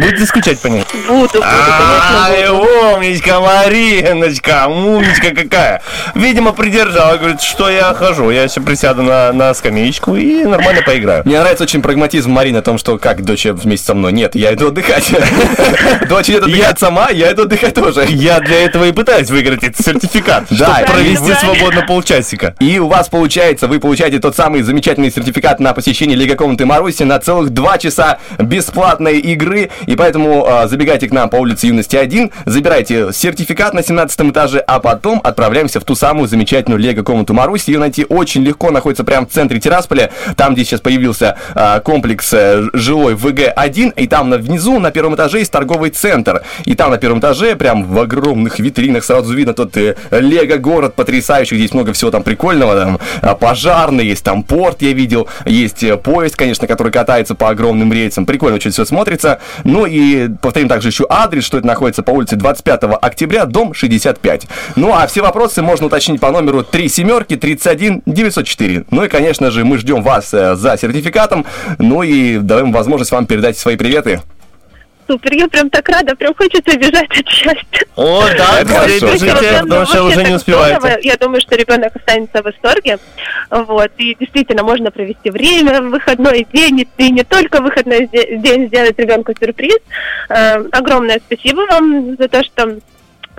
Будете 0.00 0.24
скучать 0.24 0.58
по 0.60 0.68
ней? 0.68 0.84
Буду, 1.06 1.28
буду, 1.28 1.42
Ай, 1.44 2.36
конечно, 2.36 2.54
буду. 2.54 2.96
умничка, 2.96 3.40
Мариночка, 3.40 4.66
умничка 4.66 5.34
какая. 5.34 5.82
Видимо, 6.14 6.52
придержала, 6.52 7.16
говорит, 7.18 7.42
что 7.42 7.68
я 7.68 7.92
хожу. 7.92 8.30
Я 8.30 8.48
сейчас 8.48 8.64
присяду 8.64 9.02
на, 9.02 9.30
на 9.32 9.52
скамеечку 9.52 10.16
и 10.16 10.44
нормально 10.44 10.82
поиграю. 10.82 11.22
Мне 11.26 11.38
нравится 11.38 11.64
очень 11.64 11.82
прагматизм 11.82 12.30
Марины 12.30 12.58
о 12.58 12.62
том, 12.62 12.78
что 12.78 12.96
как 12.98 13.22
дочь 13.24 13.44
вместе 13.44 13.86
со 13.86 13.94
мной. 13.94 14.12
Нет, 14.12 14.34
я 14.34 14.54
иду 14.54 14.68
отдыхать. 14.68 15.10
Дочь 16.08 16.30
идет 16.30 16.44
отдыхать 16.44 16.78
сама, 16.78 17.10
я 17.10 17.32
иду 17.32 17.42
отдыхать 17.42 17.74
тоже. 17.74 18.06
Я 18.08 18.40
для 18.40 18.64
этого 18.64 18.86
и 18.86 18.92
пытаюсь 18.92 19.28
выиграть 19.30 19.62
этот 19.64 19.84
сертификат, 19.84 20.44
Да, 20.50 20.76
чтобы 20.76 20.92
провести 20.92 21.34
свободно 21.34 21.82
полчасика. 21.82 22.54
И 22.58 22.78
у 22.78 22.88
вас 22.88 23.08
получается, 23.08 23.68
вы 23.68 23.80
получаете 23.80 24.18
тот 24.18 24.34
самый 24.34 24.62
замечательный 24.62 25.12
сертификат 25.12 25.60
на 25.60 25.74
посещение 25.74 26.16
Лига 26.16 26.36
комнаты 26.36 26.64
Маруси 26.64 27.02
на 27.02 27.18
целых 27.18 27.50
два 27.50 27.76
часа 27.78 28.18
бесплатной 28.38 29.18
игры. 29.18 29.70
И 29.90 29.96
поэтому 29.96 30.46
а, 30.46 30.68
забегайте 30.68 31.08
к 31.08 31.12
нам 31.12 31.28
по 31.28 31.34
улице 31.34 31.66
Юности 31.66 31.96
1, 31.96 32.30
забирайте 32.46 33.12
сертификат 33.12 33.74
на 33.74 33.82
17 33.82 34.20
этаже, 34.30 34.60
а 34.60 34.78
потом 34.78 35.20
отправляемся 35.24 35.80
в 35.80 35.84
ту 35.84 35.96
самую 35.96 36.28
замечательную 36.28 36.78
Лего 36.78 37.02
комнату 37.02 37.34
Маруси. 37.34 37.70
Ее 37.72 37.80
найти 37.80 38.06
очень 38.08 38.44
легко, 38.44 38.70
находится 38.70 39.02
прямо 39.02 39.26
в 39.26 39.30
центре 39.30 39.58
Тирасполя, 39.58 40.12
там, 40.36 40.54
где 40.54 40.64
сейчас 40.64 40.80
появился 40.80 41.36
а, 41.56 41.80
комплекс 41.80 42.32
э, 42.32 42.68
жилой 42.72 43.14
ВГ-1, 43.16 43.94
и 43.96 44.06
там 44.06 44.30
на- 44.30 44.38
внизу 44.38 44.78
на 44.78 44.92
первом 44.92 45.16
этаже 45.16 45.40
есть 45.40 45.50
торговый 45.50 45.90
центр. 45.90 46.44
И 46.66 46.76
там 46.76 46.92
на 46.92 46.96
первом 46.98 47.18
этаже, 47.18 47.56
прям 47.56 47.82
в 47.82 47.98
огромных 47.98 48.60
витринах 48.60 49.02
сразу 49.02 49.34
видно 49.34 49.54
тот 49.54 49.76
э, 49.76 49.96
Лего-город 50.12 50.94
потрясающий, 50.94 51.56
здесь 51.56 51.74
много 51.74 51.92
всего 51.94 52.12
там 52.12 52.22
прикольного, 52.22 52.76
там 52.76 53.00
а, 53.22 53.34
пожарный, 53.34 54.06
есть 54.06 54.22
там 54.22 54.44
порт, 54.44 54.82
я 54.82 54.92
видел, 54.92 55.26
есть 55.46 55.82
э, 55.82 55.96
поезд, 55.96 56.36
конечно, 56.36 56.68
который 56.68 56.92
катается 56.92 57.34
по 57.34 57.48
огромным 57.48 57.92
рельсам, 57.92 58.24
прикольно 58.24 58.54
очень 58.54 58.70
все 58.70 58.84
смотрится. 58.84 59.40
Ну 59.70 59.86
и 59.86 60.28
повторим 60.28 60.68
также 60.68 60.88
еще 60.88 61.06
адрес, 61.08 61.44
что 61.44 61.58
это 61.58 61.66
находится 61.66 62.02
по 62.02 62.10
улице 62.10 62.34
25 62.34 62.82
октября, 63.00 63.44
дом 63.44 63.72
65. 63.72 64.48
Ну 64.74 64.92
а 64.92 65.06
все 65.06 65.22
вопросы 65.22 65.62
можно 65.62 65.86
уточнить 65.86 66.20
по 66.20 66.32
номеру 66.32 66.64
3 66.64 66.88
семерки 66.88 67.36
31 67.36 68.02
904. 68.04 68.86
Ну 68.90 69.04
и, 69.04 69.08
конечно 69.08 69.52
же, 69.52 69.64
мы 69.64 69.78
ждем 69.78 70.02
вас 70.02 70.34
э, 70.34 70.56
за 70.56 70.76
сертификатом. 70.76 71.46
Ну 71.78 72.02
и 72.02 72.38
даем 72.38 72.72
возможность 72.72 73.12
вам 73.12 73.26
передать 73.26 73.56
свои 73.56 73.76
приветы. 73.76 74.20
Супер, 75.10 75.32
я 75.34 75.48
прям 75.48 75.70
так 75.70 75.88
рада, 75.88 76.14
прям 76.14 76.32
хочется 76.36 76.78
бежать 76.78 77.10
от 77.18 77.28
счастья. 77.28 77.84
О, 77.96 78.22
да, 78.38 78.62
бежите, 78.62 79.34
потому 79.60 79.84
что 79.84 80.04
уже 80.04 80.22
не 80.22 80.34
успеваете. 80.34 81.00
Я 81.02 81.16
думаю, 81.16 81.40
что 81.40 81.56
ребенок 81.56 81.96
останется 81.96 82.42
в 82.42 82.44
восторге. 82.44 82.98
Вот. 83.50 83.90
И 83.98 84.14
действительно, 84.20 84.62
можно 84.62 84.92
провести 84.92 85.30
время 85.30 85.82
в 85.82 85.90
выходной 85.90 86.46
день, 86.52 86.86
и 86.96 87.10
не 87.10 87.24
только 87.24 87.60
в 87.60 87.64
выходной 87.64 88.06
де- 88.06 88.36
день 88.36 88.68
сделать 88.68 88.96
ребенку 89.00 89.32
сюрприз. 89.38 89.78
Э, 90.28 90.62
огромное 90.70 91.20
спасибо 91.26 91.66
вам 91.68 92.16
за 92.16 92.28
то, 92.28 92.44
что 92.44 92.78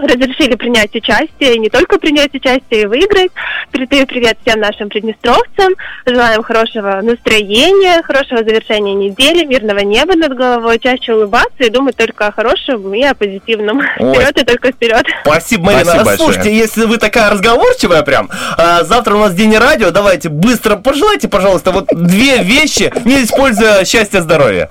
разрешили 0.08 0.56
принять 0.56 0.94
участие, 0.96 1.56
и 1.56 1.60
не 1.60 1.70
только 1.70 2.00
принять 2.00 2.34
участие, 2.34 2.84
и 2.84 2.86
выиграть. 2.86 3.32
Передаю 3.72 4.06
привет 4.08 4.38
всем 4.46 4.60
нашим 4.60 4.90
приднестровцам. 4.90 5.74
Желаем 6.06 6.44
хорошего 6.44 7.00
настроения, 7.02 8.02
хорошего 8.04 8.44
завершения 8.44 8.94
недели, 8.94 9.46
мирного 9.46 9.80
неба 9.80 10.16
над 10.16 10.36
головой, 10.36 10.80
чаще 10.80 11.14
улыбаться 11.14 11.64
и 11.64 11.70
думать 11.70 11.96
только 11.96 12.28
о 12.28 12.32
хорошем 12.32 12.94
и 12.94 13.04
о 13.04 13.14
позитивном. 13.14 13.82
Ой. 14.00 14.14
Вперед 14.16 14.42
и 14.42 14.46
только 14.46 14.72
вперед. 14.72 15.06
Спасибо, 15.24 15.66
Марина. 15.66 15.84
Спасибо 15.84 16.06
большое. 16.06 16.18
Слушайте, 16.18 16.58
если 16.58 16.86
вы 16.86 16.98
такая 16.98 17.30
разговорчивая 17.30 18.04
прям, 18.04 18.30
а, 18.58 18.84
завтра 18.84 19.16
у 19.16 19.20
нас 19.20 19.34
день 19.34 19.56
радио, 19.58 19.92
давайте 19.92 20.30
быстро 20.30 20.76
пожелайте, 20.76 21.28
пожалуйста, 21.28 21.72
вот 21.72 21.88
две 21.92 22.44
вещи, 22.44 22.92
не 23.06 23.24
используя 23.24 23.86
счастья, 23.86 24.22
здоровья. 24.22 24.70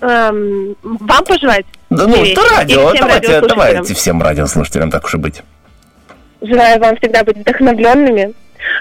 Эм, 0.00 0.76
вам 0.82 1.24
пожелать? 1.24 1.66
Да, 1.90 2.06
ну, 2.06 2.24
это 2.24 2.42
радио, 2.56 2.88
всем 2.88 3.00
давайте, 3.00 3.40
давайте 3.40 3.94
всем 3.94 4.22
радиослушателям, 4.22 4.90
так 4.90 5.04
уж 5.04 5.14
и 5.14 5.18
быть. 5.18 5.42
Желаю 6.42 6.80
вам 6.80 6.96
всегда 6.98 7.24
быть 7.24 7.38
вдохновленными, 7.38 8.34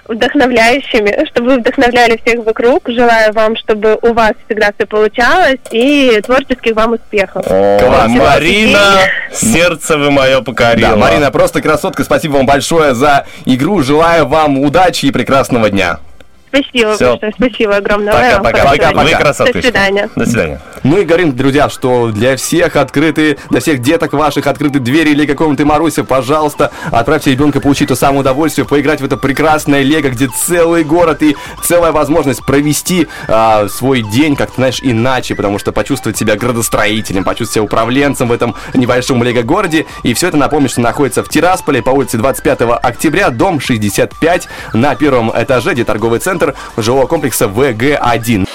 вдохновляющими, 0.08 1.26
чтобы 1.28 1.52
вы 1.52 1.60
вдохновляли 1.60 2.20
всех 2.24 2.44
вокруг. 2.46 2.84
Желаю 2.88 3.32
вам, 3.34 3.56
чтобы 3.56 3.98
у 4.02 4.14
вас 4.14 4.34
всегда 4.46 4.72
все 4.76 4.86
получалось 4.86 5.60
и 5.72 6.20
творческих 6.24 6.76
вам 6.76 6.94
успехов. 6.94 7.46
О, 7.48 7.80
Класс. 7.80 8.10
Марина, 8.10 9.00
сердце 9.32 9.98
вы 9.98 10.12
мое 10.12 10.42
покорило. 10.42 10.92
Да, 10.92 10.96
Марина, 10.98 11.32
просто 11.32 11.62
красотка. 11.62 12.04
Спасибо 12.04 12.34
вам 12.34 12.46
большое 12.46 12.94
за 12.94 13.26
игру. 13.46 13.82
Желаю 13.84 14.28
вам 14.28 14.60
удачи 14.60 15.06
и 15.06 15.12
прекрасного 15.12 15.70
дня. 15.70 16.00
Спасибо 16.50 16.96
Всё. 16.96 17.12
большое, 17.12 17.34
спасибо 17.36 17.76
огромное. 17.76 18.14
Вам 18.14 18.44
Пока-пока. 18.44 18.58
хорошего 18.60 18.78
Пока-пока. 18.78 19.04
дня. 19.04 19.18
Вы 19.18 19.24
красотка. 19.24 19.54
До 19.54 19.62
свидания. 19.62 20.10
До 20.16 20.26
свидания. 20.26 20.62
Ну 20.84 20.98
и 21.00 21.06
говорим, 21.06 21.36
друзья, 21.36 21.70
что 21.70 22.12
для 22.12 22.38
всех 22.38 22.76
открыты, 22.76 23.38
для 23.50 23.60
всех 23.60 23.82
деток 23.82 24.14
ваших 24.14 24.48
открыты 24.48 24.80
двери 24.80 25.10
или 25.10 25.26
какому-то 25.26 25.66
Маруся, 25.66 26.04
пожалуйста, 26.04 26.72
отправьте 26.92 27.32
ребенка 27.32 27.60
получить 27.60 27.88
то 27.90 27.96
самое 27.96 28.22
удовольствие, 28.22 28.66
поиграть 28.66 29.02
в 29.02 29.06
это 29.06 29.18
прекрасное 29.18 29.82
лего, 29.82 30.10
где 30.10 30.28
целый 30.28 30.84
город 30.84 31.24
и 31.24 31.36
целая 31.64 31.92
возможность 31.92 32.46
провести 32.46 33.08
а, 33.28 33.68
свой 33.68 34.02
день 34.02 34.36
как-то, 34.36 34.56
знаешь, 34.56 34.80
иначе, 34.82 35.36
потому 35.36 35.58
что 35.60 35.72
почувствовать 35.72 36.18
себя 36.18 36.36
градостроителем, 36.36 37.24
почувствовать 37.24 37.54
себя 37.54 37.64
управленцем 37.64 38.28
в 38.28 38.32
этом 38.32 38.56
небольшом 38.74 39.24
лего-городе. 39.24 39.86
И 40.04 40.14
все 40.14 40.28
это, 40.28 40.38
напомню, 40.38 40.70
что 40.70 40.82
находится 40.82 41.24
в 41.24 41.30
Тирасполе 41.30 41.82
по 41.82 41.90
улице 41.90 42.18
25 42.18 42.62
октября, 42.82 43.30
дом 43.30 43.60
65 43.60 44.48
на 44.74 44.96
первом 44.96 45.32
этаже, 45.36 45.74
где 45.74 45.84
торговый 45.84 46.20
центр 46.20 46.45
жилого 46.78 47.08
комплекса 47.08 47.48
ВГ-1. 47.48 48.48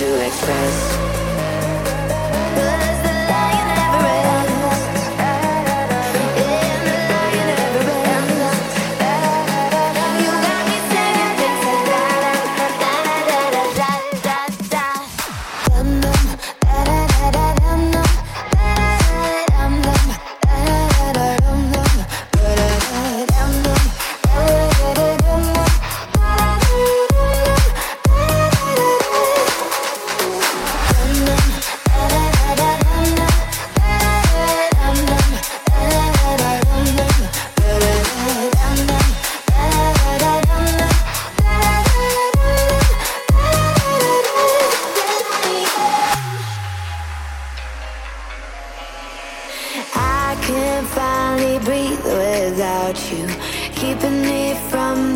You 0.00 0.93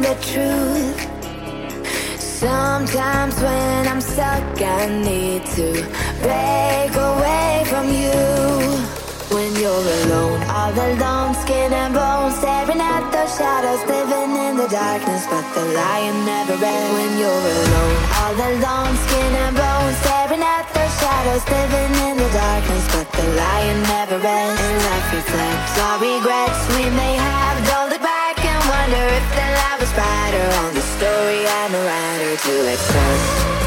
the 0.08 0.14
truth. 0.32 1.00
Sometimes 2.16 3.34
when 3.44 3.80
I'm 3.92 4.00
stuck, 4.00 4.56
I 4.56 4.88
need 4.88 5.44
to 5.58 5.68
break 6.24 6.92
away 6.96 7.52
from 7.68 7.86
you. 7.92 8.16
When 9.28 9.52
you're 9.60 9.88
alone, 10.00 10.40
all 10.48 10.72
alone, 10.72 11.34
skin 11.44 11.72
and 11.76 11.92
bones, 11.92 12.40
staring 12.40 12.80
at 12.80 13.04
those 13.12 13.36
shadows, 13.36 13.84
living 13.84 14.32
in 14.46 14.56
the 14.56 14.68
darkness, 14.72 15.28
but 15.28 15.44
the 15.52 15.64
lion 15.76 16.16
never 16.24 16.56
rests. 16.56 16.92
When 16.96 17.12
you're 17.20 17.46
alone, 17.60 17.98
all 18.20 18.38
alone, 18.48 18.94
skin 19.04 19.32
and 19.44 19.54
bones, 19.60 19.96
staring 20.00 20.44
at 20.56 20.64
those 20.72 20.94
shadows, 21.02 21.44
living 21.52 21.92
in 22.08 22.14
the 22.16 22.30
darkness, 22.32 22.84
but 22.96 23.08
the 23.12 23.26
lion 23.36 23.78
never 23.92 24.16
rests. 24.24 24.64
And 24.64 24.78
life 24.88 25.08
reflects 25.20 25.74
our 25.84 25.96
regrets 26.00 26.60
we 26.72 26.84
may 26.96 27.14
have. 27.20 27.56
Don't 27.68 27.90
look 27.92 28.00
back 28.00 28.40
and 28.40 28.62
wonder 28.72 29.04
if 29.20 29.47
brighter 30.30 30.54
on 30.56 30.74
the 30.74 30.80
story 30.80 31.46
I'm 31.46 31.74
a 31.74 31.84
writer 31.84 32.36
to 32.36 32.72
express. 32.72 33.57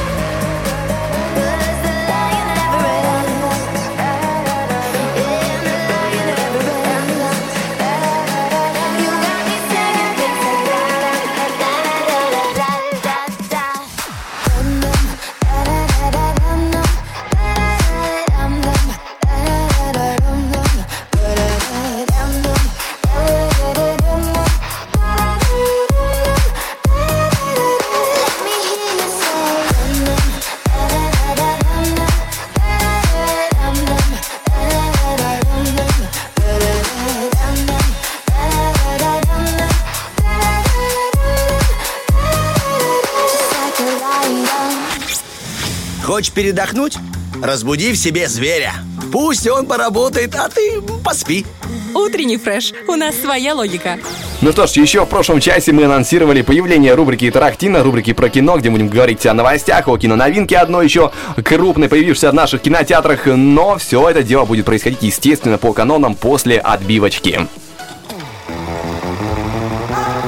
Хочешь 46.11 46.33
передохнуть? 46.33 46.97
Разбуди 47.41 47.93
в 47.93 47.95
себе 47.95 48.27
зверя. 48.27 48.73
Пусть 49.13 49.47
он 49.47 49.65
поработает, 49.65 50.35
а 50.35 50.49
ты 50.49 50.81
поспи. 51.05 51.45
Утренний 51.93 52.35
фреш. 52.35 52.73
У 52.89 52.95
нас 52.95 53.15
своя 53.15 53.55
логика. 53.55 53.97
Ну 54.41 54.51
что 54.51 54.67
ж, 54.67 54.71
еще 54.71 55.05
в 55.05 55.07
прошлом 55.07 55.39
часе 55.39 55.71
мы 55.71 55.85
анонсировали 55.85 56.41
появление 56.41 56.95
рубрики 56.95 57.31
Тарахтина, 57.31 57.81
рубрики 57.81 58.11
про 58.11 58.27
кино, 58.27 58.57
где 58.57 58.69
будем 58.69 58.89
говорить 58.89 59.25
о 59.25 59.33
новостях, 59.33 59.87
о 59.87 59.97
киноновинке 59.97 60.57
одной 60.57 60.83
еще 60.83 61.13
крупной, 61.45 61.87
появившейся 61.87 62.31
в 62.31 62.33
наших 62.33 62.61
кинотеатрах, 62.61 63.27
но 63.27 63.77
все 63.77 64.09
это 64.09 64.21
дело 64.21 64.43
будет 64.43 64.65
происходить, 64.65 65.03
естественно, 65.03 65.57
по 65.57 65.71
канонам 65.71 66.15
после 66.15 66.59
отбивочки. 66.59 67.47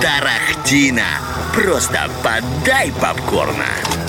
Тарахтина. 0.01 1.03
Просто 1.53 2.09
подай 2.23 2.93
попкорна. 3.01 3.65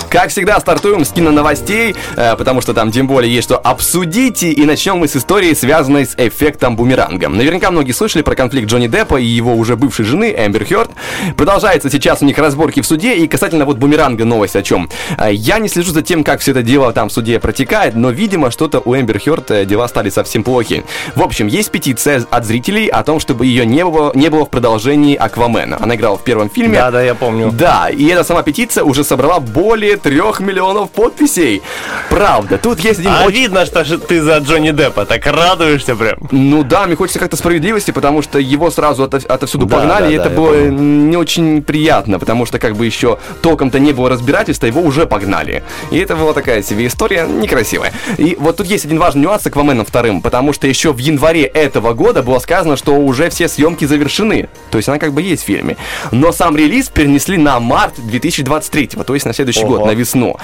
Как 0.09 0.29
всегда, 0.29 0.59
стартуем 0.59 1.03
с 1.03 1.09
киноновостей, 1.11 1.95
э, 2.15 2.35
потому 2.37 2.61
что 2.61 2.73
там 2.73 2.91
тем 2.91 3.07
более 3.07 3.33
есть 3.33 3.45
что 3.47 3.57
обсудить. 3.57 4.43
И 4.43 4.65
начнем 4.65 4.97
мы 4.97 5.07
с 5.07 5.15
истории, 5.15 5.53
связанной 5.53 6.05
с 6.05 6.15
эффектом 6.17 6.75
бумеранга. 6.75 7.27
Наверняка 7.29 7.71
многие 7.71 7.91
слышали 7.91 8.21
про 8.21 8.35
конфликт 8.35 8.69
Джонни 8.69 8.87
Деппа 8.87 9.17
и 9.17 9.25
его 9.25 9.55
уже 9.55 9.75
бывшей 9.75 10.05
жены 10.05 10.33
Эмбер 10.37 10.65
Хёрд. 10.65 10.91
Продолжается 11.35 11.89
сейчас 11.89 12.21
у 12.21 12.25
них 12.25 12.37
разборки 12.37 12.81
в 12.81 12.85
суде. 12.85 13.15
И 13.15 13.27
касательно 13.27 13.65
вот 13.65 13.77
бумеранга 13.77 14.25
новость 14.25 14.55
о 14.55 14.63
чем. 14.63 14.89
Э, 15.17 15.31
Я 15.33 15.59
не 15.59 15.67
слежу 15.69 15.91
за 15.91 16.01
тем, 16.01 16.23
как 16.23 16.39
все 16.41 16.51
это 16.51 16.63
дело 16.63 16.91
там 16.93 17.09
в 17.09 17.11
суде 17.13 17.39
протекает, 17.39 17.95
но, 17.95 18.09
видимо, 18.09 18.51
что-то 18.51 18.81
у 18.83 18.95
Эмбер 18.95 19.19
Хёрд 19.19 19.51
э, 19.51 19.65
дела 19.65 19.87
стали 19.87 20.09
совсем 20.09 20.43
плохи. 20.43 20.83
В 21.15 21.21
общем, 21.21 21.47
есть 21.47 21.71
петиция 21.71 22.23
от 22.29 22.45
зрителей 22.45 22.87
о 22.87 23.03
том, 23.03 23.19
чтобы 23.19 23.45
ее 23.45 23.65
не 23.65 23.83
было, 23.83 24.11
не 24.15 24.29
было 24.29 24.45
в 24.45 24.49
продолжении 24.49 25.15
Аквамена. 25.15 25.77
Она 25.81 25.95
играла 25.95 26.17
в 26.17 26.23
первом 26.23 26.49
фильме. 26.49 26.77
Да, 26.77 26.91
да, 26.91 27.01
я 27.01 27.15
помню. 27.15 27.51
Да, 27.51 27.89
и 27.89 28.05
эта 28.07 28.23
сама 28.23 28.43
петиция 28.43 28.83
уже 28.83 29.03
собрала 29.03 29.39
более 29.39 29.97
трех 30.05 30.39
миллионов 30.39 30.91
подписей. 30.91 31.63
Правда, 32.11 32.59
тут 32.59 32.79
есть 32.79 32.99
один 32.99 33.11
А 33.11 33.25
очень... 33.25 33.37
видно, 33.39 33.65
что 33.65 33.83
ты 33.97 34.21
за 34.21 34.37
Джонни 34.37 34.69
Деппа, 34.69 35.03
так 35.05 35.25
радуешься 35.25 35.95
прям. 35.95 36.19
Ну 36.29 36.63
да, 36.63 36.85
мне 36.85 36.95
хочется 36.95 37.17
как-то 37.17 37.35
справедливости, 37.37 37.89
потому 37.89 38.21
что 38.21 38.37
его 38.37 38.69
сразу 38.69 39.03
ото- 39.05 39.25
отовсюду 39.27 39.65
Да, 39.65 39.77
погнали, 39.77 40.03
да, 40.03 40.13
и 40.13 40.17
да, 40.17 40.25
это 40.25 40.29
было 40.35 40.67
не 40.67 41.17
очень 41.17 41.63
приятно, 41.63 42.19
потому 42.19 42.45
что 42.45 42.59
как 42.59 42.75
бы 42.75 42.85
еще 42.85 43.17
толком-то 43.41 43.79
не 43.79 43.93
было 43.93 44.07
разбирательства, 44.09 44.67
его 44.67 44.81
уже 44.81 45.07
погнали. 45.07 45.63
И 45.89 45.97
это 45.97 46.15
была 46.15 46.33
такая 46.33 46.61
себе 46.61 46.85
история 46.85 47.25
некрасивая. 47.27 47.91
И 48.19 48.37
вот 48.39 48.57
тут 48.57 48.67
есть 48.67 48.85
один 48.85 48.99
важный 48.99 49.23
нюанс 49.23 49.41
с 49.41 49.47
Акваменом 49.47 49.85
вторым, 49.85 50.21
потому 50.21 50.53
что 50.53 50.67
еще 50.67 50.93
в 50.93 50.99
январе 50.99 51.45
этого 51.45 51.93
года 51.93 52.21
было 52.21 52.37
сказано, 52.37 52.77
что 52.77 52.91
уже 52.93 53.31
все 53.31 53.47
съемки 53.47 53.85
завершены. 53.85 54.49
То 54.69 54.77
есть 54.77 54.87
она 54.87 54.99
как 54.99 55.13
бы 55.13 55.23
есть 55.23 55.41
в 55.41 55.45
фильме. 55.47 55.77
Но 56.11 56.31
сам 56.31 56.55
релиз 56.55 56.89
перенесли 56.89 57.37
на 57.37 57.59
март 57.59 57.95
2023, 57.97 58.87
то 59.03 59.13
есть 59.15 59.25
на 59.25 59.33
следующий 59.33 59.63
Ого. 59.63 59.77
год, 59.77 59.84
на 59.85 59.91
весну. 59.91 60.37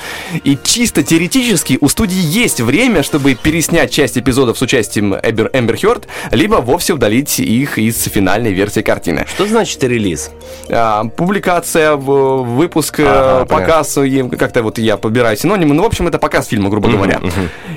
И 0.43 0.57
чисто 0.63 1.03
теоретически 1.03 1.77
у 1.81 1.89
студии 1.89 2.21
есть 2.21 2.61
время, 2.61 3.03
чтобы 3.03 3.35
переснять 3.35 3.91
часть 3.91 4.17
эпизодов 4.17 4.57
с 4.57 4.61
участием 4.61 5.15
Эмбер, 5.15 5.49
Эмбер 5.53 5.77
Хёрд, 5.77 6.07
либо 6.31 6.55
вовсе 6.55 6.93
удалить 6.93 7.39
их 7.39 7.77
из 7.77 8.01
финальной 8.03 8.53
версии 8.53 8.81
картины. 8.81 9.25
Что 9.33 9.45
значит 9.45 9.83
релиз? 9.83 10.31
А, 10.69 11.05
публикация, 11.05 11.95
выпуск, 11.95 12.99
э, 12.99 13.05
Ага, 13.07 13.45
показ, 13.45 13.97
как-то 14.37 14.63
вот 14.63 14.77
я 14.77 14.97
подбираю 14.97 15.37
синонимы, 15.37 15.73
ну, 15.73 15.83
в 15.83 15.85
общем, 15.85 16.07
это 16.07 16.17
показ 16.17 16.47
фильма, 16.47 16.69
грубо 16.69 16.89
говоря. 16.89 17.21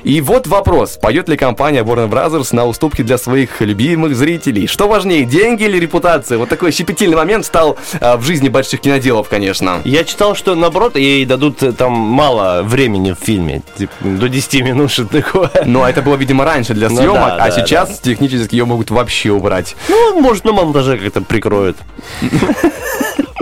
И 0.03 0.21
вот 0.21 0.47
вопрос, 0.47 0.99
пойдет 1.01 1.29
ли 1.29 1.37
компания 1.37 1.83
Warner 1.83 2.09
Brothers 2.09 2.49
на 2.53 2.67
уступки 2.67 3.03
для 3.03 3.19
своих 3.19 3.61
любимых 3.61 4.17
зрителей? 4.17 4.67
Что 4.67 4.89
важнее, 4.89 5.25
деньги 5.25 5.65
или 5.65 5.79
репутация? 5.79 6.39
Вот 6.39 6.49
такой 6.49 6.73
щепетильный 6.73 7.17
момент 7.17 7.47
стал 7.47 7.79
а, 8.01 8.17
в 8.17 8.23
жизни 8.23 8.49
больших 8.49 8.81
киноделов, 8.81 9.29
конечно. 9.29 9.81
Я 9.85 10.05
читал, 10.05 10.35
что 10.35 10.55
наоборот, 10.55 10.97
ей 10.97 11.25
дадут 11.25 11.54
э, 11.63 11.73
там 11.73 11.93
мало 11.93 12.63
времени 12.63 13.13
в 13.13 13.25
фильме. 13.25 13.63
Типа, 13.77 13.93
до 14.01 14.29
10 14.29 14.63
минут 14.63 14.91
что-то 14.91 15.23
такое. 15.23 15.51
Но 15.65 15.89
это 15.89 16.03
было, 16.03 16.17
видимо, 16.17 16.45
раньше 16.45 16.75
для 16.75 16.89
Ну 16.89 16.97
съемок, 16.97 17.17
да, 17.17 17.37
а 17.37 17.51
да, 17.51 17.51
сейчас 17.51 18.01
технически 18.01 18.55
ее 18.55 18.65
могут 18.65 18.91
вообще 18.91 19.31
убрать. 19.31 19.77
Ну, 19.89 20.21
может, 20.21 20.45
на 20.45 20.53
монтаже 20.53 20.99
как-то 20.99 21.21
прикроют. 21.21 21.77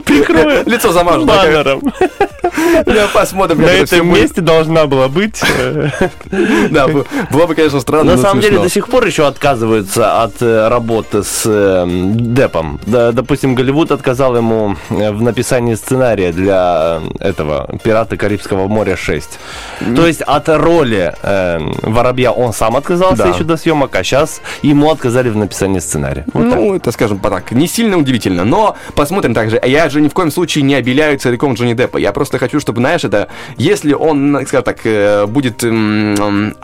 Прикроют. 0.05 0.67
Лицо 0.67 0.93
замажут. 0.93 1.27
да, 1.27 1.37
Баннером. 1.37 1.83
Да, 2.87 3.09
посмотрим. 3.13 3.63
На 3.63 3.67
этом 3.71 4.09
месте 4.09 4.41
должна 4.41 4.87
была 4.87 5.09
быть. 5.09 5.41
э, 5.43 5.89
Да, 6.71 6.87
было 7.31 7.47
бы, 7.47 7.55
конечно, 7.55 7.81
странно, 7.81 8.17
На 8.17 8.19
самом 8.19 8.41
деле 8.41 8.59
до 8.59 8.69
сих 8.69 8.89
пор 8.89 9.07
еще 9.07 9.27
отказываются 9.27 10.23
от 10.23 10.43
э, 10.43 10.69
работы 10.69 11.23
с 11.23 11.43
э, 11.47 11.87
Деппом. 11.89 12.79
Да, 12.87 13.13
допустим, 13.13 13.55
Голливуд 13.55 13.91
отказал 13.91 14.37
ему 14.37 14.77
в 14.91 15.23
написании 15.23 15.75
сценария 15.75 16.33
для 16.33 17.01
этого 17.21 17.79
«Пираты 18.03 18.17
Карибского 18.17 18.67
моря 18.69 18.95
6». 18.97 19.95
То 19.97 20.07
есть 20.07 20.23
от 20.23 20.49
роли 20.49 21.15
э, 21.23 21.59
Воробья 21.83 22.33
он 22.33 22.53
сам 22.53 22.77
отказался 22.77 23.23
Да. 23.25 23.29
еще 23.29 23.45
до 23.45 23.57
съемок, 23.57 23.95
а 23.95 24.03
сейчас 24.03 24.41
ему 24.63 24.91
отказали 24.91 25.29
в 25.31 25.37
написании 25.37 25.79
сценария. 25.79 26.25
Вот 26.33 26.51
так. 26.51 26.59
Ну, 26.59 26.75
это, 26.75 26.91
скажем 26.93 27.19
так, 27.19 27.53
не 27.53 27.69
сильно 27.69 27.97
удивительно, 27.97 28.45
но 28.45 28.77
посмотрим 28.95 29.35
также. 29.35 29.61
Я 29.65 29.89
же 29.89 30.01
ни 30.01 30.09
в 30.09 30.15
коем 30.15 30.31
случае 30.33 30.65
не 30.65 30.75
обеляю 30.75 31.19
целиком 31.19 31.55
Джонни 31.55 31.75
Деппа. 31.75 31.99
Я 31.99 32.13
просто 32.13 32.39
хочу, 32.39 32.59
чтобы, 32.61 32.81
знаешь, 32.81 33.05
это, 33.05 33.29
если 33.57 33.93
он, 33.95 34.39
скажем 34.47 34.65
так, 34.65 34.79
э, 34.85 35.27
будет 35.27 35.63
м, 35.65 36.15
м, 36.15 36.57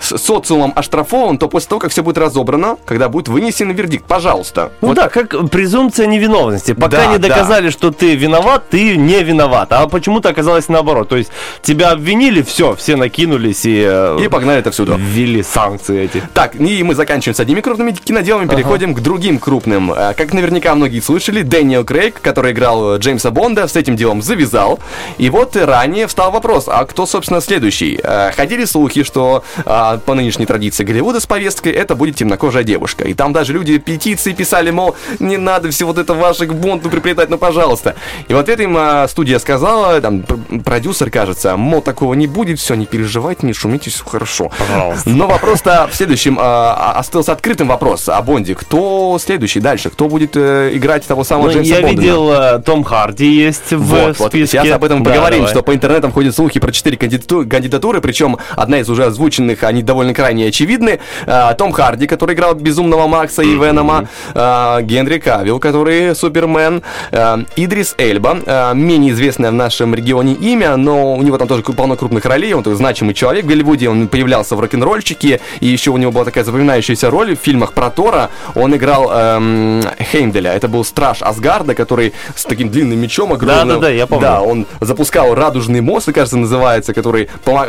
с 0.00 0.16
социумом 0.18 0.72
оштрафован, 0.76 1.36
то 1.38 1.48
после 1.48 1.68
того, 1.68 1.80
как 1.80 1.90
все 1.90 2.02
будет 2.02 2.18
разобрано, 2.18 2.76
когда 2.86 3.08
будет 3.08 3.28
вынесен 3.28 3.70
вердикт, 3.72 4.04
пожалуйста. 4.06 4.70
Ну 4.80 4.94
да, 4.94 5.08
как 5.08 5.50
презумпция 5.50 6.06
невиновности. 6.06 6.72
Пока 6.72 6.96
Да, 6.96 7.06
не 7.06 7.18
да. 7.18 7.28
доказали, 7.28 7.70
что 7.70 7.90
ты 7.90 8.14
виноват, 8.16 8.64
ты 8.70 8.96
не 8.96 9.22
виноват. 9.22 9.72
А 9.72 9.86
почему-то 9.88 10.28
оказалось 10.30 10.68
наоборот. 10.68 10.85
То 10.86 11.16
есть 11.16 11.30
тебя 11.62 11.90
обвинили, 11.90 12.42
все, 12.42 12.74
все 12.74 12.96
накинулись 12.96 13.64
и, 13.64 13.82
э, 13.86 14.18
И 14.24 14.28
погнали 14.28 14.58
это 14.60 14.70
всюду. 14.70 14.96
ввели 14.98 15.42
санкции 15.42 16.04
эти. 16.04 16.22
Так, 16.34 16.54
и 16.56 16.82
мы 16.82 16.94
заканчиваем 16.94 17.34
с 17.34 17.40
одними 17.40 17.60
крупными 17.60 17.92
киноделами, 17.92 18.48
переходим 18.48 18.94
к 18.94 19.00
другим 19.00 19.38
крупным. 19.38 19.92
Э, 19.92 20.14
Как 20.14 20.32
наверняка 20.32 20.74
многие 20.74 21.00
слышали, 21.00 21.42
Дэниел 21.42 21.84
Крейг, 21.84 22.20
который 22.20 22.52
играл 22.52 22.94
э, 22.94 22.98
Джеймса 22.98 23.30
Бонда, 23.30 23.66
с 23.68 23.76
этим 23.76 23.96
делом 23.96 24.22
завязал. 24.22 24.78
И 25.18 25.30
вот 25.30 25.56
ранее 25.56 26.06
встал 26.06 26.30
вопрос, 26.30 26.64
а 26.68 26.84
кто, 26.84 27.06
собственно, 27.06 27.40
следующий? 27.40 28.00
Ходили 28.36 28.64
слухи, 28.64 29.02
что 29.02 29.42
по 29.64 30.14
нынешней 30.14 30.46
традиции 30.46 30.84
Голливуда 30.84 31.20
с 31.20 31.26
повесткой 31.26 31.72
это 31.72 31.94
будет 31.94 32.16
темнокожая 32.16 32.62
девушка. 32.64 33.04
И 33.04 33.14
там 33.14 33.32
даже 33.32 33.52
люди 33.52 33.78
петиции 33.78 34.32
писали, 34.32 34.70
мол, 34.70 34.96
не 35.18 35.36
надо 35.36 35.70
все 35.70 35.84
вот 35.86 35.98
это 35.98 36.14
ваше 36.14 36.46
к 36.46 36.52
Бонду 36.54 36.90
приплетать, 36.90 37.30
ну 37.30 37.38
пожалуйста. 37.38 37.94
И 38.28 38.34
вот 38.34 38.48
это 38.48 38.62
им 38.62 38.76
студия 39.08 39.38
сказала, 39.38 40.00
там, 40.00 40.22
пр- 40.22 40.38
продюсер, 40.76 41.10
кажется, 41.10 41.56
мол, 41.56 41.80
такого 41.80 42.12
не 42.12 42.26
будет, 42.26 42.58
все, 42.58 42.74
не 42.74 42.84
переживайте, 42.84 43.46
не 43.46 43.54
шумите, 43.54 43.88
все 43.88 44.04
хорошо. 44.04 44.50
Пожалуйста. 44.58 45.08
Но 45.08 45.26
вопрос-то 45.26 45.88
в 45.90 45.94
следующем 45.96 46.36
а, 46.38 46.92
а, 46.94 46.98
остался 46.98 47.32
открытым 47.32 47.68
вопрос 47.68 48.10
о 48.10 48.20
Бонде. 48.20 48.54
Кто 48.54 49.16
следующий 49.18 49.60
дальше? 49.60 49.88
Кто 49.88 50.06
будет 50.06 50.32
э, 50.36 50.72
играть 50.74 51.06
того 51.06 51.24
самого 51.24 51.46
Ну, 51.46 51.52
Джеймса 51.54 51.76
я 51.76 51.80
Бонда? 51.80 52.02
видел, 52.02 52.30
э, 52.30 52.58
Том 52.62 52.84
Харди 52.84 53.26
есть 53.26 53.72
в 53.72 53.78
Вот, 53.86 54.18
вот, 54.18 54.28
списке. 54.32 54.58
сейчас 54.58 54.70
об 54.70 54.84
этом 54.84 55.02
Да, 55.02 55.10
поговорим, 55.12 55.38
давай. 55.38 55.50
что 55.54 55.62
по 55.62 55.74
интернетам 55.74 56.12
ходят 56.12 56.34
слухи 56.34 56.60
про 56.60 56.70
четыре 56.72 56.98
кандидату- 56.98 57.48
кандидатуры, 57.48 58.02
причем 58.02 58.36
одна 58.54 58.80
из 58.80 58.90
уже 58.90 59.06
озвученных, 59.06 59.62
они 59.62 59.82
довольно 59.82 60.12
крайне 60.12 60.46
очевидны. 60.48 61.00
А, 61.26 61.54
Том 61.54 61.72
Харди, 61.72 62.06
который 62.06 62.34
играл 62.34 62.54
Безумного 62.54 63.06
Макса 63.06 63.40
и 63.40 63.54
Венома, 63.56 64.08
а, 64.34 64.82
Генри 64.82 65.20
Кавилл, 65.20 65.58
который 65.58 66.14
Супермен, 66.14 66.82
а, 67.12 67.38
Идрис 67.56 67.94
Эльба, 67.96 68.38
а, 68.44 68.74
менее 68.74 69.12
известное 69.12 69.50
в 69.50 69.54
нашем 69.54 69.94
регионе 69.94 70.34
имя, 70.34 70.65
но 70.74 71.14
у 71.14 71.22
него 71.22 71.38
там 71.38 71.46
тоже 71.46 71.62
полно 71.62 71.96
крупных 71.96 72.24
ролей, 72.24 72.52
он 72.54 72.62
такой 72.64 72.76
значимый 72.76 73.14
человек 73.14 73.44
в 73.44 73.48
Голливуде, 73.48 73.88
он 73.88 74.08
появлялся 74.08 74.56
в 74.56 74.60
рок-н-ролльчике, 74.60 75.40
и 75.60 75.66
еще 75.66 75.90
у 75.92 75.96
него 75.96 76.10
была 76.10 76.24
такая 76.24 76.42
запоминающаяся 76.42 77.10
роль 77.10 77.36
в 77.36 77.40
фильмах 77.40 77.72
про 77.72 77.90
Тора, 77.90 78.30
он 78.54 78.74
играл 78.74 79.10
эм, 79.12 79.82
Хеймделя, 80.12 80.52
это 80.52 80.66
был 80.66 80.84
страж 80.84 81.22
Асгарда, 81.22 81.74
который 81.74 82.12
с 82.34 82.44
таким 82.44 82.70
длинным 82.70 82.98
мечом 82.98 83.32
огромным. 83.32 83.68
Да-да-да, 83.68 83.90
я 83.90 84.06
помню. 84.06 84.22
Да, 84.22 84.40
он 84.40 84.66
запускал 84.80 85.34
радужный 85.34 85.80
мост, 85.82 86.10
кажется, 86.12 86.36
называется, 86.38 86.94
который 86.94 87.28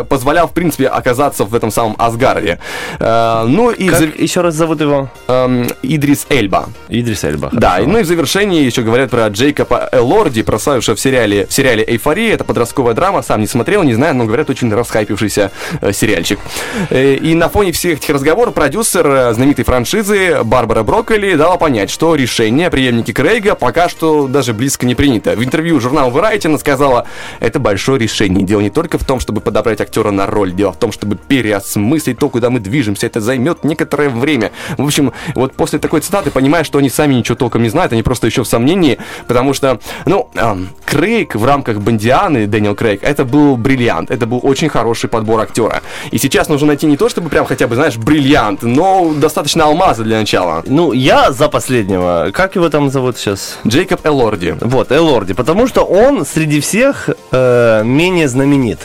позволял, 0.09 0.47
в 0.47 0.51
принципе, 0.53 0.87
оказаться 0.87 1.43
в 1.43 1.53
этом 1.53 1.69
самом 1.71 1.95
Асгарде. 1.99 2.59
Э, 2.99 3.43
ну 3.47 3.71
и 3.71 3.87
Как 3.89 3.99
за- 3.99 4.05
еще 4.17 4.41
раз 4.41 4.55
зовут 4.55 4.81
его? 4.81 5.09
эм, 5.27 5.67
Идрис 5.83 6.25
Эльба. 6.29 6.69
Идрис 6.89 7.23
Эльба. 7.23 7.49
Да, 7.51 7.71
хорошо. 7.71 7.83
и 7.83 7.91
ну 7.91 7.99
и 7.99 8.03
в 8.03 8.07
завершении 8.07 8.63
еще 8.63 8.81
говорят 8.81 9.09
про 9.09 9.27
Джейкоба 9.27 9.89
Элорди, 9.91 10.41
прославившего 10.43 10.95
в 10.95 10.99
сериале, 10.99 11.45
в 11.47 11.53
сериале 11.53 11.83
«Эйфория». 11.83 12.33
Это 12.33 12.43
подростковая 12.87 12.93
драма, 12.93 13.21
сам 13.21 13.41
не 13.41 13.47
смотрел, 13.47 13.83
не 13.83 13.93
знаю, 13.93 14.15
но 14.15 14.25
говорят, 14.25 14.49
очень 14.49 14.73
расхайпившийся 14.73 15.51
э, 15.81 15.91
сериальчик. 15.91 16.39
Э, 16.89 17.15
и 17.15 17.35
на 17.35 17.49
фоне 17.49 17.71
всех 17.71 17.99
этих 17.99 18.09
разговоров 18.13 18.53
продюсер 18.53 19.07
э, 19.07 19.33
знаменитой 19.33 19.65
франшизы 19.65 20.43
Барбара 20.43 20.83
Брокколи 20.83 21.35
дала 21.35 21.57
понять, 21.57 21.89
что 21.89 22.15
решение 22.15 22.67
о 22.67 22.69
преемнике 22.69 23.13
Крейга 23.13 23.55
пока 23.55 23.89
что 23.89 24.27
даже 24.27 24.53
близко 24.53 24.85
не 24.85 24.95
принято. 24.95 25.35
В 25.35 25.43
интервью 25.43 25.79
журналу 25.79 26.11
Variety 26.11 26.47
она 26.47 26.57
сказала, 26.57 27.05
это 27.39 27.59
большое 27.59 27.99
решение. 27.99 28.45
Дело 28.45 28.61
не 28.61 28.69
только 28.69 28.97
в 28.97 29.05
том, 29.05 29.19
чтобы 29.19 29.41
подобрать 29.41 29.81
актера 29.81 30.11
на 30.11 30.27
роль, 30.27 30.53
дело 30.53 30.71
в 30.71 30.77
том, 30.77 30.91
чтобы 30.91 31.15
переосмыслить 31.15 32.19
то, 32.19 32.29
куда 32.29 32.49
мы 32.49 32.59
движемся. 32.59 33.07
Это 33.07 33.21
займет 33.21 33.63
некоторое 33.63 34.09
время. 34.09 34.51
В 34.77 34.85
общем, 34.85 35.13
вот 35.35 35.53
после 35.53 35.79
такой 35.79 36.01
цитаты 36.01 36.31
понимаешь, 36.31 36.65
что 36.65 36.79
они 36.79 36.89
сами 36.89 37.15
ничего 37.15 37.35
толком 37.35 37.63
не 37.63 37.69
знают, 37.69 37.91
они 37.93 38.03
просто 38.03 38.27
еще 38.27 38.43
в 38.43 38.47
сомнении, 38.47 38.97
потому 39.27 39.53
что, 39.53 39.79
ну, 40.05 40.29
эм, 40.35 40.69
Крейг 40.85 41.35
в 41.35 41.45
рамках 41.45 41.79
Бондианы, 41.79 42.47
Дэниел 42.47 42.76
Крейг, 42.77 43.03
это 43.03 43.25
был 43.25 43.57
бриллиант, 43.57 44.11
это 44.11 44.25
был 44.25 44.39
очень 44.43 44.69
хороший 44.69 45.09
подбор 45.09 45.41
актера. 45.41 45.81
И 46.11 46.17
сейчас 46.17 46.47
нужно 46.47 46.67
найти 46.67 46.85
не 46.85 46.95
то, 46.95 47.09
чтобы 47.09 47.29
прям 47.29 47.45
хотя 47.45 47.67
бы, 47.67 47.75
знаешь, 47.75 47.97
бриллиант, 47.97 48.63
но 48.63 49.13
достаточно 49.13 49.65
алмаза 49.65 50.03
для 50.03 50.19
начала. 50.19 50.63
Ну, 50.65 50.93
я 50.93 51.31
за 51.31 51.49
последнего. 51.49 52.29
Как 52.33 52.55
его 52.55 52.69
там 52.69 52.89
зовут 52.89 53.17
сейчас? 53.17 53.57
Джейкоб 53.67 54.05
Элорди. 54.05 54.55
Вот, 54.61 54.91
Элорди. 54.91 55.33
Потому 55.33 55.67
что 55.67 55.83
он 55.83 56.25
среди 56.25 56.61
всех 56.61 57.09
э, 57.31 57.83
менее 57.83 58.27
знаменит. 58.27 58.79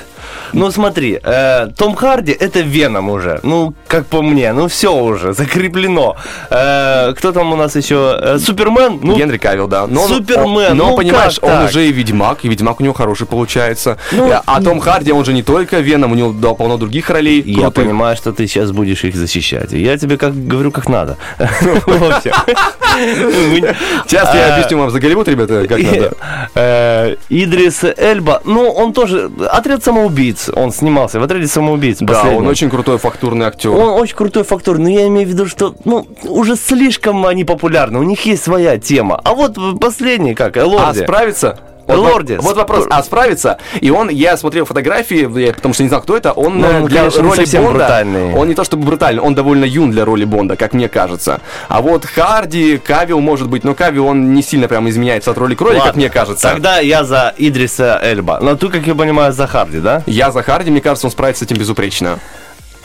Ну 0.53 0.71
смотри, 0.71 1.19
э, 1.23 1.69
Том 1.77 1.95
Харди 1.95 2.33
это 2.33 2.61
Веном 2.61 3.09
уже. 3.11 3.41
Ну, 3.43 3.75
как 3.89 4.07
по 4.07 4.23
мне, 4.23 4.53
ну 4.53 4.69
все 4.69 4.95
уже, 4.95 5.33
закреплено. 5.33 6.17
Э, 6.51 7.13
кто 7.17 7.33
там 7.33 7.53
у 7.53 7.57
нас 7.57 7.77
еще? 7.77 8.19
Э, 8.21 8.39
Супермен? 8.39 9.01
Ну, 9.03 9.17
Генри 9.17 9.39
Кавилл, 9.39 9.69
да. 9.69 9.87
Но 9.87 10.07
Супермен, 10.09 10.73
он- 10.73 10.77
но 10.77 10.89
ну 10.91 10.97
понимаешь, 10.97 11.39
он 11.43 11.51
так? 11.51 11.69
уже 11.71 11.87
и 11.87 11.93
Ведьмак, 11.93 12.45
и 12.45 12.49
Ведьмак 12.49 12.81
у 12.81 12.85
него 12.85 12.95
хороший 12.95 13.27
получается. 13.27 13.97
Ну, 14.13 14.31
а 14.33 14.43
а 14.47 14.63
Том 14.63 14.81
Харди, 14.81 15.13
он 15.13 15.25
же 15.25 15.33
не 15.33 15.43
только 15.43 15.81
Веном, 15.81 16.13
у 16.13 16.15
него 16.15 16.33
да, 16.33 16.55
полно 16.55 16.77
других 16.77 17.11
ролей. 17.11 17.43
Я 17.47 17.63
крутых. 17.63 17.85
понимаю, 17.85 18.17
что 18.17 18.33
ты 18.33 18.47
сейчас 18.47 18.71
будешь 18.73 19.05
их 19.05 19.15
защищать. 19.17 19.73
Я 19.73 19.97
тебе 19.99 20.17
как 20.17 20.35
говорю, 20.47 20.71
как 20.71 20.89
надо. 20.89 21.17
Общем. 21.39 22.33
Сейчас 24.07 24.35
я 24.35 24.49
А, 24.49 24.55
объясню 24.55 24.79
вам 24.79 24.91
за 24.91 25.01
Голливуд, 25.01 25.29
ребята, 25.29 25.67
как 25.69 25.79
надо. 25.83 26.13
Э, 26.55 27.17
Идрис 27.31 27.83
Эльба, 27.97 28.43
ну, 28.45 28.71
он 28.71 28.93
тоже, 28.93 29.31
отряд 29.51 29.83
самоубийц, 29.83 30.22
он 30.55 30.73
снимался 30.73 31.21
в 31.21 31.23
отряде 31.23 31.47
самоубийц. 31.47 31.99
Да, 32.01 32.15
последнем. 32.15 32.39
он 32.39 32.47
очень 32.47 32.71
крутой 32.71 32.99
фактурный 32.99 33.47
актер. 33.47 33.71
Он 33.71 34.01
очень 34.01 34.17
крутой 34.17 34.45
фактор, 34.45 34.79
но 34.79 34.89
я 34.89 35.07
имею 35.09 35.27
в 35.27 35.31
виду, 35.31 35.47
что 35.47 35.75
ну 35.85 36.07
уже 36.25 36.57
слишком 36.57 37.25
они 37.27 37.45
популярны, 37.45 37.99
у 37.99 38.03
них 38.03 38.25
есть 38.27 38.43
своя 38.43 38.79
тема. 38.79 39.21
А 39.25 39.35
вот 39.35 39.59
последний, 39.81 40.35
как, 40.35 40.57
А 40.57 40.61
Элорди. 40.61 41.05
Справится? 41.97 42.37
Вот, 42.37 42.45
вот 42.45 42.57
вопрос, 42.57 42.87
а 42.91 43.03
справится? 43.03 43.59
И 43.81 43.91
он, 43.91 44.09
я 44.11 44.37
смотрел 44.37 44.65
фотографии, 44.65 45.41
я, 45.41 45.53
потому 45.53 45.75
что 45.75 45.83
не 45.83 45.89
знал, 45.89 46.03
кто 46.03 46.17
это, 46.17 46.33
он 46.33 46.59
Ну, 46.59 46.67
э, 46.67 46.81
он, 46.83 46.87
для 46.89 47.01
конечно, 47.01 47.23
роли 47.23 47.45
Бонда, 47.45 47.71
брутальный. 47.71 48.35
он 48.35 48.49
не 48.49 48.55
то 48.55 48.65
чтобы 48.65 48.85
брутальный, 48.85 49.23
он 49.23 49.35
довольно 49.35 49.65
юн 49.65 49.91
для 49.91 50.05
роли 50.05 50.25
Бонда, 50.25 50.57
как 50.57 50.73
мне 50.73 50.89
кажется. 50.89 51.41
А 51.69 51.81
вот 51.81 52.05
Харди, 52.05 52.79
Кавил 52.79 53.21
может 53.21 53.49
быть, 53.49 53.65
но 53.65 53.75
Кавил, 53.75 54.07
он 54.07 54.35
не 54.35 54.43
сильно 54.43 54.69
прям 54.69 54.89
изменяется 54.89 55.31
от 55.31 55.39
роли 55.39 55.55
к 55.55 55.61
роли, 55.61 55.79
как 55.79 55.97
мне 55.97 56.11
кажется. 56.11 56.49
Тогда 56.49 56.79
я 56.79 57.05
за 57.05 57.35
Идриса 57.37 57.99
Эльба. 58.03 58.39
Но 58.41 58.57
ты, 58.57 58.69
как 58.69 58.87
я 58.87 58.95
понимаю, 58.95 59.33
за 59.33 59.47
Харди, 59.47 59.79
да? 59.79 60.03
Я 60.07 60.31
за 60.31 60.43
Харди, 60.43 60.71
мне 60.71 60.81
кажется, 60.81 61.07
он 61.07 61.11
справится 61.11 61.45
с 61.45 61.47
этим 61.47 61.59
безупречно. 61.59 62.19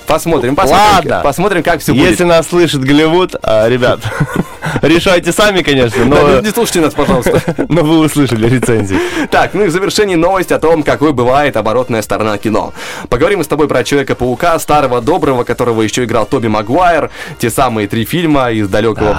Посмотрим, 0.07 0.55
посмотрим, 0.55 1.11
Ладно. 1.11 1.21
посмотрим, 1.21 1.63
как 1.63 1.81
все 1.81 1.93
будет. 1.93 2.11
Если 2.11 2.23
нас 2.23 2.47
слышит 2.47 2.81
Голливуд, 2.81 3.35
а, 3.43 3.67
ребят, 3.67 3.99
решайте 4.81 5.33
сами, 5.33 5.61
конечно, 5.61 6.05
но, 6.05 6.39
не, 6.39 6.49
слушайте 6.51 6.79
нас, 6.79 6.93
пожалуйста. 6.93 7.41
но 7.67 7.81
вы 7.83 7.99
услышали 7.99 8.47
рецензии. 8.47 8.97
Так, 9.29 9.53
ну 9.53 9.65
и 9.65 9.67
в 9.67 9.71
завершении 9.71 10.15
новость 10.15 10.53
о 10.53 10.59
том, 10.59 10.83
какой 10.83 11.11
бывает 11.11 11.57
оборотная 11.57 12.01
сторона 12.01 12.37
кино. 12.37 12.73
Поговорим 13.09 13.39
мы 13.39 13.43
с 13.43 13.47
тобой 13.47 13.67
про 13.67 13.83
Человека-паука, 13.83 14.57
старого 14.59 15.01
доброго, 15.01 15.43
которого 15.43 15.81
еще 15.81 16.05
играл 16.05 16.25
Тоби 16.25 16.47
Магуайр, 16.47 17.09
те 17.37 17.49
самые 17.49 17.89
три 17.89 18.05
фильма 18.05 18.51
из 18.51 18.69
далекого 18.69 19.13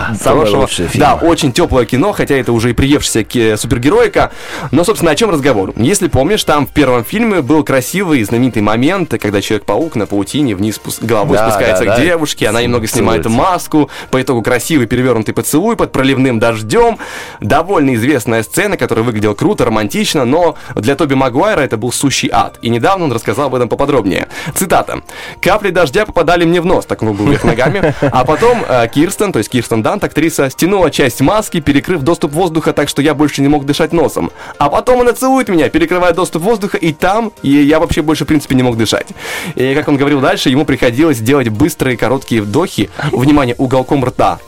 фильмы. 0.89 1.07
Да, 1.07 1.15
очень 1.15 1.53
теплое 1.53 1.85
кино, 1.85 2.13
хотя 2.13 2.35
это 2.35 2.53
уже 2.53 2.71
и 2.71 2.73
приевшаяся 2.73 3.59
супергероика. 3.59 4.33
Но, 4.71 4.85
собственно, 4.85 5.11
о 5.11 5.15
чем 5.15 5.31
разговор? 5.31 5.75
Если 5.77 6.09
помнишь, 6.09 6.45
там 6.45 6.67
в 6.67 6.71
первом 6.71 7.05
фильме 7.05 7.43
был 7.43 7.63
красивый 7.63 8.21
и 8.21 8.25
знаменитый 8.25 8.63
момент, 8.63 9.11
когда 9.21 9.43
Человек-паук 9.43 9.95
на 9.95 10.07
паутине 10.07 10.55
вниз 10.55 10.78
спус- 10.83 10.99
головой 11.05 11.37
Да, 11.37 11.49
спускается 11.51 11.85
да, 11.85 11.95
к 11.95 11.97
да. 11.97 12.03
девушке, 12.05 12.49
она 12.49 12.63
немного 12.63 12.87
снимает 12.87 13.27
маску, 13.27 13.91
по 14.11 14.21
итогу 14.21 14.43
красивый 14.43 14.87
перевернутый 14.87 15.35
поцелуй 15.35 15.77
под 15.77 15.93
проливным 15.93 16.39
дождем. 16.39 16.99
Довольно 17.41 17.95
известная 17.95 18.43
сцена, 18.43 18.77
которая 18.77 19.05
выглядела 19.05 19.35
круто, 19.35 19.65
романтично, 19.65 20.25
но 20.25 20.57
для 20.75 20.95
Тоби 20.95 21.15
Магуайра 21.15 21.61
это 21.61 21.77
был 21.77 21.93
сущий 21.93 22.29
ад. 22.33 22.59
И 22.63 22.69
недавно 22.71 23.05
он 23.07 23.13
рассказал 23.13 23.47
об 23.47 23.55
этом 23.55 23.69
поподробнее. 23.69 24.29
Цитата. 24.55 25.01
«Капли 25.41 25.71
дождя 25.71 26.07
попадали 26.07 26.45
мне 26.45 26.61
в 26.61 26.67
нос», 26.67 26.87
так 26.87 27.03
он 27.03 27.15
был 27.15 27.27
вверх 27.27 27.45
ногами. 27.45 27.95
А 28.01 28.25
потом 28.25 28.65
э, 28.69 28.89
Кирстен, 28.89 29.33
то 29.33 29.39
есть 29.39 29.51
Кирстен 29.51 29.83
Дант, 29.83 30.05
актриса, 30.05 30.51
стянула 30.51 30.91
часть 30.91 31.21
маски, 31.21 31.61
перекрыв 31.61 32.03
доступ 32.03 32.33
воздуха 32.33 32.73
так, 32.73 32.89
что 32.89 33.03
я 33.03 33.15
больше 33.15 33.43
не 33.43 33.49
мог 33.49 33.65
дышать 33.67 33.93
носом. 33.93 34.31
А 34.59 34.69
потом 34.69 35.01
она 35.01 35.13
целует 35.13 35.49
меня, 35.49 35.69
перекрывая 35.69 36.13
доступ 36.13 36.43
воздуха, 36.43 36.77
и 36.77 36.93
там 36.93 37.33
и 37.43 37.51
я 37.51 37.79
вообще 37.81 38.03
больше, 38.03 38.25
в 38.25 38.29
принципе, 38.29 38.55
не 38.55 38.63
мог 38.63 38.77
дышать. 38.77 39.09
И 39.55 39.75
как 39.75 39.89
он 39.89 39.97
говорил 39.97 40.21
дальше, 40.21 40.51
ему 40.51 40.65
приходилось 40.69 41.19
делать 41.19 41.49
быстрые 41.49 41.97
короткие 41.97 42.43
вдохи, 42.43 42.91
внимание, 43.11 43.55
уголком 43.57 44.05
рта. 44.05 44.39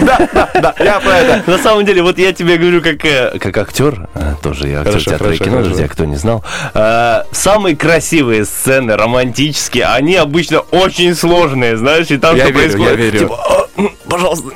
Да, 0.00 0.28
да, 0.32 0.48
да, 0.54 0.74
я 0.78 1.00
про 1.00 1.18
это. 1.18 1.50
На 1.50 1.58
самом 1.58 1.84
деле, 1.84 2.02
вот 2.02 2.18
я 2.18 2.32
тебе 2.32 2.56
говорю, 2.56 2.80
как, 2.80 3.04
э, 3.04 3.36
как 3.40 3.56
актер, 3.58 4.08
э, 4.14 4.34
тоже 4.40 4.68
я 4.68 4.78
актер 4.80 4.92
Хорошо, 4.92 5.10
театра 5.10 5.26
и 5.26 5.36
хорошо, 5.36 5.44
кино, 5.44 5.56
хорошо. 5.56 5.68
друзья, 5.70 5.88
кто 5.88 6.04
не 6.04 6.14
знал. 6.14 6.44
Э, 6.72 7.22
самые 7.32 7.76
красивые 7.76 8.44
сцены, 8.44 8.96
романтические, 8.96 9.86
они 9.86 10.14
обычно 10.14 10.60
очень 10.60 11.16
сложные, 11.16 11.76
знаешь, 11.76 12.10
и 12.10 12.16
там 12.16 12.36
Я 12.36 12.44
что 12.44 12.52
верю, 12.52 12.58
происходит, 12.68 12.90
я 12.90 13.04
верю. 13.04 13.18
типа, 13.18 13.66
«А, 13.76 13.82
пожалуйста, 14.08 14.48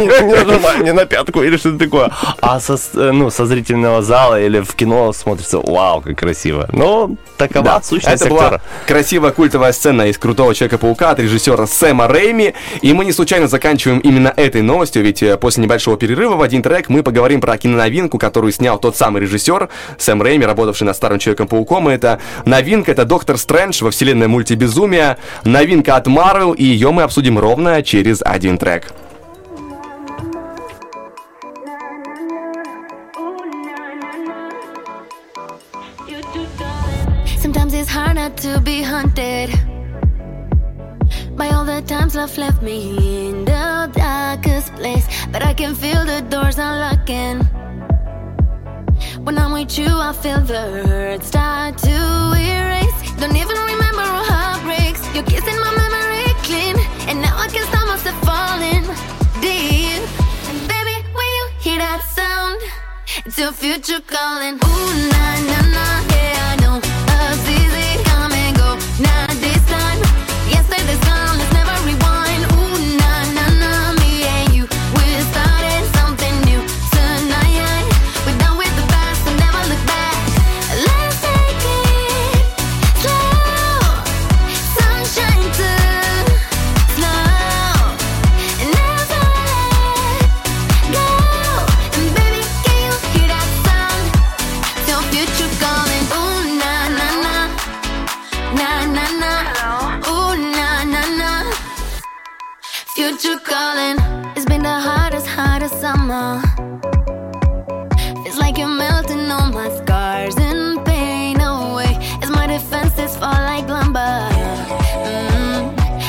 не, 0.00 0.44
нажимай 0.44 0.76
мне 0.78 0.92
на 0.92 1.06
пятку 1.06 1.42
или 1.42 1.56
что-то 1.56 1.78
такое. 1.78 2.10
А 2.40 2.60
со, 2.60 2.74
э, 2.94 3.10
ну, 3.12 3.30
со 3.30 3.46
зрительного 3.46 4.02
зала 4.02 4.40
или 4.40 4.60
в 4.60 4.74
кино 4.74 5.12
смотрится, 5.12 5.58
вау, 5.58 6.00
как 6.00 6.18
красиво. 6.18 6.68
Но 6.72 7.10
такова 7.36 7.64
Да, 7.64 7.82
сущность 7.82 8.22
это 8.22 8.30
была 8.30 8.44
актера. 8.44 8.62
красивая 8.86 9.30
культовая 9.32 9.72
сцена 9.72 10.08
из 10.08 10.18
крутого 10.18 10.54
Человека-паука 10.54 11.10
от 11.10 11.20
режиссера 11.20 11.66
Сэма 11.66 12.08
Рэйми. 12.08 12.54
И 12.82 12.92
мы 12.92 13.04
не 13.04 13.12
случайно 13.12 13.48
заканчиваем 13.48 14.00
именно 14.00 14.32
этой 14.36 14.62
новостью, 14.62 15.02
ведь 15.02 15.22
э, 15.22 15.36
после 15.36 15.62
небольшого 15.64 15.96
перерыва 15.96 16.36
в 16.36 16.42
один 16.42 16.62
трек 16.62 16.88
мы 16.88 17.02
поговорим 17.02 17.40
про 17.40 17.56
киноновинку, 17.58 18.18
которую 18.18 18.52
снял 18.52 18.78
тот 18.78 18.96
самый 18.96 19.22
режиссер 19.22 19.68
Сэм 19.98 20.22
Рэйми, 20.22 20.44
работавший 20.44 20.86
над 20.86 20.96
старым 20.96 21.18
Человеком-пауком. 21.18 21.90
И 21.90 21.94
это 21.94 22.20
новинка, 22.44 22.92
это 22.92 23.04
Доктор 23.04 23.38
Стрэндж 23.38 23.82
во 23.84 23.90
вселенной 23.90 24.26
мультибезумия. 24.28 25.18
Новинка 25.44 25.96
от 25.96 26.06
Марвел, 26.06 26.52
и 26.52 26.64
ее 26.64 26.90
мы 26.90 27.02
обсудим 27.02 27.38
ровно 27.38 27.82
через 27.82 28.20
один 28.22 28.58
трек. 28.58 28.92
To 38.40 38.60
be 38.60 38.82
haunted 38.82 39.50
by 41.36 41.48
all 41.50 41.64
the 41.64 41.82
times 41.82 42.14
love 42.14 42.36
left 42.38 42.62
me 42.62 43.28
in 43.28 43.44
the 43.44 43.90
darkest 43.94 44.72
place. 44.74 45.06
But 45.32 45.42
I 45.42 45.54
can 45.54 45.74
feel 45.74 46.04
the 46.04 46.20
doors 46.20 46.58
unlocking. 46.58 47.40
When 49.24 49.38
I'm 49.38 49.52
with 49.52 49.76
you, 49.76 49.88
I 49.88 50.12
feel 50.12 50.40
the 50.40 50.60
hurt 50.86 51.24
start 51.24 51.78
to 51.78 51.98
erase. 52.38 52.98
Don't 53.18 53.34
even 53.34 53.56
remember 53.72 54.02
our 54.02 54.24
heartbreaks. 54.32 55.02
You're 55.14 55.24
kissing 55.24 55.58
my 55.58 55.72
memory 55.82 56.32
clean, 56.46 56.76
and 57.08 57.20
now 57.20 57.36
I 57.36 57.48
can 57.48 57.64
stop 57.66 57.86
myself 57.88 58.18
falling 58.22 58.84
deep. 59.42 60.02
And 60.48 60.58
baby, 60.70 60.96
when 61.16 61.28
you 61.38 61.44
hear 61.58 61.78
that 61.78 62.02
sound, 62.18 62.60
it's 63.26 63.38
your 63.38 63.52
future 63.52 64.00
calling. 64.00 64.54
Ooh, 64.54 65.08
na 65.10 65.24
na 65.50 65.58
na, 65.74 65.86
yeah 66.14 66.52
I 66.52 66.56
know. 66.62 66.76
Easy, 67.48 67.64
come 67.64 67.77
now 69.00 69.27
summer. 106.08 106.40
Feels 108.24 108.38
like 108.38 108.56
you're 108.58 108.68
melting 108.68 109.30
all 109.30 109.50
my 109.52 109.68
scars 109.80 110.36
and 110.36 110.84
pain 110.84 111.40
away. 111.40 111.96
As 112.22 112.30
my 112.30 112.46
defenses 112.46 113.16
fall 113.16 113.40
like 113.50 113.68
lumber. 113.68 114.14
Mm, 115.08 115.62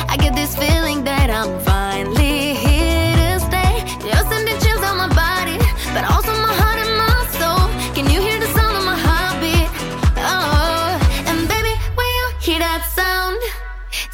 I 0.08 0.16
get 0.16 0.34
this 0.34 0.56
feeling 0.56 1.04
that 1.04 1.28
I'm 1.30 1.52
finally 1.60 2.54
here 2.54 3.16
to 3.22 3.40
stay. 3.48 3.74
You're 4.06 4.26
sending 4.32 4.58
chills 4.62 4.84
on 4.90 4.96
my 5.04 5.10
body, 5.24 5.58
but 5.94 6.04
also 6.12 6.32
my 6.46 6.54
heart 6.60 6.78
and 6.84 6.94
my 7.04 7.18
soul. 7.38 7.62
Can 7.94 8.06
you 8.12 8.20
hear 8.26 8.38
the 8.40 8.50
sound 8.56 8.76
of 8.80 8.84
my 8.84 8.98
heartbeat? 9.06 9.68
Oh, 10.16 11.28
and 11.28 11.48
baby, 11.52 11.74
when 11.96 12.08
you 12.18 12.26
hear 12.46 12.58
that 12.58 12.82
sound, 12.98 13.40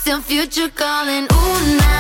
your 0.06 0.20
future 0.20 0.70
calling. 0.82 1.24
Ooh, 1.32 1.76
na 1.78 1.95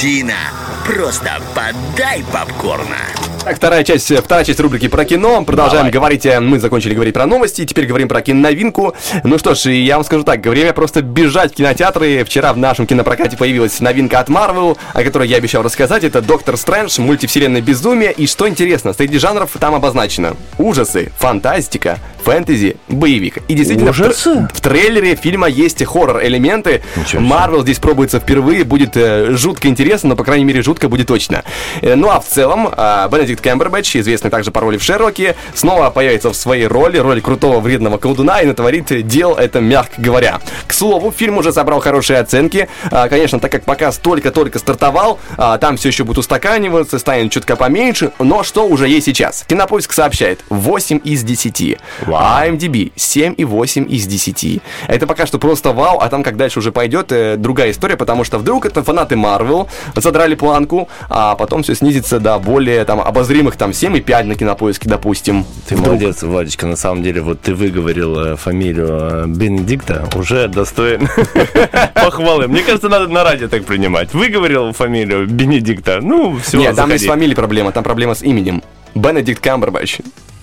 Тарахтина. 0.00 0.50
Просто 0.86 1.30
подай 1.54 2.24
попкорна. 2.32 3.19
Так, 3.44 3.56
вторая 3.56 3.84
часть, 3.84 4.14
вторая 4.18 4.44
часть 4.44 4.60
рубрики 4.60 4.86
про 4.86 5.04
кино. 5.06 5.42
Продолжаем 5.44 5.90
говорить. 5.90 6.26
э, 6.26 6.40
Мы 6.40 6.60
закончили 6.60 6.92
говорить 6.94 7.14
про 7.14 7.24
новости, 7.26 7.64
теперь 7.64 7.86
говорим 7.86 8.06
про 8.06 8.20
киноновинку. 8.20 8.94
Ну 9.24 9.38
что 9.38 9.54
ж, 9.54 9.70
я 9.70 9.96
вам 9.96 10.04
скажу 10.04 10.24
так, 10.24 10.44
время 10.44 10.72
просто 10.74 11.00
бежать 11.00 11.52
в 11.52 11.56
кинотеатры. 11.56 12.22
Вчера 12.24 12.52
в 12.52 12.58
нашем 12.58 12.86
кинопрокате 12.86 13.38
появилась 13.38 13.80
новинка 13.80 14.20
от 14.20 14.28
Marvel, 14.28 14.76
о 14.92 15.02
которой 15.02 15.26
я 15.26 15.38
обещал 15.38 15.62
рассказать. 15.62 16.04
Это 16.04 16.20
Доктор 16.20 16.58
Стрэндж, 16.58 17.00
мультивселенная 17.00 17.62
безумие. 17.62 18.12
И 18.12 18.26
что 18.26 18.46
интересно, 18.46 18.92
среди 18.92 19.18
жанров 19.18 19.50
там 19.58 19.74
обозначено 19.74 20.36
ужасы, 20.58 21.10
фантастика, 21.16 21.98
фэнтези, 22.22 22.76
боевик. 22.88 23.38
И 23.48 23.54
действительно, 23.54 23.92
в 23.92 23.98
тр- 23.98 24.10
Ужасы? 24.10 24.48
в 24.52 24.60
трейлере 24.60 25.16
фильма 25.16 25.48
есть 25.48 25.82
хоррор-элементы. 25.82 26.82
Марвел 27.14 27.62
здесь 27.62 27.78
пробуется 27.78 28.20
впервые, 28.20 28.64
будет 28.64 28.96
э, 28.96 29.30
жутко 29.32 29.68
интересно, 29.68 30.10
но, 30.10 30.16
по 30.16 30.24
крайней 30.24 30.44
мере, 30.44 30.60
жутко 30.62 30.88
будет 30.90 31.06
точно. 31.08 31.42
Э, 31.80 31.94
ну 31.94 32.10
а 32.10 32.20
в 32.20 32.26
целом, 32.26 32.68
э, 32.76 33.08
Бенедикт 33.10 33.29
Кэмбербэтч, 33.38 33.96
известный 33.96 34.30
также 34.30 34.50
по 34.50 34.60
роли 34.60 34.78
в 34.78 34.82
Шерлоке, 34.82 35.36
снова 35.54 35.90
появится 35.90 36.30
в 36.30 36.34
своей 36.34 36.66
роли, 36.66 36.98
роли 36.98 37.20
крутого 37.20 37.60
вредного 37.60 37.98
колдуна 37.98 38.40
и 38.40 38.46
натворит 38.46 39.06
дел 39.06 39.34
это 39.34 39.60
мягко 39.60 40.00
говоря. 40.00 40.40
К 40.66 40.72
слову, 40.72 41.12
фильм 41.12 41.38
уже 41.38 41.52
собрал 41.52 41.80
хорошие 41.80 42.18
оценки. 42.18 42.68
А, 42.90 43.08
конечно, 43.08 43.38
так 43.38 43.52
как 43.52 43.64
показ 43.64 43.98
только-только 43.98 44.58
стартовал, 44.58 45.18
а, 45.36 45.58
там 45.58 45.76
все 45.76 45.88
еще 45.88 46.04
будет 46.04 46.18
устаканиваться, 46.18 46.98
станет 46.98 47.30
чутка 47.30 47.56
поменьше, 47.56 48.12
но 48.18 48.42
что 48.42 48.66
уже 48.66 48.88
есть 48.88 49.06
сейчас? 49.06 49.44
Кинопоиск 49.46 49.92
сообщает 49.92 50.40
8 50.48 51.00
из 51.04 51.22
10. 51.22 51.78
А 52.06 52.46
IMDb 52.46 52.92
7,8 52.96 53.86
из 53.86 54.06
10. 54.06 54.62
Это 54.88 55.06
пока 55.06 55.26
что 55.26 55.38
просто 55.38 55.72
вау, 55.72 55.98
а 56.00 56.08
там 56.08 56.22
как 56.22 56.36
дальше 56.36 56.58
уже 56.58 56.72
пойдет 56.72 57.12
э, 57.12 57.36
другая 57.36 57.70
история, 57.70 57.96
потому 57.96 58.24
что 58.24 58.38
вдруг 58.38 58.66
это 58.66 58.82
фанаты 58.82 59.14
Marvel 59.14 59.68
задрали 59.94 60.34
планку, 60.34 60.88
а 61.08 61.34
потом 61.34 61.62
все 61.62 61.74
снизится 61.74 62.18
до 62.18 62.38
более 62.38 62.84
там 62.84 63.00
обозримых 63.20 63.56
там 63.56 63.70
7,5 63.70 64.22
на 64.24 64.34
кинопоиске, 64.34 64.88
допустим. 64.88 65.44
Ты 65.68 65.76
молодец, 65.76 66.22
Владечка. 66.22 66.66
На 66.66 66.76
самом 66.76 67.02
деле, 67.02 67.20
вот 67.20 67.40
ты 67.42 67.54
выговорил 67.54 68.18
э, 68.18 68.36
фамилию 68.36 68.88
э, 68.88 69.24
Бенедикта, 69.26 70.08
уже 70.14 70.48
достоин 70.48 71.06
похвалы. 71.94 72.48
Мне 72.48 72.62
кажется, 72.62 72.88
надо 72.88 73.08
на 73.08 73.22
радио 73.22 73.48
так 73.48 73.64
принимать. 73.64 74.14
Выговорил 74.14 74.72
фамилию 74.72 75.26
Бенедикта, 75.26 76.00
ну, 76.02 76.38
все, 76.42 76.56
Нет, 76.58 76.76
там 76.76 76.88
не 76.90 76.98
с 76.98 77.04
фамилией 77.04 77.34
проблема, 77.36 77.72
там 77.72 77.84
проблема 77.84 78.14
с 78.14 78.22
именем. 78.22 78.62
Бенедикт 78.94 79.42
Камбербэтч. 79.42 79.98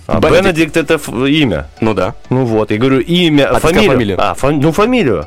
А 0.05 0.19
Бенедикт 0.19 0.77
это 0.77 0.93
ф- 0.95 1.09
имя. 1.09 1.67
Ну 1.81 1.93
да. 1.93 2.13
Ну 2.29 2.45
вот, 2.45 2.71
я 2.71 2.77
говорю 2.77 2.99
имя, 2.99 3.49
А 3.49 3.59
фамилию. 3.59 3.91
фамилию. 3.91 4.17
А, 4.21 4.33
фа- 4.35 4.51
ну 4.51 4.71
фамилию. 4.71 5.25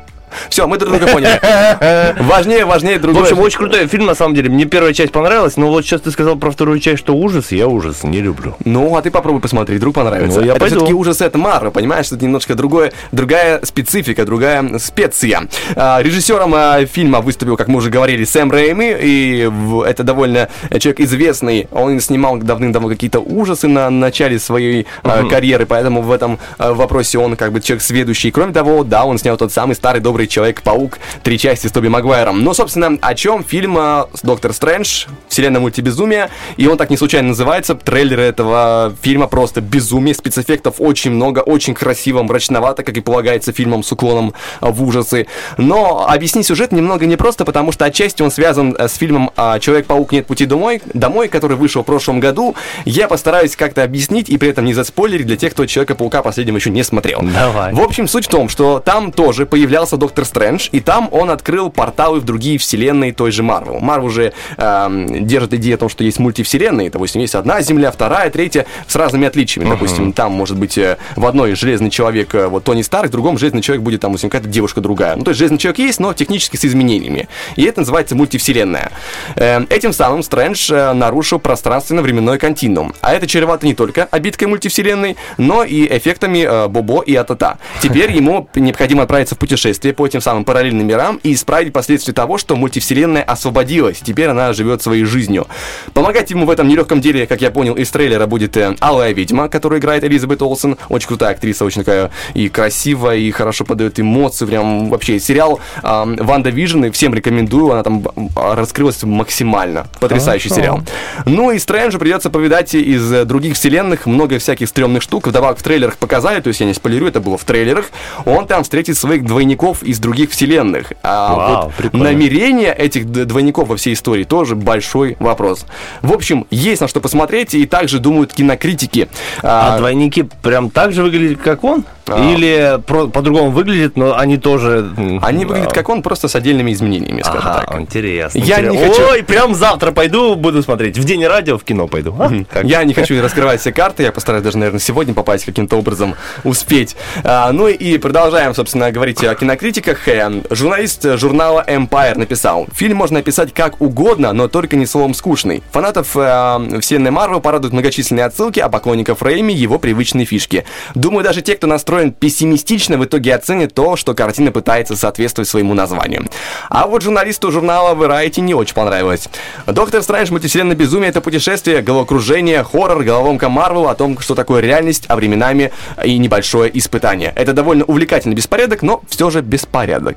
Все, 0.49 0.67
мы 0.67 0.77
друг 0.77 0.91
друга 0.91 1.07
поняли. 1.11 1.39
Важнее, 2.23 2.65
важнее 2.65 2.97
В 2.97 3.01
другое. 3.01 3.23
общем, 3.23 3.39
очень 3.39 3.57
крутой 3.57 3.87
фильм, 3.87 4.05
на 4.05 4.15
самом 4.15 4.35
деле. 4.35 4.49
Мне 4.49 4.65
первая 4.65 4.93
часть 4.93 5.11
понравилась, 5.11 5.57
но 5.57 5.67
вот 5.69 5.85
сейчас 5.85 6.01
ты 6.01 6.11
сказал 6.11 6.35
про 6.35 6.51
вторую 6.51 6.79
часть, 6.79 6.99
что 6.99 7.13
ужас, 7.15 7.51
я 7.51 7.67
ужас 7.67 8.03
не 8.03 8.19
люблю. 8.21 8.55
Ну, 8.65 8.95
а 8.95 9.01
ты 9.01 9.11
попробуй 9.11 9.41
посмотри, 9.41 9.77
вдруг 9.77 9.95
понравится. 9.95 10.39
Ну, 10.39 10.45
я 10.45 10.53
это 10.55 10.65
все-таки 10.65 10.93
ужас 10.93 11.21
это 11.21 11.37
Марвел, 11.37 11.71
понимаешь? 11.71 12.07
Это 12.11 12.23
немножко 12.23 12.55
другое, 12.55 12.91
другая 13.11 13.59
специфика, 13.63 14.25
другая 14.25 14.77
специя. 14.79 15.47
А, 15.75 16.01
режиссером 16.01 16.53
а, 16.55 16.85
фильма 16.85 17.21
выступил, 17.21 17.57
как 17.57 17.67
мы 17.67 17.77
уже 17.77 17.89
говорили, 17.89 18.23
Сэм 18.23 18.51
Рэйми, 18.51 18.95
и 18.99 19.47
в- 19.51 19.81
это 19.81 20.03
довольно 20.03 20.49
человек 20.79 20.99
известный. 21.01 21.67
Он 21.71 21.99
снимал 21.99 22.37
давным-давно 22.37 22.87
какие-то 22.89 23.19
ужасы 23.19 23.67
на 23.67 23.89
начале 23.89 24.39
своей 24.39 24.85
Мгм. 25.03 25.29
карьеры, 25.29 25.65
поэтому 25.65 26.01
в 26.01 26.11
этом 26.11 26.39
вопросе 26.57 27.17
он 27.19 27.35
как 27.35 27.51
бы 27.51 27.61
человек 27.61 27.83
сведущий. 27.83 28.31
Кроме 28.31 28.53
того, 28.53 28.83
да, 28.83 29.05
он 29.05 29.17
снял 29.17 29.37
тот 29.37 29.51
самый 29.51 29.75
старый 29.75 30.01
добрый 30.01 30.20
Человек-паук, 30.27 30.99
три 31.23 31.37
части 31.37 31.67
с 31.67 31.71
Тоби 31.71 31.87
Магуайром. 31.87 32.43
Но, 32.43 32.53
собственно, 32.53 32.97
о 33.01 33.15
чем 33.15 33.43
фильм 33.43 33.77
с 33.77 34.21
Доктор 34.23 34.53
Стрэндж, 34.53 35.05
вселенная 35.27 35.61
мультибезумия, 35.61 36.29
и 36.57 36.67
он 36.67 36.77
так 36.77 36.89
не 36.89 36.97
случайно 36.97 37.29
называется. 37.29 37.75
Трейлеры 37.75 38.23
этого 38.23 38.95
фильма 39.01 39.27
просто 39.27 39.61
безумие, 39.61 40.13
спецэффектов 40.13 40.75
очень 40.79 41.11
много, 41.11 41.39
очень 41.39 41.73
красиво, 41.73 42.23
мрачновато, 42.23 42.83
как 42.83 42.95
и 42.97 43.01
полагается 43.01 43.51
фильмам 43.51 43.83
с 43.83 43.91
уклоном 43.91 44.33
а, 44.59 44.71
в 44.71 44.83
ужасы. 44.83 45.27
Но 45.57 46.07
объяснить 46.07 46.45
сюжет 46.45 46.71
немного 46.71 47.05
непросто, 47.05 47.45
потому 47.45 47.71
что 47.71 47.85
отчасти 47.85 48.21
он 48.21 48.31
связан 48.31 48.75
э, 48.77 48.87
с 48.87 48.95
фильмом 48.95 49.31
Человек-паук 49.35 50.11
нет 50.11 50.27
пути 50.27 50.45
домой, 50.45 50.81
домой, 50.93 51.27
который 51.27 51.57
вышел 51.57 51.83
в 51.83 51.85
прошлом 51.85 52.19
году. 52.19 52.55
Я 52.85 53.07
постараюсь 53.07 53.55
как-то 53.55 53.83
объяснить 53.83 54.29
и 54.29 54.37
при 54.37 54.49
этом 54.49 54.65
не 54.65 54.73
заспойлерить 54.73 55.25
для 55.25 55.37
тех, 55.37 55.53
кто 55.53 55.65
Человека-паука 55.65 56.21
последним 56.21 56.55
еще 56.55 56.69
не 56.69 56.83
смотрел. 56.83 57.21
Давай. 57.21 57.73
В 57.73 57.81
общем, 57.81 58.07
суть 58.07 58.25
в 58.25 58.29
том, 58.29 58.49
что 58.49 58.79
там 58.79 59.11
тоже 59.11 59.45
появлялся 59.45 59.97
Доктор 59.97 60.10
Стрэндж, 60.19 60.69
и 60.71 60.79
там 60.79 61.09
он 61.11 61.29
открыл 61.29 61.69
порталы 61.69 62.19
в 62.19 62.25
другие 62.25 62.57
вселенные 62.57 63.13
той 63.13 63.31
же 63.31 63.43
Марвел. 63.43 63.79
Марвел 63.79 64.09
же 64.09 64.33
эм, 64.57 65.25
держит 65.25 65.53
идею 65.55 65.75
о 65.75 65.77
том, 65.77 65.89
что 65.89 66.03
есть 66.03 66.19
мультивселенные, 66.19 66.89
допустим, 66.89 67.21
есть 67.21 67.35
одна 67.35 67.61
Земля, 67.61 67.91
вторая, 67.91 68.29
третья, 68.29 68.65
с 68.87 68.95
разными 68.95 69.27
отличиями. 69.27 69.65
Мгм. 69.65 69.75
Допустим, 69.75 70.13
там 70.13 70.31
может 70.31 70.57
быть 70.57 70.77
э, 70.77 70.97
в 71.15 71.25
одной 71.25 71.55
Железный 71.55 71.89
Человек, 71.89 72.33
э, 72.35 72.47
вот 72.47 72.63
Тони 72.63 72.81
Старк, 72.81 73.09
в 73.09 73.11
другом 73.11 73.37
Железный 73.37 73.61
Человек 73.61 73.83
будет 73.83 74.01
там, 74.01 74.11
допустим, 74.11 74.29
какая-то 74.29 74.49
девушка 74.49 74.81
другая. 74.81 75.15
Ну, 75.15 75.23
то 75.23 75.31
есть 75.31 75.39
Железный 75.39 75.57
Человек 75.57 75.79
есть, 75.79 75.99
но 75.99 76.13
технически 76.13 76.57
с 76.57 76.65
изменениями. 76.65 77.27
И 77.55 77.63
это 77.63 77.81
называется 77.81 78.15
мультивселенная. 78.15 78.91
Э, 79.35 79.61
этим 79.69 79.93
самым 79.93 80.23
Стрэндж 80.23 80.71
э, 80.71 80.93
нарушил 80.93 81.39
пространственно-временной 81.39 82.37
континуум. 82.37 82.93
А 83.01 83.13
это 83.13 83.27
чревато 83.27 83.65
не 83.65 83.73
только 83.73 84.05
обидкой 84.05 84.47
мультивселенной, 84.47 85.17
но 85.37 85.63
и 85.63 85.87
эффектами 85.97 86.39
э, 86.39 86.67
Бобо 86.67 87.01
и 87.01 87.15
Атата. 87.15 87.57
Теперь 87.81 88.11
ему 88.11 88.47
необходимо 88.55 89.03
отправиться 89.03 89.35
в 89.35 89.39
путешествие 89.39 89.93
по 90.01 90.07
этим 90.07 90.19
самым 90.19 90.45
параллельным 90.45 90.87
мирам 90.87 91.19
и 91.21 91.31
исправить 91.31 91.71
последствия 91.73 92.11
того, 92.11 92.39
что 92.39 92.55
мультивселенная 92.55 93.21
освободилась. 93.21 93.99
Теперь 93.99 94.29
она 94.29 94.51
живет 94.51 94.81
своей 94.81 95.03
жизнью. 95.03 95.45
Помогать 95.93 96.31
ему 96.31 96.47
в 96.47 96.49
этом 96.49 96.67
нелегком 96.67 97.01
деле, 97.01 97.27
как 97.27 97.39
я 97.41 97.51
понял 97.51 97.75
из 97.75 97.91
трейлера, 97.91 98.25
будет 98.25 98.57
э, 98.57 98.75
Алая 98.79 99.13
Ведьма, 99.13 99.47
которую 99.47 99.79
играет 99.79 100.03
Элизабет 100.03 100.41
Олсен. 100.41 100.77
Очень 100.89 101.07
крутая 101.07 101.33
актриса, 101.33 101.65
очень 101.65 101.83
такая 101.83 102.09
и 102.33 102.49
красивая, 102.49 103.17
и 103.17 103.29
хорошо 103.29 103.63
подает 103.63 103.99
эмоции. 103.99 104.47
Прям 104.47 104.89
вообще 104.89 105.19
сериал 105.19 105.59
э, 105.83 106.15
WandaVision, 106.17 106.85
и 106.85 106.89
всем 106.89 107.13
рекомендую. 107.13 107.71
Она 107.71 107.83
там 107.83 108.03
э, 108.03 108.53
раскрылась 108.55 109.03
максимально. 109.03 109.85
Потрясающий 109.99 110.49
Хорошо. 110.49 110.61
сериал. 110.61 110.81
Ну 111.27 111.51
и 111.51 111.59
Стрэнджу 111.59 111.99
придется 111.99 112.31
повидать 112.31 112.73
из 112.73 113.13
э, 113.13 113.25
других 113.25 113.53
вселенных 113.53 114.07
много 114.07 114.39
всяких 114.39 114.67
стрёмных 114.67 115.03
штук. 115.03 115.27
Вдобавок 115.27 115.59
в 115.59 115.61
трейлерах 115.61 115.97
показали, 115.97 116.41
то 116.41 116.47
есть 116.47 116.59
я 116.59 116.65
не 116.65 116.73
спойлерю, 116.73 117.05
это 117.05 117.19
было 117.19 117.37
в 117.37 117.43
трейлерах. 117.43 117.91
Он 118.25 118.47
там 118.47 118.63
встретит 118.63 118.97
своих 118.97 119.25
двойников 119.25 119.83
из 119.91 119.99
других 119.99 120.31
вселенных. 120.31 120.93
А 121.03 121.35
Вау, 121.35 121.65
вот 121.65 121.75
прикольно. 121.75 122.05
намерение 122.05 122.73
этих 122.73 123.05
двойников 123.05 123.67
во 123.67 123.75
всей 123.75 123.93
истории 123.93 124.23
тоже 124.23 124.55
большой 124.55 125.17
вопрос. 125.19 125.65
В 126.01 126.13
общем, 126.13 126.47
есть 126.49 126.81
на 126.81 126.87
что 126.87 127.01
посмотреть, 127.01 127.53
и 127.53 127.65
также 127.65 127.99
думают 127.99 128.33
кинокритики. 128.33 129.09
А, 129.43 129.77
двойники 129.77 130.23
прям 130.41 130.69
так 130.69 130.93
же 130.93 131.03
выглядят, 131.03 131.41
как 131.41 131.63
он? 131.63 131.85
А. 132.07 132.31
Или 132.31 132.79
про- 132.85 133.07
по-другому 133.07 133.51
выглядят, 133.51 133.97
но 133.97 134.17
они 134.17 134.37
тоже... 134.37 134.89
Они 135.21 135.45
выглядят 135.45 135.73
как 135.73 135.89
он, 135.89 136.01
просто 136.01 136.27
с 136.27 136.35
отдельными 136.35 136.71
изменениями, 136.73 137.21
скажем 137.21 137.49
Ага, 137.49 137.65
так. 137.67 137.79
интересно. 137.81 138.39
Я 138.39 138.61
не 138.61 138.75
интересно. 138.75 138.93
хочу- 139.03 139.11
Ой, 139.11 139.23
прям 139.23 139.55
завтра 139.55 139.91
пойду, 139.91 140.35
буду 140.35 140.61
смотреть. 140.63 140.97
В 140.97 141.03
день 141.03 141.25
радио 141.25 141.57
в 141.57 141.63
кино 141.63 141.87
пойду. 141.87 142.15
А? 142.19 142.31
Я 142.63 142.83
не 142.83 142.93
хочу 142.93 143.21
раскрывать 143.21 143.61
все 143.61 143.71
карты, 143.71 144.03
я 144.03 144.11
постараюсь 144.11 144.43
даже, 144.43 144.57
наверное, 144.57 144.79
сегодня 144.79 145.13
попасть 145.13 145.45
каким-то 145.45 145.77
образом, 145.77 146.15
успеть. 146.43 146.95
А, 147.23 147.51
ну 147.51 147.67
и 147.67 147.97
продолжаем, 147.97 148.53
собственно, 148.53 148.91
говорить 148.91 149.23
о 149.23 149.35
кинокритиках. 149.35 150.07
Э, 150.07 150.41
Журналист 150.49 151.05
журнала 151.17 151.63
Empire 151.67 152.17
написал, 152.17 152.67
фильм 152.73 152.97
можно 152.97 153.19
описать 153.19 153.53
как 153.53 153.79
угодно, 153.81 154.33
но 154.33 154.47
только 154.47 154.75
не 154.75 154.85
словом 154.85 155.13
скучный. 155.13 155.63
Фанатов 155.71 156.15
э, 156.15 156.79
вселенной 156.81 157.11
Марвел 157.11 157.41
порадуют 157.41 157.73
многочисленные 157.73 158.25
отсылки, 158.25 158.59
а 158.59 158.69
поклонников 158.69 159.21
Рэйми 159.21 159.53
его 159.53 159.79
привычные 159.79 160.25
фишки. 160.25 160.65
Думаю, 160.95 161.23
даже 161.23 161.41
те, 161.41 161.55
кто 161.55 161.67
настроен 161.67 161.90
настроен 161.91 162.13
пессимистично, 162.13 162.97
в 162.97 163.03
итоге 163.03 163.35
оценит 163.35 163.73
то, 163.73 163.97
что 163.97 164.13
картина 164.13 164.53
пытается 164.53 164.95
соответствовать 164.95 165.49
своему 165.49 165.73
названию. 165.73 166.25
А 166.69 166.87
вот 166.87 167.01
журналисту 167.01 167.51
журнала 167.51 167.93
Variety 167.95 168.39
не 168.39 168.53
очень 168.53 168.75
понравилось. 168.75 169.27
Доктор 169.67 170.01
Стрэндж 170.01 170.31
«Мультивселенная 170.31 170.77
безумие»— 170.77 171.09
это 171.11 171.19
путешествие, 171.19 171.81
головокружение, 171.81 172.63
хоррор, 172.63 173.03
головоломка 173.03 173.49
Марвел 173.49 173.89
о 173.89 173.95
том, 173.95 174.17
что 174.19 174.35
такое 174.35 174.61
реальность, 174.61 175.03
а 175.09 175.17
временами 175.17 175.73
и 176.01 176.17
небольшое 176.17 176.71
испытание. 176.77 177.33
Это 177.35 177.51
довольно 177.51 177.83
увлекательный 177.83 178.35
беспорядок, 178.35 178.83
но 178.83 179.01
все 179.09 179.29
же 179.29 179.41
беспорядок. 179.41 180.15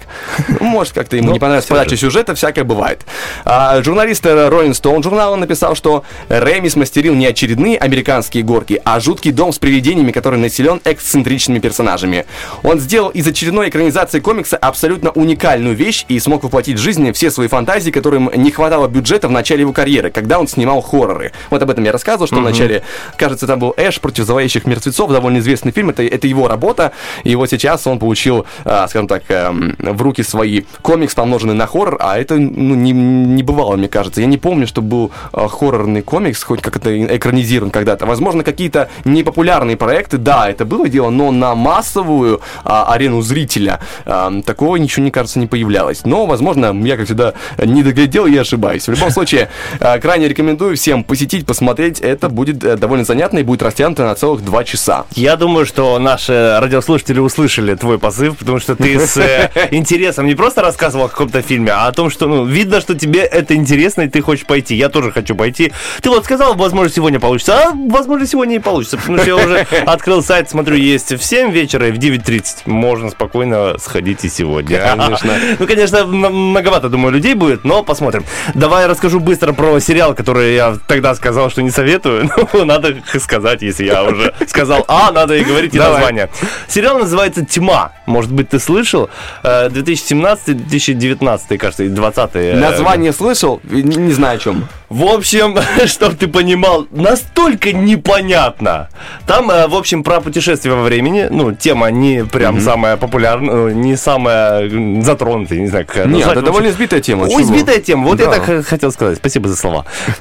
Может, 0.61 0.93
как-то 0.93 1.17
ему 1.17 1.29
Ну, 1.29 1.33
не 1.33 1.41
понравилась 1.41 1.67
подача 1.67 1.97
же. 1.97 2.03
сюжета, 2.03 2.37
всякое 2.37 2.63
бывает. 2.63 3.01
А, 3.45 3.83
журналист 3.83 4.25
Rolling 4.25 4.81
Stone 4.81 5.03
журнала 5.03 5.35
написал, 5.35 5.75
что 5.75 6.05
Рэми 6.29 6.69
смастерил 6.69 7.17
не 7.17 7.27
очередные 7.27 7.79
американские 7.79 8.45
горки, 8.45 8.81
а 8.85 9.01
жуткий 9.01 9.33
дом 9.33 9.53
с 9.53 9.59
привидениями, 9.59 10.13
который 10.13 10.39
населен 10.39 10.81
эксцентричными 10.85 11.64
персонажами. 11.65 12.27
Он 12.63 12.79
сделал 12.79 13.09
из 13.09 13.27
очередной 13.27 13.71
экранизации 13.71 14.21
комикса 14.21 14.59
абсолютно 14.59 15.11
уникальную 15.11 15.75
вещь 15.75 16.05
и 16.09 16.21
смог 16.21 16.45
воплотить 16.45 16.77
в 16.79 16.83
жизнь 16.83 17.11
все 17.13 17.31
свои 17.31 17.49
фантазии, 17.49 17.91
которым 17.91 18.31
не 18.37 18.51
хватало 18.51 18.87
бюджета 18.87 19.29
в 19.29 19.31
начале 19.31 19.63
его 19.63 19.73
карьеры, 19.73 20.11
когда 20.11 20.39
он 20.39 20.47
снимал 20.47 20.83
хорроры. 20.83 21.33
Вот 21.49 21.63
об 21.63 21.71
этом 21.71 21.83
я 21.85 21.93
рассказывал, 21.93 22.27
что 22.27 22.37
Мгм. 22.37 22.45
вначале, 22.45 22.83
кажется, 23.17 23.47
там 23.47 23.61
был 23.61 23.73
Эш 23.79 23.99
против 23.99 24.27
зловещих 24.27 24.67
мертвецов, 24.67 25.11
довольно 25.11 25.39
известный 25.39 25.73
фильм, 25.73 25.89
это, 25.89 26.03
это 26.03 26.27
его 26.27 26.49
работа, 26.49 26.93
и 27.25 27.35
вот 27.35 27.49
сейчас 27.49 27.87
он 27.87 27.99
получил, 27.99 28.45
а, 28.67 28.87
скажем 28.89 29.09
так, 29.09 29.23
эм, 29.29 29.75
в 29.79 30.03
руки 30.03 30.23
свои 30.23 30.65
комикс, 30.83 31.15
помноженный 31.15 31.55
на 31.55 31.67
хоррор, 31.67 31.97
а 32.01 32.19
это 32.19 32.35
ну, 32.35 32.75
не, 32.75 32.93
не 32.93 33.43
бывало, 33.43 33.77
мне 33.77 33.89
кажется. 33.89 34.21
Я 34.21 34.27
не 34.27 34.37
помню, 34.37 34.67
что 34.67 34.83
был 34.83 35.13
а, 35.33 35.49
хоррорный 35.49 36.03
комикс, 36.03 36.43
хоть 36.43 36.61
как 36.61 36.77
это 36.77 37.17
экранизирован 37.17 37.71
когда-то. 37.71 38.05
Возможно, 38.05 38.45
какие-то 38.45 38.91
непопулярные 39.07 39.79
проекты, 39.79 40.19
да, 40.19 40.51
это 40.51 40.67
было 40.67 40.89
дело, 40.89 41.09
но 41.09 41.31
на 41.31 41.54
массовую 41.55 42.41
а, 42.65 42.93
арену 42.93 43.23
зрителя 43.23 43.81
а, 44.05 44.33
такого 44.43 44.77
ничего, 44.77 45.03
мне 45.03 45.11
кажется, 45.11 45.39
не 45.39 45.47
появлялось. 45.47 46.05
Но, 46.05 46.27
возможно, 46.27 46.75
я, 46.85 46.97
как 46.97 47.07
всегда, 47.07 47.35
не 47.59 47.83
доглядел 47.83 48.27
и 48.27 48.37
ошибаюсь. 48.37 48.87
В 48.87 48.91
любом 48.91 49.11
случае, 49.11 49.49
а, 49.81 49.99
крайне 49.99 50.29
рекомендую 50.29 50.77
всем 50.77 51.05
посетить, 51.05 51.47
посмотреть. 51.47 52.01
Это 52.01 52.29
будет 52.29 52.63
э, 52.65 52.77
довольно 52.77 53.05
занятно 53.05 53.39
и 53.39 53.43
будет 53.43 53.63
растянуто 53.63 54.05
на 54.05 54.15
целых 54.15 54.45
два 54.45 54.65
часа. 54.65 55.05
Я 55.13 55.37
думаю, 55.37 55.67
что 55.67 55.99
наши 55.99 56.59
радиослушатели 56.61 57.19
услышали 57.19 57.75
твой 57.75 57.99
позыв, 57.99 58.37
потому 58.39 58.59
что 58.59 58.77
ты 58.77 58.99
с 58.99 59.17
э, 59.17 59.51
интересом 59.71 60.27
не 60.27 60.35
просто 60.35 60.63
рассказывал 60.63 61.07
о 61.07 61.09
каком-то 61.09 61.43
фильме, 61.43 61.73
а 61.73 61.87
о 61.87 61.93
том, 61.93 62.11
что 62.11 62.27
ну, 62.27 62.45
видно, 62.45 62.81
что 62.81 62.95
тебе 62.95 63.21
это 63.21 63.55
интересно, 63.55 64.03
и 64.03 64.09
ты 64.09 64.21
хочешь 64.21 64.47
пойти. 64.47 64.75
Я 64.75 64.89
тоже 64.89 65.13
хочу 65.13 65.35
пойти. 65.35 65.73
Ты 66.03 66.11
вот 66.11 66.25
сказал, 66.25 66.55
возможно, 66.55 66.93
сегодня 66.93 67.21
получится, 67.21 67.69
а 67.69 67.73
возможно, 67.75 68.27
сегодня 68.27 68.57
и 68.57 68.59
получится, 68.59 68.97
потому 68.97 69.19
что 69.19 69.27
я 69.27 69.37
уже 69.37 69.67
открыл 69.87 70.23
сайт, 70.23 70.51
смотрю, 70.51 70.77
есть 70.77 71.13
в 71.13 71.25
7 71.45 71.53
вечера 71.53 71.89
и 71.89 71.93
в 71.93 71.99
9.30. 71.99 72.63
Можно 72.67 73.11
спокойно 73.11 73.77
сходить 73.79 74.25
и 74.25 74.29
сегодня. 74.29 74.79
Конечно. 74.97 75.35
Ну, 75.59 75.67
конечно, 75.67 76.07
многовато, 76.07 76.89
думаю, 76.89 77.13
людей 77.13 77.35
будет, 77.35 77.65
но 77.65 77.83
посмотрим. 77.83 78.25
Давай 78.55 78.83
я 78.83 78.89
расскажу 78.89 79.21
быстро 79.21 79.53
про 79.53 79.79
сериал, 79.81 80.15
который 80.15 80.55
я 80.55 80.77
тогда 80.87 81.15
сказал, 81.15 81.51
что 81.51 81.63
не 81.63 81.71
советую. 81.71 82.31
Ну, 82.55 82.65
надо 82.65 82.95
сказать, 83.19 83.63
если 83.63 83.87
я 83.87 84.05
уже 84.05 84.33
сказал 84.47 84.85
А, 84.87 85.11
надо 85.11 85.35
и 85.35 85.43
говорить 85.43 85.75
и 85.75 85.79
название. 85.79 86.29
Сериал 86.69 86.99
называется 86.99 87.45
«Тьма». 87.45 87.93
Может 88.07 88.31
быть, 88.33 88.51
ты 88.51 88.61
слышал? 88.61 89.11
Э, 89.43 89.69
2017-2019, 89.69 91.59
кажется, 91.59 91.85
и 91.85 91.89
20 91.89 92.55
Название 92.55 93.13
слышал? 93.13 93.61
Не 93.65 94.13
знаю 94.13 94.37
о 94.37 94.39
чем. 94.39 94.69
В 94.95 95.05
общем, 95.13 95.59
чтобы 95.87 96.15
ты 96.15 96.29
понимал, 96.29 96.87
настолько 96.93 97.73
непонятно. 97.73 98.89
Там, 99.27 99.51
э, 99.51 99.67
в 99.67 99.75
общем, 99.75 100.05
про 100.05 100.21
путешествие 100.21 100.75
во 100.75 100.83
времени. 100.83 101.27
Ну, 101.31 101.53
тема 101.53 101.91
не 101.91 102.25
прям 102.25 102.61
самая 102.61 102.97
популярная, 102.97 103.55
ну, 103.55 103.69
не 103.71 103.97
самая 103.97 104.71
затронутая, 105.03 105.59
не 105.59 105.67
знаю, 105.67 105.85
как 105.87 106.07
Нет, 106.07 106.19
назвать. 106.19 106.37
это 106.37 106.47
довольно 106.47 106.69
избитая 106.69 107.01
тема. 107.01 107.25
Ой, 107.29 107.43
избитая 107.43 107.81
тема. 107.81 108.05
Вот 108.07 108.21
я 108.21 108.27
Да. 108.27 108.33
так 108.33 108.45
х- 108.45 108.63
хотел 108.63 108.93
сказать. 108.93 109.19
Спасибо 109.19 109.49
за 109.49 109.57
слова. 109.57 109.85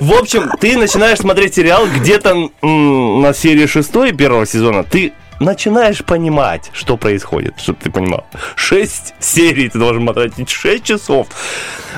В 0.00 0.12
общем, 0.12 0.50
ты 0.60 0.76
начинаешь 0.76 1.18
смотреть 1.18 1.54
сериал 1.54 1.86
где-то 1.86 2.50
на 2.62 3.32
серии 3.34 3.66
шестой 3.66 4.12
первого 4.12 4.46
сезона. 4.46 4.84
Ты 4.84 5.12
начинаешь 5.40 6.04
понимать, 6.04 6.70
что 6.72 6.96
происходит, 6.96 7.54
чтобы 7.58 7.78
ты 7.82 7.90
понимал. 7.90 8.26
Шесть 8.54 9.14
серий 9.20 9.68
ты 9.68 9.78
должен 9.78 10.06
потратить, 10.06 10.48
шесть 10.48 10.84
часов. 10.84 11.28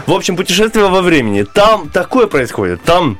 В 0.07 0.13
общем, 0.13 0.37
путешествие 0.37 0.87
во 0.87 1.03
времени. 1.03 1.43
Там 1.43 1.89
такое 1.89 2.27
происходит. 2.27 2.83
Там 2.83 3.19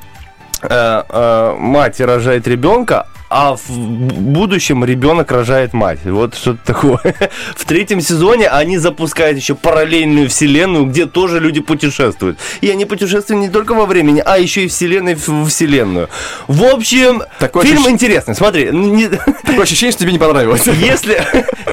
э, 0.61 0.67
э, 0.69 1.55
мать 1.57 1.99
рожает 1.99 2.47
ребенка, 2.47 3.07
а 3.29 3.55
в 3.55 3.69
будущем 3.69 4.83
ребенок 4.83 5.31
рожает 5.31 5.73
мать. 5.73 5.99
Вот 6.05 6.35
что-то 6.35 6.59
такое. 6.65 6.99
В 7.55 7.65
третьем 7.65 8.01
сезоне 8.01 8.47
они 8.47 8.77
запускают 8.77 9.37
еще 9.37 9.55
параллельную 9.55 10.29
вселенную, 10.29 10.85
где 10.85 11.05
тоже 11.05 11.39
люди 11.39 11.59
путешествуют. 11.61 12.37
И 12.61 12.69
они 12.69 12.85
путешествуют 12.85 13.41
не 13.41 13.49
только 13.49 13.73
во 13.73 13.85
времени, 13.85 14.21
а 14.25 14.37
еще 14.37 14.63
и 14.63 14.67
вселенной 14.67 15.15
в 15.15 15.47
вселенную. 15.47 16.09
В 16.47 16.63
общем, 16.63 17.21
Такое 17.39 17.63
фильм 17.65 17.85
ощущ- 17.85 17.89
интересный. 17.91 18.35
Смотри, 18.35 18.69
не- 18.71 19.07
Такое 19.45 19.61
ощущение, 19.63 19.91
что 19.91 20.01
тебе 20.01 20.13
не 20.13 20.19
понравилось. 20.19 20.65
если, 20.67 21.21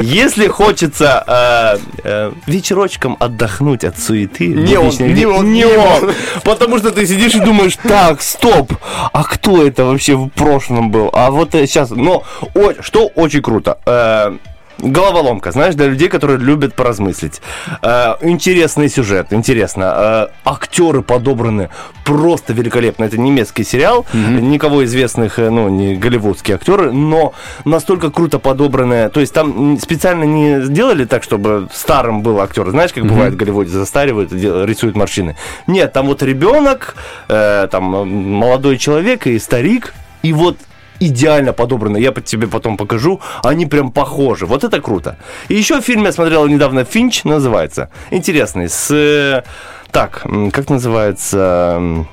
если 0.00 0.48
хочется 0.48 1.24
э, 1.26 1.78
э, 2.04 2.32
вечерочком 2.46 3.16
отдохнуть 3.18 3.84
от 3.84 3.98
суеты, 3.98 4.48
Не 4.48 4.76
он, 4.78 4.90
не 4.98 5.08
ле- 5.14 5.26
он, 5.26 5.52
не 5.52 5.58
не 5.60 5.64
он. 5.66 6.04
он. 6.04 6.12
Потому 6.44 6.78
что 6.78 6.90
ты 6.90 7.06
сидишь 7.06 7.34
и 7.34 7.40
думаешь, 7.40 7.76
так, 7.82 8.20
стоп, 8.20 8.72
а 9.12 9.24
кто 9.24 9.66
это 9.66 9.84
вообще 9.86 10.16
в 10.16 10.28
прошлом 10.28 10.90
был? 10.90 11.10
А 11.12 11.30
вот 11.30 11.45
сейчас, 11.52 11.90
но 11.90 12.22
о- 12.54 12.82
что 12.82 13.06
очень 13.14 13.42
круто. 13.42 13.78
э, 13.86 14.36
Головоломка, 14.78 15.52
знаешь, 15.52 15.74
для 15.74 15.86
людей, 15.86 16.08
которые 16.08 16.38
любят 16.38 16.74
поразмыслить. 16.74 17.40
Э, 17.80 18.16
интересный 18.20 18.90
сюжет, 18.90 19.28
интересно. 19.32 19.94
Э, 19.96 20.26
актеры 20.44 21.00
подобраны 21.00 21.70
просто 22.04 22.52
великолепно. 22.52 23.04
Это 23.04 23.16
немецкий 23.18 23.64
сериал, 23.64 24.04
никого 24.12 24.84
известных, 24.84 25.38
э, 25.38 25.48
ну, 25.48 25.70
не 25.70 25.94
голливудские 25.96 26.56
актеры, 26.56 26.92
но 26.92 27.32
настолько 27.64 28.10
круто 28.10 28.38
подобранные. 28.38 29.08
То 29.08 29.20
есть 29.20 29.32
там 29.32 29.78
специально 29.80 30.24
не 30.24 30.60
сделали 30.66 31.06
так, 31.06 31.22
чтобы 31.22 31.68
старым 31.72 32.20
был 32.20 32.38
актер. 32.38 32.68
Знаешь, 32.68 32.92
как 32.92 33.06
бывает 33.06 33.32
в 33.32 33.36
Голливуде, 33.38 33.70
застаривают, 33.70 34.30
рисуют 34.30 34.94
морщины. 34.94 35.36
Нет, 35.66 35.94
там 35.94 36.06
вот 36.06 36.22
ребенок, 36.22 36.96
э, 37.28 37.66
там 37.70 37.84
молодой 37.84 38.76
человек 38.76 39.26
и 39.26 39.38
старик, 39.38 39.94
и 40.22 40.34
вот 40.34 40.58
идеально 41.00 41.52
подобрано. 41.52 41.96
Я 41.96 42.12
тебе 42.12 42.46
потом 42.46 42.76
покажу. 42.76 43.20
Они 43.42 43.66
прям 43.66 43.90
похожи. 43.92 44.46
Вот 44.46 44.64
это 44.64 44.80
круто. 44.80 45.16
И 45.48 45.54
еще 45.54 45.80
фильм 45.80 46.04
я 46.04 46.12
смотрел 46.12 46.46
недавно. 46.48 46.84
Финч 46.84 47.24
называется. 47.24 47.88
Интересный. 48.10 48.68
С... 48.68 48.90
э, 48.90 49.42
Так, 49.90 50.24
как 50.52 50.70
называется... 50.70 52.06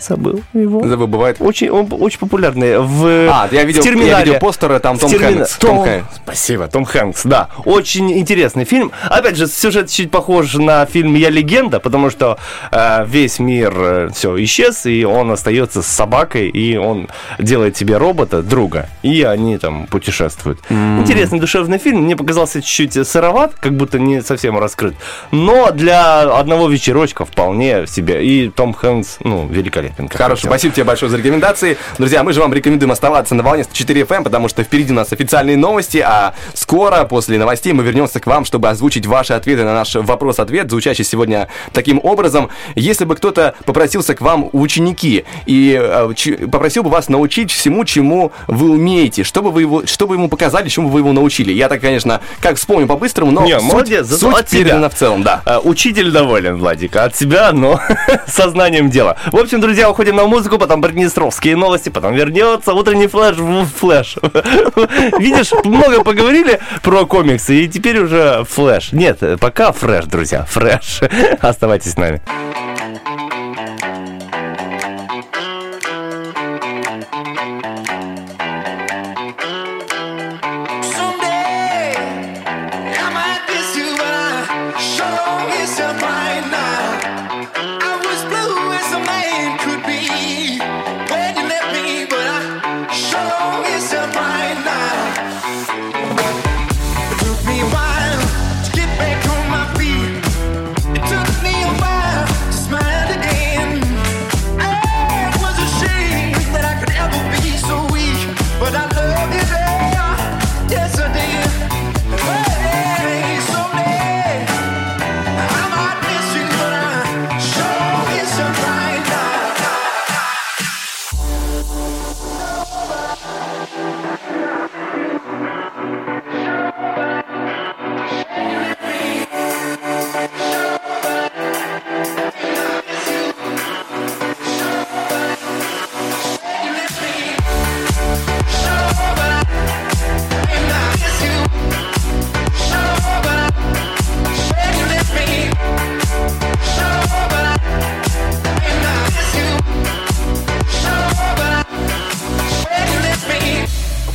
Забыл 0.00 0.40
его. 0.54 0.86
Забыл, 0.86 1.06
бывает. 1.06 1.36
Очень, 1.40 1.70
он 1.70 1.88
очень 1.90 2.18
популярный. 2.18 2.78
В, 2.78 3.28
А, 3.30 3.48
я 3.50 3.64
видел, 3.64 3.82
в 3.82 3.84
я 3.84 3.90
терминале. 3.92 4.24
видел 4.24 4.38
постеры, 4.40 4.78
там 4.80 4.96
В 4.96 5.00
Том 5.00 5.10
термина- 5.10 5.36
Хэнкс. 5.44 5.56
Том- 5.58 5.76
Том 5.76 5.84
Хэнкс. 5.84 6.14
Спасибо, 6.24 6.66
Том 6.68 6.84
Хэнкс, 6.84 7.22
да. 7.24 7.48
Очень 7.64 8.12
интересный 8.18 8.64
фильм. 8.64 8.92
Опять 9.10 9.36
же, 9.36 9.46
сюжет 9.46 9.90
чуть 9.90 10.10
похож 10.10 10.54
на 10.54 10.84
фильм 10.86 11.14
«Я 11.14 11.30
легенда», 11.30 11.80
потому 11.80 12.10
что 12.10 12.38
э, 12.70 13.04
весь 13.06 13.38
мир 13.38 14.10
все 14.14 14.36
исчез, 14.44 14.86
и 14.86 15.04
он 15.04 15.30
остается 15.30 15.82
с 15.82 15.86
собакой, 15.86 16.48
и 16.48 16.76
он 16.76 17.08
делает 17.38 17.76
себе 17.76 17.96
робота, 17.96 18.42
друга, 18.42 18.88
и 19.02 19.22
они 19.22 19.58
там 19.58 19.86
путешествуют. 19.86 20.58
Интересный 20.70 21.40
душевный 21.40 21.78
фильм. 21.78 22.02
Мне 22.04 22.16
показался 22.16 22.62
чуть-чуть 22.62 23.06
сыроват, 23.06 23.54
как 23.60 23.76
будто 23.76 23.98
не 23.98 24.22
совсем 24.22 24.58
раскрыт. 24.58 24.94
Но 25.30 25.70
для 25.70 26.22
одного 26.22 26.68
вечерочка 26.68 27.24
вполне 27.24 27.86
себе. 27.86 28.24
И 28.24 28.48
Том 28.48 28.72
Хэнкс, 28.74 29.18
ну, 29.24 29.46
великолепен. 29.48 29.87
Как 29.96 30.12
Хорошо, 30.12 30.46
спасибо 30.46 30.74
тебе 30.74 30.84
большое 30.84 31.10
за 31.10 31.16
рекомендации. 31.18 31.76
Друзья, 31.98 32.22
мы 32.22 32.32
же 32.32 32.40
вам 32.40 32.52
рекомендуем 32.52 32.92
оставаться 32.92 33.34
на 33.34 33.42
волне 33.42 33.64
4 33.70 34.02
FM, 34.02 34.24
потому 34.24 34.48
что 34.48 34.62
впереди 34.62 34.92
у 34.92 34.96
нас 34.96 35.12
официальные 35.12 35.56
новости, 35.56 35.98
а 35.98 36.34
скоро, 36.54 37.04
после 37.04 37.38
новостей, 37.38 37.72
мы 37.72 37.82
вернемся 37.82 38.20
к 38.20 38.26
вам, 38.26 38.44
чтобы 38.44 38.68
озвучить 38.68 39.06
ваши 39.06 39.32
ответы 39.32 39.64
на 39.64 39.74
наш 39.74 39.94
вопрос-ответ, 39.94 40.70
звучащий 40.70 41.04
сегодня 41.04 41.48
таким 41.72 42.00
образом. 42.02 42.48
Если 42.74 43.04
бы 43.04 43.16
кто-то 43.16 43.54
попросился 43.64 44.14
к 44.14 44.20
вам 44.20 44.50
в 44.52 44.60
ученики 44.60 45.24
и 45.46 45.78
э, 45.80 46.46
попросил 46.50 46.82
бы 46.82 46.90
вас 46.90 47.08
научить 47.08 47.50
всему, 47.50 47.84
чему 47.84 48.32
вы 48.46 48.70
умеете, 48.70 49.22
что 49.24 49.42
бы 49.42 49.50
вы, 49.50 49.62
его, 49.62 49.86
что 49.86 50.06
бы 50.06 50.14
ему 50.14 50.28
показали, 50.28 50.68
чему 50.68 50.88
бы 50.88 50.94
вы 50.94 51.00
его 51.00 51.12
научили. 51.12 51.52
Я 51.52 51.68
так, 51.68 51.80
конечно, 51.80 52.20
как 52.40 52.56
вспомню 52.56 52.86
по-быстрому, 52.86 53.30
но 53.30 53.44
Не, 53.44 53.58
суть, 53.60 53.72
молодец, 53.72 54.08
суть 54.18 54.34
от 54.34 54.46
тебя. 54.46 54.64
передана 54.64 54.88
в 54.88 54.94
целом, 54.94 55.22
да. 55.22 55.42
Э, 55.46 55.58
Учитель 55.62 56.10
доволен, 56.10 56.56
Владик, 56.56 56.96
от 56.96 57.14
себя, 57.16 57.52
но 57.52 57.80
сознанием 58.26 58.90
дела. 58.90 59.16
В 59.32 59.36
общем, 59.36 59.60
друзья, 59.60 59.77
уходим 59.86 60.16
на 60.16 60.26
музыку, 60.26 60.58
потом 60.58 60.82
приднестровские 60.82 61.56
новости, 61.56 61.88
потом 61.90 62.14
вернется 62.14 62.72
утренний 62.72 63.06
флеш 63.06 63.36
в 63.36 63.66
флеш. 63.66 64.16
Видишь, 65.18 65.52
много 65.64 66.02
поговорили 66.02 66.58
про 66.82 67.04
комиксы, 67.04 67.64
и 67.64 67.68
теперь 67.68 67.98
уже 67.98 68.44
флеш. 68.48 68.92
Нет, 68.92 69.20
пока 69.40 69.72
фреш, 69.72 70.06
друзья, 70.06 70.44
фреш. 70.44 71.00
Оставайтесь 71.40 71.92
с 71.92 71.96
нами. 71.96 72.20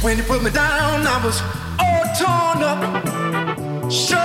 When 0.03 0.17
you 0.17 0.23
put 0.25 0.43
me 0.43 0.51
down, 0.51 1.07
I 1.07 1.23
was 1.23 1.41
all 1.80 2.03
torn 2.19 2.61
up. 2.61 3.89
Sure 3.89 4.22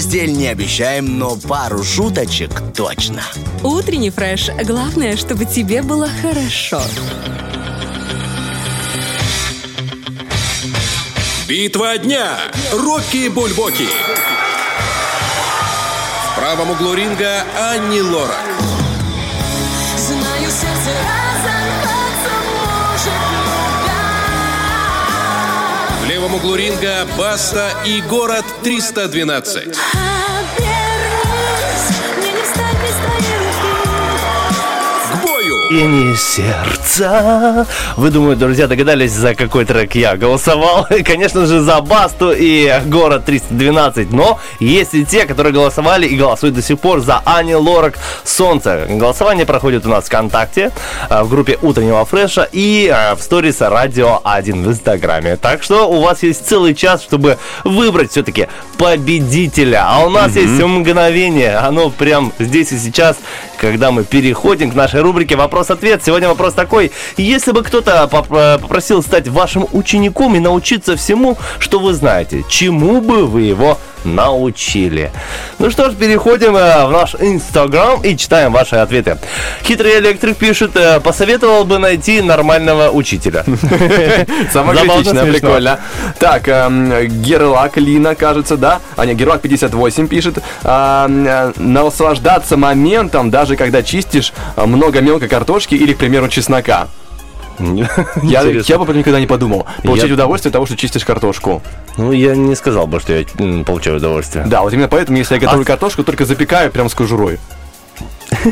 постель 0.00 0.32
не 0.32 0.46
обещаем, 0.46 1.18
но 1.18 1.36
пару 1.36 1.84
шуточек 1.84 2.50
точно. 2.74 3.22
Утренний 3.62 4.08
фреш. 4.08 4.48
Главное, 4.64 5.14
чтобы 5.18 5.44
тебе 5.44 5.82
было 5.82 6.08
хорошо. 6.22 6.80
Битва 11.46 11.98
дня. 11.98 12.38
Рокки 12.72 13.28
Бульбоки. 13.28 13.88
В 16.24 16.34
правом 16.34 16.70
углу 16.70 16.94
ринга 16.94 17.44
Анни 17.58 18.00
Лорак. 18.00 18.49
Левом 26.30 26.34
углу 26.34 26.56
ринга 26.56 27.06
Баста 27.18 27.70
и 27.84 28.00
Город 28.02 28.44
312. 28.62 29.62
Обернусь, 29.64 29.76
мне 32.18 32.32
не 32.32 32.42
встать 32.42 32.76
без 32.82 32.94
твоей 33.04 33.38
руки. 33.38 33.74
К 35.12 35.24
бою! 35.24 35.70
И 35.70 35.82
не 35.82 36.16
сердца. 36.16 37.66
Вы, 37.96 38.10
думаю, 38.10 38.36
друзья, 38.36 38.66
догадались, 38.66 39.12
за 39.12 39.34
какой 39.34 39.64
трек 39.64 39.94
я 39.94 40.16
голосовал? 40.16 40.86
Конечно 41.04 41.46
же, 41.46 41.60
за 41.60 41.80
Басту 41.80 42.32
и 42.32 42.72
Город 42.86 43.24
312. 43.24 44.12
Но 44.12 44.38
есть 44.58 44.94
и 44.94 45.04
те, 45.04 45.26
которые 45.26 45.52
голосовали 45.52 46.06
и 46.06 46.16
голосуют 46.16 46.54
до 46.54 46.62
сих 46.62 46.78
пор 46.78 47.00
за 47.00 47.22
Ани 47.24 47.54
Лорак 47.54 47.94
«Солнце». 48.40 48.86
Голосование 48.88 49.44
проходит 49.44 49.84
у 49.84 49.90
нас 49.90 50.06
ВКонтакте, 50.06 50.72
э, 51.10 51.22
в 51.22 51.28
группе 51.28 51.58
Утреннего 51.60 52.06
Фреша 52.06 52.48
и 52.50 52.90
э, 52.90 53.14
в 53.14 53.20
сторис 53.20 53.60
Радио 53.60 54.22
1 54.24 54.62
в 54.64 54.68
Инстаграме. 54.68 55.36
Так 55.36 55.62
что 55.62 55.90
у 55.90 56.00
вас 56.00 56.22
есть 56.22 56.48
целый 56.48 56.74
час, 56.74 57.02
чтобы 57.02 57.36
выбрать 57.64 58.12
все-таки 58.12 58.48
победителя. 58.78 59.84
А 59.86 60.06
у 60.06 60.08
нас 60.08 60.36
есть 60.36 60.58
мгновение. 60.58 61.58
Оно 61.58 61.90
прям 61.90 62.32
здесь 62.38 62.72
и 62.72 62.78
сейчас, 62.78 63.18
когда 63.58 63.90
мы 63.90 64.04
переходим 64.04 64.70
к 64.70 64.74
нашей 64.74 65.02
рубрике 65.02 65.36
«Вопрос-ответ». 65.36 66.02
Сегодня 66.02 66.28
вопрос 66.28 66.54
такой. 66.54 66.92
Если 67.18 67.52
бы 67.52 67.62
кто-то 67.62 68.08
э, 68.10 68.58
попросил 68.58 69.02
стать 69.02 69.28
вашим 69.28 69.66
учеником 69.72 70.34
и 70.34 70.38
научиться 70.38 70.96
всему, 70.96 71.36
что 71.58 71.78
вы 71.78 71.92
знаете, 71.92 72.42
чему 72.48 73.02
бы 73.02 73.26
вы 73.26 73.42
его 73.42 73.76
научили? 74.04 75.10
Ну 75.58 75.70
что 75.70 75.90
ж, 75.90 75.94
переходим 75.94 76.56
э, 76.56 76.86
в 76.86 76.90
наш 76.90 77.14
Инстаграм 77.14 78.00
и 78.02 78.16
читаем 78.16 78.52
ваши 78.52 78.76
ответы. 78.76 79.18
Хитрый 79.64 79.98
электрик 79.98 80.36
пишет, 80.36 80.76
э, 80.76 81.00
посоветовал 81.00 81.64
бы 81.64 81.78
найти 81.78 82.20
нормального 82.22 82.90
учителя. 82.90 83.44
Самокритично, 84.52 84.52
Забавно, 84.52 85.02
смешно. 85.02 85.32
прикольно. 85.32 85.80
Так, 86.18 86.48
эм, 86.48 86.92
Герлак 87.22 87.76
Лина, 87.76 88.14
кажется, 88.14 88.56
да? 88.56 88.80
А 88.96 89.06
не, 89.06 89.14
Герлак 89.14 89.40
58 89.40 90.08
пишет. 90.08 90.38
э, 90.64 91.52
наслаждаться 91.56 92.56
моментом, 92.56 93.30
даже 93.30 93.56
когда 93.56 93.82
чистишь 93.82 94.32
э, 94.56 94.64
много 94.66 95.00
мелкой 95.00 95.28
картошки 95.28 95.74
или, 95.74 95.92
к 95.92 95.98
примеру, 95.98 96.28
чеснока. 96.28 96.88
Я, 98.22 98.42
я 98.42 98.78
бы 98.78 98.94
никогда 98.94 99.20
не 99.20 99.26
подумал. 99.26 99.66
Получать 99.82 100.08
Я- 100.08 100.14
удовольствие 100.14 100.50
от 100.50 100.54
того, 100.54 100.66
что 100.66 100.76
чистишь 100.76 101.04
картошку. 101.04 101.62
Ну, 101.96 102.12
я 102.12 102.34
не 102.34 102.54
сказал 102.54 102.86
бы, 102.86 103.00
что 103.00 103.12
я 103.12 103.24
получаю 103.64 103.96
удовольствие. 103.98 104.44
Да, 104.46 104.62
вот 104.62 104.72
именно 104.72 104.88
поэтому, 104.88 105.18
если 105.18 105.34
я 105.34 105.40
готовлю 105.40 105.62
А- 105.62 105.66
картошку, 105.66 106.02
только 106.02 106.24
запекаю 106.24 106.70
прям 106.70 106.88
с 106.88 106.94
кожурой. 106.94 107.38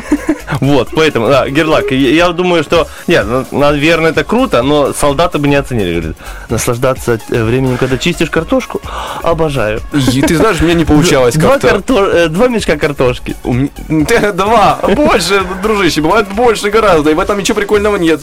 Вот, 0.61 0.89
поэтому, 0.93 1.29
да, 1.29 1.47
Герлак, 1.47 1.91
я, 1.91 2.29
думаю, 2.29 2.63
что, 2.63 2.87
нет, 3.07 3.25
ну, 3.27 3.45
наверное, 3.57 4.11
это 4.11 4.23
круто, 4.23 4.61
но 4.63 4.93
солдаты 4.93 5.37
бы 5.37 5.47
не 5.47 5.55
оценили. 5.55 5.99
Говорит, 5.99 6.17
наслаждаться 6.49 7.19
э, 7.29 7.43
временем, 7.43 7.77
когда 7.77 7.97
чистишь 7.97 8.29
картошку, 8.29 8.81
обожаю. 9.21 9.79
И 9.93 10.21
ты 10.21 10.35
знаешь, 10.35 10.59
у 10.59 10.65
меня 10.65 10.73
не 10.73 10.85
получалось 10.85 11.35
Два, 11.35 11.59
как-то. 11.59 11.67
карто- 11.69 12.11
э, 12.11 12.27
два 12.27 12.47
мешка 12.47 12.77
картошки. 12.77 13.35
Два, 14.33 14.79
больше, 14.95 15.41
дружище, 15.61 16.01
бывает 16.01 16.27
больше 16.29 16.69
гораздо, 16.71 17.11
и 17.11 17.13
в 17.13 17.19
этом 17.19 17.37
ничего 17.39 17.55
прикольного 17.55 17.95
нет. 17.97 18.19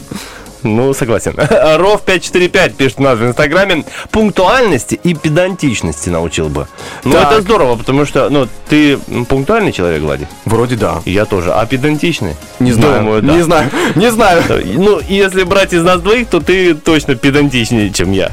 Ну, 0.63 0.93
согласен. 0.93 1.33
Ров 1.77 2.01
545 2.03 2.75
пишет 2.75 2.99
у 2.99 3.03
нас 3.03 3.17
в 3.19 3.25
Инстаграме. 3.25 3.83
Пунктуальности 4.11 4.95
и 5.03 5.13
педантичности 5.13 6.09
научил 6.09 6.49
бы. 6.49 6.67
Ну, 7.03 7.13
Так. 7.13 7.31
это 7.31 7.41
здорово, 7.41 7.75
потому 7.75 8.05
что, 8.05 8.29
ну, 8.29 8.47
ты 8.69 8.97
пунктуальный 9.29 9.71
человек, 9.71 10.01
Влади? 10.01 10.27
Вроде 10.45 10.75
да. 10.75 11.01
Я 11.05 11.25
тоже. 11.25 11.51
А 11.53 11.65
педантичный? 11.65 12.35
Не 12.59 12.71
знаю, 12.73 12.99
Думаю, 12.99 13.21
да. 13.21 13.33
не 13.33 13.41
знаю, 13.41 13.71
не 13.95 14.11
знаю. 14.11 14.43
Ну, 14.65 14.99
если 15.07 15.43
брать 15.43 15.73
из 15.73 15.83
нас 15.83 16.01
двоих, 16.01 16.27
то 16.27 16.39
ты 16.39 16.73
точно 16.73 17.15
педантичнее, 17.15 17.91
чем 17.91 18.11
я. 18.11 18.31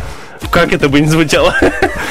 Как 0.50 0.72
это 0.72 0.88
бы 0.88 1.00
ни 1.00 1.06
звучало. 1.06 1.54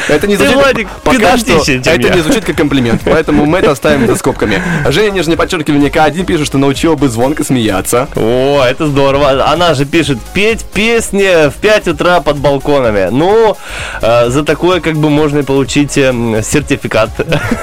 Это 0.07 0.27
не 0.27 0.35
Ты, 0.35 0.43
звучит, 0.45 0.63
Владик, 0.63 0.87
пока 1.03 1.37
что, 1.37 1.63
это 1.65 2.09
не 2.09 2.21
звучит 2.21 2.43
как 2.45 2.57
комплимент, 2.57 3.01
поэтому 3.05 3.45
мы 3.45 3.59
это 3.59 3.71
оставим 3.71 4.07
за 4.07 4.15
скобками. 4.15 4.61
Женя, 4.89 5.11
нижнее 5.11 5.37
подчеркивание 5.37 5.89
К1 5.89 6.25
пишет, 6.25 6.47
что 6.47 6.57
научил 6.57 6.95
бы 6.95 7.09
звонко 7.09 7.43
смеяться. 7.43 8.07
О, 8.15 8.61
это 8.63 8.87
здорово. 8.87 9.45
Она 9.49 9.73
же 9.73 9.85
пишет 9.85 10.19
петь 10.33 10.63
песни 10.65 11.49
в 11.49 11.53
5 11.55 11.89
утра 11.89 12.19
под 12.21 12.37
балконами. 12.37 13.09
Ну, 13.11 13.55
э, 14.01 14.29
за 14.29 14.43
такое 14.43 14.81
как 14.81 14.95
бы 14.95 15.09
можно 15.09 15.39
и 15.39 15.43
получить 15.43 15.97
э, 15.97 16.41
сертификат 16.43 17.09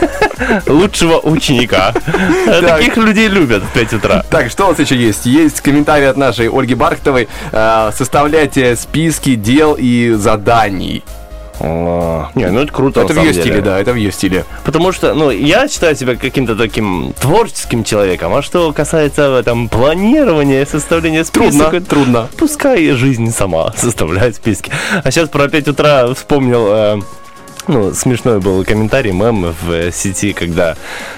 лучшего 0.66 1.18
ученика. 1.18 1.92
Таких 2.46 2.96
людей 2.96 3.28
любят 3.28 3.62
в 3.62 3.72
5 3.72 3.92
утра. 3.94 4.24
Так, 4.30 4.50
что 4.50 4.66
у 4.66 4.70
нас 4.70 4.78
еще 4.78 4.96
есть? 4.96 5.26
Есть 5.26 5.60
комментарий 5.60 6.08
от 6.08 6.16
нашей 6.16 6.48
Ольги 6.48 6.74
Бархтовой. 6.74 7.28
Э, 7.52 7.90
составляйте 7.96 8.76
списки 8.76 9.34
дел 9.34 9.76
и 9.78 10.12
заданий. 10.64 11.02
О, 11.62 12.30
Не, 12.34 12.50
ну 12.50 12.60
это 12.60 12.72
круто. 12.72 13.00
это 13.02 13.12
в 13.12 13.16
ее 13.18 13.22
самом 13.22 13.32
стиле, 13.34 13.44
деле. 13.56 13.60
да, 13.60 13.78
это 13.78 13.92
в 13.92 13.96
ее 13.96 14.10
стиле. 14.12 14.44
Потому 14.64 14.92
что, 14.92 15.12
ну, 15.12 15.30
я 15.30 15.68
считаю 15.68 15.94
себя 15.94 16.16
каким-то 16.16 16.56
таким 16.56 17.12
творческим 17.20 17.84
человеком. 17.84 18.34
А 18.34 18.40
что 18.40 18.72
касается 18.72 19.42
там 19.44 19.68
планирования, 19.68 20.64
составления 20.64 21.22
списков, 21.22 21.50
Трудно, 21.52 21.76
это- 21.76 21.86
трудно. 21.86 22.28
Пускай 22.38 22.90
жизнь 22.92 23.30
сама 23.30 23.72
составляет 23.76 24.36
списки. 24.36 24.72
А 25.04 25.10
сейчас 25.10 25.28
про 25.28 25.48
5 25.48 25.68
утра 25.68 26.14
вспомнил... 26.14 26.66
э, 26.70 27.00
ну, 27.68 27.92
смешной 27.92 28.40
был 28.40 28.64
комментарий, 28.64 29.12
мем 29.12 29.54
в 29.62 29.70
э, 29.70 29.92
сети, 29.92 30.32
когда 30.32 30.76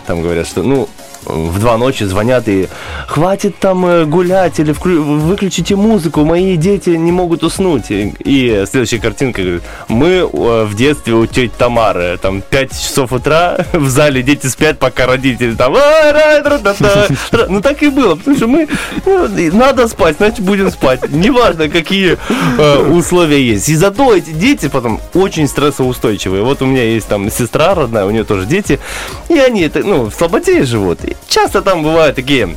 там 0.09 0.23
говорят, 0.23 0.49
что, 0.49 0.65
ну, 0.65 0.89
в 1.25 1.59
два 1.59 1.79
ночи 1.79 2.05
звонят 2.05 2.49
и 2.49 2.69
хватит 3.07 3.59
там 3.59 3.87
э, 3.87 4.05
гулять 4.05 4.59
или 4.59 4.73
вклю- 4.73 5.03
выключите 5.03 5.77
музыку, 5.77 6.25
мои 6.25 6.57
дети 6.57 6.91
не 6.91 7.13
могут 7.13 7.45
уснуть. 7.45 7.91
И, 7.91 8.15
и 8.21 8.65
следующая 8.69 8.99
картинка 8.99 9.43
говорит, 9.43 9.63
мы 9.89 10.09
э, 10.09 10.65
в 10.65 10.75
детстве 10.75 11.15
у 11.15 11.27
тети 11.27 11.53
Тамары, 11.57 12.19
там 12.21 12.43
5 12.43 12.71
часов 12.71 13.13
утра 13.13 13.59
в 13.73 13.89
зале 13.89 14.23
дети 14.23 14.47
спят, 14.47 14.79
пока 14.79 15.07
родители 15.07 15.55
там 15.55 15.75
«А, 15.77 16.13
ра, 16.13 16.43
тра, 16.43 16.59
та, 16.59 16.75
та». 16.75 17.47
ну 17.49 17.61
так 17.61 17.83
и 17.83 17.89
было, 17.89 18.17
потому 18.17 18.37
что 18.37 18.47
мы 18.47 18.69
и 19.37 19.51
надо 19.51 19.89
спать, 19.89 20.17
значит 20.17 20.41
будем 20.41 20.71
спать. 20.71 21.11
Неважно, 21.11 21.69
какие 21.69 22.19
э, 22.59 22.79
условия 22.91 23.43
есть. 23.43 23.69
И 23.69 23.75
зато 23.75 24.15
эти 24.15 24.31
дети 24.31 24.69
потом 24.69 25.01
очень 25.15 25.47
стрессоустойчивые. 25.47 26.43
Вот 26.43 26.63
у 26.63 26.67
меня 26.67 26.85
есть 26.85 27.09
там 27.09 27.31
сестра 27.31 27.75
родная, 27.75 28.07
у 28.07 28.11
нее 28.11 28.25
тоже 28.25 28.47
дети, 28.47 28.81
и 29.29 29.39
они 29.39 29.71
ну, 29.75 30.11
в 30.11 30.15
слаботе 30.15 30.65
живут. 30.65 31.01
Часто 31.29 31.63
там 31.63 31.83
бывают 31.83 32.17
такие 32.17 32.57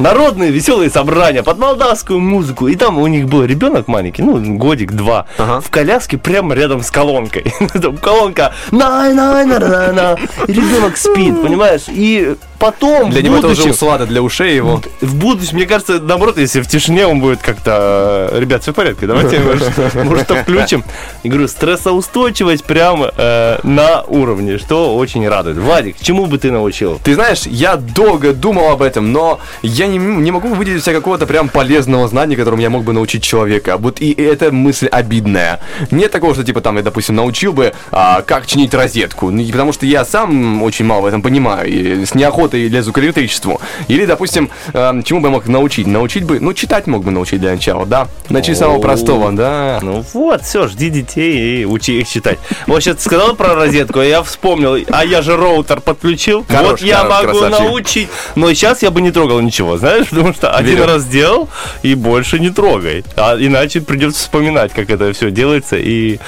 народные 0.00 0.50
веселые 0.50 0.90
собрания 0.90 1.42
под 1.42 1.58
молдавскую 1.58 2.18
музыку. 2.20 2.66
И 2.68 2.74
там 2.76 2.98
у 2.98 3.06
них 3.06 3.26
был 3.28 3.44
ребенок 3.44 3.86
маленький, 3.88 4.22
ну, 4.22 4.40
годик-два, 4.56 5.26
в 5.38 5.70
коляске 5.70 6.18
прямо 6.18 6.54
рядом 6.54 6.82
с 6.82 6.90
колонкой. 6.90 7.52
Там 7.80 7.96
колонка 7.98 8.52
на 8.70 9.08
на 9.12 9.44
на 9.44 9.58
на 9.58 9.92
на 9.92 10.16
И 10.46 10.52
ребенок 10.52 10.96
спит, 10.96 11.40
понимаешь? 11.42 11.82
И 11.88 12.34
потом 12.58 13.10
Для 13.10 13.22
него 13.22 13.36
это 13.38 13.46
уже 13.46 13.56
будущем- 13.62 13.70
услада, 13.70 14.06
для 14.06 14.20
ушей 14.22 14.54
его. 14.54 14.82
в 15.00 15.14
будущем, 15.14 15.56
мне 15.56 15.66
кажется, 15.66 15.98
наоборот, 16.00 16.36
если 16.38 16.60
в 16.60 16.66
тишине 16.68 17.06
он 17.06 17.20
будет 17.20 17.40
как-то... 17.40 18.28
э, 18.32 18.40
Ребят, 18.40 18.62
все 18.62 18.72
в 18.72 18.74
порядке, 18.74 19.06
давайте, 19.06 19.38
может, 20.04 20.30
включим. 20.30 20.84
И 21.22 21.28
говорю, 21.28 21.48
стрессоустойчивость 21.48 22.64
прям 22.64 23.04
э, 23.04 23.58
на 23.62 24.02
уровне, 24.02 24.58
что 24.58 24.96
очень 24.96 25.26
радует. 25.28 25.56
Владик, 25.56 25.96
чему 26.00 26.26
бы 26.26 26.38
ты 26.38 26.50
научил? 26.50 27.00
Ты 27.02 27.14
знаешь, 27.14 27.42
я 27.46 27.76
долго 27.76 28.32
думал 28.32 28.70
об 28.72 28.82
этом, 28.82 29.12
но 29.12 29.40
я 29.62 29.86
не, 29.90 29.98
не 29.98 30.30
могу 30.30 30.48
выделить 30.48 30.82
себе 30.84 30.94
какого-то 30.94 31.26
прям 31.26 31.48
полезного 31.48 32.08
знания, 32.08 32.36
которым 32.36 32.60
я 32.60 32.70
мог 32.70 32.84
бы 32.84 32.92
научить 32.92 33.22
человека. 33.22 33.76
Вот 33.76 34.00
и 34.00 34.12
эта 34.12 34.52
мысль 34.52 34.86
обидная. 34.86 35.60
Нет 35.90 36.10
такого, 36.10 36.34
что 36.34 36.44
типа 36.44 36.60
там 36.60 36.76
я, 36.76 36.82
допустим, 36.82 37.16
научил 37.16 37.52
бы, 37.52 37.72
а, 37.90 38.22
как 38.22 38.46
чинить 38.46 38.74
розетку. 38.74 39.30
Ну, 39.30 39.42
и 39.42 39.50
потому 39.50 39.72
что 39.72 39.86
я 39.86 40.04
сам 40.04 40.62
очень 40.62 40.84
мало 40.84 41.02
в 41.02 41.06
этом 41.06 41.22
понимаю. 41.22 41.68
И 41.68 42.04
с 42.04 42.14
неохотой 42.14 42.68
лезу 42.68 42.92
к 42.92 42.98
электричеству. 42.98 43.60
Или, 43.88 44.06
допустим, 44.06 44.50
эм, 44.72 45.02
чему 45.02 45.20
бы 45.20 45.28
я 45.28 45.32
мог 45.32 45.46
научить? 45.46 45.86
Научить 45.86 46.24
бы, 46.24 46.40
ну, 46.40 46.52
читать 46.54 46.86
мог 46.86 47.04
бы 47.04 47.10
научить 47.10 47.40
для 47.40 47.52
начала, 47.52 47.86
да? 47.86 48.08
Начни 48.28 48.54
с 48.54 48.58
самого 48.58 48.80
простого, 48.80 49.32
да. 49.32 49.78
Ну 49.82 50.04
вот, 50.12 50.42
все, 50.42 50.68
жди 50.68 50.90
детей 50.90 51.62
и 51.62 51.64
учи 51.64 52.00
их 52.00 52.08
читать. 52.08 52.38
Вот 52.66 52.82
сейчас 52.82 52.96
ты 52.96 53.02
сказал 53.02 53.34
про 53.34 53.54
розетку, 53.54 54.00
а 54.00 54.04
я 54.04 54.22
вспомнил, 54.22 54.76
а 54.90 55.04
я 55.04 55.22
же 55.22 55.36
роутер 55.36 55.80
подключил. 55.80 56.44
Хорош, 56.48 56.70
вот 56.70 56.82
я 56.82 56.98
хорош, 56.98 57.26
могу 57.26 57.38
красавчик. 57.38 57.60
научить. 57.60 58.08
Но 58.34 58.52
сейчас 58.52 58.82
я 58.82 58.90
бы 58.90 59.00
не 59.00 59.10
трогал 59.10 59.40
ничего, 59.40 59.76
знаешь, 59.80 60.08
потому 60.10 60.32
что 60.32 60.50
один 60.50 60.76
Верю. 60.76 60.86
раз 60.86 61.02
сделал 61.02 61.48
и 61.82 61.94
больше 61.94 62.38
не 62.38 62.50
трогай. 62.50 63.04
А 63.16 63.36
иначе 63.36 63.80
придется 63.80 64.20
вспоминать, 64.20 64.72
как 64.72 64.90
это 64.90 65.12
все 65.12 65.30
делается. 65.30 65.76
И 65.76 66.18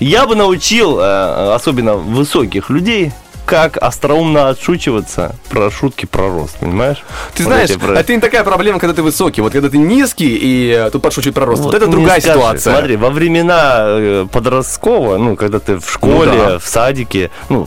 я 0.00 0.26
бы 0.26 0.34
научил, 0.36 0.98
э, 1.00 1.54
особенно 1.54 1.94
высоких 1.94 2.68
людей, 2.70 3.12
как 3.46 3.76
остроумно 3.80 4.48
отшучиваться 4.50 5.36
про 5.48 5.70
шутки 5.70 6.04
про 6.06 6.28
рост, 6.28 6.56
понимаешь? 6.58 6.98
Ты 7.34 7.44
Вот 7.44 7.52
знаешь, 7.52 7.72
про- 7.74 7.94
это 7.98 8.12
не 8.12 8.20
такая 8.20 8.44
проблема, 8.44 8.78
когда 8.80 8.94
ты 8.94 9.02
высокий. 9.02 9.40
Вот 9.40 9.52
когда 9.52 9.70
ты 9.70 9.78
низкий 9.78 10.36
и 10.36 10.70
э, 10.72 10.90
тут 10.90 11.00
подшучивают 11.02 11.34
про 11.36 11.46
рост. 11.46 11.62
Вот, 11.62 11.72
Вот 11.72 11.74
это 11.82 11.86
другая 11.90 12.20
скажи, 12.20 12.36
ситуация. 12.38 12.72
Смотри, 12.74 12.96
во 12.96 13.10
времена 13.10 13.84
э, 13.86 14.26
подросткового, 14.30 15.16
ну, 15.18 15.36
когда 15.36 15.60
ты 15.60 15.78
в 15.78 15.90
школе, 15.90 16.32
Ну 16.32 16.38
да. 16.44 16.58
в 16.58 16.66
садике, 16.66 17.30
ну, 17.48 17.66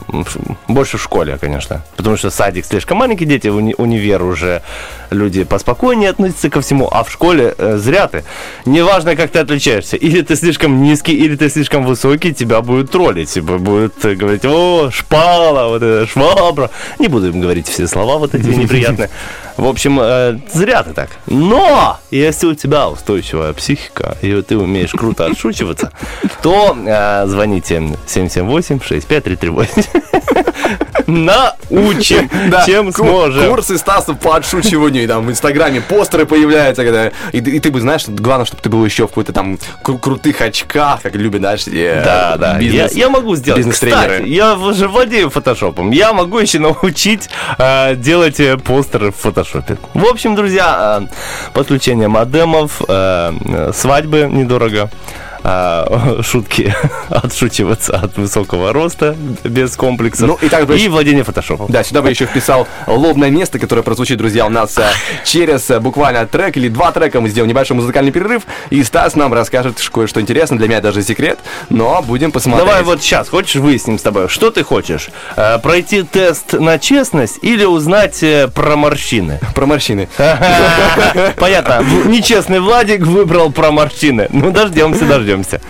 больше 0.67 0.97
в 0.97 1.01
школе, 1.01 1.37
конечно, 1.39 1.81
потому 1.95 2.17
что 2.17 2.29
садик 2.29 2.65
слишком 2.65 2.97
маленький, 2.97 3.25
дети, 3.25 3.47
уни- 3.47 3.75
универ 3.77 4.21
уже 4.23 4.61
люди 5.11 5.43
поспокойнее 5.43 6.09
относятся 6.09 6.49
ко 6.49 6.59
всему, 6.61 6.89
а 6.91 7.03
в 7.03 7.11
школе 7.11 7.55
э, 7.57 7.77
зря 7.77 8.07
ты. 8.07 8.23
Неважно, 8.65 9.15
как 9.15 9.31
ты 9.31 9.39
отличаешься, 9.39 9.95
или 9.95 10.21
ты 10.21 10.35
слишком 10.35 10.81
низкий, 10.83 11.13
или 11.15 11.35
ты 11.35 11.49
слишком 11.49 11.85
высокий, 11.85 12.33
тебя 12.33 12.61
будут 12.61 12.91
троллить, 12.91 13.29
типа, 13.29 13.57
будут 13.57 14.03
э, 14.05 14.15
говорить, 14.15 14.45
о, 14.45 14.89
шпала, 14.91 15.68
вот 15.69 15.83
это, 15.83 16.07
швабра. 16.07 16.69
Не 16.99 17.07
буду 17.07 17.29
им 17.29 17.39
говорить 17.41 17.67
все 17.67 17.87
слова 17.87 18.17
вот 18.17 18.35
эти 18.35 18.47
неприятные. 18.47 19.09
В 19.59 19.67
общем, 19.67 19.99
э, 20.01 20.37
зря 20.53 20.83
ты 20.83 20.93
так. 20.93 21.09
Но, 21.27 21.97
если 22.11 22.47
у 22.47 22.55
тебя 22.55 22.87
устойчивая 22.87 23.51
психика, 23.53 24.17
и 24.21 24.41
ты 24.41 24.57
умеешь 24.57 24.91
круто 24.91 25.25
отшучиваться, 25.25 25.91
то 26.41 26.77
э, 26.85 27.25
звоните 27.27 27.83
778-65338. 28.07 29.87
Научим, 31.07 32.29
Да, 32.49 32.65
чем 32.65 32.91
сможем. 32.93 33.49
Курсы 33.49 33.77
Стаса 33.77 34.13
по 34.13 34.35
отшучиванию, 34.35 35.07
там 35.07 35.25
в 35.25 35.29
Инстаграме 35.31 35.81
постеры 35.81 36.25
появляются, 36.25 36.83
когда... 36.85 37.07
И, 37.31 37.41
ты- 37.41 37.51
и 37.51 37.59
ты 37.59 37.71
бы, 37.71 37.81
знаешь, 37.81 38.03
главное, 38.07 38.45
чтобы 38.45 38.61
ты 38.61 38.69
был 38.69 38.85
еще 38.85 39.05
в 39.05 39.09
какой-то 39.09 39.33
там 39.33 39.57
кру- 39.83 39.97
крутых 39.99 40.39
очках, 40.41 41.01
как 41.01 41.15
любят, 41.15 41.41
знаешь, 41.41 41.65
э, 41.67 42.01
Да, 42.05 42.37
да. 42.37 42.59
Я, 42.59 42.85
бизнес- 42.85 42.93
я 42.95 43.09
могу 43.09 43.35
сделать. 43.35 43.57
бизнес-тренеры. 43.57 44.13
Кстати, 44.17 44.29
я 44.29 44.53
уже 44.55 44.87
владею 44.87 45.29
фотошопом. 45.31 45.91
Я 45.91 46.13
могу 46.13 46.37
еще 46.37 46.59
научить 46.59 47.27
э, 47.57 47.95
делать 47.95 48.39
э, 48.39 48.57
постеры 48.57 49.11
в 49.11 49.15
фотошопе. 49.15 49.48
В 49.93 50.05
общем, 50.05 50.35
друзья, 50.35 51.01
э, 51.01 51.07
подключение 51.53 52.07
модемов, 52.07 52.81
э, 52.87 53.33
э, 53.45 53.71
свадьбы 53.73 54.29
недорого. 54.31 54.89
Э, 55.43 56.21
шутки 56.23 56.73
отшучиваться 57.09 57.97
от 57.97 58.17
высокого 58.17 58.73
роста 58.73 59.15
без 59.43 59.75
комплексов 59.75 60.27
Ну, 60.27 60.37
и 60.41 60.49
так 60.49 60.65
бы- 60.67 60.77
и 60.77 60.87
владение 60.87 61.23
фотошопом. 61.23 61.67
Да, 61.69 61.83
сюда 61.83 62.01
бы 62.01 62.09
еще 62.09 62.25
вписал 62.25 62.67
лобное 62.87 63.29
место, 63.29 63.59
которое 63.59 63.81
прозвучит, 63.81 64.17
друзья, 64.17 64.45
у 64.45 64.49
нас 64.49 64.77
э, 64.77 64.83
через 65.25 65.69
э, 65.69 65.79
буквально 65.79 66.25
трек 66.27 66.57
или 66.57 66.67
два 66.69 66.91
трека. 66.91 67.21
Мы 67.21 67.29
сделаем 67.29 67.49
небольшой 67.49 67.75
музыкальный 67.77 68.11
перерыв, 68.11 68.43
и 68.69 68.83
Стас 68.83 69.15
нам 69.15 69.33
расскажет 69.33 69.79
кое-что 69.93 70.21
интересное. 70.21 70.57
Для 70.57 70.67
меня 70.67 70.81
даже 70.81 71.01
секрет, 71.03 71.39
но 71.69 72.01
будем 72.01 72.31
посмотреть. 72.31 72.65
Давай 72.67 72.83
вот 72.83 73.01
сейчас, 73.01 73.29
хочешь 73.29 73.55
выясним 73.55 73.97
с 73.97 74.01
тобой, 74.01 74.27
что 74.29 74.51
ты 74.51 74.63
хочешь? 74.63 75.09
Э, 75.35 75.57
пройти 75.59 76.03
тест 76.03 76.53
на 76.53 76.79
честность 76.79 77.39
или 77.41 77.65
узнать 77.65 78.21
э, 78.23 78.47
про 78.47 78.75
морщины? 78.75 79.39
Про 79.55 79.65
морщины. 79.65 80.07
Понятно. 81.37 81.83
Нечестный 82.05 82.59
Владик 82.59 83.01
выбрал 83.01 83.51
про 83.51 83.71
морщины. 83.71 84.27
Ну, 84.31 84.51
дождемся, 84.51 85.05
дождемся. 85.05 85.28
Увидимся. 85.29 85.61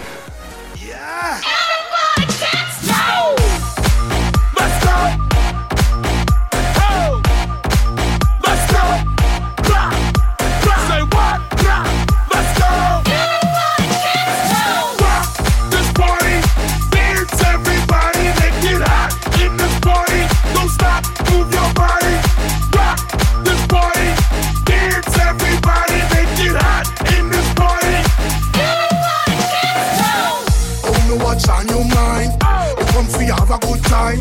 Have 33.49 33.63
a 33.63 33.67
good 33.67 33.83
time. 33.83 34.19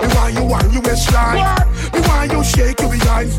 Me 0.00 0.06
want 0.14 0.34
you 0.34 0.44
want 0.44 0.72
you 0.72 0.80
waistline. 0.80 1.42
Me 1.92 2.00
want 2.06 2.32
you 2.32 2.44
shake 2.44 2.80
your 2.80 2.90
behind. 2.90 3.30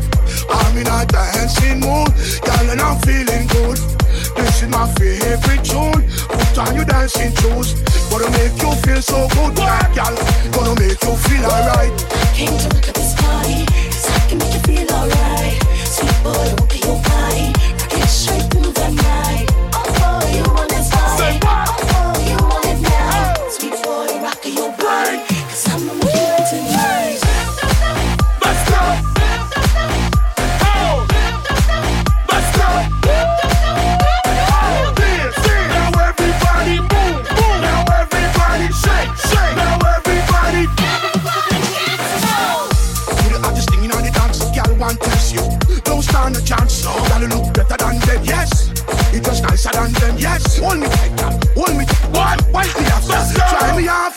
I'm 0.50 0.76
in 0.76 0.86
a 0.86 1.06
dancing 1.06 1.80
mood, 1.80 2.12
girl, 2.44 2.70
and 2.70 2.80
I'm 2.80 2.98
feeling 3.00 3.46
good. 3.48 3.78
This 4.36 4.62
is 4.62 4.68
my 4.68 4.86
favorite 4.94 5.64
tune. 5.64 6.04
Put 6.28 6.58
on 6.58 6.74
your 6.76 6.84
dancing 6.84 7.34
shoes. 7.36 7.74
Gonna 8.10 8.30
make 8.30 8.60
you 8.60 8.72
feel 8.84 9.02
so 9.02 9.28
good, 9.28 9.56
girl. 9.56 10.16
Gonna 10.52 10.74
make 10.80 11.02
you 11.02 11.16
feel 11.16 11.44
alright. 11.44 11.92
Came 12.34 12.56
to 12.58 12.68
look 12.74 12.88
at 12.88 12.94
this 12.94 13.14
party, 13.14 13.64
'cause 13.66 14.10
I 14.10 14.20
can 14.28 14.38
make 14.38 14.52
you 14.52 14.60
feel 14.68 14.94
alright. 14.94 15.56
Sweet 15.84 16.22
boy, 16.22 16.46
look 16.58 16.72
at 16.74 16.84
your 16.84 16.98
body, 17.08 17.52
rock 17.80 17.94
it 17.96 18.08
straight 18.08 18.46
through 18.50 18.72
the 18.72 18.88
night. 18.90 19.19
Girl 44.80 44.96
test 44.96 45.34
you. 45.34 45.44
Don't 45.84 46.02
stand 46.02 46.36
a 46.36 46.42
chance, 46.42 46.84
no. 46.84 46.92
You 47.20 47.28
look 47.28 47.52
better 47.52 47.76
than 47.76 48.00
them, 48.00 48.24
yes. 48.24 48.72
You 49.12 49.20
just 49.20 49.42
nicer 49.42 49.70
than 49.72 49.92
them, 49.92 50.16
yes. 50.18 50.58
Hold 50.58 50.78
me 50.80 50.88
tight, 50.88 51.16
girl. 51.18 51.38
Hold 51.56 51.76
me 51.76 51.84
tight. 51.84 52.10
One, 52.16 52.38
wipe 52.52 52.74
me 52.80 52.86
off, 52.88 53.04
try 53.06 53.76
me 53.76 53.88
off. 53.88 54.16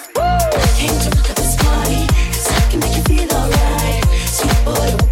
Came 0.80 0.98
to 1.03 1.10
look 1.15 1.30
at 1.30 1.35
this 1.35 1.56
party, 1.57 2.07
'cause 2.07 2.48
I 2.48 2.61
can 2.72 2.80
make 2.80 2.95
you 2.95 3.03
feel 3.03 3.30
alright. 3.38 4.03
Sweet 4.38 4.60
boy, 4.65 5.02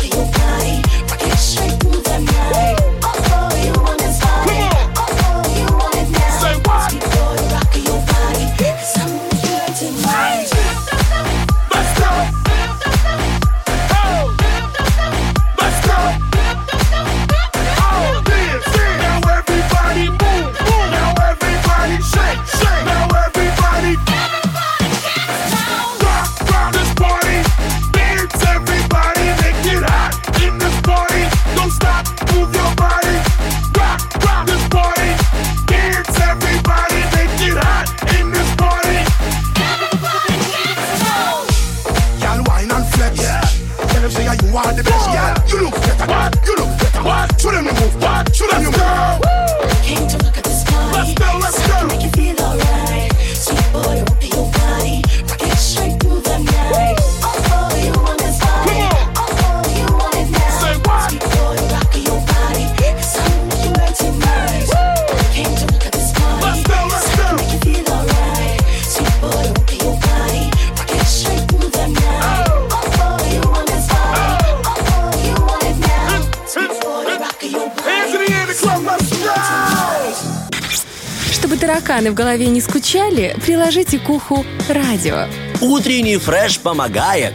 тараканы 81.92 82.12
в 82.12 82.14
голове 82.14 82.48
не 82.48 82.62
скучали, 82.62 83.36
приложите 83.46 84.00
к 84.00 84.10
уху 84.10 84.46
радио. 84.70 85.26
Утренний 85.60 86.16
фреш 86.16 86.58
помогает. 86.60 87.34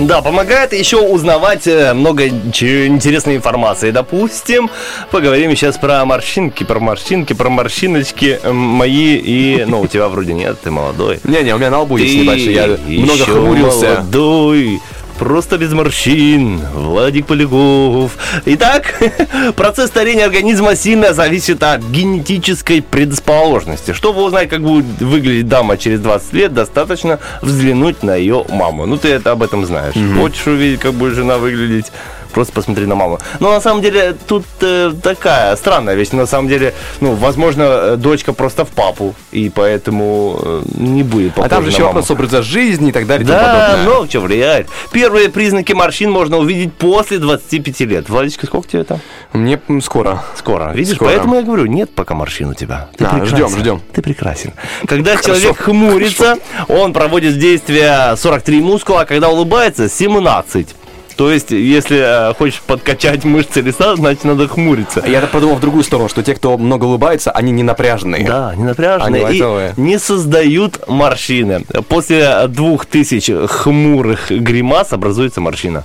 Да, 0.00 0.20
помогает 0.20 0.72
еще 0.72 0.96
узнавать 0.96 1.66
э, 1.68 1.94
много 1.94 2.26
интересной 2.26 3.36
информации. 3.36 3.92
Допустим, 3.92 4.68
поговорим 5.12 5.54
сейчас 5.54 5.76
про 5.76 6.04
морщинки, 6.04 6.64
про 6.64 6.80
морщинки, 6.80 7.34
про 7.34 7.50
морщиночки 7.50 8.40
мои 8.44 9.16
и... 9.16 9.64
Ну, 9.64 9.82
у 9.82 9.86
тебя 9.86 10.08
вроде 10.08 10.34
нет, 10.34 10.60
ты 10.60 10.72
молодой. 10.72 11.20
Не-не, 11.22 11.54
у 11.54 11.58
меня 11.58 11.70
на 11.70 11.80
лбу 11.80 11.98
есть 11.98 12.16
небольшой, 12.16 12.54
я 12.54 12.66
много 12.86 13.24
хмурился. 13.24 13.88
молодой. 13.88 14.80
Просто 15.18 15.58
без 15.58 15.72
морщин. 15.72 16.60
Владик 16.72 17.26
Полегов. 17.26 18.12
Итак, 18.46 18.94
процесс 19.56 19.88
старения 19.88 20.24
организма 20.24 20.76
сильно 20.76 21.12
зависит 21.12 21.62
от 21.62 21.82
генетической 21.82 22.80
предрасположенности. 22.80 23.92
Чтобы 23.92 24.22
узнать, 24.22 24.48
как 24.48 24.62
будет 24.62 25.00
выглядеть 25.00 25.48
дама 25.48 25.76
через 25.76 26.00
20 26.00 26.32
лет, 26.34 26.54
достаточно 26.54 27.18
взглянуть 27.42 28.04
на 28.04 28.14
ее 28.14 28.44
маму. 28.48 28.86
Ну, 28.86 28.96
ты 28.96 29.08
это 29.08 29.32
об 29.32 29.42
этом 29.42 29.66
знаешь. 29.66 29.94
Хочешь 30.18 30.46
увидеть, 30.46 30.80
как 30.80 30.94
будет 30.94 31.14
жена 31.14 31.38
выглядеть? 31.38 31.92
Просто 32.32 32.52
посмотри 32.52 32.86
на 32.86 32.94
маму. 32.94 33.18
Но 33.40 33.50
на 33.50 33.60
самом 33.60 33.82
деле 33.82 34.14
тут 34.26 34.44
э, 34.60 34.92
такая 35.02 35.56
странная 35.56 35.94
вещь. 35.94 36.10
На 36.12 36.26
самом 36.26 36.48
деле, 36.48 36.74
ну, 37.00 37.14
возможно, 37.14 37.62
э, 37.62 37.96
дочка 37.96 38.32
просто 38.32 38.64
в 38.64 38.68
папу, 38.68 39.14
и 39.32 39.48
поэтому 39.50 40.38
э, 40.42 40.62
не 40.74 41.02
будет 41.02 41.38
А 41.38 41.48
там 41.48 41.64
же 41.64 41.70
еще 41.70 41.84
вопрос 41.84 42.10
образа 42.10 42.42
жизни 42.42 42.90
и 42.90 42.92
так 42.92 43.06
далее 43.06 43.26
Да, 43.26 43.78
много 43.82 44.08
чего 44.08 44.24
влияет. 44.24 44.68
Первые 44.92 45.28
признаки 45.28 45.72
морщин 45.72 46.10
можно 46.10 46.38
увидеть 46.38 46.72
после 46.74 47.18
25 47.18 47.80
лет. 47.80 48.08
Владичка, 48.08 48.46
сколько 48.46 48.68
тебе 48.68 48.84
там? 48.84 49.00
Мне 49.32 49.60
скоро. 49.82 50.22
Скоро. 50.36 50.72
Видишь, 50.72 50.96
Скоро. 50.96 51.10
поэтому 51.10 51.34
я 51.36 51.42
говорю, 51.42 51.66
нет 51.66 51.94
пока 51.94 52.14
морщин 52.14 52.48
у 52.50 52.54
тебя. 52.54 52.88
Ты 52.96 53.04
Да, 53.04 53.10
прекрасен. 53.10 53.36
ждем, 53.36 53.58
ждем. 53.58 53.82
Ты 53.92 54.02
прекрасен. 54.02 54.52
Когда 54.86 55.16
человек 55.16 55.56
хмурится, 55.58 56.36
он 56.68 56.92
проводит 56.92 57.34
в 57.34 57.38
действие 57.38 58.14
43 58.16 58.60
мускула, 58.60 59.02
а 59.02 59.04
когда 59.04 59.28
улыбается 59.28 59.88
17. 59.88 60.74
То 61.18 61.32
есть, 61.32 61.50
если 61.50 62.30
э, 62.30 62.34
хочешь 62.34 62.62
подкачать 62.64 63.24
мышцы 63.24 63.60
лица, 63.60 63.96
значит 63.96 64.22
надо 64.22 64.46
хмуриться. 64.46 65.02
Я 65.04 65.20
подумал 65.22 65.56
в 65.56 65.60
другую 65.60 65.82
сторону, 65.82 66.08
что 66.08 66.22
те, 66.22 66.32
кто 66.32 66.56
много 66.56 66.84
улыбается, 66.84 67.32
они 67.32 67.50
не 67.50 67.64
напряженные. 67.64 68.24
Да, 68.24 68.54
не 68.54 68.62
напряженные 68.62 69.26
Они 69.26 69.36
и 69.36 69.80
не 69.80 69.98
создают 69.98 70.86
морщины. 70.86 71.64
После 71.88 72.46
двух 72.46 72.86
тысяч 72.86 73.32
хмурых 73.48 74.30
гримас 74.30 74.92
образуется 74.92 75.40
морщина. 75.40 75.82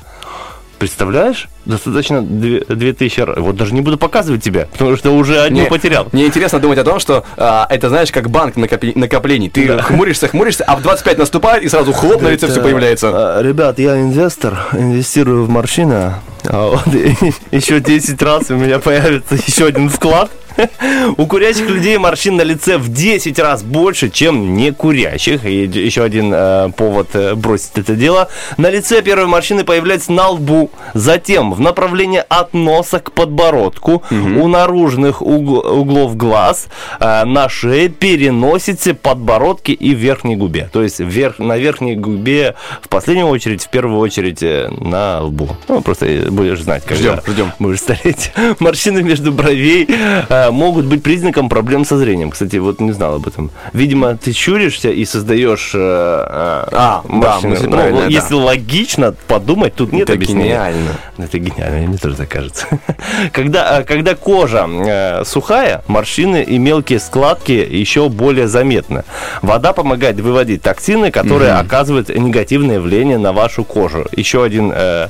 Представляешь? 0.84 1.48
Достаточно 1.64 2.22
две- 2.22 2.60
две 2.68 2.92
тысячи 2.92 3.22
раз. 3.22 3.38
Вот 3.38 3.56
даже 3.56 3.74
не 3.74 3.80
буду 3.80 3.98
показывать 3.98 4.44
тебе, 4.44 4.68
потому 4.74 4.98
что 4.98 5.12
уже 5.16 5.40
одну 5.40 5.62
Мне- 5.62 5.70
потерял. 5.70 6.08
Мне 6.12 6.26
интересно 6.26 6.60
думать 6.60 6.78
о 6.78 6.84
том, 6.84 7.00
что 7.00 7.24
а, 7.38 7.66
это, 7.70 7.88
знаешь, 7.88 8.12
как 8.12 8.30
банк 8.30 8.58
накопи- 8.58 8.92
накоплений. 9.00 9.50
Ты 9.50 9.78
хмуришься, 9.78 10.28
хмуришься, 10.28 10.66
а 10.66 10.76
в 10.76 10.82
25 10.82 11.18
наступает, 11.20 11.64
и 11.64 11.70
сразу 11.70 11.94
хлоп 11.94 12.22
на 12.22 12.28
лице 12.28 12.48
все 12.50 12.62
появляется. 12.62 13.12
А, 13.14 13.42
Ребят, 13.42 13.80
я 13.80 13.96
инвестор, 13.96 14.58
инвестирую 14.74 15.46
в 15.46 15.50
морщины. 15.50 16.16
А 16.46 16.72
вот 16.72 16.86
еще 17.52 17.80
10 17.80 18.22
раз 18.22 18.52
у 18.52 18.56
меня 18.56 18.80
появится 18.80 19.36
еще 19.36 19.68
один 19.68 19.88
вклад. 19.90 20.30
У 21.18 21.26
курящих 21.26 21.68
людей 21.70 21.98
морщин 21.98 22.36
на 22.36 22.42
лице 22.44 22.78
в 22.78 22.92
10 22.92 23.40
раз 23.40 23.64
больше, 23.64 24.10
чем 24.10 24.56
не 24.56 24.72
курящих. 24.72 25.46
И 25.46 25.64
еще 25.66 26.04
один 26.04 26.32
э, 26.34 26.70
повод 26.76 27.10
э, 27.14 27.36
бросить 27.36 27.72
это 27.76 27.96
дело. 27.96 28.30
На 28.58 28.70
лице 28.70 29.02
первые 29.02 29.28
морщины 29.28 29.64
появляются 29.64 30.12
на 30.12 30.30
лбу, 30.30 30.70
затем 30.94 31.54
в 31.54 31.60
направлении 31.60 32.24
от 32.28 32.54
носа 32.54 33.00
к 33.00 33.12
подбородку, 33.12 34.04
у 34.12 34.48
наружных 34.48 35.22
уг- 35.22 35.66
углов 35.66 36.16
глаз, 36.18 36.68
э, 37.00 37.24
на 37.26 37.50
шее, 37.50 37.90
переносице, 37.90 38.94
подбородке 38.94 39.74
и 39.74 39.94
верхней 39.94 40.36
губе. 40.36 40.70
То 40.72 40.84
есть 40.84 41.00
вверх, 41.00 41.40
на 41.40 41.58
верхней 41.58 41.96
губе 41.96 42.56
в 42.82 42.90
последнюю 42.90 43.28
очередь, 43.28 43.64
в 43.64 43.70
первую 43.70 44.00
очередь 44.00 44.42
э, 44.44 44.70
на 44.80 45.22
лбу. 45.22 45.50
Ну, 45.68 45.82
просто 45.82 46.06
э, 46.06 46.30
будешь 46.30 46.62
знать, 46.62 46.84
когда 46.86 47.16
Ждем, 47.18 47.34
ждем. 47.34 47.52
будешь 47.60 47.80
стареть. 47.80 48.32
Морщины 48.60 49.04
между 49.04 49.32
бровей 49.32 49.88
э, 49.88 50.43
могут 50.52 50.86
быть 50.86 51.04
признаком 51.04 51.50
проблем 51.50 51.86
со 51.86 51.98
зрением. 51.98 52.32
Кстати, 52.32 52.58
вот 52.58 52.80
не 52.80 52.92
знал 52.92 53.16
об 53.16 53.28
этом. 53.28 53.52
Видимо, 53.74 54.16
ты 54.18 54.32
щуришься 54.34 54.90
и 54.90 55.06
создаешь 55.06 55.72
э, 55.74 55.78
э, 55.80 56.68
А, 56.72 57.02
да, 57.10 57.40
мысль 57.42 57.66
Ну, 57.66 57.72
правильная, 57.72 58.02
да. 58.04 58.08
Если 58.08 58.34
логично 58.34 59.14
подумать, 59.28 59.76
тут 59.76 59.92
нет 59.92 60.04
Это 60.04 60.14
объяснения. 60.14 60.50
гениально. 60.50 60.92
Это 61.18 61.40
гениально, 61.40 61.88
мне 61.88 61.98
тоже 61.98 62.16
так 62.16 62.30
кажется. 62.30 62.68
Когда, 63.32 63.80
э, 63.80 63.84
когда 63.84 64.16
кожа 64.16 64.68
э, 64.68 65.24
сухая, 65.26 65.84
морщины 65.88 66.44
и 66.44 66.58
мелкие 66.58 67.00
складки 67.00 67.52
еще 67.52 68.10
более 68.10 68.48
заметны. 68.48 69.04
Вода 69.42 69.74
помогает 69.74 70.20
выводить 70.20 70.62
токсины, 70.62 71.12
которые 71.12 71.54
оказывают 71.54 72.10
негативное 72.10 72.80
влияние 72.80 73.18
на 73.18 73.34
вашу 73.34 73.64
кожу. 73.64 74.06
Еще 74.16 74.44
один 74.44 74.72
э, 74.74 74.76
э, 74.76 75.08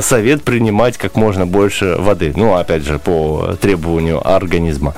совет 0.00 0.42
принимать 0.42 0.96
как 0.96 1.16
можно 1.16 1.46
больше 1.46 1.96
воды. 1.98 2.32
Ну, 2.36 2.54
опять 2.54 2.84
же, 2.84 2.98
по 2.98 3.56
требованию 3.60 4.20
организма. 4.26 4.94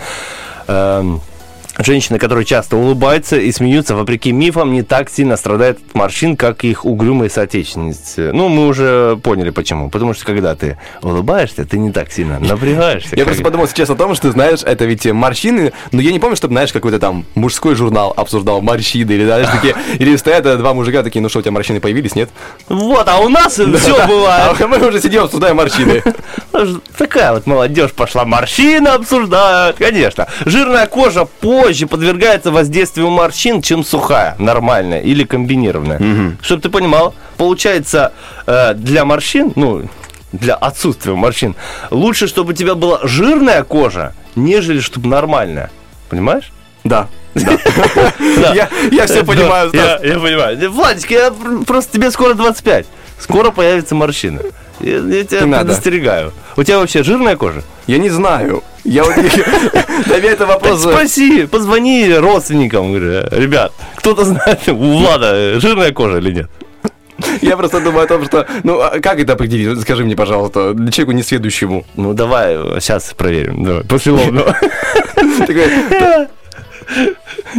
Женщины, 1.79 2.19
которые 2.19 2.45
часто 2.45 2.77
улыбаются 2.77 3.37
и 3.37 3.53
смеются, 3.53 3.95
вопреки 3.95 4.33
мифам, 4.33 4.73
не 4.73 4.83
так 4.83 5.11
сильно 5.11 5.37
страдают 5.37 5.79
от 5.79 5.95
морщин, 5.95 6.37
как 6.37 6.65
их 6.65 6.85
угрюмые 6.85 7.31
соотечественницы. 7.31 8.33
Ну, 8.33 8.49
мы 8.49 8.67
уже 8.67 9.19
поняли 9.23 9.51
почему. 9.51 9.91
Потому 9.91 10.15
что 10.15 10.25
когда 10.25 10.55
ты 10.55 10.79
улыбаешься, 11.03 11.65
ты 11.65 11.79
не 11.79 11.93
так 11.93 12.13
сильно 12.13 12.39
напрягаешься. 12.39 13.17
Я 13.17 13.25
просто 13.25 13.43
подумал 13.43 13.69
сейчас 13.69 13.91
о 13.91 13.95
том, 13.95 14.15
что, 14.15 14.31
знаешь, 14.33 14.61
это 14.63 14.85
ведь 14.85 15.07
морщины, 15.07 15.73
но 15.93 16.01
я 16.01 16.13
не 16.13 16.19
помню, 16.19 16.37
чтобы, 16.37 16.55
знаешь, 16.55 16.73
какой-то 16.73 16.99
там 16.99 17.25
мужской 17.35 17.75
журнал 17.75 18.13
обсуждал 18.17 18.61
морщины, 18.61 19.13
или, 19.13 19.25
знаешь, 19.25 19.49
такие, 19.49 19.75
или 19.99 20.17
стоят 20.17 20.47
э, 20.47 20.57
два 20.57 20.75
мужика 20.75 21.03
такие, 21.03 21.21
ну 21.21 21.29
что, 21.29 21.41
у 21.41 21.43
тебя 21.43 21.53
морщины 21.53 21.81
появились, 21.81 22.15
нет? 22.15 22.31
Вот, 22.69 23.07
а 23.09 23.19
у 23.19 23.29
нас 23.29 23.53
все 23.55 24.07
бывает. 24.07 24.61
А 24.61 24.67
мы 24.67 24.87
уже 24.87 25.01
сидим, 25.01 25.23
обсуждаем 25.23 25.57
морщины. 25.57 26.03
Такая 26.99 27.33
вот 27.33 27.47
молодежь 27.47 27.93
пошла, 27.93 28.25
морщины 28.25 28.89
обсуждают, 28.89 29.77
конечно. 29.77 30.27
Жирная 30.45 30.87
кожа 30.87 31.27
позже 31.67 31.89
подвергается 31.89 32.53
воздействию 32.53 33.11
морщин, 33.11 33.61
чем 33.61 33.83
сухая, 33.83 34.37
нормальная 34.39 35.01
или 35.01 35.25
комбинированная. 35.25 36.37
Чтобы 36.41 36.63
ты 36.63 36.69
понимал, 36.69 37.13
получается, 37.37 38.13
э, 38.47 38.75
для 38.75 39.05
морщин, 39.05 39.53
ну, 39.57 39.83
для 40.31 40.55
отсутствия 40.55 41.15
морщин, 41.15 41.57
лучше, 41.91 42.29
чтобы 42.29 42.51
у 42.53 42.53
тебя 42.55 42.77
была 42.77 43.01
жирная 43.03 43.65
кожа, 43.65 44.15
нежели 44.37 44.79
чтобы 44.79 45.09
нормальная. 45.09 45.71
Понимаешь? 46.09 46.53
Да. 46.85 47.09
Я, 47.35 49.07
все 49.07 49.25
понимаю, 49.25 49.71
Я, 49.73 49.99
понимаю. 49.99 50.71
Владик, 50.71 51.11
я 51.11 51.31
пр- 51.33 51.65
просто 51.67 51.93
тебе 51.95 52.11
скоро 52.13 52.35
25. 52.35 52.87
Скоро 53.19 53.51
появятся 53.51 53.95
морщины. 53.95 54.41
Я, 54.81 54.99
я 54.99 55.25
тебя 55.25 55.41
Не 55.41 55.47
надо. 55.47 55.65
предостерегаю. 55.65 56.33
У 56.57 56.63
тебя 56.63 56.79
вообще 56.79 57.03
жирная 57.03 57.37
кожа? 57.37 57.63
Я 57.87 57.99
не 57.99 58.11
знаю. 58.11 58.63
Я 58.85 59.05
вот 59.05 59.17
меня 59.17 60.33
это 60.33 60.47
вопрос... 60.47 60.83
спроси, 60.83 61.47
позвони 61.47 62.13
родственникам, 62.13 62.93
говорю, 62.93 63.27
ребят, 63.31 63.73
кто-то 63.97 64.25
знает, 64.25 64.69
у 64.69 64.75
Влада 64.75 65.33
э, 65.35 65.61
жирная 65.61 65.93
кожа 65.93 66.19
или 66.19 66.33
нет? 66.33 66.51
Я 67.41 67.57
просто 67.57 67.81
думаю 67.81 68.05
о 68.05 68.07
том, 68.07 68.25
что... 68.27 68.47
Ну, 68.63 68.79
а 68.81 69.01
как 69.01 69.19
это 69.19 69.33
определить? 69.33 69.81
Скажи 69.81 70.05
мне, 70.05 70.15
пожалуйста, 70.15 70.75
для 70.75 70.93
человеку 70.93 71.13
несведущему. 71.17 71.87
Ну 71.97 72.13
давай, 72.13 72.57
сейчас 72.81 73.15
проверим, 73.15 73.65
давай, 73.65 73.85
после 73.85 74.13
лобного. 74.13 74.57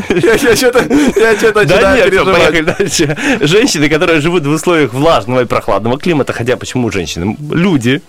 Я 0.10 0.34
я 0.36 0.56
что-то 0.56 0.80
я 1.20 1.36
что-то 1.38 1.66
Да 1.66 1.96
нет, 1.96 2.06
переживать. 2.06 2.36
поехали 2.38 2.62
дальше. 2.62 3.18
Женщины, 3.42 3.90
которые 3.90 4.22
живут 4.22 4.46
в 4.46 4.50
условиях 4.50 4.94
влажного 4.94 5.42
и 5.42 5.46
прохладного 5.46 5.98
климата, 5.98 6.34
хотя 6.34 6.56
почему 6.58 6.92
женщины? 6.92 7.36
Люди 7.52 8.02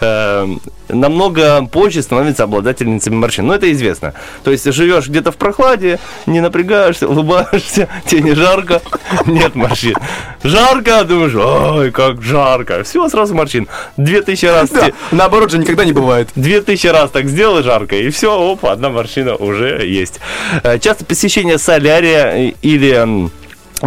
э, 0.00 0.46
намного 0.92 1.66
позже 1.66 2.02
становятся 2.02 2.44
обладательницами 2.44 3.14
морщин. 3.16 3.46
Ну, 3.46 3.52
это 3.54 3.70
известно. 3.72 4.14
То 4.44 4.50
есть 4.50 4.70
живешь 4.72 5.08
где-то 5.08 5.32
в 5.32 5.36
прохладе, 5.36 5.98
не 6.26 6.40
напрягаешься, 6.40 7.08
улыбаешься, 7.08 7.88
тебе 8.06 8.22
не 8.22 8.34
жарко, 8.34 8.80
нет 9.26 9.54
морщин. 9.54 9.94
Жарко, 10.44 11.04
думаешь, 11.04 11.34
ой, 11.34 11.90
как 11.90 12.22
жарко. 12.22 12.82
Все, 12.84 13.08
сразу 13.08 13.34
морщин. 13.34 13.68
Две 13.96 14.22
тысячи 14.22 14.46
раз 14.46 14.70
Да, 14.70 14.86
те- 14.86 14.94
наоборот 15.10 15.50
же 15.50 15.58
никогда 15.58 15.84
не 15.84 15.92
бывает. 15.92 16.28
Две 16.34 16.60
тысячи 16.62 16.86
раз 16.86 17.10
так 17.10 17.26
сделай 17.26 17.62
жарко, 17.62 17.96
и 17.96 18.10
все, 18.10 18.52
опа, 18.52 18.72
одна 18.72 18.90
морщина 18.90 19.34
уже 19.36 19.86
есть. 19.86 20.20
Э, 20.62 20.78
Часто 20.78 21.04
посещение 21.04 21.58
солярия 21.58 22.52
или 22.62 22.90
м, 22.92 23.30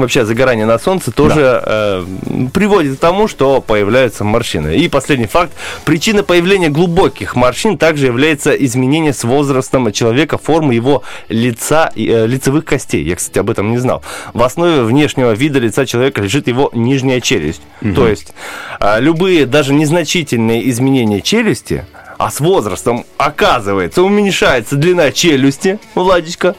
вообще 0.01 0.25
загорание 0.25 0.65
на 0.65 0.79
солнце 0.79 1.11
тоже 1.11 1.61
э, 1.65 2.05
приводит 2.53 2.97
к 2.97 2.99
тому, 2.99 3.27
что 3.27 3.61
появляются 3.61 4.23
морщины. 4.23 4.75
И 4.75 4.87
последний 4.87 5.27
факт. 5.27 5.53
Причина 5.85 6.23
появления 6.23 6.69
глубоких 6.69 7.35
морщин 7.35 7.77
также 7.77 8.07
является 8.07 8.51
изменение 8.51 9.13
с 9.13 9.23
возрастом 9.23 9.91
человека 9.91 10.37
формы 10.37 10.73
его 10.73 11.03
лица, 11.29 11.91
э, 11.95 12.27
лицевых 12.27 12.65
костей. 12.65 13.03
Я, 13.03 13.15
кстати, 13.15 13.39
об 13.39 13.49
этом 13.49 13.71
не 13.71 13.77
знал. 13.77 14.03
В 14.33 14.43
основе 14.43 14.83
внешнего 14.83 15.31
вида 15.31 15.59
лица 15.59 15.85
человека 15.85 16.21
лежит 16.21 16.47
его 16.47 16.69
нижняя 16.73 17.21
челюсть. 17.21 17.61
То 17.95 18.07
есть 18.07 18.33
э, 18.79 18.99
любые 18.99 19.45
даже 19.45 19.73
незначительные 19.73 20.69
изменения 20.69 21.21
челюсти, 21.21 21.85
а 22.17 22.31
с 22.31 22.39
возрастом, 22.39 23.05
оказывается, 23.17 24.01
уменьшается 24.03 24.75
длина 24.75 25.11
челюсти, 25.11 25.79
Владечка, 25.95 26.55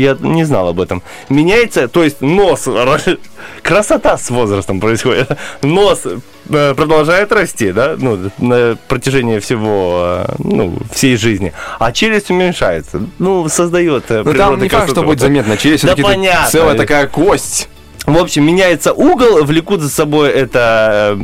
Я 0.00 0.16
не 0.20 0.44
знал 0.44 0.68
об 0.68 0.80
этом. 0.80 1.02
Меняется, 1.28 1.88
то 1.88 2.02
есть 2.02 2.20
нос, 2.20 2.66
ра- 2.66 3.18
красота 3.62 4.16
с 4.18 4.30
возрастом 4.30 4.80
происходит. 4.80 5.30
Нос 5.62 6.02
э, 6.48 6.74
продолжает 6.74 7.32
расти, 7.32 7.72
да, 7.72 7.94
ну, 7.98 8.30
на 8.38 8.76
протяжении 8.88 9.38
всего, 9.38 10.24
э, 10.26 10.34
ну, 10.38 10.78
всей 10.92 11.16
жизни. 11.16 11.52
А 11.78 11.92
челюсть 11.92 12.30
уменьшается. 12.30 13.00
Ну, 13.18 13.48
создает 13.48 14.04
э, 14.10 14.22
Ну 14.24 14.34
там 14.34 14.60
не 14.60 14.68
факт, 14.68 14.90
что 14.90 15.02
будет 15.02 15.20
заметно. 15.20 15.56
Челюсть 15.56 15.84
Да 15.84 15.94
понятно. 15.96 16.48
целая 16.50 16.76
такая 16.76 17.06
кость. 17.06 17.68
В 18.06 18.16
общем, 18.16 18.44
меняется 18.44 18.92
угол, 18.92 19.44
влекут 19.44 19.80
за 19.82 19.90
собой 19.90 20.30
это 20.30 21.18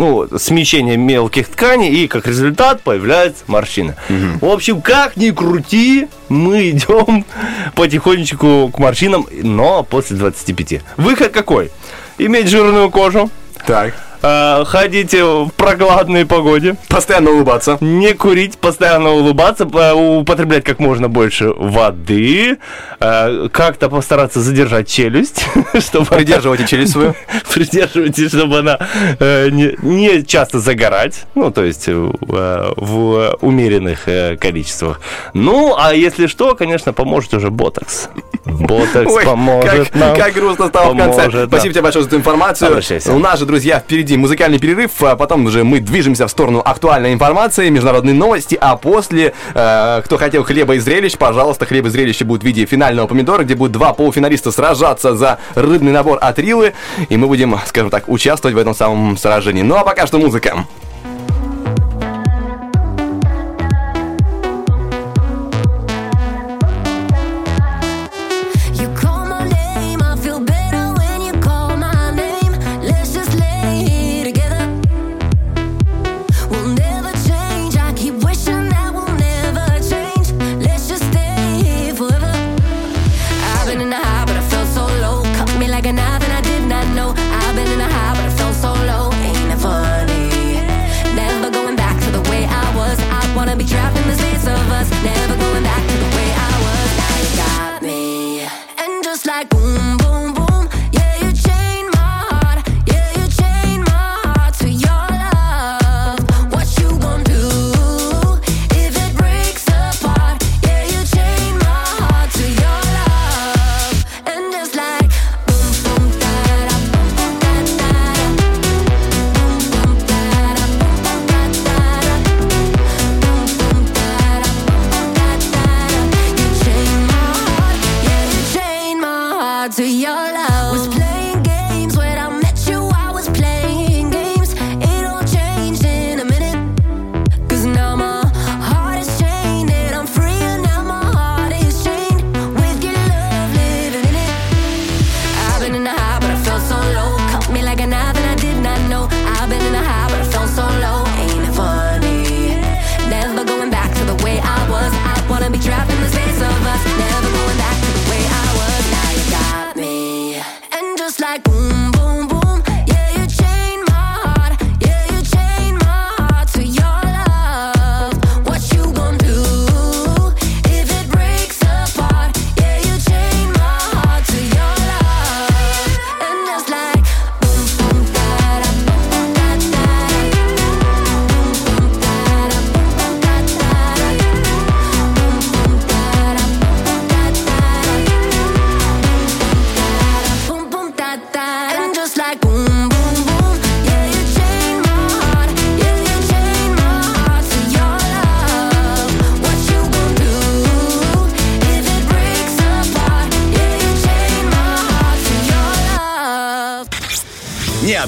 ну, 0.00 0.26
смещение 0.38 0.96
мелких 0.96 1.48
тканей, 1.48 1.90
и 1.90 2.08
как 2.08 2.26
результат 2.26 2.82
появляется 2.82 3.44
морщина. 3.46 3.96
В 4.40 4.46
общем, 4.46 4.80
как 4.80 5.16
ни 5.18 5.30
крути, 5.30 6.08
мы 6.30 6.70
идем 6.70 7.26
потихонечку 7.74 8.70
к 8.74 8.78
морщинам, 8.78 9.26
но 9.30 9.82
после 9.82 10.16
25. 10.16 10.80
Выход 10.96 11.32
какой? 11.32 11.70
Иметь 12.16 12.48
жирную 12.48 12.90
кожу, 12.90 13.30
Так. 13.66 13.94
Э, 14.22 14.64
ходить 14.64 15.14
в 15.14 15.50
прохладной 15.56 16.26
погоде, 16.26 16.76
Постоянно 16.88 17.30
улыбаться. 17.30 17.78
не 17.80 18.12
курить, 18.14 18.58
постоянно 18.58 19.10
улыбаться, 19.10 19.66
по- 19.66 19.94
употреблять 19.94 20.64
как 20.64 20.78
можно 20.78 21.08
больше 21.08 21.48
воды, 21.50 22.58
э, 23.00 23.48
как-то 23.52 23.88
постараться 23.88 24.40
задержать 24.40 24.88
челюсть, 24.88 25.44
чтобы 25.78 26.06
Придерживайте 26.06 26.66
челюсть 26.66 26.92
свою. 26.92 27.14
придерживайте, 27.54 28.28
чтобы 28.28 28.58
она 28.60 28.78
э, 29.18 29.48
не, 29.50 29.76
не 29.82 30.24
часто 30.24 30.58
загорать, 30.58 31.24
ну, 31.34 31.50
то 31.50 31.64
есть 31.64 31.84
э, 31.88 31.92
в 31.92 33.36
умеренных 33.40 34.06
э, 34.08 34.36
количествах. 34.36 35.00
Ну, 35.34 35.74
а 35.78 35.94
если 35.94 36.26
что, 36.26 36.54
конечно, 36.54 36.92
поможет 36.92 37.34
уже 37.34 37.50
ботокс. 37.50 38.08
Ботокс 38.44 39.12
Ой, 39.12 39.24
поможет 39.24 39.88
как, 39.90 39.94
нам. 39.94 40.16
как 40.16 40.32
грустно 40.34 40.68
стало 40.68 40.94
в 40.94 40.96
конце. 40.96 41.46
Спасибо 41.46 41.72
тебе 41.74 41.82
большое 41.82 42.02
за 42.04 42.08
эту 42.08 42.16
информацию. 42.18 42.68
Обращайся. 42.68 43.12
У 43.12 43.18
нас 43.18 43.38
же, 43.38 43.46
друзья, 43.46 43.78
впереди 43.80 44.09
музыкальный 44.16 44.58
перерыв, 44.58 45.02
а 45.02 45.16
потом 45.16 45.46
уже 45.46 45.64
мы 45.64 45.80
движемся 45.80 46.26
в 46.26 46.30
сторону 46.30 46.62
актуальной 46.64 47.12
информации, 47.12 47.68
международные 47.68 48.14
новости, 48.14 48.56
а 48.60 48.76
после, 48.76 49.34
э, 49.54 50.02
кто 50.04 50.16
хотел 50.16 50.44
хлеба 50.44 50.74
и 50.74 50.78
зрелищ, 50.78 51.16
пожалуйста, 51.16 51.66
хлеб 51.66 51.86
и 51.86 51.90
зрелище 51.90 52.24
будет 52.24 52.42
в 52.42 52.46
виде 52.46 52.66
финального 52.66 53.06
помидора, 53.06 53.44
где 53.44 53.54
будут 53.54 53.72
два 53.72 53.92
полуфиналиста 53.92 54.50
сражаться 54.52 55.14
за 55.14 55.38
рыбный 55.54 55.92
набор 55.92 56.18
от 56.20 56.38
Рилы, 56.38 56.72
и 57.08 57.16
мы 57.16 57.26
будем, 57.26 57.58
скажем 57.66 57.90
так, 57.90 58.08
участвовать 58.08 58.54
в 58.54 58.58
этом 58.58 58.74
самом 58.74 59.16
сражении. 59.16 59.62
Ну 59.62 59.76
а 59.76 59.84
пока 59.84 60.06
что 60.06 60.18
музыка. 60.18 60.64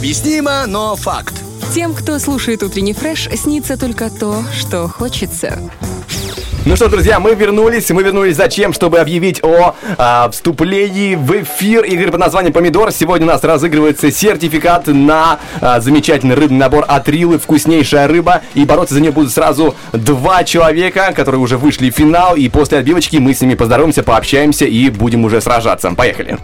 Необъяснимо, 0.03 0.67
но 0.67 0.97
факт. 0.97 1.33
Тем, 1.73 1.95
кто 1.95 2.19
слушает 2.19 2.65
утренний 2.65 2.93
фреш, 2.93 3.29
снится 3.37 3.79
только 3.79 4.11
то, 4.11 4.43
что 4.53 4.89
хочется. 4.89 5.61
Ну 6.65 6.75
что, 6.75 6.89
друзья, 6.89 7.21
мы 7.21 7.37
вернулись. 7.37 7.89
Мы 7.91 8.03
вернулись 8.03 8.35
зачем? 8.35 8.73
Чтобы 8.73 8.99
объявить 8.99 9.39
о 9.45 9.77
а, 9.99 10.29
вступлении 10.31 11.15
в 11.15 11.43
эфир 11.43 11.85
игры 11.85 12.11
под 12.11 12.19
названием 12.19 12.53
«Помидор». 12.53 12.91
Сегодня 12.91 13.29
у 13.29 13.31
нас 13.31 13.45
разыгрывается 13.45 14.11
сертификат 14.11 14.89
на 14.89 15.39
а, 15.61 15.79
замечательный 15.79 16.35
рыбный 16.35 16.59
набор 16.59 16.85
от 16.89 17.09
Рилы 17.09 17.39
«Вкуснейшая 17.39 18.09
рыба». 18.09 18.43
И 18.55 18.65
бороться 18.65 18.95
за 18.95 19.01
нее 19.01 19.13
будут 19.13 19.31
сразу 19.31 19.77
два 19.93 20.43
человека, 20.43 21.13
которые 21.15 21.41
уже 21.41 21.59
вышли 21.59 21.91
в 21.91 21.95
финал. 21.95 22.35
И 22.35 22.49
после 22.49 22.79
отбивочки 22.79 23.19
мы 23.19 23.35
с 23.35 23.41
ними 23.41 23.55
поздороваемся, 23.55 24.03
пообщаемся 24.03 24.65
и 24.65 24.91
будем 24.91 25.25
уже 25.25 25.41
сражаться. 25.41 25.93
Поехали. 25.93 26.41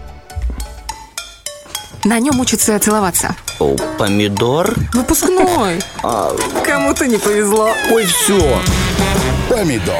На 2.05 2.19
нем 2.19 2.39
учатся 2.39 2.79
целоваться. 2.79 3.35
О, 3.59 3.75
помидор? 3.97 4.73
Выпускной. 4.93 5.79
Кому-то 6.65 7.05
не 7.07 7.17
повезло. 7.17 7.71
Ой, 7.91 8.05
все. 8.05 8.59
Помидор. 9.49 9.95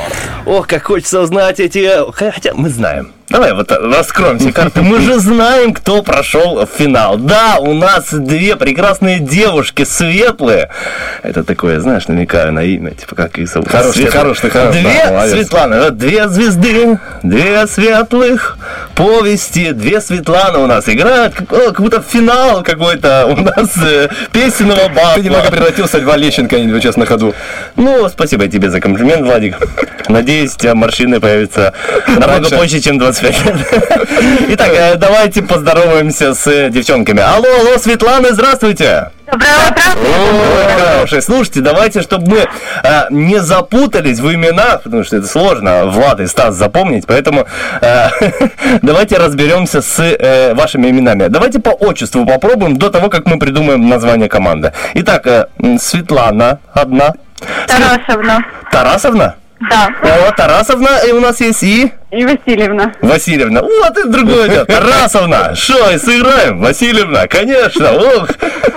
Ох, 0.45 0.67
как 0.67 0.83
хочется 0.85 1.19
узнать 1.21 1.59
эти... 1.59 1.89
Хотя 2.13 2.53
мы 2.53 2.69
знаем. 2.69 3.11
Давай 3.29 3.53
вот 3.53 3.71
раскроем 3.71 4.39
все 4.39 4.51
карты. 4.51 4.81
Мы 4.81 4.99
же 5.01 5.19
знаем, 5.19 5.73
кто 5.73 6.01
прошел 6.01 6.65
в 6.65 6.69
финал. 6.77 7.17
Да, 7.17 7.57
у 7.59 7.73
нас 7.75 8.11
две 8.11 8.55
прекрасные 8.55 9.19
девушки, 9.19 9.83
светлые. 9.83 10.69
Это 11.21 11.43
такое, 11.43 11.79
знаешь, 11.79 12.07
намекаю 12.07 12.51
на 12.53 12.63
имя, 12.63 12.91
типа 12.91 13.15
как 13.15 13.37
их 13.37 13.47
зовут. 13.47 13.69
Хороший, 13.69 14.07
хороший, 14.07 14.49
хороший. 14.49 14.81
Две, 14.81 15.05
Да. 15.07 15.27
Светлана, 15.27 15.79
вот 15.79 15.97
две 15.97 16.27
звезды, 16.27 16.97
две 17.23 17.67
светлых 17.67 18.57
повести, 18.95 19.71
две 19.71 20.01
Светланы 20.01 20.59
у 20.59 20.67
нас 20.67 20.87
играют. 20.89 21.35
Как, 21.35 21.79
будто 21.81 22.01
финал 22.01 22.63
какой-то 22.63 23.27
у 23.27 23.35
нас 23.35 23.69
э, 23.77 24.09
песенного 24.31 24.89
батла. 24.89 25.13
Ты 25.15 25.21
немного 25.21 25.51
превратился 25.51 25.97
в 25.97 26.01
Льва 26.01 26.17
Лещенко, 26.17 26.57
сейчас 26.57 26.97
на 26.97 27.05
ходу. 27.05 27.33
Ну, 27.75 28.09
спасибо 28.09 28.47
тебе 28.47 28.69
за 28.69 28.79
комплимент, 28.81 29.25
Владик. 29.25 29.57
Надеюсь, 30.07 30.55
у 30.55 30.59
тебя 30.59 30.75
морщины 30.75 31.19
появятся 31.19 31.73
намного 32.07 32.49
позже, 32.49 32.79
чем 32.79 32.97
25 32.97 33.45
лет. 33.45 33.55
Итак, 34.49 34.69
э, 34.73 34.95
давайте 34.95 35.41
поздороваемся 35.41 36.33
с 36.33 36.69
девчонками. 36.69 37.21
Алло, 37.21 37.47
алло, 37.59 37.77
Светлана, 37.77 38.33
здравствуйте. 38.33 39.11
Доброе 39.31 39.51
утро. 39.69 39.83
Ой, 39.95 40.65
хорошие. 40.77 41.21
Слушайте, 41.21 41.61
давайте, 41.61 42.01
чтобы 42.01 42.29
мы 42.29 42.37
э, 42.83 43.07
не 43.11 43.39
запутались 43.39 44.19
в 44.19 44.33
именах, 44.33 44.83
потому 44.83 45.03
что 45.03 45.17
это 45.17 45.27
сложно, 45.27 45.85
Влад 45.85 46.19
и 46.19 46.27
Стас 46.27 46.55
запомнить, 46.55 47.05
поэтому 47.05 47.45
э, 47.81 48.07
давайте 48.81 49.17
разберемся 49.17 49.81
с 49.81 49.99
э, 49.99 50.53
вашими 50.55 50.89
именами. 50.89 51.27
Давайте 51.27 51.59
по 51.59 51.69
отчеству 51.69 52.25
попробуем 52.25 52.77
до 52.77 52.89
того, 52.89 53.09
как 53.09 53.27
мы 53.27 53.37
придумаем 53.37 53.87
название 53.87 54.29
команды. 54.29 54.73
Итак, 54.95 55.27
э, 55.27 55.45
Светлана 55.79 56.59
одна. 56.73 57.13
Тарасовна. 57.67 58.45
Тарасовна? 58.71 59.35
Да. 59.59 59.89
О, 60.01 60.31
Тарасовна, 60.31 60.99
и 61.07 61.11
у 61.11 61.19
нас 61.19 61.41
есть 61.41 61.63
и... 61.63 61.91
И 62.11 62.25
Васильевна. 62.25 62.93
Васильевна. 63.01 63.61
Вот 63.61 63.97
и 63.97 64.07
другое 64.09 64.47
дело. 64.47 64.65
Тарасовна. 64.65 65.53
Что, 65.53 65.91
и 65.91 65.97
сыграем? 65.97 66.59
Васильевна, 66.59 67.27
конечно. 67.27 67.91
Ох, 67.91 68.29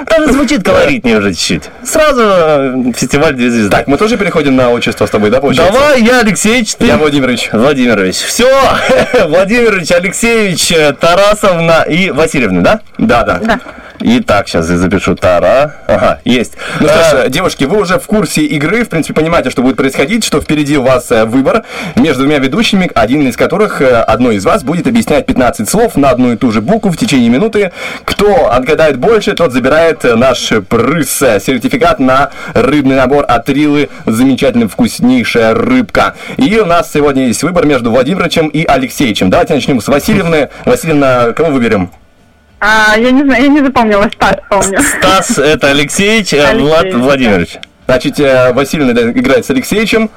даже 0.07 0.33
звучит 0.33 0.65
колоритнее 0.65 1.19
уже 1.19 1.33
чуть-чуть. 1.33 1.71
Сразу 1.85 2.23
э, 2.25 2.93
фестиваль 2.97 3.35
«Две 3.35 3.51
звезды». 3.51 3.71
Так, 3.71 3.87
мы 3.87 3.97
тоже 3.97 4.19
переходим 4.19 4.57
на 4.57 4.71
отчество 4.71 5.07
с 5.07 5.11
тобой, 5.11 5.31
да, 5.31 5.41
получается? 5.41 5.73
Давай, 5.73 6.03
я 6.03 6.21
Алексеевич, 6.21 6.75
ты... 6.75 6.87
Я 6.87 6.97
Владимирович. 6.99 7.49
Владимирович. 7.53 8.17
Все, 8.17 8.49
Владимирович, 9.27 9.91
Алексеевич, 9.93 10.73
э, 10.73 10.93
Тарасовна 10.93 11.83
и 11.89 12.11
Васильевна, 12.11 12.61
да? 12.61 12.81
Да, 12.99 13.23
да. 13.23 13.39
Да. 13.39 13.61
Итак, 14.01 14.49
сейчас 14.49 14.69
я 14.71 14.77
запишу 14.77 15.15
Тара. 15.15 15.77
Ага, 15.87 16.21
есть. 16.25 16.55
Ну 16.81 16.89
что 16.89 16.99
Э, 16.99 17.27
ж, 17.27 17.31
девушки, 17.31 17.65
вы 17.65 17.79
уже 17.81 17.99
в 17.99 18.07
курсе 18.07 18.43
игры, 18.43 18.85
в 18.85 18.89
принципе, 18.89 19.15
понимаете, 19.15 19.51
что 19.51 19.63
будет 19.63 19.77
происходить, 19.77 20.25
что 20.25 20.41
впереди 20.41 20.77
у 20.77 20.83
вас 20.83 21.11
э, 21.13 21.25
выбор 21.25 21.65
между 21.97 22.23
двумя 22.25 22.39
ведущими, 22.39 22.91
один 22.95 23.27
из 23.29 23.37
которых, 23.37 23.81
э, 23.81 24.01
одной 24.03 24.37
из 24.37 24.45
вас, 24.45 24.63
будет 24.65 24.87
объяснять 24.87 25.27
15 25.27 25.69
слов 25.69 25.97
на 25.97 26.11
одну 26.11 26.33
и 26.33 26.37
ту 26.37 26.51
же 26.51 26.61
букву 26.61 26.91
в 26.91 26.97
течение 26.97 27.29
минуты. 27.29 27.73
Кто 28.05 28.51
отгадает 28.51 28.99
больше, 28.99 29.33
тот 29.35 29.53
забирает 29.53 30.03
наш 30.05 30.53
прыз, 30.69 31.23
э, 31.23 31.39
сертификат 31.41 32.01
на 32.01 32.31
рыбный 32.55 32.97
набор 32.97 33.25
от 33.29 33.49
Рилы, 33.49 33.89
замечательная 34.07 34.69
вкуснейшая 34.69 35.55
рыбка. 35.55 36.15
И 36.37 36.59
у 36.59 36.65
нас 36.65 36.91
сегодня 36.93 37.27
есть 37.27 37.43
выбор 37.43 37.67
между 37.67 37.91
Владимировичем 37.91 38.49
и 38.49 38.65
Алексеевичем. 38.65 39.31
Давайте 39.31 39.55
начнем 39.55 39.81
с 39.81 39.89
Васильевны. 39.89 40.49
Васильевна, 40.65 41.33
кого 41.33 41.51
выберем? 41.51 41.91
А, 42.65 42.97
я 42.97 43.11
не 43.11 43.25
знаю, 43.25 43.43
я 43.43 43.49
не 43.49 43.61
запомнила, 43.61 44.09
Стас 44.15 44.37
помню. 44.49 44.79
Стас, 44.81 45.37
это 45.37 45.71
Алексеевич, 45.71 46.33
э, 46.33 46.55
Влад 46.55 46.85
Алексеевич, 46.85 46.93
да. 46.93 46.99
Владимирович. 46.99 47.59
Значит, 47.87 48.21
э, 48.21 48.53
Васильевна 48.53 48.93
играет 49.11 49.45
с 49.45 49.51
Алексеевичем. 49.51 50.11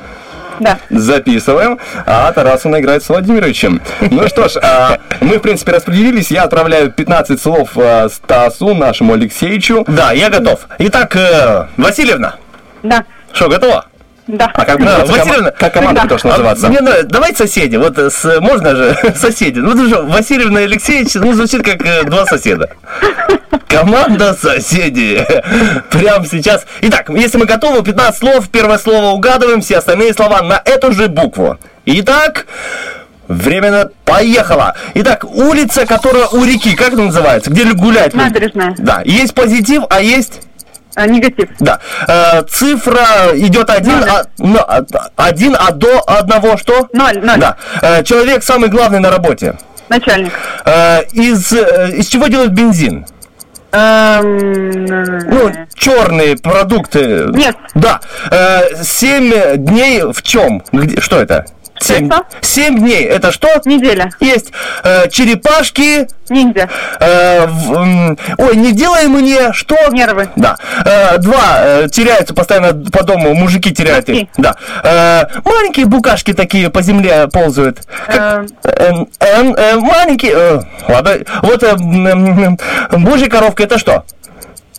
Да. 0.59 0.77
Записываем. 0.91 1.79
А 2.05 2.31
Тарасовна 2.31 2.79
играет 2.79 3.03
с 3.03 3.09
Владимировичем. 3.09 3.81
Ну 3.99 4.27
что 4.27 4.47
ж, 4.47 4.57
а, 4.61 4.99
мы, 5.21 5.39
в 5.39 5.41
принципе, 5.41 5.71
распределились. 5.71 6.29
Я 6.29 6.43
отправляю 6.43 6.91
15 6.91 7.41
слов 7.41 7.71
а, 7.77 8.07
Стасу, 8.09 8.75
нашему 8.75 9.13
Алексеевичу. 9.13 9.83
Да, 9.87 10.11
я 10.11 10.29
готов. 10.29 10.67
Итак, 10.77 11.15
э, 11.15 11.65
Васильевна, 11.77 12.35
Да. 12.83 13.05
что, 13.33 13.49
готова? 13.49 13.87
Да. 14.27 14.51
А 14.53 14.65
как, 14.65 14.79
Да, 14.79 14.99
называется 14.99 15.13
Васильевна, 15.13 15.51
как 15.51 15.73
команда 15.73 16.01
да. 16.01 16.07
должна 16.07 16.31
называться? 16.31 16.65
А, 16.65 16.69
Мне 16.69 16.81
нравится. 16.81 17.07
Давайте 17.07 17.37
соседи. 17.37 17.75
Вот 17.75 17.97
э, 17.97 18.09
с, 18.09 18.39
можно 18.39 18.75
же 18.75 18.97
соседи. 19.15 19.59
Ну, 19.59 19.71
потому 19.71 19.87
что 19.87 20.03
Васильевна 20.03 20.61
и 20.61 20.63
Алексеевич, 20.65 21.13
ну, 21.15 21.33
звучит 21.33 21.63
как 21.63 21.85
э, 21.85 22.03
два 22.05 22.25
соседа. 22.25 22.69
Команда 23.67 24.33
соседи. 24.33 25.25
Прямо 25.91 26.25
сейчас. 26.25 26.65
Итак, 26.81 27.09
если 27.09 27.37
мы 27.37 27.45
готовы, 27.45 27.83
15 27.83 28.19
слов. 28.19 28.49
Первое 28.49 28.79
слово 28.79 29.11
угадываем, 29.11 29.61
все 29.61 29.77
остальные 29.77 30.13
слова 30.13 30.41
на 30.41 30.61
эту 30.65 30.91
же 30.91 31.07
букву. 31.07 31.57
Итак, 31.85 32.45
Временно 33.27 33.89
поехала. 34.05 34.75
Итак, 34.93 35.23
улица, 35.23 35.87
которая 35.87 36.27
у 36.27 36.43
реки, 36.43 36.75
как 36.75 36.89
это 36.93 37.01
называется? 37.01 37.49
Где 37.49 37.65
гуляют 37.73 38.13
люди? 38.13 38.23
Набережная. 38.25 38.75
Да, 38.77 39.01
есть 39.03 39.33
позитив, 39.33 39.83
а 39.89 39.99
есть... 40.01 40.41
А, 40.95 41.05
негатив. 41.07 41.49
Да. 41.59 41.79
Э, 42.07 42.41
цифра 42.43 43.31
идет 43.33 43.69
один, 43.69 44.03
а, 44.03 44.25
а- 44.67 44.83
один, 45.17 45.55
а 45.59 45.71
до 45.71 45.99
одного 46.07 46.57
что? 46.57 46.87
Ноль, 46.93 47.19
ноль. 47.21 47.37
Да. 47.39 47.57
Э, 47.81 48.03
человек 48.03 48.43
самый 48.43 48.69
главный 48.69 48.99
на 48.99 49.09
работе. 49.11 49.57
Начальник. 49.89 50.31
Э, 50.65 51.03
из, 51.11 51.51
э, 51.53 51.91
из 51.97 52.07
чего 52.07 52.27
делают 52.27 52.53
бензин? 52.53 53.05
Эм, 53.71 54.85
Ну, 54.85 55.51
черные 55.73 56.37
продукты. 56.37 57.25
Нет. 57.33 57.57
Да. 57.73 57.99
Э, 58.31 58.83
семь 58.83 59.31
дней 59.57 60.01
в 60.13 60.21
чем? 60.21 60.63
Где, 60.71 61.01
что 61.01 61.19
это? 61.19 61.45
Семь, 61.79 62.09
семь 62.41 62.79
дней. 62.79 63.03
Это 63.03 63.31
что? 63.31 63.47
Неделя. 63.65 64.09
Есть. 64.19 64.51
Э, 64.83 65.09
черепашки. 65.09 66.07
Ниндзя. 66.29 66.69
Э, 66.99 67.45
в- 67.47 68.15
ой, 68.37 68.55
не 68.55 68.71
делай 68.71 69.07
мне 69.07 69.51
что? 69.53 69.75
Нервы. 69.91 70.29
Да. 70.35 70.55
Э, 70.85 71.17
два. 71.17 71.57
э, 71.59 71.87
теряются 71.91 72.33
постоянно 72.33 72.73
по 72.91 73.03
дому. 73.03 73.33
Мужики 73.35 73.71
теряют 73.73 74.07
их. 74.09 74.27
Да. 74.37 74.55
Э, 74.83 75.23
маленькие 75.43 75.85
букашки 75.85 76.33
такие 76.33 76.69
по 76.69 76.81
земле 76.81 77.27
ползают. 77.27 77.79
Эм, 78.07 78.47
Эм, 78.63 79.07
эм, 79.19 79.53
э, 79.55 79.75
маленькие. 79.75 80.31
э, 80.33 80.59
ладно. 80.87 81.17
Вот 81.43 81.61
э, 81.63 81.71
м, 81.71 82.57
божья 83.03 83.27
коровка 83.29 83.63
это 83.63 83.77
что? 83.77 84.05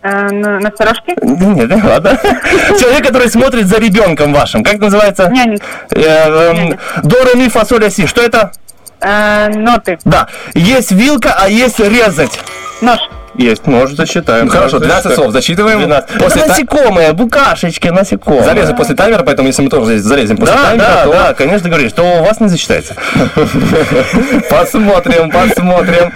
Э, 0.07 0.29
на- 0.33 0.61
Насторожки. 0.61 1.15
Нет, 1.23 1.71
э, 1.71 1.81
ладно. 1.87 2.19
Человек, 2.81 3.07
который 3.07 3.29
смотрит 3.31 3.67
за 3.67 3.79
ребенком 3.79 4.33
вашим. 4.33 4.63
Как 4.65 4.79
называется? 4.79 5.29
Нянек. 5.29 5.61
Э, 5.91 6.01
эм, 6.01 6.79
До, 7.03 7.25
ре, 7.25 7.35
ми, 7.35 7.49
фа, 7.49 7.65
соль, 7.65 7.83
ля, 7.83 7.91
си. 7.91 8.07
Что 8.07 8.23
это? 8.23 8.53
Э, 9.01 9.49
ноты. 9.49 9.99
Да. 10.05 10.29
Есть 10.55 10.93
вилка, 10.93 11.37
а 11.39 11.49
есть 11.49 11.79
резать. 11.81 12.39
Нож. 12.81 12.99
Есть, 13.35 13.67
может, 13.67 13.99
засчитаем. 13.99 14.47
Ну, 14.47 14.51
хорошо, 14.53 14.79
12 14.79 15.15
слов 15.15 15.31
засчитываем. 15.31 15.79
12. 15.81 16.09
После 16.19 16.41
Это 16.41 16.41
та- 16.41 16.55
насекомые, 16.55 17.13
букашечки, 17.13 17.89
насекомые. 17.89 18.45
Залезу 18.45 18.75
после 18.75 18.95
таймера, 18.95 19.25
поэтому 19.25 19.49
если 19.49 19.61
мы 19.61 19.69
тоже 19.69 19.93
здесь 19.99 20.03
залезем 20.05 20.39
после 20.39 20.55
Да, 20.55 20.63
таймера, 20.65 20.87
да, 20.87 21.05
то 21.05 21.11
да, 21.13 21.35
конечно, 21.35 21.69
говоришь, 21.69 21.93
то 21.93 22.03
у 22.03 22.25
вас 22.25 22.41
не 22.41 22.49
засчитается. 22.49 22.95
посмотрим, 24.51 25.31
посмотрим. 25.31 26.13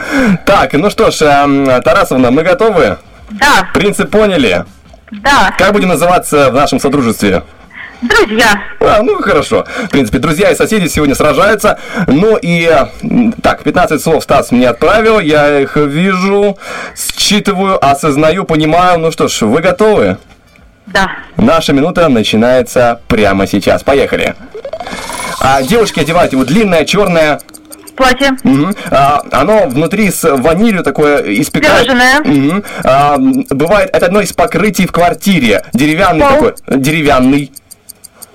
Так, 0.47 0.73
ну 0.73 0.89
что 0.91 1.11
ж, 1.11 1.23
эм, 1.23 1.83
Тарасовна, 1.83 2.31
мы 2.31 2.43
готовы? 2.43 2.97
Да. 3.31 3.69
Принцип 3.73 4.11
поняли? 4.11 4.65
Да. 5.11 5.55
Как 5.59 5.73
будем 5.73 5.89
называться 5.89 6.51
в 6.51 6.55
нашем 6.55 6.81
содружестве? 6.81 7.43
Друзья. 8.03 8.63
А, 8.81 9.03
ну 9.03 9.21
хорошо. 9.21 9.67
В 9.85 9.91
принципе, 9.91 10.19
друзья 10.19 10.51
и 10.51 10.55
соседи 10.55 10.87
сегодня 10.87 11.15
сражаются. 11.15 11.79
Ну 12.07 12.39
и 12.41 12.71
так, 13.43 13.63
15 13.63 14.03
слов 14.03 14.23
Стас 14.23 14.53
мне 14.53 14.69
отправил. 14.69 15.21
Я 15.21 15.61
их 15.61 15.77
вижу, 15.77 16.57
считываю, 16.97 17.85
осознаю, 17.85 18.45
понимаю. 18.45 18.99
Ну 18.99 19.13
что 19.13 19.29
ж, 19.29 19.43
вы 19.43 19.61
готовы? 19.61 20.17
Да. 20.87 21.11
Наша 21.37 21.73
минута 21.75 22.09
начинается 22.09 23.01
прямо 23.07 23.47
сейчас. 23.47 23.83
Поехали. 23.83 24.35
А, 25.41 25.63
девушки 25.63 26.01
одевают 26.01 26.33
его 26.33 26.45
длинное, 26.45 26.85
черное. 26.85 27.41
Платье. 27.97 28.31
Мгм. 28.43 28.75
А, 28.91 29.23
оно 29.33 29.67
внутри 29.69 30.11
с 30.11 30.29
ванилью 30.29 30.83
такое 30.83 31.23
испекает. 31.41 31.85
Пирожное. 31.85 32.21
Мгм. 32.21 32.65
А, 32.85 33.17
бывает, 33.19 33.91
это 33.93 34.07
одно 34.07 34.21
из 34.21 34.33
покрытий 34.33 34.87
в 34.87 34.93
квартире. 34.93 35.65
Деревянный 35.73 36.21
Пол. 36.21 36.31
такой. 36.31 36.55
Деревянный. 36.79 37.53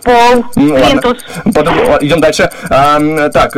Пол. 0.06 0.45
Ну, 0.56 0.73
ладно. 0.73 0.86
Плинтус. 0.88 1.18
Потом, 1.53 1.80
о, 1.80 1.98
идем 1.99 2.19
дальше. 2.22 2.49
А, 2.69 3.30
так, 3.30 3.56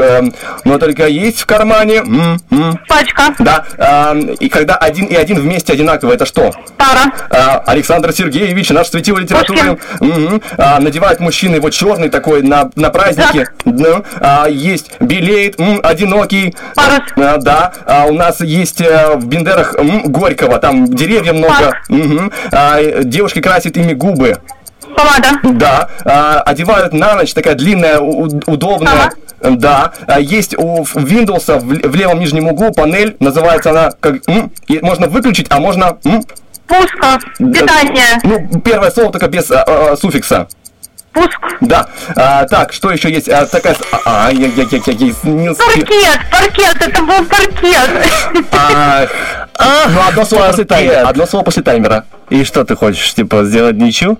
но 0.64 0.78
только 0.78 1.07
есть 1.07 1.41
в 1.41 1.45
кармане. 1.45 1.98
М, 1.98 2.40
м. 2.52 2.80
Пачка. 2.88 3.36
Да. 3.40 3.65
а, 3.78 4.15
и 4.40 4.48
когда 4.48 4.76
один 4.78 5.06
и 5.07 5.15
один 5.15 5.40
вместе 5.40 5.74
одинаково, 5.74 6.14
это 6.14 6.26
что? 6.26 6.52
Пара. 6.78 7.11
А, 7.30 7.64
Александр 7.68 8.14
Сергеевич, 8.14 8.69
наш 8.69 8.88
светило 8.88 9.18
литературы. 9.18 9.78
Мгм. 9.99 10.41
А, 10.57 10.80
надевает 10.80 11.19
мужчина 11.19 11.56
его 11.56 11.69
черный 11.69 12.10
такой 12.10 12.41
на, 12.44 12.72
на 12.76 12.90
празднике. 12.91 13.49
Ну, 13.65 14.06
а, 14.22 14.48
есть 14.48 14.91
белеет, 15.02 15.60
м, 15.60 15.82
одинокий. 15.84 16.56
Парус. 16.76 17.02
А, 17.18 17.38
да. 17.38 17.74
А, 17.86 18.06
у 18.06 18.14
нас 18.14 18.40
есть 18.40 18.80
э, 18.80 19.15
в 19.15 19.28
Бендерах 19.28 19.76
м, 19.76 20.03
Горького, 20.03 20.60
там 20.60 20.86
деревья 20.88 21.34
много. 21.34 21.53
Парк. 21.90 22.34
А, 22.53 22.80
девушки 23.03 23.41
красят 23.41 23.76
ими 23.76 23.91
губы. 23.94 24.38
Помада. 24.98 25.40
Да. 25.44 25.90
А, 26.06 26.41
одевают 26.41 26.91
на 26.94 27.14
ночь, 27.15 27.34
такая 27.34 27.53
длинная, 27.56 27.99
удобная. 27.99 29.11
Да. 29.41 29.94
А, 30.07 30.19
есть 30.19 30.56
у 30.57 30.82
Windows 30.84 31.60
в, 31.60 31.90
в 31.90 31.95
левом 31.95 32.19
нижнем 32.19 32.48
углу 32.48 32.72
панель, 32.74 33.15
называется 33.19 33.69
она 33.69 33.91
как... 33.99 34.15
м, 34.28 34.52
и 34.68 34.80
можно 34.82 35.07
выключить, 35.07 35.48
а 35.49 35.60
можно... 35.60 35.98
м, 36.03 36.24
Пуска. 36.68 37.19
Питание. 37.38 38.19
Ну, 38.24 38.60
первое 38.61 38.90
слово 38.91 39.11
только 39.11 39.28
без 39.28 39.49
а, 39.52 39.64
а, 39.64 39.95
суффикса. 39.95 40.48
Пуск. 41.14 41.40
Да. 41.61 41.88
А, 42.15 42.45
так, 42.45 42.74
что 42.74 42.91
еще 42.91 43.10
есть? 43.11 43.30
А, 43.30 43.45
такая... 43.45 43.76
с- 43.76 43.82
А, 44.06 44.30
я, 44.34 44.48
я, 44.48 44.64
я, 44.64 44.65
я, 44.72 44.94
я 44.94 44.94
не. 45.24 45.53
Паркет, 45.53 46.19
паркет, 46.32 46.88
это 46.88 47.02
был 47.03 47.24
паркет. 47.26 47.90
А, 48.52 49.06
ну, 49.90 49.99
одно 50.10 50.26
слово 50.26 50.48
после 50.48 50.65
таймера. 50.65 51.07
Одно 51.07 51.26
слово 51.26 51.44
после 51.45 51.64
таймера. 51.64 52.06
И 52.30 52.44
что 52.44 52.64
ты 52.65 52.76
хочешь, 52.76 53.14
типа, 53.14 53.45
сделать 53.45 53.78
ничью? 53.78 54.18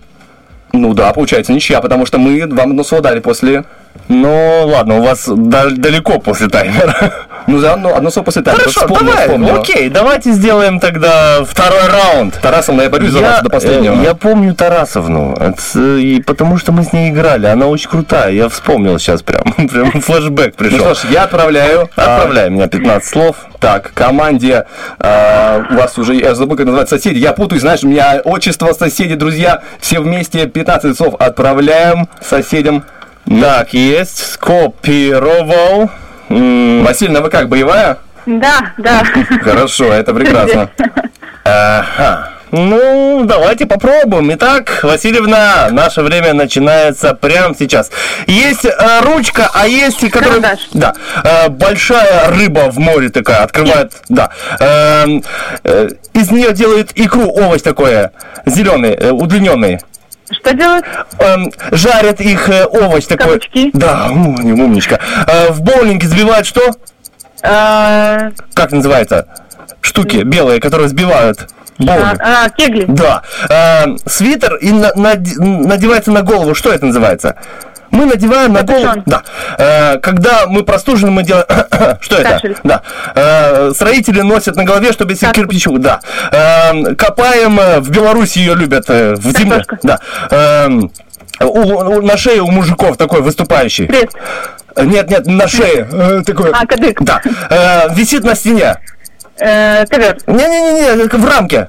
Ну 0.74 0.94
да, 0.94 1.14
получается 1.14 1.54
ничья, 1.54 1.82
потому 1.82 2.06
что 2.06 2.18
мы 2.18 2.46
вам 2.48 2.72
одно 2.72 2.84
слово 2.84 3.04
дали 3.04 3.20
после... 3.20 3.66
Ну, 4.10 4.64
ладно, 4.68 5.00
у 5.00 5.04
вас 5.04 5.24
да- 5.28 5.70
далеко 5.70 6.20
после 6.20 6.48
таймера. 6.48 6.96
Ну 7.50 7.62
да, 7.62 7.78
ну, 7.78 7.96
одно 7.96 8.10
слово 8.12 8.26
после 8.26 8.42
таймера. 8.42 8.64
Хорошо, 8.64 8.82
Вспомнил, 8.82 9.06
давай, 9.12 9.26
вспомнил. 9.28 9.56
окей, 9.62 9.90
давайте 9.90 10.34
сделаем 10.34 10.82
тогда 10.82 11.46
второй 11.46 11.88
раунд. 11.88 12.38
Тарасовна, 12.42 12.82
я 12.82 12.90
борюсь 12.90 13.12
за 13.12 13.22
вас 13.22 13.42
до 13.42 13.50
последнего. 13.50 13.94
э, 14.02 14.04
я 14.04 14.16
помню 14.16 14.54
Тарасовну, 14.54 15.32
это, 15.34 15.56
э, 15.76 16.00
и 16.02 16.22
потому 16.22 16.58
что 16.58 16.74
мы 16.74 16.84
с 16.84 16.92
ней 16.92 17.10
играли, 17.10 17.46
она 17.46 17.68
очень 17.68 17.90
крутая, 17.90 18.32
я 18.34 18.50
вспомнил 18.50 19.00
сейчас 19.00 19.22
прям, 19.22 19.44
прям 19.70 19.92
флешбэк 20.02 20.56
Ну 20.60 20.66
пришел. 20.68 20.94
что 20.94 21.08
ж, 21.08 21.12
я 21.12 21.24
отправляю. 21.24 21.90
а, 21.96 22.16
Отправляй 22.18 22.50
меня 22.50 22.68
15 22.68 23.08
слов. 23.10 23.38
Так, 23.62 23.94
команде, 23.94 24.66
а, 25.00 25.64
у 25.72 25.76
вас 25.76 25.98
уже, 25.98 26.16
я 26.16 26.36
забыл, 26.36 26.58
как 26.58 26.66
называется 26.66 26.98
соседи, 26.98 27.20
я 27.20 27.32
путаюсь, 27.32 27.62
знаешь, 27.62 27.82
у 27.84 27.88
меня 27.88 28.20
отчество 28.26 28.74
соседи, 28.74 29.16
друзья, 29.16 29.62
все 29.80 30.02
вместе 30.02 30.48
15 30.48 30.98
слов 30.98 31.16
отправляем 31.18 32.10
соседям. 32.22 32.84
Так, 33.28 33.74
есть, 33.74 34.34
скопировал. 34.34 35.90
Васильевна, 36.30 37.22
вы 37.22 37.30
как, 37.30 37.50
боевая? 37.50 37.98
Да, 38.26 38.72
да. 38.78 39.04
Хорошо, 39.42 39.92
это 39.94 40.14
прекрасно. 40.14 40.70
Ага. 41.50 42.32
Ну, 42.52 43.24
давайте 43.26 43.66
попробуем. 43.66 44.34
Итак, 44.34 44.80
Васильевна, 44.84 45.70
наше 45.72 46.02
время 46.02 46.34
начинается 46.34 47.14
прямо 47.14 47.56
сейчас. 47.58 47.90
Есть 48.26 48.66
э, 48.66 49.02
ручка, 49.02 49.50
а 49.54 49.66
есть, 49.66 50.04
и 50.04 50.10
которая... 50.10 50.42
Карандаш. 50.42 50.68
Да. 50.74 50.94
Э, 51.24 51.50
большая 51.50 52.30
рыба 52.32 52.70
в 52.70 52.80
море 52.80 53.10
такая, 53.10 53.44
открывает... 53.44 53.94
Да. 54.10 54.32
Эм, 54.60 55.24
э, 55.64 55.90
из 56.14 56.30
нее 56.32 56.52
делают 56.52 56.92
икру, 56.96 57.30
овощ 57.30 57.62
такое, 57.62 58.12
зеленый, 58.46 58.92
э, 58.92 59.12
удлиненный. 59.12 59.80
Что 60.32 60.54
делать? 60.54 60.84
Эм, 61.20 61.52
жарят 61.72 62.20
их 62.22 62.50
э, 62.50 62.66
овощ 62.66 63.06
такой. 63.06 63.26
Кабачки. 63.40 63.70
Да, 63.74 64.08
ум- 64.12 64.36
умничка. 64.60 65.00
Э, 65.28 65.52
в 65.52 65.62
боулинге 65.62 66.08
сбивают 66.08 66.46
что? 66.46 66.72
А, 67.44 68.32
Как 68.54 68.72
называется? 68.72 69.28
Штуки 69.82 70.18
белые, 70.18 70.60
которые 70.60 70.90
сбивают. 70.90 71.48
Боулинг. 71.80 72.20
а, 72.20 72.50
кегли. 72.50 72.86
Да. 72.88 73.22
Э, 73.50 73.86
свитер 74.08 74.56
и 74.56 74.72
на- 74.72 74.94
наде- 74.96 75.40
надевается 75.40 76.12
на 76.12 76.24
голову. 76.24 76.56
Что 76.56 76.72
это 76.74 76.88
называется? 76.88 77.36
Мы 77.92 78.06
надеваем 78.06 78.54
на 78.54 78.64
голову. 78.64 79.04
Да. 79.06 79.24
Э, 79.58 79.98
когда 80.00 80.46
мы 80.48 80.64
простужены, 80.64 81.12
мы 81.12 81.24
делаем. 81.24 81.46
Что 82.02 82.18
это? 82.18 82.30
Кашель. 82.32 82.58
Да. 82.64 82.82
Э, 83.16 83.72
строители 83.74 84.22
носят 84.22 84.56
на 84.56 84.64
голове, 84.66 84.92
чтобы 84.92 85.12
если 85.14 85.26
Каску. 85.26 85.42
кирпичу. 85.42 85.78
Да. 85.78 86.00
Э, 86.32 86.96
копаем. 86.96 87.60
э, 87.60 87.80
В 87.80 87.90
Беларуси 87.90 88.40
ее 88.40 88.56
любят. 88.56 88.86
э, 88.90 89.16
В 89.16 89.24
земле. 89.38 89.64
Картошка. 89.64 89.78
Да. 89.84 90.00
Э, 90.32 90.70
у- 91.46 91.46
у- 91.48 92.02
на 92.02 92.18
шее 92.18 92.42
у 92.42 92.50
мужиков 92.52 92.98
такой 92.98 93.22
выступающий. 93.22 93.88
Крест. 93.88 94.16
Э, 94.76 94.84
Нет, 94.86 95.10
нет, 95.10 95.26
на 95.28 95.48
шее. 95.48 95.88
э, 95.92 96.22
такой. 96.26 96.52
А, 96.52 96.66
кадык. 96.66 97.02
Да. 97.02 97.22
Э, 97.50 97.94
висит 97.96 98.24
на 98.24 98.36
стене. 98.36 98.76
Э, 99.40 99.86
ковер. 99.86 100.18
Не-не-не, 100.28 101.08
в 101.18 101.26
рамке. 101.30 101.68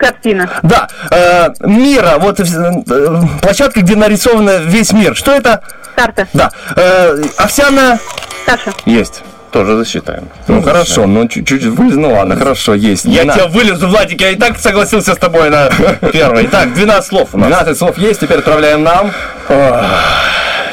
Картина. 0.00 0.48
Да, 0.62 0.88
э, 1.10 1.50
мира, 1.60 2.14
вот 2.18 2.40
э, 2.40 2.44
э, 2.44 3.20
площадка, 3.42 3.82
где 3.82 3.96
нарисован 3.96 4.48
весь 4.66 4.92
мир. 4.94 5.14
Что 5.14 5.32
это? 5.32 5.60
Карта. 5.94 6.26
Да, 6.32 6.50
э, 6.74 7.22
овсяная. 7.36 7.98
Каша. 8.46 8.72
Есть. 8.86 9.22
Тоже 9.52 9.76
засчитаем. 9.76 10.28
Ну 10.48 10.62
хорошо, 10.62 11.06
ну 11.06 11.28
чуть-чуть 11.28 11.64
вылез, 11.64 11.96
ну 11.96 12.14
ладно, 12.14 12.36
хорошо, 12.36 12.74
есть. 12.74 13.04
Я 13.04 13.22
Двена- 13.24 13.34
тебя 13.34 13.46
вылезу, 13.48 13.88
Владик, 13.88 14.20
я 14.22 14.30
и 14.30 14.36
так 14.36 14.58
согласился 14.58 15.14
с 15.14 15.18
тобой 15.18 15.50
на 15.50 15.68
первый. 16.12 16.46
Итак, 16.46 16.72
12 16.72 17.06
слов 17.08 17.28
у 17.34 17.38
нас. 17.38 17.48
12 17.48 17.76
слов 17.76 17.98
есть, 17.98 18.20
теперь 18.20 18.38
отправляем 18.38 18.82
нам. 18.82 19.10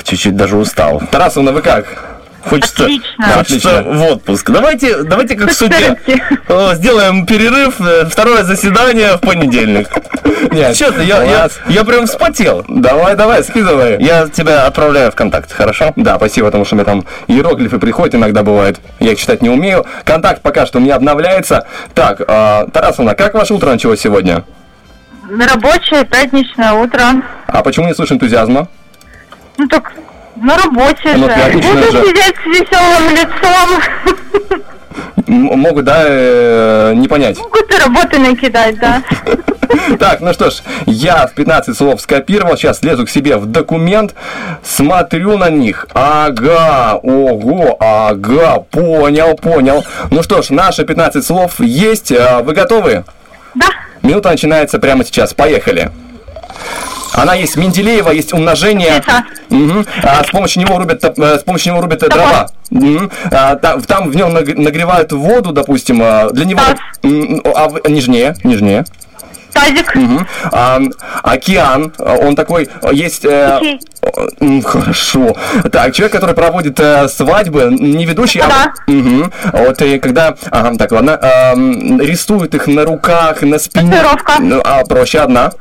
Чуть-чуть 0.04 0.38
даже 0.38 0.56
устал. 0.56 1.02
Тарасовна, 1.12 1.52
вы 1.52 1.62
как? 1.62 1.86
Хочется, 2.50 2.84
Отлично. 2.84 3.26
хочется 3.34 3.80
Отлично. 3.80 3.98
в 3.98 4.12
отпуск. 4.12 4.50
Давайте, 4.50 5.04
давайте 5.04 5.36
как 5.36 5.50
в 5.50 5.54
суде. 5.54 5.96
Кстати. 5.96 6.24
О, 6.48 6.74
Сделаем 6.76 7.26
перерыв, 7.26 7.80
э, 7.82 8.06
второе 8.06 8.44
заседание 8.44 9.18
в 9.18 9.22
понедельник. 9.22 9.90
Нет, 10.52 10.76
Честно, 10.76 11.02
я, 11.02 11.24
я, 11.24 11.50
я 11.68 11.84
прям 11.84 12.06
вспотел. 12.06 12.64
Давай, 12.68 13.16
давай, 13.16 13.44
скидывай. 13.44 13.98
Я 14.02 14.28
тебя 14.28 14.66
отправляю 14.66 15.12
в 15.12 15.16
контакт, 15.16 15.52
хорошо? 15.52 15.92
Да, 15.96 16.16
спасибо, 16.18 16.48
потому 16.48 16.64
что 16.66 16.76
у 16.76 16.78
меня 16.78 16.86
там 16.86 17.06
иероглифы 17.28 17.80
приходят 17.80 18.16
иногда 18.16 18.44
бывает. 18.44 18.80
Я 19.00 19.12
их 19.12 19.20
читать 19.20 19.42
не 19.42 19.50
умею. 19.50 19.86
Контакт 20.06 20.42
пока 20.42 20.66
что 20.66 20.78
у 20.78 20.82
меня 20.82 20.96
обновляется. 20.96 21.68
Так, 21.94 22.22
э, 22.22 22.68
Тарасовна, 22.72 23.16
как 23.16 23.34
ваше 23.34 23.54
утро 23.54 23.70
началось 23.72 24.00
сегодня? 24.00 24.44
Рабочее 25.30 26.06
пятничное 26.06 26.72
утро. 26.74 27.04
А 27.48 27.62
почему 27.62 27.88
не 27.88 27.94
слышу 27.94 28.14
энтузиазма? 28.14 28.70
Ну 29.58 29.68
так 29.68 29.92
на 30.42 30.58
работе 30.58 31.14
Ну, 31.16 31.28
же. 31.30 31.52
Буду 31.54 31.92
же. 31.92 32.06
сидеть 32.08 32.36
с 32.36 32.46
веселым 32.46 33.14
лицом. 33.14 34.62
М- 35.28 35.60
могут, 35.60 35.86
да, 35.86 36.04
э, 36.08 36.94
не 36.96 37.08
понять. 37.08 37.38
Могут 37.38 37.74
и 37.74 37.78
работы 37.78 38.20
накидать, 38.20 38.80
да. 38.80 39.02
Так, 40.00 40.22
ну 40.22 40.32
что 40.34 40.50
ж, 40.50 40.56
я 40.86 41.28
в 41.28 41.34
15 41.34 41.76
слов 41.78 42.00
скопировал, 42.02 42.56
сейчас 42.56 42.82
лезу 42.84 43.06
к 43.06 43.10
себе 43.10 43.36
в 43.36 43.46
документ, 43.48 44.16
смотрю 44.64 45.38
на 45.38 45.50
них. 45.50 45.88
Ага, 45.94 46.96
ого, 47.04 47.76
ага, 47.80 48.60
понял, 48.72 49.36
понял. 49.36 49.86
Ну 50.10 50.24
что 50.24 50.42
ж, 50.42 50.50
наши 50.52 50.86
15 50.86 51.24
слов 51.24 51.60
есть. 51.60 52.12
А, 52.14 52.42
Вы 52.44 52.54
готовы? 52.54 53.04
Да. 53.56 53.68
Минута 54.02 54.30
начинается 54.30 54.80
прямо 54.80 55.04
сейчас. 55.04 55.34
Поехали. 55.34 55.92
Она 57.14 57.34
есть 57.36 57.58
Менделеева, 57.58 58.12
есть 58.12 58.34
умножение. 58.34 59.04
Мгм. 59.50 59.86
А, 60.04 60.24
с 60.24 60.30
помощью 60.30 60.64
него 60.64 60.78
рубят, 60.78 61.04
э, 61.04 61.38
с 61.40 61.44
помощью 61.44 61.74
него 61.74 61.82
рубят 61.82 62.04
э, 62.04 62.10
дрова. 62.10 62.48
Мгм. 62.70 63.10
А, 63.32 63.56
та- 63.56 63.80
там 63.82 64.10
в 64.10 64.16
нем 64.16 64.34
наг- 64.34 64.58
нагревают 64.58 65.12
воду, 65.12 65.52
допустим. 65.52 66.00
а, 66.02 66.30
Для 66.32 66.46
него. 66.46 66.62
М, 67.04 67.42
А 67.56 67.70
нежнее, 67.90 68.36
нежнее. 68.44 68.86
Тазик. 69.54 69.96
Мгм. 69.96 70.28
А, 70.52 70.80
океан, 71.24 71.92
а, 71.98 72.16
он 72.18 72.36
такой, 72.36 72.70
а, 72.84 72.92
есть... 72.92 73.26
э, 73.26 73.60
Хорошо. 74.64 75.36
Так, 75.72 75.94
человек, 75.94 76.12
который 76.14 76.36
проводит 76.36 76.80
э, 76.80 77.08
свадьбы, 77.10 77.70
не 77.80 78.06
ведущий, 78.06 78.40
а... 78.40 78.48
Да. 78.48 78.74
Мгм. 78.88 79.32
Вот 79.54 79.82
и 79.82 80.00
когда... 80.00 80.36
Ага, 80.52 80.78
так, 80.78 80.92
ладно. 80.92 81.20
ам, 81.22 82.00
рисует 82.00 82.54
их 82.56 82.68
на 82.68 82.86
руках, 82.86 83.42
на 83.42 83.58
спине. 83.60 83.92
Татуировка. 83.92 84.34
Ну, 84.40 84.62
а 84.64 84.84
проще 84.86 85.20
одна. 85.20 85.52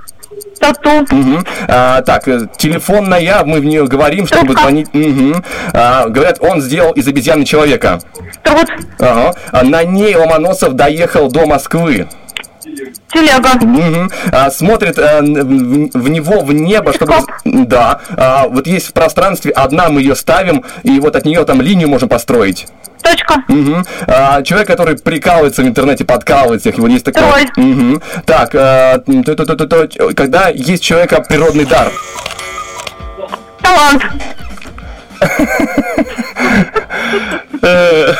Тату. 0.61 1.07
Мгм. 1.15 1.45
А, 1.69 2.03
так, 2.03 2.27
э, 2.29 2.47
телефонная, 2.57 3.43
мы 3.45 3.61
в 3.61 3.65
нее 3.65 3.87
говорим, 3.87 4.27
чтобы 4.27 4.47
Трубка. 4.47 4.63
звонить. 4.63 4.93
Мгм. 4.95 5.45
А, 5.73 6.09
говорят, 6.09 6.39
он 6.41 6.61
сделал 6.61 6.93
из 6.93 7.07
обезьяны 7.07 7.45
человека. 7.45 8.01
Труд. 8.43 8.67
Ага. 8.99 9.35
А 9.53 9.63
на 9.65 9.85
ней 9.85 10.15
Ломоносов 10.17 10.75
доехал 10.75 11.31
до 11.31 11.47
Москвы. 11.47 12.09
Телега. 13.13 13.55
Мгм. 13.65 14.11
А, 14.33 14.51
смотрит 14.51 14.99
н- 14.99 15.91
в, 15.93 15.99
в 15.99 16.09
него 16.09 16.41
в 16.41 16.53
небо, 16.53 16.93
чтобы... 16.93 17.13
Телескоп. 17.13 17.35
Да. 17.45 18.01
А, 18.17 18.49
вот 18.49 18.67
есть 18.67 18.89
в 18.89 18.93
пространстве 18.93 19.53
одна, 19.53 19.89
мы 19.89 20.01
ее 20.01 20.17
ставим, 20.17 20.65
и 20.83 20.99
вот 21.01 21.15
от 21.17 21.25
нее 21.25 21.45
там 21.45 21.61
линию 21.61 21.89
можем 21.89 22.09
построить. 22.09 22.67
Точка. 23.11 23.45
Мгм. 23.49 23.85
А, 24.09 24.43
человек, 24.43 24.67
который 24.69 24.97
прикалывается 24.97 25.63
в 25.63 25.67
интернете, 25.67 26.05
подкалывает 26.05 26.61
всех, 26.61 26.77
его 26.77 26.89
есть 26.89 27.05
такой. 27.05 27.23
Тролль. 27.23 27.51
Мгм. 27.57 28.03
Так, 28.25 28.55
э, 28.55 29.01
м, 29.07 29.23
то-то-то-то-то, 29.23 29.89
когда 30.15 30.49
есть 30.49 30.83
у 30.83 30.85
человека 30.85 31.21
природный 31.29 31.65
дар. 31.67 31.93
Талант. 33.63 34.03
Э, 37.63 38.13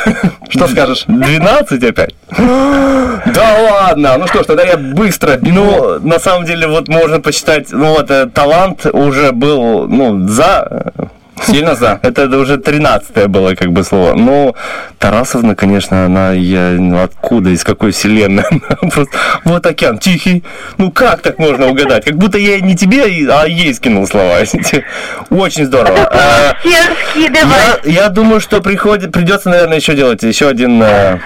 Что 0.49 0.67
скажешь? 0.67 1.03
12 1.07 1.83
опять? 1.83 2.15
Да 2.37 3.57
ладно, 3.71 4.17
ну 4.17 4.27
что 4.27 4.43
ж, 4.43 4.45
тогда 4.45 4.63
я 4.63 4.77
быстро. 4.77 5.37
Ну, 5.41 5.99
на 5.99 6.19
самом 6.19 6.45
деле, 6.45 6.67
вот 6.67 6.87
можно 6.87 7.19
посчитать, 7.19 7.67
ну 7.71 7.93
вот 7.93 8.09
э, 8.11 8.25
талант 8.33 8.85
уже 8.85 9.31
был, 9.31 9.87
ну, 9.87 10.27
за, 10.27 10.67
э, 10.97 11.03
Сильно 11.45 11.75
за? 11.75 11.99
Это 12.03 12.25
уже 12.37 12.57
тринадцатое 12.57 13.27
было 13.27 13.55
как 13.55 13.71
бы 13.71 13.83
слово. 13.83 14.15
Но 14.15 14.55
Тарасовна, 14.99 15.55
конечно, 15.55 16.05
она, 16.05 16.31
я, 16.31 16.71
ну 16.71 17.01
откуда, 17.01 17.49
из 17.49 17.63
какой 17.63 17.91
вселенной? 17.91 18.43
Она 18.49 18.91
Просто, 18.91 19.17
вот 19.43 19.65
океан 19.65 19.99
тихий. 19.99 20.43
Ну 20.77 20.91
как 20.91 21.21
так 21.21 21.39
можно 21.39 21.67
угадать? 21.67 22.05
Как 22.05 22.15
будто 22.15 22.37
я 22.37 22.59
не 22.59 22.75
тебе, 22.75 23.03
а 23.31 23.45
ей 23.45 23.73
скинул 23.73 24.07
слова. 24.07 24.37
Очень 25.29 25.65
здорово. 25.65 26.09
А. 26.11 26.55
Я, 26.63 27.79
я 27.83 28.09
думаю, 28.09 28.39
что 28.39 28.61
приходит, 28.61 29.11
придется, 29.11 29.49
наверное, 29.49 29.77
еще 29.77 29.95
делать 29.95 30.23
еще 30.23 30.47
один 30.47 30.81
э, 30.81 31.19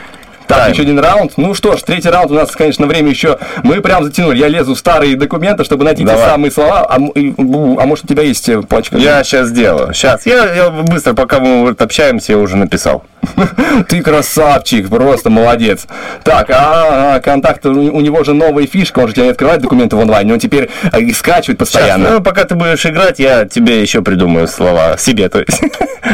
Так, 0.51 0.73
еще 0.73 0.81
один 0.83 0.99
раунд. 0.99 1.33
Ну 1.37 1.53
что 1.53 1.77
ж, 1.77 1.81
третий 1.81 2.09
раунд 2.09 2.31
у 2.31 2.35
нас, 2.35 2.51
конечно, 2.51 2.85
время 2.85 3.09
еще. 3.09 3.37
Мы 3.63 3.81
прям 3.81 4.03
затянули. 4.03 4.37
Я 4.37 4.47
лезу 4.47 4.75
в 4.75 4.79
старые 4.79 5.15
документы, 5.15 5.63
чтобы 5.63 5.85
найти 5.85 6.03
те 6.03 6.09
Давай. 6.09 6.29
самые 6.29 6.51
слова. 6.51 6.81
А, 6.81 6.95
а 6.95 7.85
может 7.85 8.05
у 8.05 8.07
тебя 8.07 8.23
есть 8.23 8.49
э, 8.49 8.61
пачка? 8.61 8.97
Я 8.97 9.23
сейчас 9.23 9.47
сделаю. 9.47 9.93
Сейчас. 9.93 10.25
Я, 10.25 10.53
я 10.53 10.69
быстро, 10.69 11.13
пока 11.13 11.39
мы 11.39 11.61
вот 11.61 11.81
общаемся, 11.81 12.33
я 12.33 12.37
уже 12.37 12.57
написал. 12.57 13.03
Ты 13.87 14.01
красавчик, 14.01 14.89
просто 14.89 15.29
молодец. 15.29 15.87
Так, 16.23 16.49
а, 16.49 17.15
а, 17.15 17.19
контакт, 17.19 17.65
у, 17.65 18.01
него 18.01 18.23
же 18.23 18.33
новая 18.33 18.65
фишка, 18.67 18.99
он 18.99 19.07
же 19.07 19.13
тебе 19.13 19.25
не 19.25 19.31
открывает 19.31 19.61
документы 19.61 19.95
в 19.95 19.99
онлайне, 19.99 20.33
он 20.33 20.39
теперь 20.39 20.69
э, 20.91 21.13
скачивает 21.13 21.59
постоянно. 21.59 22.05
Щас, 22.05 22.13
ну, 22.17 22.23
пока 22.23 22.45
ты 22.45 22.55
будешь 22.55 22.85
играть, 22.85 23.19
я 23.19 23.45
тебе 23.45 23.81
еще 23.81 24.01
придумаю 24.01 24.47
слова. 24.47 24.97
Себе, 24.97 25.29
то 25.29 25.39
есть. 25.39 25.61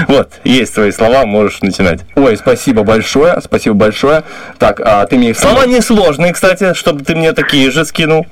Вот, 0.09 0.29
есть 0.43 0.75
твои 0.75 0.91
слова, 0.91 1.25
можешь 1.25 1.61
начинать. 1.61 2.01
Ой, 2.15 2.35
спасибо 2.35 2.83
большое, 2.83 3.39
спасибо 3.41 3.73
большое. 3.73 4.23
Так, 4.57 4.79
а 4.83 5.05
ты 5.05 5.17
мне 5.17 5.31
их 5.31 5.39
Слова 5.39 5.65
несложные, 5.65 6.33
кстати, 6.33 6.73
чтобы 6.73 7.03
ты 7.03 7.15
мне 7.15 7.33
такие 7.33 7.71
же 7.71 7.85
скинул. 7.85 8.25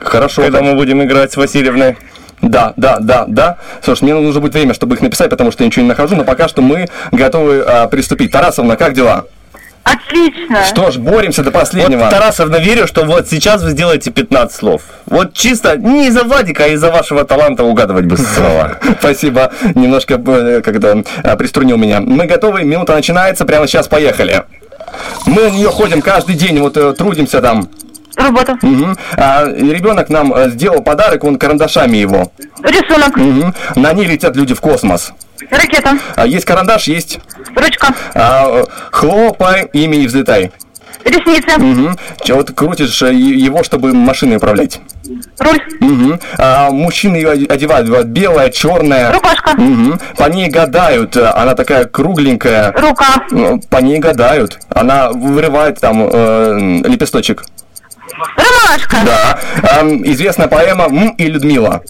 Хорошо. 0.00 0.42
Когда 0.42 0.58
так. 0.58 0.66
мы 0.68 0.74
будем 0.74 1.02
играть 1.02 1.32
с 1.32 1.36
Васильевной. 1.36 1.96
Да, 2.42 2.74
да, 2.76 2.98
да, 3.00 3.24
да. 3.26 3.56
Слушай, 3.82 4.04
мне 4.04 4.14
нужно 4.14 4.40
будет 4.40 4.54
время, 4.54 4.74
чтобы 4.74 4.96
их 4.96 5.02
написать, 5.02 5.30
потому 5.30 5.50
что 5.50 5.62
я 5.62 5.66
ничего 5.66 5.82
не 5.82 5.88
нахожу, 5.88 6.14
но 6.14 6.24
пока 6.24 6.48
что 6.48 6.60
мы 6.62 6.88
готовы 7.10 7.60
а, 7.60 7.86
приступить. 7.88 8.32
Тарасовна, 8.32 8.76
как 8.76 8.92
дела? 8.92 9.24
Отлично. 9.84 10.64
Что 10.64 10.90
ж, 10.90 10.96
боремся 10.96 11.42
до 11.42 11.50
последнего. 11.50 12.00
Вот, 12.00 12.10
Тарасовна, 12.10 12.56
верю, 12.56 12.86
что 12.86 13.04
вот 13.04 13.28
сейчас 13.28 13.62
вы 13.62 13.70
сделаете 13.70 14.10
15 14.10 14.56
слов. 14.56 14.82
Вот 15.06 15.34
чисто 15.34 15.76
не 15.76 16.08
из-за 16.08 16.24
Владика, 16.24 16.64
а 16.64 16.68
из-за 16.68 16.90
вашего 16.90 17.24
таланта 17.24 17.64
угадывать 17.64 18.06
бы 18.06 18.16
слова. 18.16 18.78
Спасибо, 18.98 19.52
немножко 19.74 20.14
э, 20.14 20.62
когда 20.62 20.96
приструнил 21.36 21.76
меня. 21.76 22.00
Мы 22.00 22.26
готовы, 22.26 22.64
минута 22.64 22.94
начинается, 22.94 23.44
прямо 23.44 23.66
сейчас 23.66 23.86
поехали. 23.86 24.44
Мы 25.26 25.42
на 25.44 25.50
нее 25.50 25.68
ходим 25.70 26.02
каждый 26.02 26.34
день, 26.36 26.58
вот 26.60 26.76
э, 26.76 26.92
трудимся 26.92 27.40
там. 27.40 27.68
Работа. 28.16 28.56
Мгм. 28.62 28.96
А, 29.16 29.44
ребенок 29.46 30.08
нам 30.08 30.32
э, 30.32 30.50
сделал 30.50 30.82
подарок, 30.82 31.24
он 31.24 31.36
карандашами 31.38 31.96
его. 31.96 32.30
Рисунок. 32.62 33.16
Мгм. 33.16 33.54
На 33.74 33.92
ней 33.92 34.06
летят 34.06 34.36
люди 34.36 34.54
в 34.54 34.60
космос. 34.60 35.12
Ракета. 35.50 35.98
А, 36.14 36.26
есть 36.26 36.44
карандаш, 36.44 36.84
есть 36.88 37.18
Ручка. 37.56 37.92
а, 38.14 38.64
хлопай 38.92 39.68
ими 39.72 39.96
и 39.96 40.06
взлетай. 40.06 40.52
Ресницы. 41.04 41.58
Мгм. 41.58 41.98
Чё, 42.24 42.36
Вот 42.36 42.52
крутишь 42.52 43.02
э, 43.02 43.12
его, 43.12 43.62
чтобы 43.64 43.92
машиной 43.92 44.36
управлять. 44.36 44.80
Руль. 45.38 45.60
Мгм. 45.80 46.20
А 46.38 46.70
мужчины 46.70 47.16
ее 47.16 47.30
оде- 47.32 47.46
одевают, 47.46 47.86
бывает 47.88 48.08
белая, 48.08 48.50
черная. 48.50 49.12
Рубашка. 49.12 49.52
Мгм. 49.56 50.00
По 50.16 50.24
ней 50.24 50.48
гадают. 50.48 51.16
э, 51.16 51.26
Она 51.34 51.54
такая 51.54 51.84
кругленькая. 51.84 52.72
Рука. 52.72 53.06
Ну, 53.30 53.60
По 53.70 53.78
ней 53.78 53.98
гадают. 53.98 54.58
Она 54.70 55.10
вырывает 55.10 55.80
там 55.80 56.08
э, 56.10 56.80
лепесточек. 56.84 57.44
Ромашка. 58.36 58.96
Да. 59.04 59.38
Ам, 59.80 60.02
известная 60.04 60.48
поэма 60.48 60.84
«М» 60.84 61.08
и 61.10 61.26
Людмила. 61.26 61.82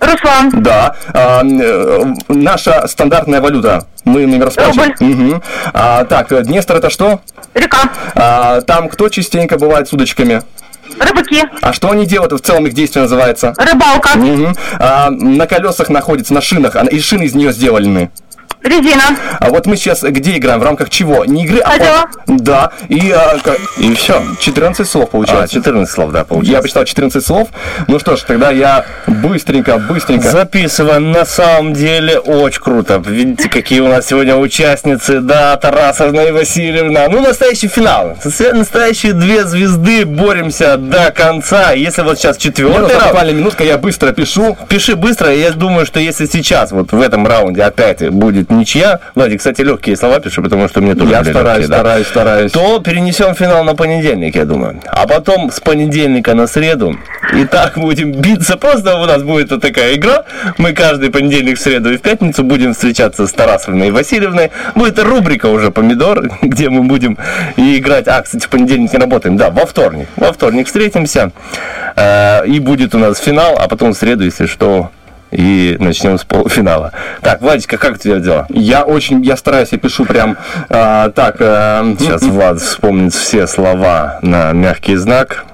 Руслан. 0.00 0.50
Да. 0.62 0.94
Ам, 1.12 1.60
э, 1.60 2.04
наша 2.28 2.86
стандартная 2.86 3.40
валюта. 3.40 3.86
Мы 4.04 4.26
на 4.26 4.44
расплачиваем. 4.44 4.94
Мгм. 5.00 5.42
А, 5.72 6.04
так, 6.04 6.28
Днестр 6.44 6.76
это 6.76 6.88
что? 6.90 7.20
Река. 7.54 7.78
А, 8.14 8.60
там 8.62 8.88
кто 8.88 9.08
частенько 9.08 9.58
бывает 9.58 9.88
с 9.88 9.92
удочками? 9.92 10.42
Рыбаки. 10.98 11.44
А 11.60 11.72
что 11.72 11.90
они 11.90 12.06
делают? 12.06 12.32
В 12.32 12.38
целом 12.40 12.66
их 12.66 12.74
действие 12.74 13.02
называется? 13.02 13.54
Рыбалка. 13.56 14.18
Мгм. 14.18 14.54
А, 14.78 15.10
на 15.10 15.46
колесах 15.46 15.88
находится, 15.88 16.34
на 16.34 16.40
шинах, 16.40 16.76
а, 16.76 16.84
и 16.86 17.00
шины 17.00 17.24
из 17.24 17.34
нее 17.34 17.52
сделаны. 17.52 18.10
Резина. 18.68 19.02
А 19.40 19.48
вот 19.50 19.66
мы 19.66 19.76
сейчас 19.76 20.02
где 20.02 20.36
играем? 20.36 20.60
В 20.60 20.62
рамках 20.62 20.90
чего? 20.90 21.24
Не 21.24 21.44
игры, 21.44 21.60
а... 21.60 21.70
Радио. 21.70 22.08
Да. 22.26 22.70
И, 22.88 23.10
а, 23.10 23.38
ка- 23.42 23.56
И 23.78 23.94
все. 23.94 24.22
14 24.40 24.88
слов 24.88 25.04
А, 25.04 25.12
получается. 25.12 25.54
14 25.56 25.92
слов, 25.92 26.12
да, 26.12 26.20
Я 26.20 26.24
получается. 26.24 26.62
посчитал 26.62 26.84
14 26.84 27.24
слов. 27.24 27.48
Ну 27.86 27.98
что 27.98 28.16
ж, 28.16 28.22
тогда 28.22 28.50
я 28.50 28.84
быстренько, 29.06 29.78
быстренько. 29.78 30.30
Записываем. 30.30 31.12
На 31.12 31.24
самом 31.24 31.72
деле 31.74 32.18
очень 32.18 32.60
круто. 32.60 33.02
Видите, 33.04 33.48
какие 33.48 33.80
у 33.80 33.88
нас 33.88 34.06
сегодня 34.06 34.36
участницы. 34.36 35.20
Да, 35.20 35.56
Тарасовна 35.56 36.20
и 36.20 36.30
Васильевна. 36.30 37.08
Ну, 37.08 37.20
настоящий 37.20 37.68
финал. 37.68 38.16
Настоящие 38.52 39.12
две 39.12 39.44
звезды. 39.44 40.04
Боремся 40.04 40.76
до 40.76 41.10
конца. 41.10 41.72
Если 41.72 42.02
вот 42.02 42.18
сейчас 42.18 42.36
четвертый 42.36 42.94
раунд, 42.94 43.04
буквально 43.06 43.30
минутка, 43.32 43.64
я 43.64 43.78
быстро 43.78 44.12
пишу. 44.12 44.56
Пиши 44.68 44.96
быстро, 44.96 45.32
я 45.34 45.50
думаю, 45.52 45.86
что 45.86 46.00
если 46.00 46.26
сейчас, 46.26 46.72
вот 46.72 46.92
в 46.92 47.00
этом 47.00 47.26
раунде 47.26 47.62
опять 47.62 48.08
будет 48.10 48.50
ничья, 48.58 49.00
Владик, 49.14 49.38
кстати, 49.38 49.62
легкие 49.62 49.96
слова 49.96 50.20
пиши, 50.20 50.42
потому 50.42 50.68
что 50.68 50.80
мне 50.80 50.94
тоже 50.94 51.10
Я 51.12 51.24
стараюсь, 51.24 51.46
легкие, 51.60 51.68
да. 51.68 51.74
стараюсь, 51.76 52.06
стараюсь. 52.06 52.52
то 52.52 52.78
перенесем 52.80 53.34
финал 53.34 53.64
на 53.64 53.74
понедельник, 53.74 54.34
я 54.36 54.44
думаю. 54.44 54.80
А 54.86 55.06
потом 55.06 55.50
с 55.50 55.60
понедельника 55.60 56.34
на 56.34 56.46
среду. 56.46 56.96
И 57.34 57.44
так 57.44 57.78
будем 57.78 58.12
биться. 58.12 58.56
Просто 58.56 58.96
у 58.96 59.04
нас 59.06 59.22
будет 59.22 59.50
вот 59.50 59.60
такая 59.62 59.94
игра. 59.94 60.24
Мы 60.58 60.72
каждый 60.72 61.10
понедельник, 61.10 61.58
в 61.58 61.60
среду 61.60 61.92
и 61.92 61.96
в 61.96 62.02
пятницу 62.02 62.42
будем 62.44 62.72
встречаться 62.74 63.26
с 63.26 63.32
Тарасовной 63.32 63.88
и 63.88 63.90
Васильевной. 63.90 64.50
Будет 64.74 64.98
рубрика 64.98 65.46
уже 65.46 65.70
«Помидор», 65.70 66.28
где 66.42 66.68
мы 66.70 66.82
будем 66.82 67.18
и 67.56 67.78
играть. 67.78 68.08
А, 68.08 68.20
кстати, 68.22 68.44
в 68.46 68.48
понедельник 68.48 68.92
не 68.92 68.98
работаем. 68.98 69.36
Да, 69.36 69.50
во 69.50 69.66
вторник. 69.66 70.08
Во 70.16 70.32
вторник 70.32 70.66
встретимся. 70.66 71.30
Э, 71.96 72.46
И 72.46 72.60
будет 72.60 72.94
у 72.94 72.98
нас 72.98 73.18
финал, 73.18 73.56
а 73.60 73.68
потом 73.68 73.92
в 73.92 73.96
среду, 73.96 74.24
если 74.24 74.46
что, 74.46 74.90
и 75.30 75.76
начнем 75.78 76.18
с 76.18 76.24
полуфинала. 76.24 76.92
Так, 77.22 77.40
Владечка, 77.40 77.76
как 77.78 77.94
у 77.94 77.98
тебя 77.98 78.16
дела? 78.18 78.46
Я 78.48 78.84
очень, 78.84 79.22
я 79.22 79.36
стараюсь, 79.36 79.68
я 79.72 79.78
пишу 79.78 80.04
прям 80.04 80.36
а, 80.68 81.10
так. 81.10 81.36
а, 81.40 81.84
Сейчас 81.98 82.22
Влад 82.22 82.60
вспомнит 82.60 83.12
все 83.14 83.46
слова 83.46 84.18
на 84.22 84.52
мягкий 84.52 84.96
знак. 84.96 85.44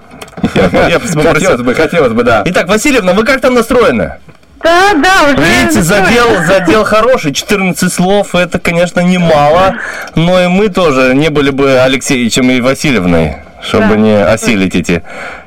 Я. 0.55 0.69
Хотелось 0.69 1.63
бы, 1.63 1.75
хотелось 1.75 2.13
бы, 2.13 2.23
да. 2.23 2.43
Итак, 2.47 2.69
Васильевна, 2.69 3.13
вы 3.15 3.25
как 3.25 3.41
там 3.41 3.55
настроены? 3.55 4.15
Да, 4.63 4.93
да, 4.95 5.25
уже. 5.25 5.37
Видите, 5.45 5.83
задел, 5.83 6.43
задел 6.47 6.85
хороший, 6.85 7.33
14 7.33 7.93
слов, 7.93 8.35
это, 8.35 8.59
конечно, 8.59 9.01
немало, 9.01 9.75
но 10.15 10.41
и 10.43 10.47
мы 10.49 10.69
тоже 10.71 11.15
не 11.15 11.29
были 11.29 11.51
бы 11.51 11.81
Алексеевичем 11.81 12.51
и 12.51 12.61
Васильевной, 12.63 13.37
чтобы 13.63 13.89
Да. 13.91 13.97
не 13.97 14.25
осилить 14.25 14.75
эти 14.75 15.03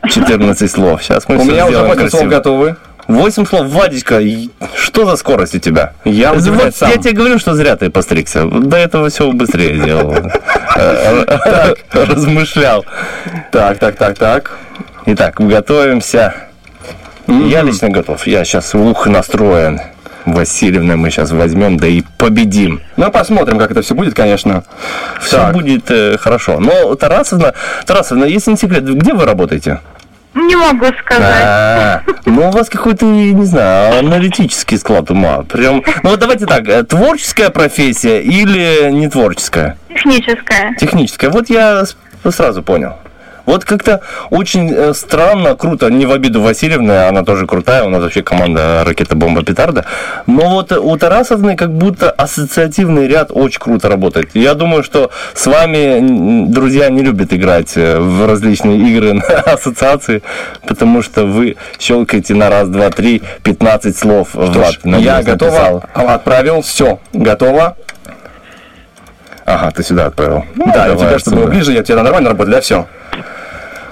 14 0.07 0.69
слов. 0.69 1.01
Сейчас 1.03 1.27
мы 1.27 1.37
У 1.37 1.43
меня 1.45 1.65
уже 1.65 1.73
сделаем 1.77 1.95
8 1.95 2.09
слов 2.09 2.27
готовы. 2.27 2.75
8 3.07 3.45
слов, 3.45 3.67
Владечка, 3.67 4.19
и 4.19 4.49
что 4.75 5.05
за 5.05 5.15
скорость 5.15 5.55
у 5.55 5.59
тебя? 5.59 5.93
Я 6.03 6.34
Вот 6.34 6.75
сам. 6.75 6.89
я 6.91 6.97
тебе 6.97 7.13
говорю, 7.13 7.39
что 7.39 7.55
зря 7.55 7.75
ты 7.77 7.89
постригся. 7.89 8.45
До 8.45 8.75
этого 8.77 9.09
все 9.09 9.31
быстрее 9.31 9.77
делал. 9.84 10.13
Размышлял. 11.91 12.85
Так, 13.51 13.77
так, 13.79 13.95
так, 13.95 14.17
так. 14.17 14.57
Итак, 15.05 15.35
готовимся. 15.39 16.35
Я 17.27 17.61
лично 17.61 17.89
готов. 17.89 18.27
Я 18.27 18.43
сейчас 18.43 18.75
ух 18.75 19.07
настроен. 19.07 19.79
Васильевна 20.25 20.97
мы 20.97 21.09
сейчас 21.09 21.31
возьмем, 21.31 21.77
да 21.77 21.88
и 21.88 22.03
победим. 22.17 22.81
Ну, 22.97 23.09
посмотрим, 23.11 23.57
как 23.57 23.71
это 23.71 23.81
все 23.81 23.95
будет, 23.95 24.13
конечно. 24.13 24.65
Все 25.21 25.38
Так. 25.38 25.53
будет 25.53 25.89
э, 25.89 26.17
хорошо. 26.17 26.59
Но 26.59 26.95
Тарасовна, 26.95 27.53
Тарасовна, 27.85 28.25
если 28.25 28.51
не 28.51 28.57
секрет, 28.57 28.84
где 28.84 29.13
вы 29.13 29.23
работаете? 29.23 29.79
Не 30.45 30.55
могу 30.55 30.85
сказать. 31.03 31.43
А, 31.45 32.01
Ну, 32.26 32.49
у 32.49 32.51
вас 32.51 32.69
какой-то, 32.69 33.05
не 33.05 33.45
знаю, 33.45 33.99
аналитический 33.99 34.77
склад 34.77 35.09
ума. 35.09 35.43
Прям. 35.43 35.84
Ну 36.03 36.09
вот 36.11 36.19
давайте 36.19 36.45
так, 36.45 36.68
э, 36.68 36.84
творческая 36.84 37.49
профессия 37.49 38.22
или 38.22 38.91
не 38.91 39.09
творческая? 39.09 39.77
Техническая. 39.89 40.76
Техническая. 40.80 41.30
Вот 41.31 41.49
я 41.49 41.84
сразу 42.30 42.61
понял. 42.61 42.93
Вот 43.47 43.63
как-то 43.63 44.01
очень 44.29 44.69
э, 44.71 44.93
странно, 44.93 45.55
круто, 45.55 45.89
не 45.89 46.05
в 46.05 46.11
обиду 46.11 46.41
Васильевны, 46.41 47.07
она 47.07 47.23
тоже 47.23 47.47
крутая, 47.47 47.85
у 47.85 47.89
нас 47.89 48.01
вообще 48.01 48.21
команда 48.21 48.83
ракета 48.85 49.15
бомба 49.15 49.41
петарда. 49.41 49.85
Но 50.27 50.49
вот 50.49 50.73
у 50.73 50.97
Тарасовны 50.97 51.55
как 51.55 51.71
будто 51.71 52.11
ассоциативный 52.11 53.07
ряд 53.07 53.29
очень 53.31 53.61
круто 53.61 53.87
работает. 53.87 54.31
Я 54.33 54.53
думаю, 54.53 54.83
что 54.83 55.11
с 55.33 55.47
вами 55.47 56.49
друзья 56.51 56.89
не 56.89 57.01
любят 57.01 57.33
играть 57.33 57.77
э, 57.77 57.97
в 57.97 58.27
различные 58.27 58.79
игры 58.79 59.13
на 59.13 59.23
ассоциации, 59.23 60.23
потому 60.67 61.01
что 61.01 61.25
вы 61.25 61.55
щелкаете 61.79 62.35
на 62.35 62.49
раз, 62.49 62.67
два, 62.67 62.89
три, 62.89 63.23
15 63.43 63.97
слов. 63.97 64.29
Влад, 64.33 64.75
я 64.83 64.91
надеюсь, 64.91 65.25
готово. 65.25 65.49
написал. 65.49 65.83
Отправил, 65.93 66.61
все, 66.63 66.99
готово. 67.13 67.77
Ага, 69.45 69.71
ты 69.71 69.83
сюда 69.83 70.07
отправил. 70.07 70.43
Ну, 70.55 70.65
да, 70.65 70.87
давай 70.87 70.97
тебя, 70.97 71.19
чтобы 71.19 71.37
было 71.37 71.47
ближе, 71.47 71.71
я 71.71 71.81
тебе 71.81 72.01
нормально 72.01 72.31
работаю, 72.31 72.51
для 72.51 72.59
все. 72.59 72.85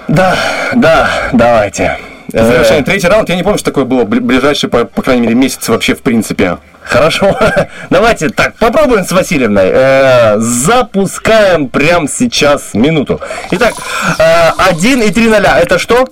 Да, 0.08 0.36
да, 0.74 1.08
давайте. 1.32 1.98
Э, 2.32 2.44
Завершаем 2.44 2.84
третий 2.84 3.08
раунд. 3.08 3.28
Я 3.28 3.36
не 3.36 3.42
помню, 3.42 3.58
что 3.58 3.70
такое 3.70 3.84
было 3.84 4.02
бли- 4.04 4.20
ближайший, 4.20 4.68
по, 4.68 4.84
по 4.84 5.02
крайней 5.02 5.22
мере, 5.22 5.34
месяц 5.34 5.68
вообще 5.68 5.94
в 5.94 6.02
принципе. 6.02 6.58
Хорошо. 6.82 7.36
Давайте 7.90 8.28
так, 8.28 8.54
попробуем 8.56 9.04
с 9.04 9.10
Васильевной. 9.12 9.70
Э, 9.72 10.38
запускаем 10.38 11.68
прямо 11.68 12.08
сейчас 12.08 12.74
минуту. 12.74 13.20
Итак, 13.50 13.74
э, 14.18 14.50
1 14.70 15.02
и 15.02 15.10
3 15.10 15.28
ноля. 15.28 15.58
Это 15.60 15.78
что? 15.78 16.04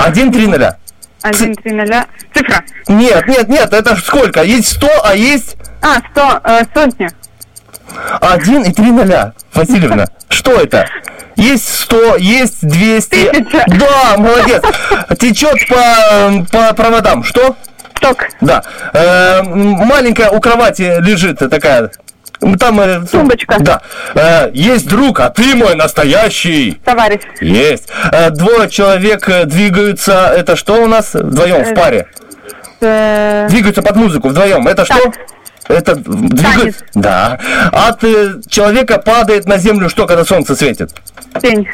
1, 0.00 0.32
3 0.32 0.46
ноля. 0.48 0.76
Один, 1.22 1.56
три, 1.56 1.72
ноля. 1.72 2.06
Цифра. 2.32 2.62
Нет, 2.86 3.26
нет, 3.26 3.48
нет, 3.48 3.72
это 3.72 3.96
сколько? 3.96 4.42
Есть 4.44 4.68
100, 4.76 4.88
а 5.02 5.16
есть 5.16 5.56
А, 5.82 5.96
сто, 6.12 6.40
э, 6.44 6.62
сотня. 6.72 7.10
1 8.20 8.62
и 8.62 8.72
3 8.72 8.90
ноля. 8.90 9.32
Васильевна, 9.54 10.06
что 10.28 10.52
это? 10.52 10.86
Есть 11.36 11.80
100, 11.82 12.16
есть 12.16 12.66
200. 12.66 13.46
Да, 13.78 14.16
молодец. 14.16 14.62
Течет 15.18 15.66
по, 15.68 16.46
по 16.50 16.74
проводам. 16.74 17.24
Что? 17.24 17.56
Ток. 18.00 18.28
Да. 18.40 18.62
Э, 18.92 19.42
маленькая 19.42 20.30
у 20.30 20.40
кровати 20.40 20.96
лежит 21.00 21.38
такая. 21.38 21.90
Там... 22.58 23.06
Тумбочка. 23.06 23.56
Да. 23.60 23.80
Э, 24.14 24.50
есть 24.52 24.86
друг, 24.88 25.20
а 25.20 25.30
ты 25.30 25.54
мой 25.54 25.74
настоящий. 25.74 26.80
Товарищ. 26.84 27.20
Есть. 27.40 27.88
Э, 28.12 28.30
двое 28.30 28.68
человек 28.68 29.28
э, 29.28 29.44
двигаются. 29.44 30.32
Это 30.36 30.56
что 30.56 30.82
у 30.82 30.86
нас? 30.86 31.14
Вдвоем 31.14 31.64
в 31.64 31.74
паре. 31.74 32.06
Э, 32.80 33.46
Двигаются 33.48 33.82
под 33.82 33.96
музыку 33.96 34.28
вдвоем. 34.28 34.68
Это 34.68 34.84
что? 34.84 35.12
Это 35.68 35.96
двигаются. 35.96 36.84
Да. 36.94 37.38
От 37.72 38.04
э, 38.04 38.34
человека 38.48 38.98
падает 38.98 39.46
на 39.46 39.58
землю 39.58 39.88
что, 39.88 40.06
когда 40.06 40.24
солнце 40.24 40.54
светит? 40.54 40.90
Тень. 41.42 41.66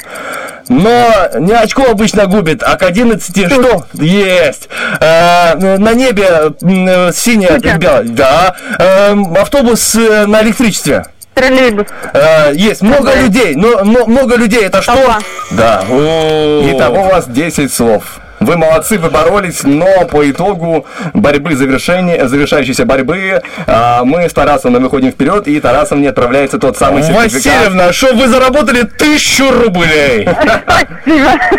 Но 0.69 1.11
не 1.39 1.53
очко 1.53 1.83
обычно 1.91 2.25
губит, 2.25 2.63
а 2.63 2.75
к 2.77 2.83
11 2.83 3.51
что? 3.51 3.85
Есть. 3.93 4.69
Э, 4.99 5.77
на 5.77 5.93
небе 5.93 6.53
э, 6.61 7.11
синее, 7.13 7.59
Туча. 7.59 7.77
белое. 7.77 8.03
Да. 8.03 8.55
Э, 8.79 9.15
автобус 9.39 9.95
э, 9.95 10.25
на 10.25 10.41
электричестве. 10.41 11.05
Троллейбус. 11.33 11.87
Э, 12.13 12.51
есть 12.53 12.81
много 12.81 13.11
Трамвай. 13.11 13.23
людей, 13.23 13.55
но, 13.55 13.83
но 13.83 14.05
много 14.05 14.35
людей 14.37 14.63
это 14.65 14.81
что? 14.81 14.95
Толпа. 14.95 15.19
Да. 15.51 15.83
О. 15.89 16.61
Итого 16.71 17.01
у 17.01 17.09
вас 17.09 17.27
10 17.27 17.73
слов. 17.73 18.19
Вы 18.43 18.57
молодцы, 18.57 18.99
вы 18.99 19.09
боролись, 19.09 19.63
но 19.63 20.05
по 20.05 20.29
итогу 20.29 20.85
борьбы, 21.13 21.55
завершения, 21.55 22.27
завершающейся 22.27 22.85
борьбы, 22.85 23.41
а, 23.67 24.03
мы 24.03 24.27
с 24.27 24.33
Тарасовной 24.33 24.81
выходим 24.81 25.11
вперед, 25.11 25.47
и 25.47 25.59
Тарасовне 25.61 26.09
отправляется 26.09 26.59
тот 26.59 26.77
самый 26.77 27.03
сертификат. 27.03 27.45
Васильевна, 27.45 27.93
что 27.93 28.13
вы 28.13 28.27
заработали 28.27 28.81
тысячу 28.83 29.49
рублей? 29.49 30.27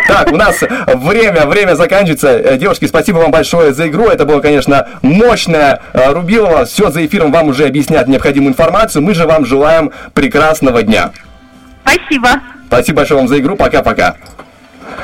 Так, 0.07 0.31
у 0.31 0.37
нас 0.37 0.61
время, 0.87 1.47
время 1.47 1.75
заканчивается. 1.75 2.29
Э, 2.29 2.57
Девушки, 2.57 2.85
спасибо 2.85 3.17
вам 3.17 3.31
большое 3.31 3.73
за 3.73 3.87
игру. 3.87 4.07
Это 4.07 4.25
было, 4.25 4.39
конечно, 4.39 4.87
мощное 5.01 5.81
э, 5.93 6.13
Рубилово. 6.13 6.65
Все 6.65 6.91
за 6.91 7.05
эфиром 7.05 7.31
вам 7.31 7.49
уже 7.49 7.65
объяснят 7.65 8.07
необходимую 8.07 8.51
информацию. 8.51 9.01
Мы 9.01 9.13
же 9.15 9.25
вам 9.25 9.45
желаем 9.45 9.91
прекрасного 10.13 10.83
дня. 10.83 11.11
Спасибо. 11.83 12.29
Спасибо 12.67 12.97
большое 12.97 13.19
вам 13.19 13.27
за 13.27 13.39
игру. 13.39 13.55
Пока-пока. 13.55 14.15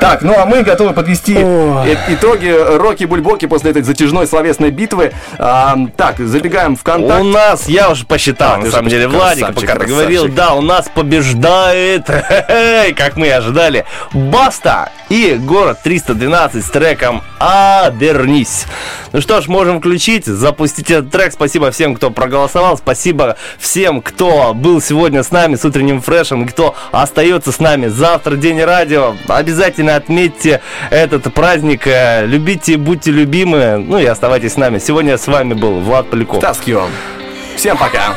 Так, 0.00 0.22
ну 0.22 0.34
а 0.36 0.46
мы 0.46 0.62
готовы 0.62 0.92
подвести 0.94 1.34
э- 1.36 1.96
итоги 2.08 2.48
Роки 2.48 3.04
Бульбоки 3.04 3.46
после 3.46 3.70
этой 3.70 3.82
затяжной 3.82 4.26
словесной 4.26 4.70
битвы. 4.70 5.12
А, 5.38 5.76
так, 5.96 6.18
забегаем 6.18 6.76
в 6.76 6.82
контакт. 6.82 7.20
У 7.20 7.24
нас, 7.24 7.68
я 7.68 7.90
уже 7.90 8.04
посчитал, 8.04 8.54
А, 8.54 8.58
на 8.58 8.70
самом 8.70 8.88
деле, 8.88 9.08
Владик, 9.08 9.54
пока 9.54 9.76
ты 9.76 9.86
говорил, 9.86 10.28
да, 10.28 10.54
у 10.54 10.60
нас 10.60 10.88
побеждает, 10.92 12.06
как 12.96 13.16
мы 13.16 13.26
и 13.26 13.30
ожидали, 13.30 13.84
Баста 14.12 14.90
и 15.08 15.34
город 15.34 15.78
312 15.82 16.64
с 16.64 16.70
треком 16.70 17.22
«Обернись». 17.38 18.66
Ну 19.12 19.20
что 19.20 19.42
ж, 19.42 19.48
можем 19.48 19.78
включить, 19.78 20.24
запустить 20.24 20.90
этот 20.90 21.10
трек. 21.10 21.32
Спасибо 21.32 21.70
всем, 21.70 21.94
кто 21.94 22.10
проголосовал, 22.10 22.78
спасибо 22.78 23.36
всем, 23.58 24.00
кто 24.00 24.54
был 24.54 24.80
сегодня 24.80 25.22
с 25.22 25.30
нами 25.30 25.56
с 25.56 25.64
утренним 25.64 26.00
фрешем, 26.00 26.44
и 26.44 26.48
кто 26.48 26.74
остается 26.92 27.52
с 27.52 27.58
нами. 27.60 27.88
Завтра 27.88 28.36
день 28.36 28.62
радио. 28.62 29.14
Обязательно 29.28 29.71
отметьте 29.78 30.60
этот 30.90 31.32
праздник, 31.34 31.86
э, 31.86 32.26
любите 32.26 32.76
будьте 32.76 33.10
любимы, 33.10 33.76
ну 33.78 33.98
и 33.98 34.04
оставайтесь 34.04 34.52
с 34.52 34.56
нами. 34.56 34.78
Сегодня 34.78 35.16
с 35.18 35.26
вами 35.26 35.54
был 35.54 35.80
Влад 35.80 36.10
Поляков. 36.10 36.40
Таскио. 36.40 36.86
Всем 37.56 37.76
пока. 37.76 38.14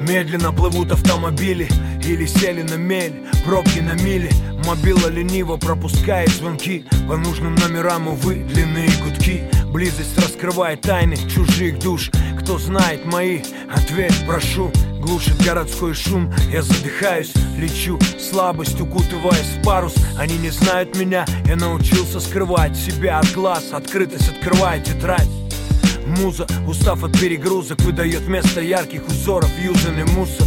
Медленно 0.00 0.52
плывут 0.52 0.92
автомобили 0.92 1.68
или 2.04 2.24
сели 2.24 2.62
на 2.62 2.76
мель 2.76 3.12
Пробки 3.44 3.80
на 3.80 3.92
мили, 3.92 4.30
мобила 4.66 5.08
лениво 5.08 5.56
пропускает 5.56 6.30
звонки 6.30 6.86
По 7.08 7.16
нужным 7.16 7.54
номерам, 7.56 8.08
увы, 8.08 8.36
длинные 8.36 8.88
гудки 9.02 9.42
Близость 9.72 10.16
раскрывает 10.16 10.80
тайны 10.80 11.16
чужих 11.16 11.78
душ. 11.78 12.10
Кто 12.40 12.58
знает 12.58 13.04
мои, 13.04 13.40
ответ 13.70 14.14
прошу. 14.26 14.72
Глушит 15.00 15.40
городской 15.42 15.94
шум, 15.94 16.32
я 16.50 16.60
задыхаюсь 16.60 17.32
Лечу, 17.56 17.98
слабость 18.18 18.80
укутываясь 18.80 19.56
в 19.56 19.64
парус 19.64 19.94
Они 20.18 20.36
не 20.36 20.50
знают 20.50 20.96
меня, 20.98 21.24
я 21.46 21.56
научился 21.56 22.20
скрывать 22.20 22.76
себя 22.76 23.18
от 23.18 23.30
глаз. 23.32 23.72
Открытость 23.72 24.28
открывает 24.28 24.84
тетрадь. 24.84 25.28
Муза, 26.06 26.46
устав 26.66 27.04
от 27.04 27.12
перегрузок, 27.12 27.80
выдает 27.82 28.20
вместо 28.20 28.60
ярких 28.60 29.06
узоров. 29.06 29.50
Юзанный 29.62 30.04
мусор. 30.04 30.46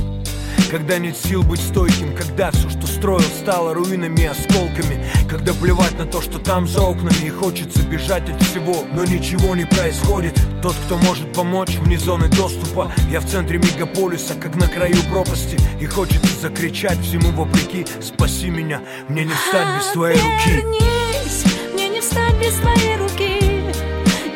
Когда 0.71 0.99
нет 0.99 1.17
сил 1.17 1.43
быть 1.43 1.59
стойким, 1.59 2.15
когда 2.15 2.49
все, 2.49 2.69
что 2.69 2.87
строил, 2.87 3.19
стало 3.41 3.73
руинами 3.73 4.23
осколками. 4.23 5.05
Когда 5.29 5.53
плевать 5.53 5.99
на 5.99 6.05
то, 6.05 6.21
что 6.21 6.39
там 6.39 6.65
за 6.65 6.81
окнами 6.81 7.25
И 7.25 7.29
хочется 7.29 7.83
бежать 7.83 8.29
от 8.29 8.41
всего, 8.41 8.85
но 8.93 9.03
ничего 9.03 9.53
не 9.53 9.65
происходит. 9.65 10.39
Тот, 10.61 10.73
кто 10.85 10.97
может 10.99 11.33
помочь 11.33 11.75
вне 11.75 11.99
зоны 11.99 12.29
доступа. 12.29 12.89
Я 13.09 13.19
в 13.19 13.25
центре 13.25 13.57
мегаполиса, 13.57 14.33
как 14.35 14.55
на 14.55 14.69
краю 14.69 14.95
пропасти. 15.11 15.57
И 15.81 15.85
хочется 15.87 16.39
закричать 16.39 17.01
всему 17.01 17.31
вопреки. 17.31 17.85
Спаси 18.01 18.49
меня, 18.49 18.79
мне 19.09 19.25
не 19.25 19.33
встать 19.33 19.77
без 19.77 19.87
твоей 19.91 20.15
руки 20.15 20.51
Обернись, 20.53 21.43
мне 21.73 21.89
не 21.89 21.99
встать 21.99 22.35
без 22.39 22.53
твоей 22.55 22.95
руки, 22.95 23.63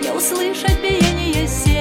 не 0.01 0.11
услышать 0.11 0.81
биение 0.81 1.47
сердца. 1.47 1.74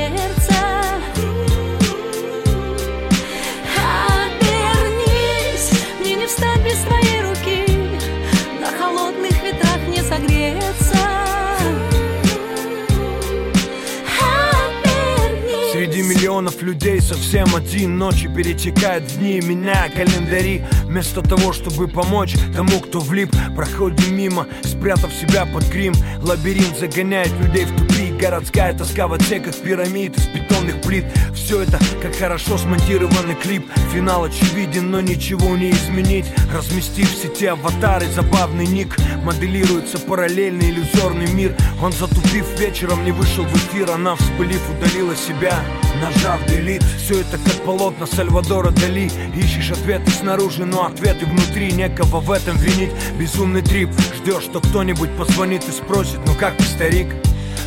Миллионов 16.24 16.62
людей 16.62 17.02
совсем 17.02 17.54
один 17.54 17.98
Ночи 17.98 18.28
перетекают 18.34 19.04
в 19.04 19.18
дни, 19.18 19.42
меня 19.42 19.90
календари. 19.94 20.62
Вместо 20.84 21.20
того, 21.20 21.52
чтобы 21.52 21.86
помочь 21.86 22.34
тому, 22.56 22.80
кто 22.80 23.00
влип 23.00 23.30
Проходим 23.54 24.16
мимо, 24.16 24.46
спрятав 24.62 25.12
себя 25.12 25.44
под 25.44 25.68
грим. 25.68 25.92
Лабиринт 26.22 26.78
загоняет 26.78 27.30
людей 27.42 27.66
в 27.66 27.76
тупик 27.76 28.03
Городская 28.18 28.72
тоска 28.72 29.08
в 29.08 29.12
отсеках 29.12 29.54
пирамид 29.56 30.16
из 30.16 30.26
бетонных 30.28 30.80
плит. 30.82 31.04
Все 31.34 31.62
это 31.62 31.78
как 32.00 32.14
хорошо 32.14 32.56
смонтированный 32.56 33.34
клип. 33.34 33.66
Финал 33.92 34.24
очевиден, 34.24 34.90
но 34.90 35.00
ничего 35.00 35.56
не 35.56 35.70
изменить. 35.70 36.26
Разместив 36.54 37.10
в 37.10 37.16
сети 37.16 37.46
аватары, 37.46 38.06
забавный 38.06 38.66
ник. 38.66 38.96
Моделируется 39.24 39.98
параллельный 39.98 40.70
иллюзорный 40.70 41.30
мир. 41.32 41.54
Он 41.82 41.92
затупив 41.92 42.46
вечером 42.58 43.04
не 43.04 43.12
вышел 43.12 43.44
в 43.44 43.56
эфир. 43.56 43.90
Она 43.90 44.14
вспылив 44.16 44.62
удалила 44.70 45.14
себя 45.16 45.54
Нажав 46.00 46.40
delete. 46.46 46.84
Все 46.96 47.20
это 47.20 47.36
как 47.38 47.64
полотна 47.64 48.06
Сальвадора 48.06 48.70
Дали. 48.70 49.10
Ищешь 49.36 49.72
ответы 49.72 50.10
снаружи, 50.10 50.64
но 50.64 50.86
ответы 50.86 51.26
внутри. 51.26 51.72
Некого 51.72 52.20
в 52.20 52.30
этом 52.30 52.56
винить. 52.56 52.92
Безумный 53.18 53.62
трип. 53.62 53.90
Ждешь, 54.16 54.44
что 54.44 54.60
кто-нибудь 54.60 55.10
позвонит 55.16 55.68
и 55.68 55.72
спросит 55.72 56.20
Ну 56.26 56.34
как 56.34 56.56
ты, 56.56 56.64
старик? 56.64 57.08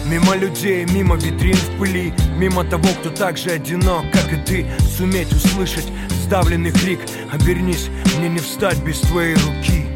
Мимо 0.10 0.36
людей, 0.36 0.86
мимо 0.86 1.16
витрин 1.16 1.56
в 1.56 1.78
пыли 1.80 2.14
Мимо 2.38 2.64
того, 2.64 2.88
кто 3.02 3.10
так 3.10 3.38
же 3.38 3.52
одинок, 3.52 4.06
как 4.12 4.32
и 4.32 4.38
ты 4.38 4.66
Суметь 4.98 5.32
услышать 5.34 5.88
сдавленный 6.24 6.72
крик 6.72 7.00
Обернись, 7.32 7.90
мне 8.18 8.30
не 8.30 8.40
встать 8.40 8.78
без 8.84 9.02
твоей 9.02 9.36
руки 9.36 9.88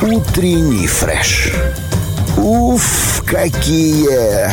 Утренний 0.00 0.86
фреш. 0.86 1.52
Уф, 2.36 3.24
какие! 3.26 4.48